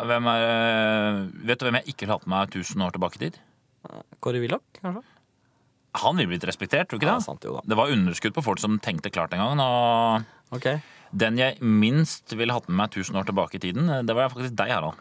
Hvem 0.00 0.26
er, 0.26 0.42
eh, 0.48 1.46
vet 1.46 1.58
du 1.58 1.66
hvem 1.66 1.76
jeg 1.80 1.94
ikke 1.94 2.06
ville 2.06 2.16
hatt 2.16 2.26
med 2.26 2.50
1000 2.50 2.80
år 2.84 2.92
tilbake 2.92 3.16
i 3.16 3.18
tid? 3.30 3.38
Kåre 4.20 4.40
Willoch, 4.42 4.62
kanskje? 4.80 5.02
Han 6.00 6.18
ville 6.20 6.30
blitt 6.30 6.44
respektert, 6.46 6.86
tror 6.90 7.00
du 7.00 7.02
ikke 7.04 7.10
Ja, 7.10 7.18
det? 7.18 7.26
sant 7.26 7.44
jo 7.44 7.56
da. 7.56 7.62
Det 7.66 7.76
var 7.78 7.90
underskudd 7.90 8.34
på 8.36 8.44
folk 8.46 8.60
som 8.62 8.78
tenkte 8.78 9.10
klart 9.10 9.32
den 9.32 9.40
gangen. 9.42 9.58
Og 9.58 10.54
okay. 10.54 10.78
den 11.10 11.38
jeg 11.40 11.56
minst 11.62 12.30
ville 12.38 12.54
hatt 12.54 12.68
med 12.68 12.76
meg 12.78 12.92
1000 12.94 13.18
år 13.18 13.26
tilbake 13.26 13.58
i 13.58 13.62
tiden, 13.64 13.90
det 14.06 14.14
var 14.14 14.30
faktisk 14.30 14.54
deg, 14.60 14.70
Harald. 14.70 15.00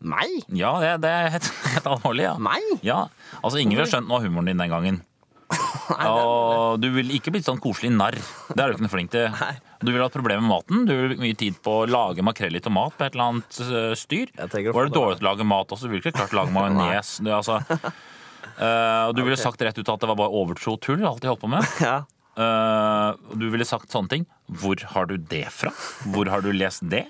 Meg? 0.00 0.32
Ja, 0.56 0.72
det, 0.80 0.94
det 1.04 1.10
er 1.12 1.28
helt, 1.36 1.50
helt 1.76 1.86
alvorlig. 1.92 2.24
ja. 2.24 2.34
Meg? 2.40 2.72
Ja, 2.82 3.00
altså 3.42 3.60
Ingen 3.60 3.76
ville 3.78 3.90
skjønt 3.90 4.08
noe 4.08 4.18
av 4.18 4.24
humoren 4.26 4.48
din 4.50 4.62
den 4.64 4.72
gangen. 4.72 5.02
Og 6.10 6.78
du 6.82 6.88
vil 6.94 7.10
ikke 7.16 7.32
bli 7.34 7.42
sånn 7.44 7.60
koselig 7.62 7.90
narr. 7.94 8.16
Det 8.50 8.56
er 8.56 8.70
du 8.70 8.76
ikke 8.76 8.86
noe 8.86 8.94
flink 8.94 9.12
til. 9.14 9.28
Du 9.80 9.88
vil 9.88 10.02
ha 10.02 10.10
et 10.10 10.12
problem 10.12 10.42
med 10.44 10.50
maten. 10.50 10.82
Du 10.84 10.92
vil 10.92 11.14
mye 11.16 11.36
tid 11.40 11.54
på 11.64 11.72
å 11.72 11.84
lage 11.88 12.20
makrell 12.20 12.58
i 12.58 12.60
tomat 12.60 12.92
på 12.98 13.06
et 13.06 13.14
eller 13.14 13.30
annet 13.30 13.60
øh, 13.64 13.94
styr. 13.96 14.28
Var 14.36 14.52
det. 14.52 14.92
dårlig 14.92 15.16
til 15.16 15.24
å 15.24 15.28
lage 15.30 15.46
mat 15.48 15.72
også, 15.72 15.88
du 15.88 15.94
vil 15.94 16.02
ikke 16.02 16.12
klart 16.18 16.34
lage 16.36 16.52
majones. 16.56 17.14
Du, 17.24 17.30
altså, 17.32 17.62
øh, 17.72 19.02
og 19.08 19.14
du 19.16 19.22
ville 19.24 19.40
sagt 19.40 19.64
rett 19.64 19.80
ut 19.80 19.88
at 19.88 20.04
det 20.04 20.10
var 20.12 20.20
bare 20.20 20.36
overtro 20.42 20.76
tull, 20.84 21.00
alt 21.08 21.24
de 21.24 21.32
holdt 21.32 21.40
på 21.46 21.54
med. 21.54 21.64
Ja. 21.80 22.02
Uh, 22.40 23.16
du 23.36 23.48
ville 23.50 23.66
sagt 23.68 23.90
sånne 23.92 24.12
ting. 24.12 24.28
Hvor 24.60 24.78
har 24.94 25.08
du 25.10 25.16
det 25.18 25.46
fra? 25.52 25.72
Hvor 26.12 26.30
har 26.30 26.44
du 26.44 26.52
lest 26.54 26.84
det? 26.92 27.06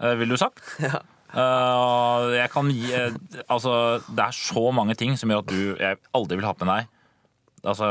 Uh, 0.00 0.14
ville 0.18 0.34
du 0.34 0.40
sagt. 0.40 0.64
Ja. 0.82 1.00
Uh, 1.28 2.32
jeg 2.32 2.48
kan 2.48 2.70
gi 2.72 2.88
Altså, 3.52 4.00
det 4.08 4.22
er 4.24 4.32
så 4.32 4.62
mange 4.72 4.94
ting 4.96 5.12
som 5.20 5.28
gjør 5.28 5.42
at 5.42 5.50
du 5.52 5.60
jeg 5.76 5.98
aldri 6.16 6.38
vil 6.40 6.48
ha 6.48 6.54
med 6.56 6.72
deg. 6.72 6.94
Altså, 7.64 7.88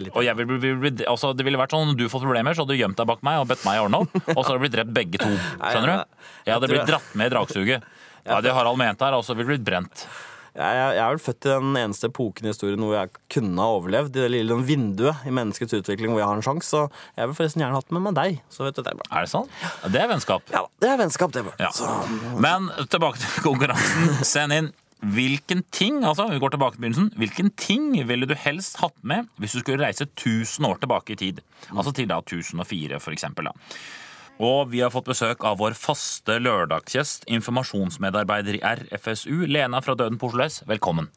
litt... 0.00 0.12
og 0.14 0.24
jeg 0.24 0.36
vil, 0.38 0.50
vil, 0.62 0.78
bli- 0.80 1.06
altså, 1.08 1.32
det 1.36 1.44
ville 1.46 1.60
vært 1.60 1.74
sånn, 1.76 1.94
du 1.98 2.06
fått 2.12 2.24
problemer, 2.26 2.56
så 2.56 2.64
hadde 2.64 2.76
du 2.76 2.80
gjemt 2.82 2.98
deg 3.00 3.08
bak 3.10 3.22
meg 3.26 3.42
og 3.42 3.48
bedt 3.50 3.66
meg 3.68 3.82
ordne 3.84 4.02
opp. 4.04 4.16
Og 4.34 4.40
så 4.40 4.48
hadde 4.50 4.58
du 4.60 4.64
blitt 4.66 4.76
drept 4.78 4.96
begge 4.96 5.22
to. 5.22 5.30
Skjønner 5.70 5.92
du? 5.92 6.26
Jeg 6.46 6.56
hadde 6.56 6.72
blitt 6.72 6.90
dratt 6.90 7.14
med 7.14 7.30
i 7.30 7.34
dragsuget. 7.36 7.86
Det 8.20 8.34
hadde 8.36 8.52
Harald 8.52 8.76
ment 8.76 9.00
her, 9.00 9.14
og 9.16 9.24
så 9.24 9.32
ville 9.32 9.48
du 9.48 9.54
blitt 9.54 9.64
brent. 9.64 10.02
Jeg, 10.50 10.98
er 10.98 11.06
vel 11.12 11.20
født 11.22 11.46
i 11.46 11.52
den 11.52 11.76
eneste 11.78 12.08
epoken 12.10 12.48
i 12.48 12.50
historien 12.50 12.82
hvor 12.82 12.96
jeg 12.96 13.12
kunne 13.30 13.62
ha 13.62 13.76
overlevd. 13.78 14.10
Det 14.16 14.26
lille 14.34 14.56
vinduet 14.66 15.22
i 15.24 15.32
menneskets 15.34 15.76
utvikling 15.78 16.10
hvor 16.10 16.20
jeg 16.20 16.26
har 16.28 16.40
en 16.40 16.44
sjanse. 16.44 16.66
Så 16.68 16.82
jeg 17.16 17.30
vil 17.30 17.36
forresten 17.38 17.62
gjerne 17.62 17.78
hatt 17.78 17.94
med 17.94 18.02
meg 18.08 18.16
deg. 18.18 18.40
Så 18.52 18.66
vet 18.66 18.76
du 18.76 18.82
det. 18.84 18.96
Er 19.08 19.24
det 19.24 19.30
sånn? 19.30 19.46
Det 19.94 20.02
er 20.02 20.10
vennskap. 20.10 20.50
Ja, 20.52 20.64
det 20.82 20.90
er 20.90 20.98
vennskap, 21.00 21.32
det, 21.36 21.46
Ja. 21.62 21.70
Så, 21.74 21.86
Men 22.42 22.66
tilbake 22.90 23.22
til 23.22 23.46
konkurransen. 23.46 24.10
Send 24.26 24.56
inn 24.58 24.72
hvilken 25.00 25.62
ting 25.72 26.02
altså 26.04 26.26
vi 26.28 26.40
går 26.42 26.52
tilbake 26.54 26.76
til 26.76 26.84
begynnelsen, 26.84 27.10
hvilken 27.16 27.50
ting 27.56 27.92
ville 28.08 28.28
du 28.28 28.34
helst 28.36 28.80
hatt 28.82 28.96
med 29.00 29.30
hvis 29.40 29.56
du 29.56 29.62
skulle 29.62 29.80
reise 29.84 30.04
1000 30.04 30.66
år 30.68 30.80
tilbake 30.82 31.14
i 31.14 31.20
tid? 31.20 31.40
Altså 31.72 31.94
til 31.96 32.08
da 32.10 32.20
1004, 32.20 33.00
for 33.00 33.16
eksempel. 33.16 33.48
Da. 33.48 33.54
Og 34.40 34.70
vi 34.72 34.80
har 34.80 34.92
fått 34.92 35.08
besøk 35.08 35.44
av 35.44 35.58
vår 35.60 35.76
faste 35.76 36.38
lørdagsgjest, 36.40 37.26
informasjonsmedarbeider 37.28 38.60
i 38.60 38.62
RFSU, 38.64 39.44
Lena 39.48 39.82
fra 39.84 39.96
Døden 39.96 40.20
på 40.20 40.30
Oslo 40.30 40.46
S. 40.46 40.62
Velkommen. 40.68 41.10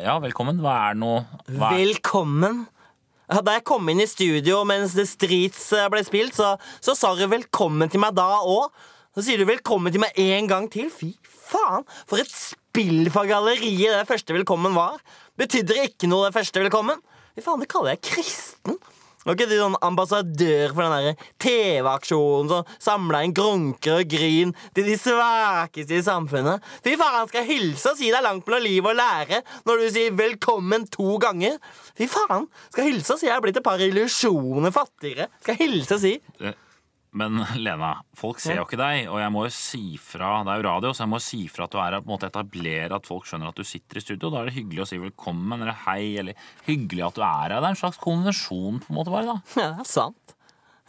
Ja, 0.00 0.16
velkommen. 0.22 0.62
Hva 0.62 0.76
er 0.88 0.94
nå 0.96 1.16
hva 1.50 1.72
er... 1.74 1.82
velkommen. 1.82 2.62
Da 3.32 3.56
jeg 3.56 3.64
kom 3.68 3.88
inn 3.88 4.02
i 4.02 4.08
studio 4.08 4.62
mens 4.68 4.94
The 4.96 5.04
Streets 5.08 5.66
eh, 5.76 5.88
ble 5.92 6.02
spilt, 6.04 6.36
så, 6.36 6.54
så 6.84 6.94
sa 6.96 7.12
du 7.16 7.24
velkommen 7.30 7.90
til 7.92 8.02
meg 8.02 8.16
da 8.16 8.28
òg. 8.40 8.72
Så 9.12 9.20
sier 9.26 9.36
du 9.36 9.44
velkommen 9.44 9.92
til 9.92 10.00
meg 10.00 10.16
en 10.16 10.46
gang 10.48 10.70
til. 10.72 10.86
Fy 10.88 11.10
faen, 11.28 11.84
for 12.08 12.22
et 12.22 12.30
spill 12.32 13.10
for 13.12 13.28
galleriet 13.28 13.92
det 13.92 14.06
første 14.08 14.32
velkommen 14.32 14.72
var. 14.72 15.02
Betydde 15.36 15.74
det 15.74 15.90
ikke 15.90 16.08
noe, 16.08 16.30
det 16.30 16.36
første 16.38 16.62
velkommen? 16.62 17.02
Fy 17.36 17.44
faen, 17.44 17.60
det 17.60 17.68
kaller 17.68 17.92
jeg 17.92 18.00
kristen. 18.08 18.78
Var 19.22 19.36
ikke 19.36 19.50
du 19.50 19.54
sånn 19.58 19.76
ambassadør 19.84 20.72
for 20.72 20.96
den 20.96 21.20
TV-aksjonen 21.44 22.48
som 22.54 22.72
samla 22.82 23.20
inn 23.22 23.36
grunker 23.36 24.00
og 24.00 24.08
gryn 24.16 24.56
til 24.74 24.88
de 24.88 24.96
svakeste 24.98 26.00
i 26.00 26.02
samfunnet? 26.08 26.64
Fy 26.80 26.96
faen, 26.96 27.28
skal 27.28 27.44
jeg 27.44 27.50
hilse 27.52 27.92
og 27.92 28.00
si 28.00 28.08
deg 28.10 28.24
langt 28.24 28.48
mellom 28.48 28.64
liv 28.64 28.88
og 28.88 28.96
lære 28.96 29.44
når 29.68 29.84
du 29.84 29.86
sier 29.92 30.18
velkommen 30.24 30.88
to 30.88 31.20
ganger? 31.22 31.60
Fy 32.00 32.08
faen, 32.16 32.48
skal 32.72 32.86
jeg 32.88 32.96
hilse 32.96 33.12
og 33.12 33.20
si 33.20 33.28
jeg 33.28 33.36
er 33.36 33.44
blitt 33.44 33.60
et 33.60 33.68
par 33.68 33.84
illusjoner 33.92 34.72
fattigere? 34.72 35.28
Skal 35.44 35.60
jeg 35.60 35.66
hilse 35.68 36.00
og 36.00 36.06
si? 36.08 36.16
Men 37.12 37.42
Lena, 37.60 37.98
folk 38.16 38.40
ser 38.40 38.56
jo 38.56 38.64
ikke 38.64 38.78
deg, 38.80 39.04
og 39.12 39.18
jeg 39.20 39.32
må 39.34 39.42
jo 39.44 39.52
si 39.52 39.82
fra 40.00 40.38
Det 40.46 40.54
er 40.54 40.62
jo 40.62 40.68
radio, 40.70 40.92
så 40.96 41.04
jeg 41.04 41.12
må 41.12 41.18
si 41.20 41.42
fra 41.52 41.66
at 41.68 41.74
du 41.74 41.76
er 41.76 41.90
her, 41.90 42.00
på 42.00 42.08
en 42.08 42.14
måte 42.14 42.30
etablere 42.30 42.96
at 42.96 43.08
folk 43.08 43.26
skjønner 43.28 43.50
at 43.52 43.58
du 43.60 43.66
sitter 43.68 44.00
i 44.00 44.04
studio. 44.04 44.30
Da 44.32 44.40
er 44.40 44.48
det 44.48 44.56
hyggelig 44.56 44.86
å 44.86 44.88
si 44.88 45.00
velkommen 45.02 45.60
eller 45.60 45.76
hei, 45.84 46.14
eller 46.22 46.46
hyggelig 46.68 47.04
at 47.10 47.18
du 47.18 47.24
er 47.26 47.34
her. 47.52 47.58
Det 47.58 47.66
er 47.68 47.74
en 47.74 47.82
slags 47.82 48.00
konvensjon, 48.00 48.80
på 48.80 48.94
en 48.94 49.00
måte, 49.00 49.12
bare, 49.12 49.28
da. 49.28 49.42
Ja, 49.60 49.74
det 49.76 49.84
er 49.84 49.92
sant. 49.92 50.38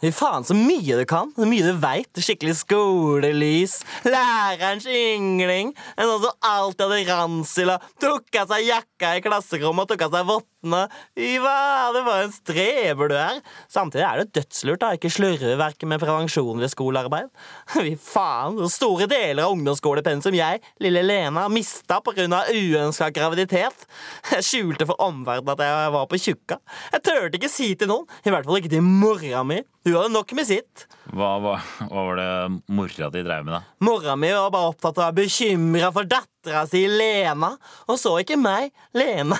Fy 0.02 0.10
faen, 0.12 0.44
så 0.44 0.56
mye 0.56 0.96
du 0.98 1.04
kan. 1.08 1.30
Så 1.36 1.46
mye 1.48 1.64
du 1.64 1.76
veit. 1.80 2.18
Skikkelig 2.20 2.56
skolelys. 2.64 3.78
Lærerens 4.04 4.88
yngling. 4.90 5.70
En 5.94 6.10
sånn 6.10 6.24
som 6.26 6.48
alltid 6.50 6.82
hadde 6.84 7.04
ransel 7.12 7.72
og 7.76 7.86
tok 8.02 8.40
av 8.42 8.50
seg 8.50 8.66
jakka 8.68 9.14
i 9.16 9.22
klasserommet 9.24 9.86
og 9.86 9.94
tok 9.94 10.08
av 10.08 10.18
seg 10.18 10.26
vottene. 10.32 10.50
Fy 10.64 11.34
Iva, 11.36 11.92
det 11.94 12.02
var 12.06 12.22
en 12.24 12.32
streber 12.32 13.10
du 13.10 13.16
er. 13.18 13.40
Samtidig 13.70 14.04
er 14.06 14.22
det 14.22 14.34
dødslurt 14.38 14.82
da 14.82 14.92
ikke 14.96 15.10
slurve 15.12 15.54
verken 15.60 15.90
med 15.92 16.02
prevensjon 16.02 16.56
eller 16.56 16.72
skolearbeid. 16.72 17.30
Fy 17.74 17.94
faen, 18.00 18.58
så 18.62 18.70
store 18.72 19.08
deler 19.10 19.44
av 19.44 19.54
ungdomsskolepensum 19.56 20.36
jeg, 20.38 20.62
lille 20.82 21.04
Lena, 21.04 21.46
mista 21.52 22.00
pga. 22.04 22.26
uønska 22.54 23.10
graviditet. 23.14 23.86
Jeg 24.32 24.46
skjulte 24.46 24.88
for 24.88 25.00
omverdenen 25.04 25.54
at 25.54 25.64
jeg 25.66 25.94
var 25.98 26.08
på 26.10 26.20
tjukka. 26.20 26.60
Jeg 26.94 27.04
turte 27.04 27.40
ikke 27.40 27.52
si 27.52 27.72
til 27.78 27.90
noen, 27.90 28.08
i 28.24 28.32
hvert 28.32 28.48
fall 28.48 28.60
ikke 28.62 28.72
til 28.76 28.84
mora 28.84 29.44
mi. 29.46 29.60
Hun 29.84 29.98
hadde 29.98 30.14
nok 30.14 30.30
med 30.38 30.46
sitt. 30.48 30.86
Hva, 31.12 31.34
hva, 31.44 31.58
hva 31.90 32.04
var 32.08 32.16
det 32.16 32.28
mora 32.72 33.10
di 33.12 33.20
drev 33.26 33.44
med, 33.44 33.52
da? 33.58 33.60
Mora 33.84 34.14
mi 34.16 34.30
var 34.32 34.52
bare 34.54 34.70
opptatt 34.72 34.96
av 34.96 35.02
å 35.02 35.06
være 35.10 35.18
bekymra 35.18 35.90
for 35.92 36.08
dattera 36.08 36.64
si 36.70 36.86
Lena, 36.88 37.52
og 37.84 38.00
så 38.00 38.16
ikke 38.22 38.38
meg, 38.40 38.72
Lena. 38.96 39.36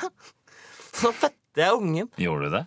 Så 1.01 1.13
fødte 1.15 1.61
jeg 1.61 1.81
ungen. 1.81 2.09
Gjorde 2.21 2.49
du 2.49 2.57
det? 2.59 2.65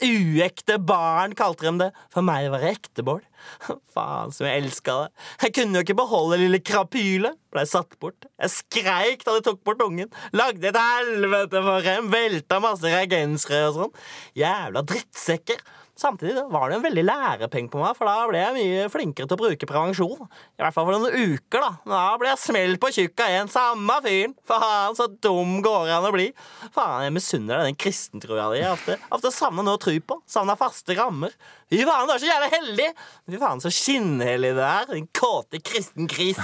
Uekte 0.00 0.78
barn, 0.80 1.34
kalte 1.36 1.66
de 1.66 1.72
det. 1.82 1.88
For 2.12 2.24
meg 2.24 2.46
var 2.52 2.62
det 2.64 2.70
ekte, 2.78 3.04
Bård. 3.04 3.24
Faen 3.94 4.32
som 4.32 4.46
jeg 4.48 4.62
elska 4.62 4.94
det. 5.02 5.10
Jeg 5.44 5.54
kunne 5.58 5.76
jo 5.76 5.84
ikke 5.84 5.98
beholde 5.98 6.38
lille 6.40 6.60
krapylet. 6.64 7.36
Blei 7.52 7.66
satt 7.68 7.98
bort. 8.00 8.24
Jeg 8.40 8.54
skreik 8.54 9.26
da 9.26 9.36
de 9.36 9.44
tok 9.44 9.60
bort 9.66 9.82
ungen. 9.84 10.08
Lagde 10.32 10.70
et 10.70 10.78
helvete 10.80 11.62
for 11.66 11.84
dem. 11.84 12.08
Velta 12.14 12.60
masse 12.64 12.88
reagensrør 12.88 13.68
og 13.68 13.76
sånn. 13.76 13.94
Jævla 14.40 14.84
drittsekker. 14.88 15.60
Samtidig 16.00 16.46
var 16.48 16.70
det 16.70 16.78
en 16.78 16.84
veldig 16.86 17.02
lærepenge 17.04 17.68
på 17.68 17.80
meg, 17.82 17.92
for 17.98 18.08
da 18.08 18.24
ble 18.30 18.38
jeg 18.40 18.54
mye 18.56 18.84
flinkere 18.88 19.28
til 19.28 19.36
å 19.36 19.40
bruke 19.42 19.66
prevensjon. 19.68 20.22
I 20.56 20.62
hvert 20.62 20.72
fall 20.72 20.86
for 20.88 20.96
noen 20.96 21.34
uker, 21.34 21.60
da. 21.60 21.70
Da 21.92 22.04
ble 22.20 22.30
jeg 22.30 22.40
smelt 22.40 22.80
på 22.80 22.88
tjukka 22.96 23.26
igjen, 23.28 23.50
samme 23.52 23.98
fyren. 24.06 24.32
Faen, 24.48 24.96
så 24.96 25.10
dum 25.12 25.58
går 25.64 25.90
det 25.90 25.96
an 25.98 26.08
å 26.08 26.12
bli. 26.14 26.30
Faen, 26.72 27.04
jeg 27.04 27.14
misunner 27.18 27.60
deg 27.60 27.68
den 27.68 27.80
kristentroa 27.84 28.46
di. 28.54 28.62
Ofte, 28.70 28.96
ofte 29.12 29.34
savner 29.36 29.66
noe 29.66 29.76
å 29.76 29.82
tro 29.84 29.92
på. 30.00 30.16
Savner 30.30 30.56
faste 30.60 30.96
rammer. 30.96 31.36
Fy 31.68 31.82
faen, 31.84 32.08
du 32.08 32.14
er 32.16 32.24
så 32.24 32.30
jævla 32.30 32.48
heldig! 32.54 32.88
Fy 33.28 33.42
faen, 33.44 33.60
så 33.60 33.74
skinnhellig 33.74 34.54
du 34.56 34.62
er, 34.64 34.88
din 34.94 35.10
kåte 35.20 35.60
kristen 35.60 36.08
gris. 36.08 36.40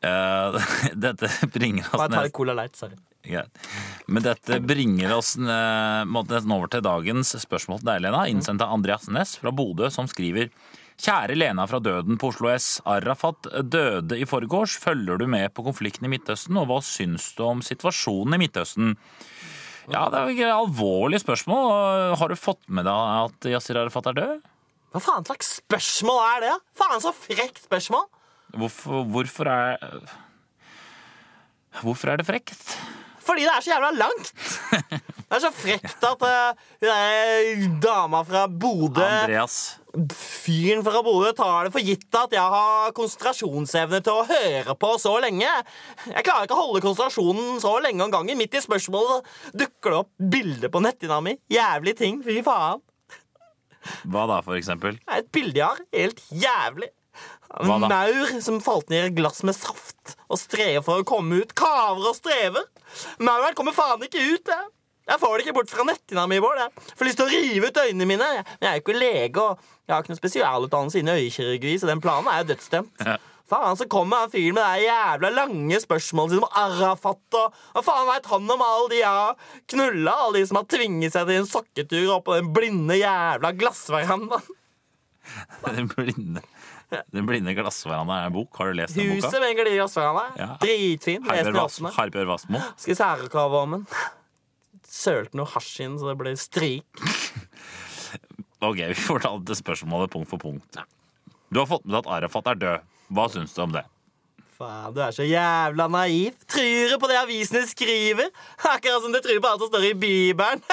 uh, 0.00 0.56
dette 1.04 1.28
bringer 1.52 1.92
oss 1.92 2.00
Bare 2.00 2.14
ta 2.16 2.24
litt 2.24 2.36
Cola 2.40 2.56
Light, 2.56 2.80
sorry. 2.80 2.96
Greit. 3.28 3.62
Men 4.08 4.24
dette 4.24 4.58
bringer 4.64 5.14
oss 5.18 5.34
eh, 5.36 6.02
nesten 6.08 6.54
over 6.54 6.72
til 6.72 6.84
dagens 6.84 7.34
spørsmål 7.44 7.82
til 7.82 7.90
deg, 7.90 8.02
Lena. 8.06 8.24
Innsendt 8.30 8.64
av 8.64 8.74
Andreas 8.74 9.08
Næss 9.12 9.36
fra 9.42 9.52
Bodø, 9.54 9.90
som 9.92 10.08
skriver 10.10 10.50
Kjære 10.98 11.36
Lena 11.36 11.62
fra 11.70 11.78
Døden 11.78 12.18
på 12.18 12.32
Oslo 12.32 12.50
S. 12.50 12.80
Arafat 12.88 13.46
døde 13.70 14.18
i 14.18 14.26
forgårs. 14.26 14.74
Følger 14.82 15.20
du 15.20 15.28
med 15.30 15.52
på 15.54 15.62
konflikten 15.66 16.08
i 16.08 16.10
Midtøsten, 16.10 16.58
og 16.58 16.66
hva 16.70 16.80
syns 16.82 17.30
du 17.38 17.44
om 17.46 17.62
situasjonen 17.62 18.34
i 18.34 18.40
Midtøsten? 18.42 18.96
Ja, 19.88 20.08
det 20.10 20.18
er 20.18 20.32
jo 20.32 20.42
et 20.42 20.56
alvorlig 20.56 21.22
spørsmål. 21.22 21.70
Har 22.18 22.28
du 22.28 22.36
fått 22.36 22.64
med 22.66 22.88
deg 22.88 23.28
at 23.28 23.50
Yasir 23.54 23.78
Arafat 23.80 24.10
er 24.10 24.18
død? 24.18 24.48
Hva 24.92 25.04
faen 25.04 25.28
slags 25.28 25.54
spørsmål 25.60 26.18
er 26.24 26.44
det? 26.48 26.54
Faen, 26.80 27.00
så 27.04 27.12
frekt 27.14 27.62
spørsmål! 27.68 28.08
Hvorfor, 28.58 29.04
hvorfor 29.12 29.50
er 29.52 29.76
Hvorfor 31.78 32.10
er 32.10 32.18
det 32.18 32.26
frekt? 32.26 32.64
Fordi 33.28 33.44
det 33.44 33.52
er 33.52 33.64
så 33.64 33.74
jævla 33.74 33.90
langt! 33.98 34.32
Det 35.28 35.36
er 35.36 35.42
så 35.44 35.50
frekt 35.52 36.04
at 36.08 36.22
uh, 36.24 37.64
dama 37.84 38.22
fra 38.24 38.46
Bodø 38.48 39.04
Andreas. 39.04 39.56
Fyren 40.16 40.80
fra 40.86 41.02
Bodø 41.04 41.34
tar 41.36 41.66
det 41.68 41.72
for 41.74 41.84
gitt 41.84 42.16
at 42.16 42.32
jeg 42.32 42.54
har 42.54 42.94
konsentrasjonsevne 42.96 44.00
til 44.06 44.22
å 44.22 44.24
høre 44.30 44.76
på 44.80 44.92
så 45.02 45.12
lenge. 45.20 45.50
Jeg 46.08 46.24
klarer 46.24 46.46
ikke 46.48 46.56
å 46.56 46.62
holde 46.62 46.82
konsentrasjonen 46.86 47.60
så 47.60 47.74
lenge 47.84 48.06
om 48.06 48.14
gangen. 48.14 48.40
Midt 48.40 48.56
i 48.56 48.64
spørsmålet 48.64 49.28
dukker 49.52 49.92
det 49.92 50.00
opp 50.00 50.12
bilder 50.36 50.72
på 50.72 50.82
netthinna 50.86 51.20
mi. 51.28 51.36
Jævlig 51.52 51.96
ting. 52.00 52.22
Fy 52.24 52.40
faen. 52.46 52.80
Hva 54.08 54.24
da, 54.32 54.40
for 54.44 54.56
eksempel? 54.56 54.96
Et 55.12 55.28
bilde 55.34 55.60
jeg 55.60 55.68
har. 55.68 55.84
Helt 55.92 56.24
jævlig. 56.32 56.88
Hva 57.48 57.76
En 57.76 57.84
da? 57.84 57.88
maur 57.90 58.32
som 58.44 58.60
falt 58.64 58.88
ned 58.92 59.02
i 59.02 59.06
et 59.10 59.16
glass 59.18 59.42
med 59.44 59.56
saft 59.56 59.97
og 60.28 60.40
strever 60.40 60.84
for 60.84 61.02
å 61.02 61.06
komme 61.08 61.42
ut. 61.42 61.54
Kaver 61.58 62.10
og 62.10 62.16
strever. 62.18 62.66
Mauren 63.24 63.56
kommer 63.58 63.76
faen 63.76 64.04
ikke 64.06 64.20
ut. 64.34 64.52
Jeg. 64.52 64.68
jeg 65.08 65.22
får 65.22 65.34
det 65.34 65.46
ikke 65.46 65.56
bort 65.60 65.72
fra 65.72 65.86
netthinna 65.88 66.26
mi. 66.30 66.40
Bård. 66.44 66.60
Jeg 66.60 67.00
får 67.00 67.10
lyst 67.10 67.20
til 67.22 67.28
å 67.28 67.32
rive 67.32 67.70
ut 67.70 67.82
øynene 67.84 68.10
mine. 68.12 68.28
Men 68.28 68.60
jeg 68.60 68.70
er 68.70 68.76
jo 68.78 68.84
ikke 68.84 68.98
lege, 68.98 69.46
og 69.46 69.72
jeg 69.88 69.94
har 69.94 70.04
ikke 70.04 70.14
noen 70.14 70.22
spesialutdannelse 70.22 71.02
innen 71.02 71.18
øyekirurgi, 71.18 71.74
så 71.80 71.90
den 71.90 72.04
planen 72.04 72.30
er 72.32 72.44
jo 72.44 72.52
dødsstemt. 72.52 73.04
Ja. 73.06 73.16
Faen, 73.48 73.78
så 73.80 73.86
kommer 73.88 74.26
han 74.26 74.32
fyren 74.32 74.58
med 74.58 74.66
det 74.66 74.82
jævla 74.84 75.30
lange 75.32 75.78
spørsmålet 75.80 76.34
sitt 76.34 76.42
om 76.44 76.58
Arafat 76.60 77.36
og 77.38 77.54
Hva 77.72 77.82
faen 77.86 78.08
veit 78.10 78.28
han 78.28 78.50
om 78.52 78.64
alle 78.66 78.90
de 78.92 78.98
jeg 78.98 79.20
har 79.20 79.54
knulla? 79.72 80.16
Alle 80.26 80.42
de 80.42 80.50
som 80.50 80.58
har 80.60 80.66
tvinget 80.68 81.14
seg 81.14 81.30
til 81.30 81.40
en 81.40 81.48
sokketur 81.48 82.12
opp 82.18 82.26
på 82.26 82.36
den 82.36 82.50
blinde 82.52 82.98
jævla 83.00 83.54
glassverandaen. 83.56 84.54
Den 85.64 85.88
blinde, 85.90 86.40
den 87.14 87.26
blinde 87.28 87.52
glassveranda 87.56 88.20
er 88.22 88.30
en 88.30 88.36
bok. 88.36 88.50
Har 88.58 88.70
du 88.72 88.78
lest 88.80 88.96
den 88.96 89.10
Huset 89.12 89.28
boka? 89.28 89.40
med 89.42 89.50
en 89.52 89.58
gardinasveranda. 89.60 90.24
Ja. 90.40 90.48
Dritfin. 90.62 91.26
Harbjørg 91.28 92.30
Wassmo. 92.32 92.62
Skal 92.80 92.96
særkave 92.98 93.62
om 93.64 93.76
den. 93.78 93.86
Sølte 94.88 95.36
noe 95.36 95.50
hasj 95.52 95.82
inn, 95.84 95.98
så 96.00 96.08
det 96.12 96.18
ble 96.20 96.36
strik. 96.40 96.86
Ok, 98.58 98.74
vi 98.90 98.94
får 98.98 99.20
ta 99.22 99.30
det 99.38 99.54
spørsmålet 99.54 100.10
punkt 100.10 100.26
for 100.32 100.40
punkt. 100.42 100.78
Du 101.54 101.60
har 101.60 101.68
fått 101.70 101.84
med 101.84 101.92
deg 101.94 102.00
at 102.00 102.08
Arafat 102.16 102.48
er 102.50 102.56
død. 102.58 102.88
Hva 103.14 103.26
syns 103.30 103.52
du 103.54 103.60
om 103.62 103.70
det? 103.76 103.84
Faen, 104.58 104.90
du 104.90 104.98
er 104.98 105.12
så 105.14 105.22
jævla 105.22 105.84
naiv. 105.86 106.34
Tror 106.50 106.90
du 106.90 106.96
på 106.98 107.06
det 107.06 107.18
avisene 107.20 107.60
skriver? 107.70 108.26
Akkurat 108.66 109.04
som 109.04 109.12
du 109.14 109.20
tror 109.22 109.38
på 109.44 109.50
alt 109.52 109.62
som 109.62 109.68
står 109.70 109.84
i 109.86 109.92
Bibelen. 109.94 110.64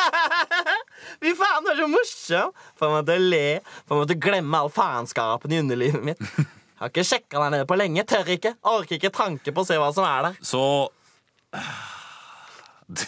Fy 1.21 1.35
faen, 1.37 1.61
du 1.61 1.69
er 1.69 1.77
så 1.83 1.89
morsom. 1.91 2.55
Får 2.81 2.93
meg 2.95 3.05
til 3.05 3.21
å 3.21 3.29
le. 3.35 3.43
Får 3.85 3.99
meg 3.99 4.09
til 4.09 4.17
å 4.17 4.23
glemme 4.25 4.63
all 4.63 4.73
faenskapen 4.73 5.53
i 5.53 5.61
underlivet 5.61 6.01
mitt. 6.09 6.23
Har 6.81 6.89
ikke 6.89 7.05
sjekka 7.05 7.37
deg 7.43 7.53
nede 7.53 7.69
på 7.69 7.77
lenge. 7.77 8.07
Tør 8.09 8.33
ikke. 8.33 8.55
Orker 8.73 8.97
ikke 8.97 9.13
tanke 9.13 9.53
på 9.53 9.61
å 9.61 9.69
se 9.69 9.77
hva 9.77 9.93
som 9.93 10.09
er 10.09 10.31
der. 10.31 10.41
Så 10.41 10.63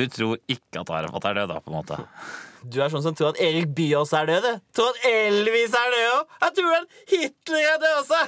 Du 0.00 0.02
tror 0.10 0.42
ikke 0.50 0.82
at 0.82 0.90
Arafat 0.98 1.30
er 1.30 1.38
død, 1.44 1.54
da, 1.54 1.62
på 1.62 1.70
en 1.70 1.78
måte? 1.78 2.02
Du 2.64 2.80
er 2.82 2.92
sånn 2.92 3.04
som 3.04 3.14
tror 3.16 3.32
at 3.32 3.40
Erik 3.40 3.70
Byås 3.76 4.12
er 4.16 4.28
død. 4.28 4.44
du. 4.44 4.60
Tror 4.76 4.92
at 4.92 5.06
Elvis 5.08 5.72
er 5.76 5.94
død 5.94 6.06
òg. 6.10 6.36
Jeg 6.44 6.54
tror 6.58 6.76
at 6.76 7.00
Hitler 7.14 7.66
er 7.70 7.80
død 7.80 7.98
også. 8.02 8.20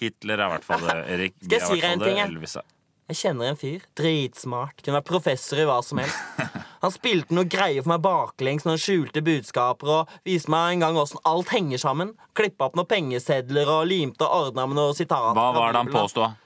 Hitler 0.00 0.38
er 0.40 0.44
i 0.46 0.50
hvert 0.54 0.66
fall 0.68 0.86
det. 0.88 0.96
Erik 1.16 1.34
Skal 1.42 1.56
jeg 1.58 1.66
si 1.68 1.80
deg 1.82 1.90
en 1.92 2.04
ting, 2.06 2.16
jeg? 2.22 2.30
Elvis 2.32 2.56
er 2.56 2.66
Jeg 3.08 3.16
kjenner 3.22 3.48
en 3.48 3.56
fyr. 3.60 3.84
Dritsmart. 3.96 4.82
Kunne 4.84 4.98
vært 4.98 5.08
professor 5.08 5.60
i 5.60 5.68
hva 5.68 5.78
som 5.84 6.00
helst. 6.02 6.18
Han 6.82 6.92
spilte 6.94 7.34
noe 7.34 7.48
greier 7.50 7.82
for 7.82 7.90
meg 7.90 8.02
baklengs, 8.04 8.62
når 8.62 8.76
han 8.76 8.82
skjulte 8.84 9.22
budskaper, 9.26 9.88
og 9.90 10.12
viste 10.28 10.52
meg 10.52 10.76
en 10.76 10.84
gang 10.84 10.98
åssen 11.00 11.18
alt 11.26 11.50
henger 11.50 11.80
sammen. 11.82 12.12
Klippa 12.38 12.68
opp 12.68 12.76
noen 12.78 12.86
pengesedler 12.86 13.66
og 13.72 13.88
limte 13.90 14.22
og 14.28 14.44
ordna 14.52 14.68
med 14.70 14.78
noen 14.78 14.94
sitater. 14.94 15.34
Hva 15.34 15.48
var 15.56 15.74
det 15.74 15.80
han 15.80 15.90
Bibelen. 15.90 16.36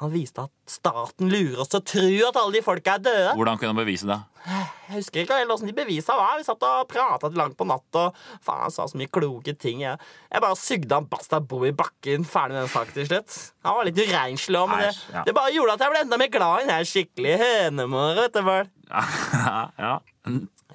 Han 0.00 0.12
viste 0.14 0.46
at 0.46 0.52
staten 0.70 1.28
lurer 1.28 1.58
oss 1.60 1.68
til 1.68 1.80
å 1.82 1.84
tro 1.90 2.28
at 2.30 2.36
alle 2.40 2.56
de 2.56 2.62
folka 2.64 2.94
er 2.96 3.02
døde. 3.04 3.32
Hvordan 3.36 3.58
kunne 3.60 3.74
han 3.74 3.80
bevise 3.82 4.08
det? 4.08 4.16
Jeg 4.46 4.94
husker 4.94 5.20
ikke 5.22 5.36
helt 5.36 5.52
åssen 5.52 5.68
de 5.68 5.74
bevisa 5.76 6.14
var. 6.16 6.38
Vi 6.38 6.46
satt 6.46 6.64
og 6.64 6.86
prata 6.88 7.28
til 7.28 7.36
langt 7.36 7.58
på 7.58 7.66
natt 7.68 7.98
og 8.00 8.16
faen, 8.40 8.62
han 8.64 8.72
sa 8.72 8.86
så 8.88 8.96
mye 8.96 9.10
kloke 9.12 9.52
ting. 9.60 9.82
Jeg, 9.84 10.00
jeg 10.32 10.44
bare 10.46 10.56
sugde 10.56 10.96
han 10.96 11.10
Basta 11.10 11.42
Bo 11.44 11.60
i 11.68 11.74
bakken. 11.76 12.24
Ferdig 12.24 12.56
med 12.56 12.62
den 12.62 12.72
saken 12.72 12.96
til 12.96 13.10
slutt. 13.10 13.36
Han 13.68 13.76
var 13.76 13.90
litt 13.90 14.00
urenslig 14.00 14.62
òg, 14.62 14.72
men 14.72 14.86
det, 14.86 14.94
ja. 15.12 15.26
det 15.28 15.36
bare 15.36 15.52
gjorde 15.58 15.76
at 15.76 15.84
jeg 15.84 15.94
ble 15.94 16.02
enda 16.06 16.20
mer 16.24 16.32
glad 16.38 16.56
i 16.56 16.64
den 16.64 16.74
her 16.78 16.88
skikkelig 16.94 17.36
hønemor. 17.44 18.16
Vet 18.22 18.40
du 18.40 18.42
hva? 18.48 18.58
ja. 19.44 19.60
Ja. 19.84 19.94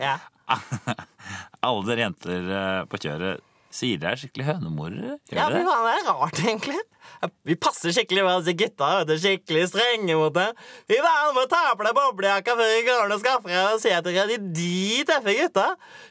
ja. 0.05 0.15
Alle 1.65 1.85
dere 1.89 2.05
jenter 2.05 2.55
eh, 2.61 2.79
på 2.91 3.01
kjøret 3.01 3.41
sier 3.75 3.99
dere 4.01 4.15
er 4.15 4.21
skikkelig 4.23 4.45
hønemorere. 4.53 5.17
Ja, 5.35 5.49
fy 5.51 5.61
faen, 5.67 5.87
det 5.87 5.95
er 5.99 6.05
rart, 6.09 6.41
egentlig. 6.45 6.81
Vi 7.45 7.53
passer 7.61 7.93
skikkelig 7.93 8.23
bra, 8.25 8.35
disse 8.41 8.55
gutta. 8.57 8.87
vet 8.99 9.09
du, 9.11 9.15
Skikkelig 9.21 9.65
strenge 9.69 10.15
mot 10.17 10.33
det. 10.33 10.47
Fy 10.89 10.97
faen, 11.03 11.33
må 11.37 11.43
ta 11.51 11.59
på 11.77 11.85
deg 11.85 11.93
boblejakka 11.97 12.55
før 12.57 12.71
vi 12.71 12.79
går 12.87 13.13
og 13.13 13.21
skaffer 13.21 13.51
deg 13.53 13.75
og 13.75 13.81
se 13.83 13.91
etter 13.93 14.15
de, 14.31 14.37
de 14.57 15.03
tøffe 15.07 15.35
gutta. 15.37 15.67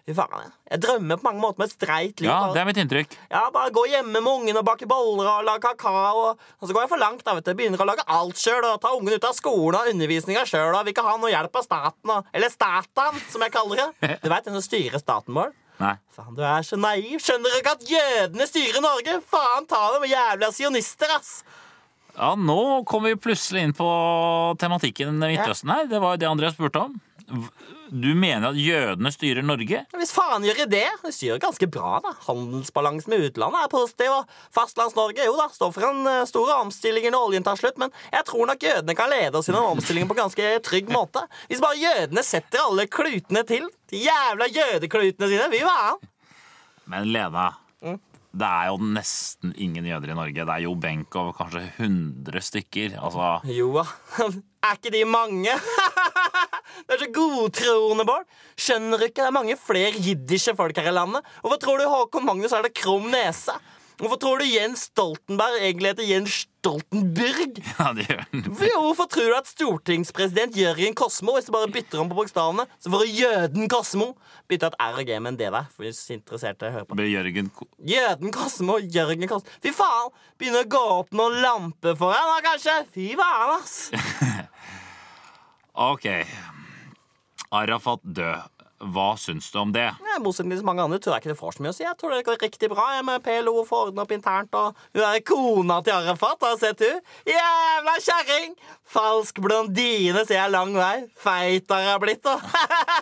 Fy 0.06 0.14
faen, 0.16 0.52
Jeg 0.70 0.82
drømmer 0.84 1.18
på 1.20 1.26
mange 1.26 1.42
måter 1.42 1.62
med 1.64 1.68
et 1.70 1.74
streit 1.74 2.22
liv. 2.22 2.30
Ja, 2.30 2.38
det 2.54 2.62
er 2.62 2.68
mitt 2.68 2.78
inntrykk. 2.84 3.16
Ja, 3.32 3.42
bare 3.54 3.72
gå 3.74 3.84
hjemme 3.90 4.14
med 4.20 4.30
ungen 4.30 4.60
og 4.60 4.64
bake 4.68 4.88
boller 4.90 5.28
og 5.32 5.48
lage 5.48 5.64
kakao. 5.66 6.22
Og, 6.28 6.46
og 6.60 6.68
så 6.68 6.76
går 6.76 6.86
jeg 6.86 6.92
for 6.94 7.02
langt. 7.02 7.24
da, 7.26 7.34
vet 7.40 7.48
du. 7.50 7.52
Begynner 7.58 7.82
å 7.84 7.88
lage 7.90 8.06
alt 8.06 8.40
sjøl 8.40 8.62
og 8.70 8.78
ta 8.84 8.94
ungen 8.96 9.18
ut 9.18 9.28
av 9.28 9.34
skolen 9.36 9.80
og 9.80 9.90
undervisninga 9.92 10.46
sjøl. 10.48 10.72
Vil 10.84 10.94
ikke 10.94 11.06
ha 11.08 11.16
noe 11.18 11.32
hjelp 11.34 11.60
av 11.60 11.66
staten. 11.66 12.14
Og, 12.16 12.30
eller 12.32 12.54
Statan, 12.54 13.20
som 13.32 13.44
jeg 13.44 13.54
kaller 13.54 13.82
det. 13.82 14.14
Du 14.24 14.30
veit 14.32 14.46
den 14.46 14.56
som 14.56 14.64
styrer 14.64 15.02
staten 15.02 15.34
vår? 15.36 15.52
Nei. 15.80 15.94
Faen, 16.14 16.34
du 16.36 16.42
er 16.46 16.62
så 16.66 16.78
naiv. 16.78 17.18
Skjønner 17.22 17.50
du 17.50 17.58
ikke 17.58 17.74
at 17.74 17.88
jødene 17.90 18.46
styrer 18.46 18.82
Norge? 18.84 19.18
Faen 19.30 19.66
ta 19.70 19.80
dem, 19.96 20.06
jævla 20.10 20.50
sionister, 20.54 21.10
ass. 21.16 21.40
Ja, 22.14 22.34
nå 22.38 22.84
kom 22.86 23.08
vi 23.08 23.16
plutselig 23.18 23.64
inn 23.66 23.74
på 23.74 23.88
tematikken 24.62 25.16
Midtøsten 25.18 25.72
her. 25.74 25.88
Det 25.90 25.98
var 26.02 26.14
jo 26.14 26.22
det 26.22 26.30
Andreas 26.30 26.54
spurte 26.54 26.84
om. 26.86 26.94
Du 27.94 28.08
mener 28.18 28.48
at 28.48 28.56
jødene 28.58 29.10
styrer 29.14 29.44
Norge? 29.46 29.84
Hvis 29.94 30.10
faen 30.10 30.42
gjør 30.42 30.64
jeg 30.64 30.70
det? 30.72 30.86
De 31.04 31.12
styrer 31.14 31.38
ganske 31.38 31.68
bra, 31.70 32.00
da. 32.02 32.10
Handelsbalansen 32.26 33.12
med 33.12 33.28
utlandet 33.28 33.60
er 33.62 33.70
positiv. 33.70 34.10
Og 34.16 34.56
Fastlands-Norge 34.56 35.28
jo 35.28 35.36
da, 35.38 35.46
står 35.54 35.70
for 35.76 35.86
en 35.92 36.10
eh, 36.10 36.24
stor 36.26 36.50
omstilling 36.56 37.06
når 37.14 37.28
oljen 37.28 37.46
tar 37.46 37.60
slutt. 37.60 37.78
Men 37.78 37.94
jeg 38.10 38.26
tror 38.26 38.50
nok 38.50 38.66
jødene 38.66 38.98
kan 38.98 39.12
lede 39.14 39.38
oss 39.38 39.46
den 39.46 39.60
omstillingen 39.60 40.10
på 40.10 40.18
en 40.18 40.24
ganske 40.24 40.52
trygg 40.66 40.90
måte. 40.90 41.22
Hvis 41.46 41.62
bare 41.62 41.78
jødene 41.78 42.26
setter 42.26 42.66
alle 42.66 42.90
klutene 42.90 43.46
til. 43.46 43.70
De 43.92 44.02
jævla 44.02 44.50
jødeklutene 44.50 45.30
sine. 45.30 45.50
Vi 45.54 45.62
faen. 45.62 46.02
Men 46.90 47.12
Lena. 47.14 47.52
Det 48.34 48.46
er 48.48 48.70
jo 48.72 48.78
nesten 48.82 49.52
ingen 49.62 49.86
jøder 49.86 50.10
i 50.10 50.16
Norge. 50.18 50.42
Det 50.42 50.54
er 50.54 50.64
Jo 50.64 50.74
Benk 50.80 51.14
og 51.20 51.34
kanskje 51.38 51.62
100 51.78 52.42
stykker. 52.48 52.96
Altså, 52.98 53.28
Jo 53.54 53.70
da. 53.78 53.86
Er 54.64 54.78
ikke 54.78 54.94
de 54.94 55.02
mange? 55.04 55.52
Det 56.88 56.96
er 56.96 57.02
så 57.04 57.08
godtroende, 57.14 58.06
Bård. 58.08 58.24
Skjønner 58.58 58.98
du 58.98 59.04
ikke? 59.06 59.20
Det 59.20 59.28
er 59.28 59.34
mange 59.36 59.56
flere 59.60 60.00
jiddische 60.00 60.54
folk 60.56 60.76
her 60.80 60.88
i 60.90 60.94
landet. 60.96 61.26
Hvorfor 61.42 61.60
tror 61.62 61.78
du 61.78 61.84
Håkon 61.86 62.24
Magnus 62.26 62.54
er 62.56 62.64
det 62.64 62.72
krum 62.76 63.06
nese? 63.12 63.54
Hvorfor 64.00 64.18
tror 64.20 64.40
du 64.40 64.48
Jens 64.48 64.88
Stoltenberg 64.88 65.60
egentlig 65.60 65.92
heter 65.92 66.08
Jens 66.08 66.40
Stoltenburg? 66.64 67.58
ja, 67.78 67.90
det 67.92 68.06
gjør 68.08 68.22
den. 68.32 68.44
Hvorfor 68.56 69.08
tror 69.12 69.26
du 69.28 69.34
at 69.36 69.48
stortingspresident 69.50 70.56
Jørgen 70.56 70.94
Kosmo 70.96 71.34
Hvis 71.36 71.50
du 71.50 71.52
bare 71.52 71.68
bytter 71.68 72.00
om 72.00 72.08
på 72.08 72.16
bokstavene, 72.16 72.64
så 72.80 72.88
får 72.92 73.04
du 73.04 73.10
Jøden 73.18 73.68
Kosmo? 73.68 74.06
Bytte 74.48 74.70
et 74.72 74.78
R 74.80 74.96
og 75.02 75.04
G 75.08 75.18
med 75.20 75.34
en 75.34 75.38
D 75.42 75.50
der. 75.52 75.68
For 75.74 75.84
hvis 75.84 76.00
interesserte 76.14 76.70
hører 76.72 76.88
på. 76.88 76.96
Med 76.96 77.10
Jørgen 77.12 77.50
Ko- 77.52 77.68
Jøden 77.84 78.32
Kosmo, 78.32 78.78
Jørgen 78.80 79.28
Kosmo. 79.28 79.52
Fy 79.60 79.74
faen! 79.76 80.08
Begynner 80.40 80.64
å 80.64 80.70
gå 80.72 80.82
opp 81.02 81.12
noen 81.20 81.36
lamper 81.44 81.98
for 82.00 82.16
deg 82.16 82.32
nå, 82.32 82.40
kanskje? 82.48 82.78
Fy 82.96 83.10
faen, 83.20 83.54
ass! 83.60 83.78
Ok. 85.74 86.04
Arafat 87.50 88.00
død. 88.06 88.53
Hva 88.92 89.14
syns 89.16 89.46
du 89.52 89.58
om 89.62 89.72
det? 89.72 89.86
Ja, 90.04 90.18
motsetning 90.20 90.58
til 90.58 90.66
mange 90.66 90.84
andre 90.84 90.98
tror 91.00 91.14
jeg 91.14 91.24
ikke 91.24 91.32
det 91.32 91.38
får 91.40 91.56
så 91.56 91.64
mye 91.64 91.72
å 91.72 91.76
si. 91.76 91.84
Jeg 91.86 91.96
tror 92.00 92.12
det 92.12 92.24
går 92.26 92.42
riktig 92.42 92.68
bra 92.72 92.88
jeg 92.96 93.06
med 93.08 93.22
PLO 93.24 93.62
får 93.68 93.90
ordne 93.90 94.04
opp 94.04 94.12
internt. 94.12 94.56
Og 94.58 94.82
hun 94.96 95.04
er 95.06 95.22
kona 95.24 95.78
til 95.84 95.96
Arafat, 95.96 96.44
har 96.44 96.58
du 96.58 96.64
sett 96.64 96.84
hun? 96.84 97.00
Jævla 97.30 97.94
kjerring! 98.04 98.58
Falsk 98.94 99.40
blondine 99.44 100.26
ser 100.26 100.42
jeg 100.42 100.52
lang 100.52 100.76
vei. 100.76 101.06
Feit 101.16 101.72
har 101.72 101.86
jeg 101.86 102.04
blitt, 102.04 102.26
da. 102.26 102.36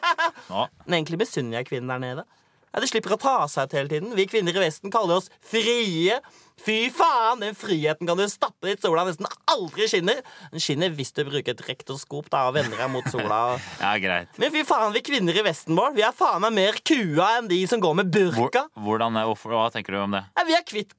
Men 0.86 1.00
egentlig 1.00 1.24
misunner 1.24 1.60
jeg 1.60 1.72
kvinnen 1.72 1.90
der 1.90 2.06
nede. 2.06 2.28
Ja, 2.72 2.80
De 2.80 2.88
slipper 2.88 3.14
å 3.16 3.20
ta 3.20 3.34
seg 3.52 3.68
ut 3.68 3.76
hele 3.76 3.90
tiden. 3.90 4.14
Vi 4.16 4.24
kvinner 4.30 4.56
i 4.56 4.64
Vesten 4.64 4.92
kaller 4.92 5.20
oss 5.20 5.28
frie. 5.44 6.18
Fy 6.62 6.92
faen, 6.94 7.40
den 7.42 7.56
friheten 7.58 8.06
kan 8.06 8.18
du 8.20 8.24
stappe 8.30 8.68
dit 8.68 8.80
sola 8.84 9.02
nesten 9.08 9.26
aldri 9.50 9.88
skinner. 9.90 10.20
Den 10.52 10.62
skinner 10.62 10.92
hvis 10.94 11.10
du 11.16 11.24
bruker 11.26 11.56
et 11.56 11.64
rektoskop 11.66 12.28
da, 12.30 12.44
og 12.48 12.54
vender 12.56 12.78
deg 12.78 12.92
mot 12.92 13.08
sola. 13.10 13.40
ja, 13.82 13.92
greit. 14.02 14.30
Men 14.38 14.52
fy 14.54 14.62
faen, 14.68 14.92
vi 14.94 15.02
kvinner 15.04 15.36
i 15.36 15.44
Vesten 15.48 15.76
vår, 15.78 15.96
vi 15.96 16.06
er 16.06 16.14
faen 16.16 16.44
meg 16.44 16.54
mer 16.60 16.78
kua 16.86 17.32
enn 17.40 17.50
de 17.50 17.58
som 17.68 17.82
går 17.82 17.98
med 18.02 18.14
Hvor, 18.14 18.46
burka. 18.46 18.66
hvordan, 18.78 19.18
hvorfor, 19.32 19.56
hva 19.58 19.68
tenker 19.74 19.96
du 19.96 20.02
om 20.04 20.14
det? 20.18 20.22
Ja, 20.38 20.46
vi 20.48 20.56
er 20.60 20.64
kvitt 20.68 20.94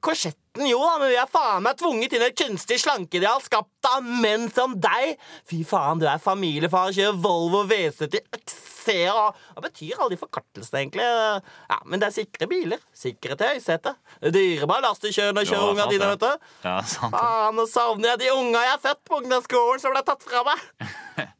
korsetten, 0.54 0.70
jo 0.70 0.78
da, 0.78 0.98
men 0.98 1.10
vi 1.10 1.16
er 1.18 1.30
faen 1.30 1.62
meg 1.64 1.76
tvunget 1.78 2.12
inn 2.14 2.22
i 2.22 2.28
et 2.30 2.38
kunstig 2.38 2.78
slankeideal 2.80 3.40
skapt 3.42 3.86
av 3.88 4.02
menn 4.04 4.48
som 4.52 4.74
deg. 4.78 5.18
Fy 5.48 5.64
faen, 5.64 5.98
du 5.98 6.06
er 6.06 6.18
familiefar, 6.18 6.92
kjører 6.94 7.18
Volvo 7.18 7.64
V70 7.66 8.20
XC, 8.38 9.10
og 9.10 9.34
hva 9.54 9.64
betyr 9.64 9.98
alle 9.98 10.14
de 10.14 10.20
forkortelsene, 10.20 10.80
egentlig? 10.84 11.02
Ja, 11.04 11.78
men 11.84 12.00
det 12.00 12.08
er 12.08 12.16
sikre 12.18 12.48
biler. 12.50 12.80
Sikre 12.94 13.36
til 13.36 13.54
høysetet. 13.54 13.96
Dyrebar 14.22 14.82
lastekjører 14.84 15.40
og 15.42 15.48
kjører 15.48 15.70
unga 15.72 15.86
dine, 15.90 16.10
vet 16.14 16.24
du. 16.24 16.50
Ja, 16.66 16.76
sant. 16.86 17.14
Faen, 17.16 17.56
nå 17.58 17.66
savner 17.70 18.14
jeg 18.14 18.24
de 18.24 18.34
unga 18.34 18.64
jeg 18.64 18.76
har 18.76 18.82
født 18.84 19.04
på 19.08 19.22
ungdomsskolen 19.22 19.82
som 19.82 19.94
ble 19.94 20.04
tatt 20.06 20.26
fra 20.26 20.44
meg. 20.50 20.68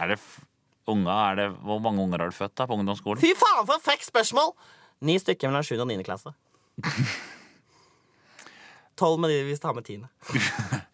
Er 0.00 0.14
det 0.14 0.16
unga, 0.88 1.12
er 1.12 1.34
det, 1.36 1.44
hvor 1.60 1.76
mange 1.84 2.00
unger 2.00 2.22
har 2.22 2.30
du 2.32 2.32
født 2.32 2.54
da 2.56 2.64
på 2.64 2.78
ungdomsskolen? 2.78 3.20
Fy 3.20 3.34
faen, 3.36 3.66
for 3.68 3.76
et 3.76 3.84
frekt 3.84 4.06
spørsmål! 4.08 4.54
Ni 5.04 5.18
stykker 5.20 5.52
mellom 5.52 5.66
7. 5.66 5.74
og 5.76 5.90
9. 5.90 5.98
klasse. 6.08 6.32
Tolv 9.00 9.20
med 9.22 9.32
de 9.32 9.40
vi 9.48 9.56
tar 9.60 9.76
med 9.76 9.88
tiende. 9.88 10.12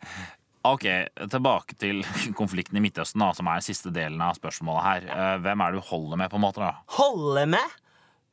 Ok, 0.66 0.82
tilbake 1.30 1.76
til 1.78 2.00
konflikten 2.40 2.78
i 2.78 2.82
Midtøsten, 2.82 3.22
da, 3.22 3.28
som 3.36 3.46
er 3.52 3.62
siste 3.62 3.92
delen 3.94 4.18
av 4.24 4.34
spørsmålet 4.38 4.82
her. 4.82 5.04
Eh, 5.14 5.34
Hvem 5.44 5.62
er 5.62 5.74
det 5.76 5.78
du 5.78 5.88
holder 5.92 6.18
med, 6.18 6.30
på 6.32 6.40
en 6.40 6.42
måte? 6.42 6.58
da? 6.58 6.72
Holder 6.96 7.46
med? 7.52 7.76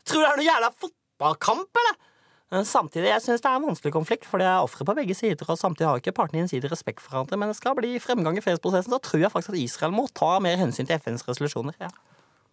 Tror 0.09 0.23
du 0.23 0.25
det 0.25 0.31
er 0.31 0.39
noe 0.41 0.47
jævla 0.47 0.71
fotballkamp, 0.81 1.81
eller? 1.83 1.99
Men 2.53 2.65
Samtidig, 2.69 3.07
jeg 3.09 3.21
synes 3.25 3.41
det 3.41 3.49
er 3.49 3.59
en 3.59 3.67
vanskelig 3.67 3.93
konflikt, 3.95 4.25
for 4.29 4.41
det 4.41 4.45
er 4.49 4.65
ofre 4.65 4.85
på 4.85 4.93
begge 4.97 5.15
sider. 5.17 5.45
Og 5.49 5.57
samtidig 5.57 5.87
har 5.89 6.01
ikke 6.01 6.13
partene 6.13 6.41
gjensidig 6.43 6.69
respekt 6.73 7.01
for 7.01 7.15
hverandre. 7.15 7.37
Men 7.41 7.49
det 7.53 7.57
skal 7.57 7.77
bli 7.77 7.95
fremgang 8.01 8.37
i 8.37 8.43
fredsprosessen, 8.45 8.93
så 8.93 9.01
tror 9.01 9.23
jeg 9.23 9.33
faktisk 9.33 9.53
at 9.55 9.61
Israel 9.61 9.93
må 9.95 10.07
ta 10.13 10.35
mer 10.43 10.57
hensyn 10.61 10.89
til 10.89 10.97
FNs 11.01 11.25
resolusjoner. 11.29 11.77
Ja. 11.81 11.89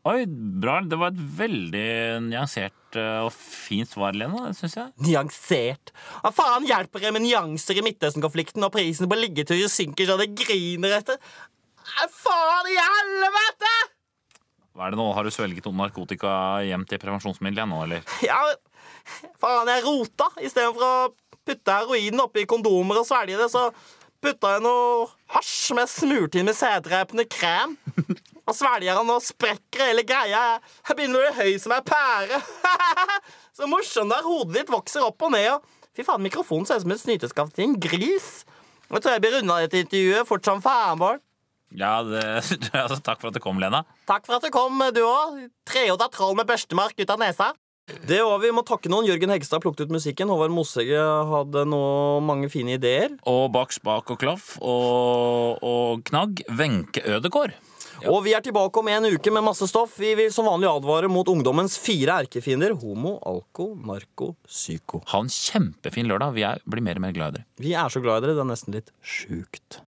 Oi, 0.08 0.24
bra. 0.26 0.78
Det 0.88 0.96
var 0.96 1.12
et 1.12 1.20
veldig 1.36 1.88
nyansert 2.30 2.96
eh, 2.96 3.18
og 3.26 3.34
fint 3.36 3.90
svar, 3.90 4.16
Lena, 4.16 4.48
Synes 4.56 4.78
jeg. 4.78 4.92
Nyansert. 5.04 5.92
Hva 6.22 6.32
faen 6.32 6.64
hjelper 6.68 7.04
det 7.04 7.12
med 7.16 7.26
nyanser 7.26 7.80
i 7.80 7.84
Midtøsten-konflikten 7.84 8.64
når 8.64 8.72
prisen 8.78 9.10
på 9.10 9.18
liggeturer 9.20 9.68
synker 9.68 10.08
så 10.08 10.16
det 10.20 10.30
griner 10.40 10.96
etter? 11.02 11.20
Hva 11.84 12.08
faen 12.16 12.72
i 12.72 12.78
helvete! 12.80 13.74
Hva 14.72 14.86
er 14.86 14.94
det 14.94 15.00
nå? 15.02 15.10
Har 15.12 15.26
du 15.26 15.34
svelget 15.34 15.68
noe 15.68 15.76
narkotika 15.82 16.32
hjem 16.64 16.86
til 16.88 17.02
prevensjonsmiddelet 17.02 17.68
nå, 17.68 17.84
eller? 17.84 18.04
Ja, 18.24 18.40
faen, 19.42 19.68
jeg 19.68 19.84
rota. 19.84 20.30
Istedenfor 20.40 20.86
å 20.86 20.94
putte 21.44 21.76
heroinen 21.76 22.24
oppi 22.24 22.46
kondomer 22.48 23.02
og 23.02 23.08
svelge 23.08 23.36
det, 23.36 23.50
så 23.52 23.68
putta 24.24 24.56
jeg 24.56 24.64
noe 24.64 25.10
hasj 25.34 25.54
som 25.70 25.80
jeg 25.82 25.92
smurte 25.92 26.40
inn 26.40 26.48
med 26.48 26.56
sæddrepende 26.56 27.28
krem. 27.28 27.76
Og 28.50 28.56
svelger 28.58 28.98
han 28.98 29.10
og 29.14 29.22
sprekker 29.22 29.92
hele 29.92 30.02
greia. 30.06 30.58
Jeg 30.88 30.98
begynner 30.98 31.22
å 31.22 31.28
bli 31.28 31.44
høy 31.44 31.60
som 31.62 31.74
ei 31.76 31.82
pære. 31.86 32.40
Så 33.56 33.68
morsomt 33.70 34.10
der 34.10 34.26
hodet 34.26 34.56
ditt 34.56 34.72
vokser 34.72 35.06
opp 35.06 35.22
og 35.22 35.34
ned. 35.36 35.52
Og 35.54 35.94
fy 35.94 36.06
faen, 36.06 36.24
mikrofonen 36.24 36.66
ser 36.66 36.80
ut 36.80 36.86
som 36.86 36.94
et 36.96 37.02
snyteskaft 37.04 37.54
til 37.54 37.68
en 37.68 37.78
gris. 37.78 38.30
Jeg 38.90 39.04
tror 39.04 39.14
jeg 39.14 39.22
blir 39.22 39.38
unna 39.38 39.60
dette 39.62 39.84
intervjuet 39.84 40.26
fort 40.26 40.46
som 40.46 40.62
faen, 40.64 40.98
Bård. 40.98 41.22
Ja, 41.70 42.00
det, 42.02 42.24
altså, 42.74 42.98
takk 42.98 43.22
for 43.22 43.30
at 43.30 43.38
du 43.38 43.42
kom, 43.44 43.62
Lena. 43.62 43.84
Takk 44.10 44.26
for 44.26 44.40
at 44.40 44.46
du 44.46 44.50
kom, 44.54 44.82
du 44.90 45.04
òg. 45.06 45.44
Trehoda 45.70 46.10
troll 46.10 46.34
med 46.38 46.50
børstemark 46.50 46.98
ut 46.98 47.14
av 47.14 47.22
nesa. 47.22 47.52
Det 48.06 48.20
var 48.22 48.38
Vi 48.42 48.50
må 48.54 48.62
takke 48.66 48.90
noen. 48.90 49.06
Jørgen 49.06 49.30
Hegstad 49.34 49.62
plukket 49.62 49.86
ut 49.86 49.94
musikken. 49.94 50.30
Håvard 50.30 50.54
Mossegge 50.54 50.98
hadde 51.30 51.64
noe, 51.70 52.18
mange 52.22 52.50
fine 52.50 52.74
ideer. 52.78 53.14
Og 53.30 53.48
bak 53.54 53.74
spak 53.74 54.10
og 54.10 54.18
klaff 54.22 54.56
og, 54.58 55.62
og 55.62 56.02
knagg 56.10 56.42
Wenche 56.50 57.06
Ødegård. 57.06 57.54
Og 58.08 58.22
vi 58.24 58.32
er 58.36 58.44
tilbake 58.44 58.80
om 58.80 58.88
en 58.88 59.08
uke 59.12 59.32
med 59.34 59.44
masse 59.44 59.66
stoff. 59.68 59.98
Vi 60.00 60.14
vil 60.18 60.32
som 60.32 60.48
vanlig 60.48 60.70
advare 60.70 61.10
mot 61.12 61.28
ungdommens 61.28 61.76
fire 61.80 62.20
erkefiender. 62.24 62.72
Homo, 62.80 63.18
alko, 63.26 63.72
narko, 63.86 64.32
psyko. 64.48 65.02
Ha 65.12 65.20
en 65.24 65.32
kjempefin 65.32 66.08
lørdag. 66.08 66.34
Vi 66.36 66.46
er, 66.48 66.62
blir 66.64 66.84
mer 66.86 67.00
og 67.00 67.04
mer 67.06 67.16
glad 67.16 67.34
i 67.34 67.40
dere. 67.40 67.48
Vi 67.60 67.74
er 67.76 67.92
så 67.92 68.02
glad 68.04 68.22
i 68.22 68.26
dere. 68.26 68.38
Det 68.38 68.44
er 68.46 68.50
nesten 68.52 68.76
litt 68.78 68.90
sjukt. 69.04 69.78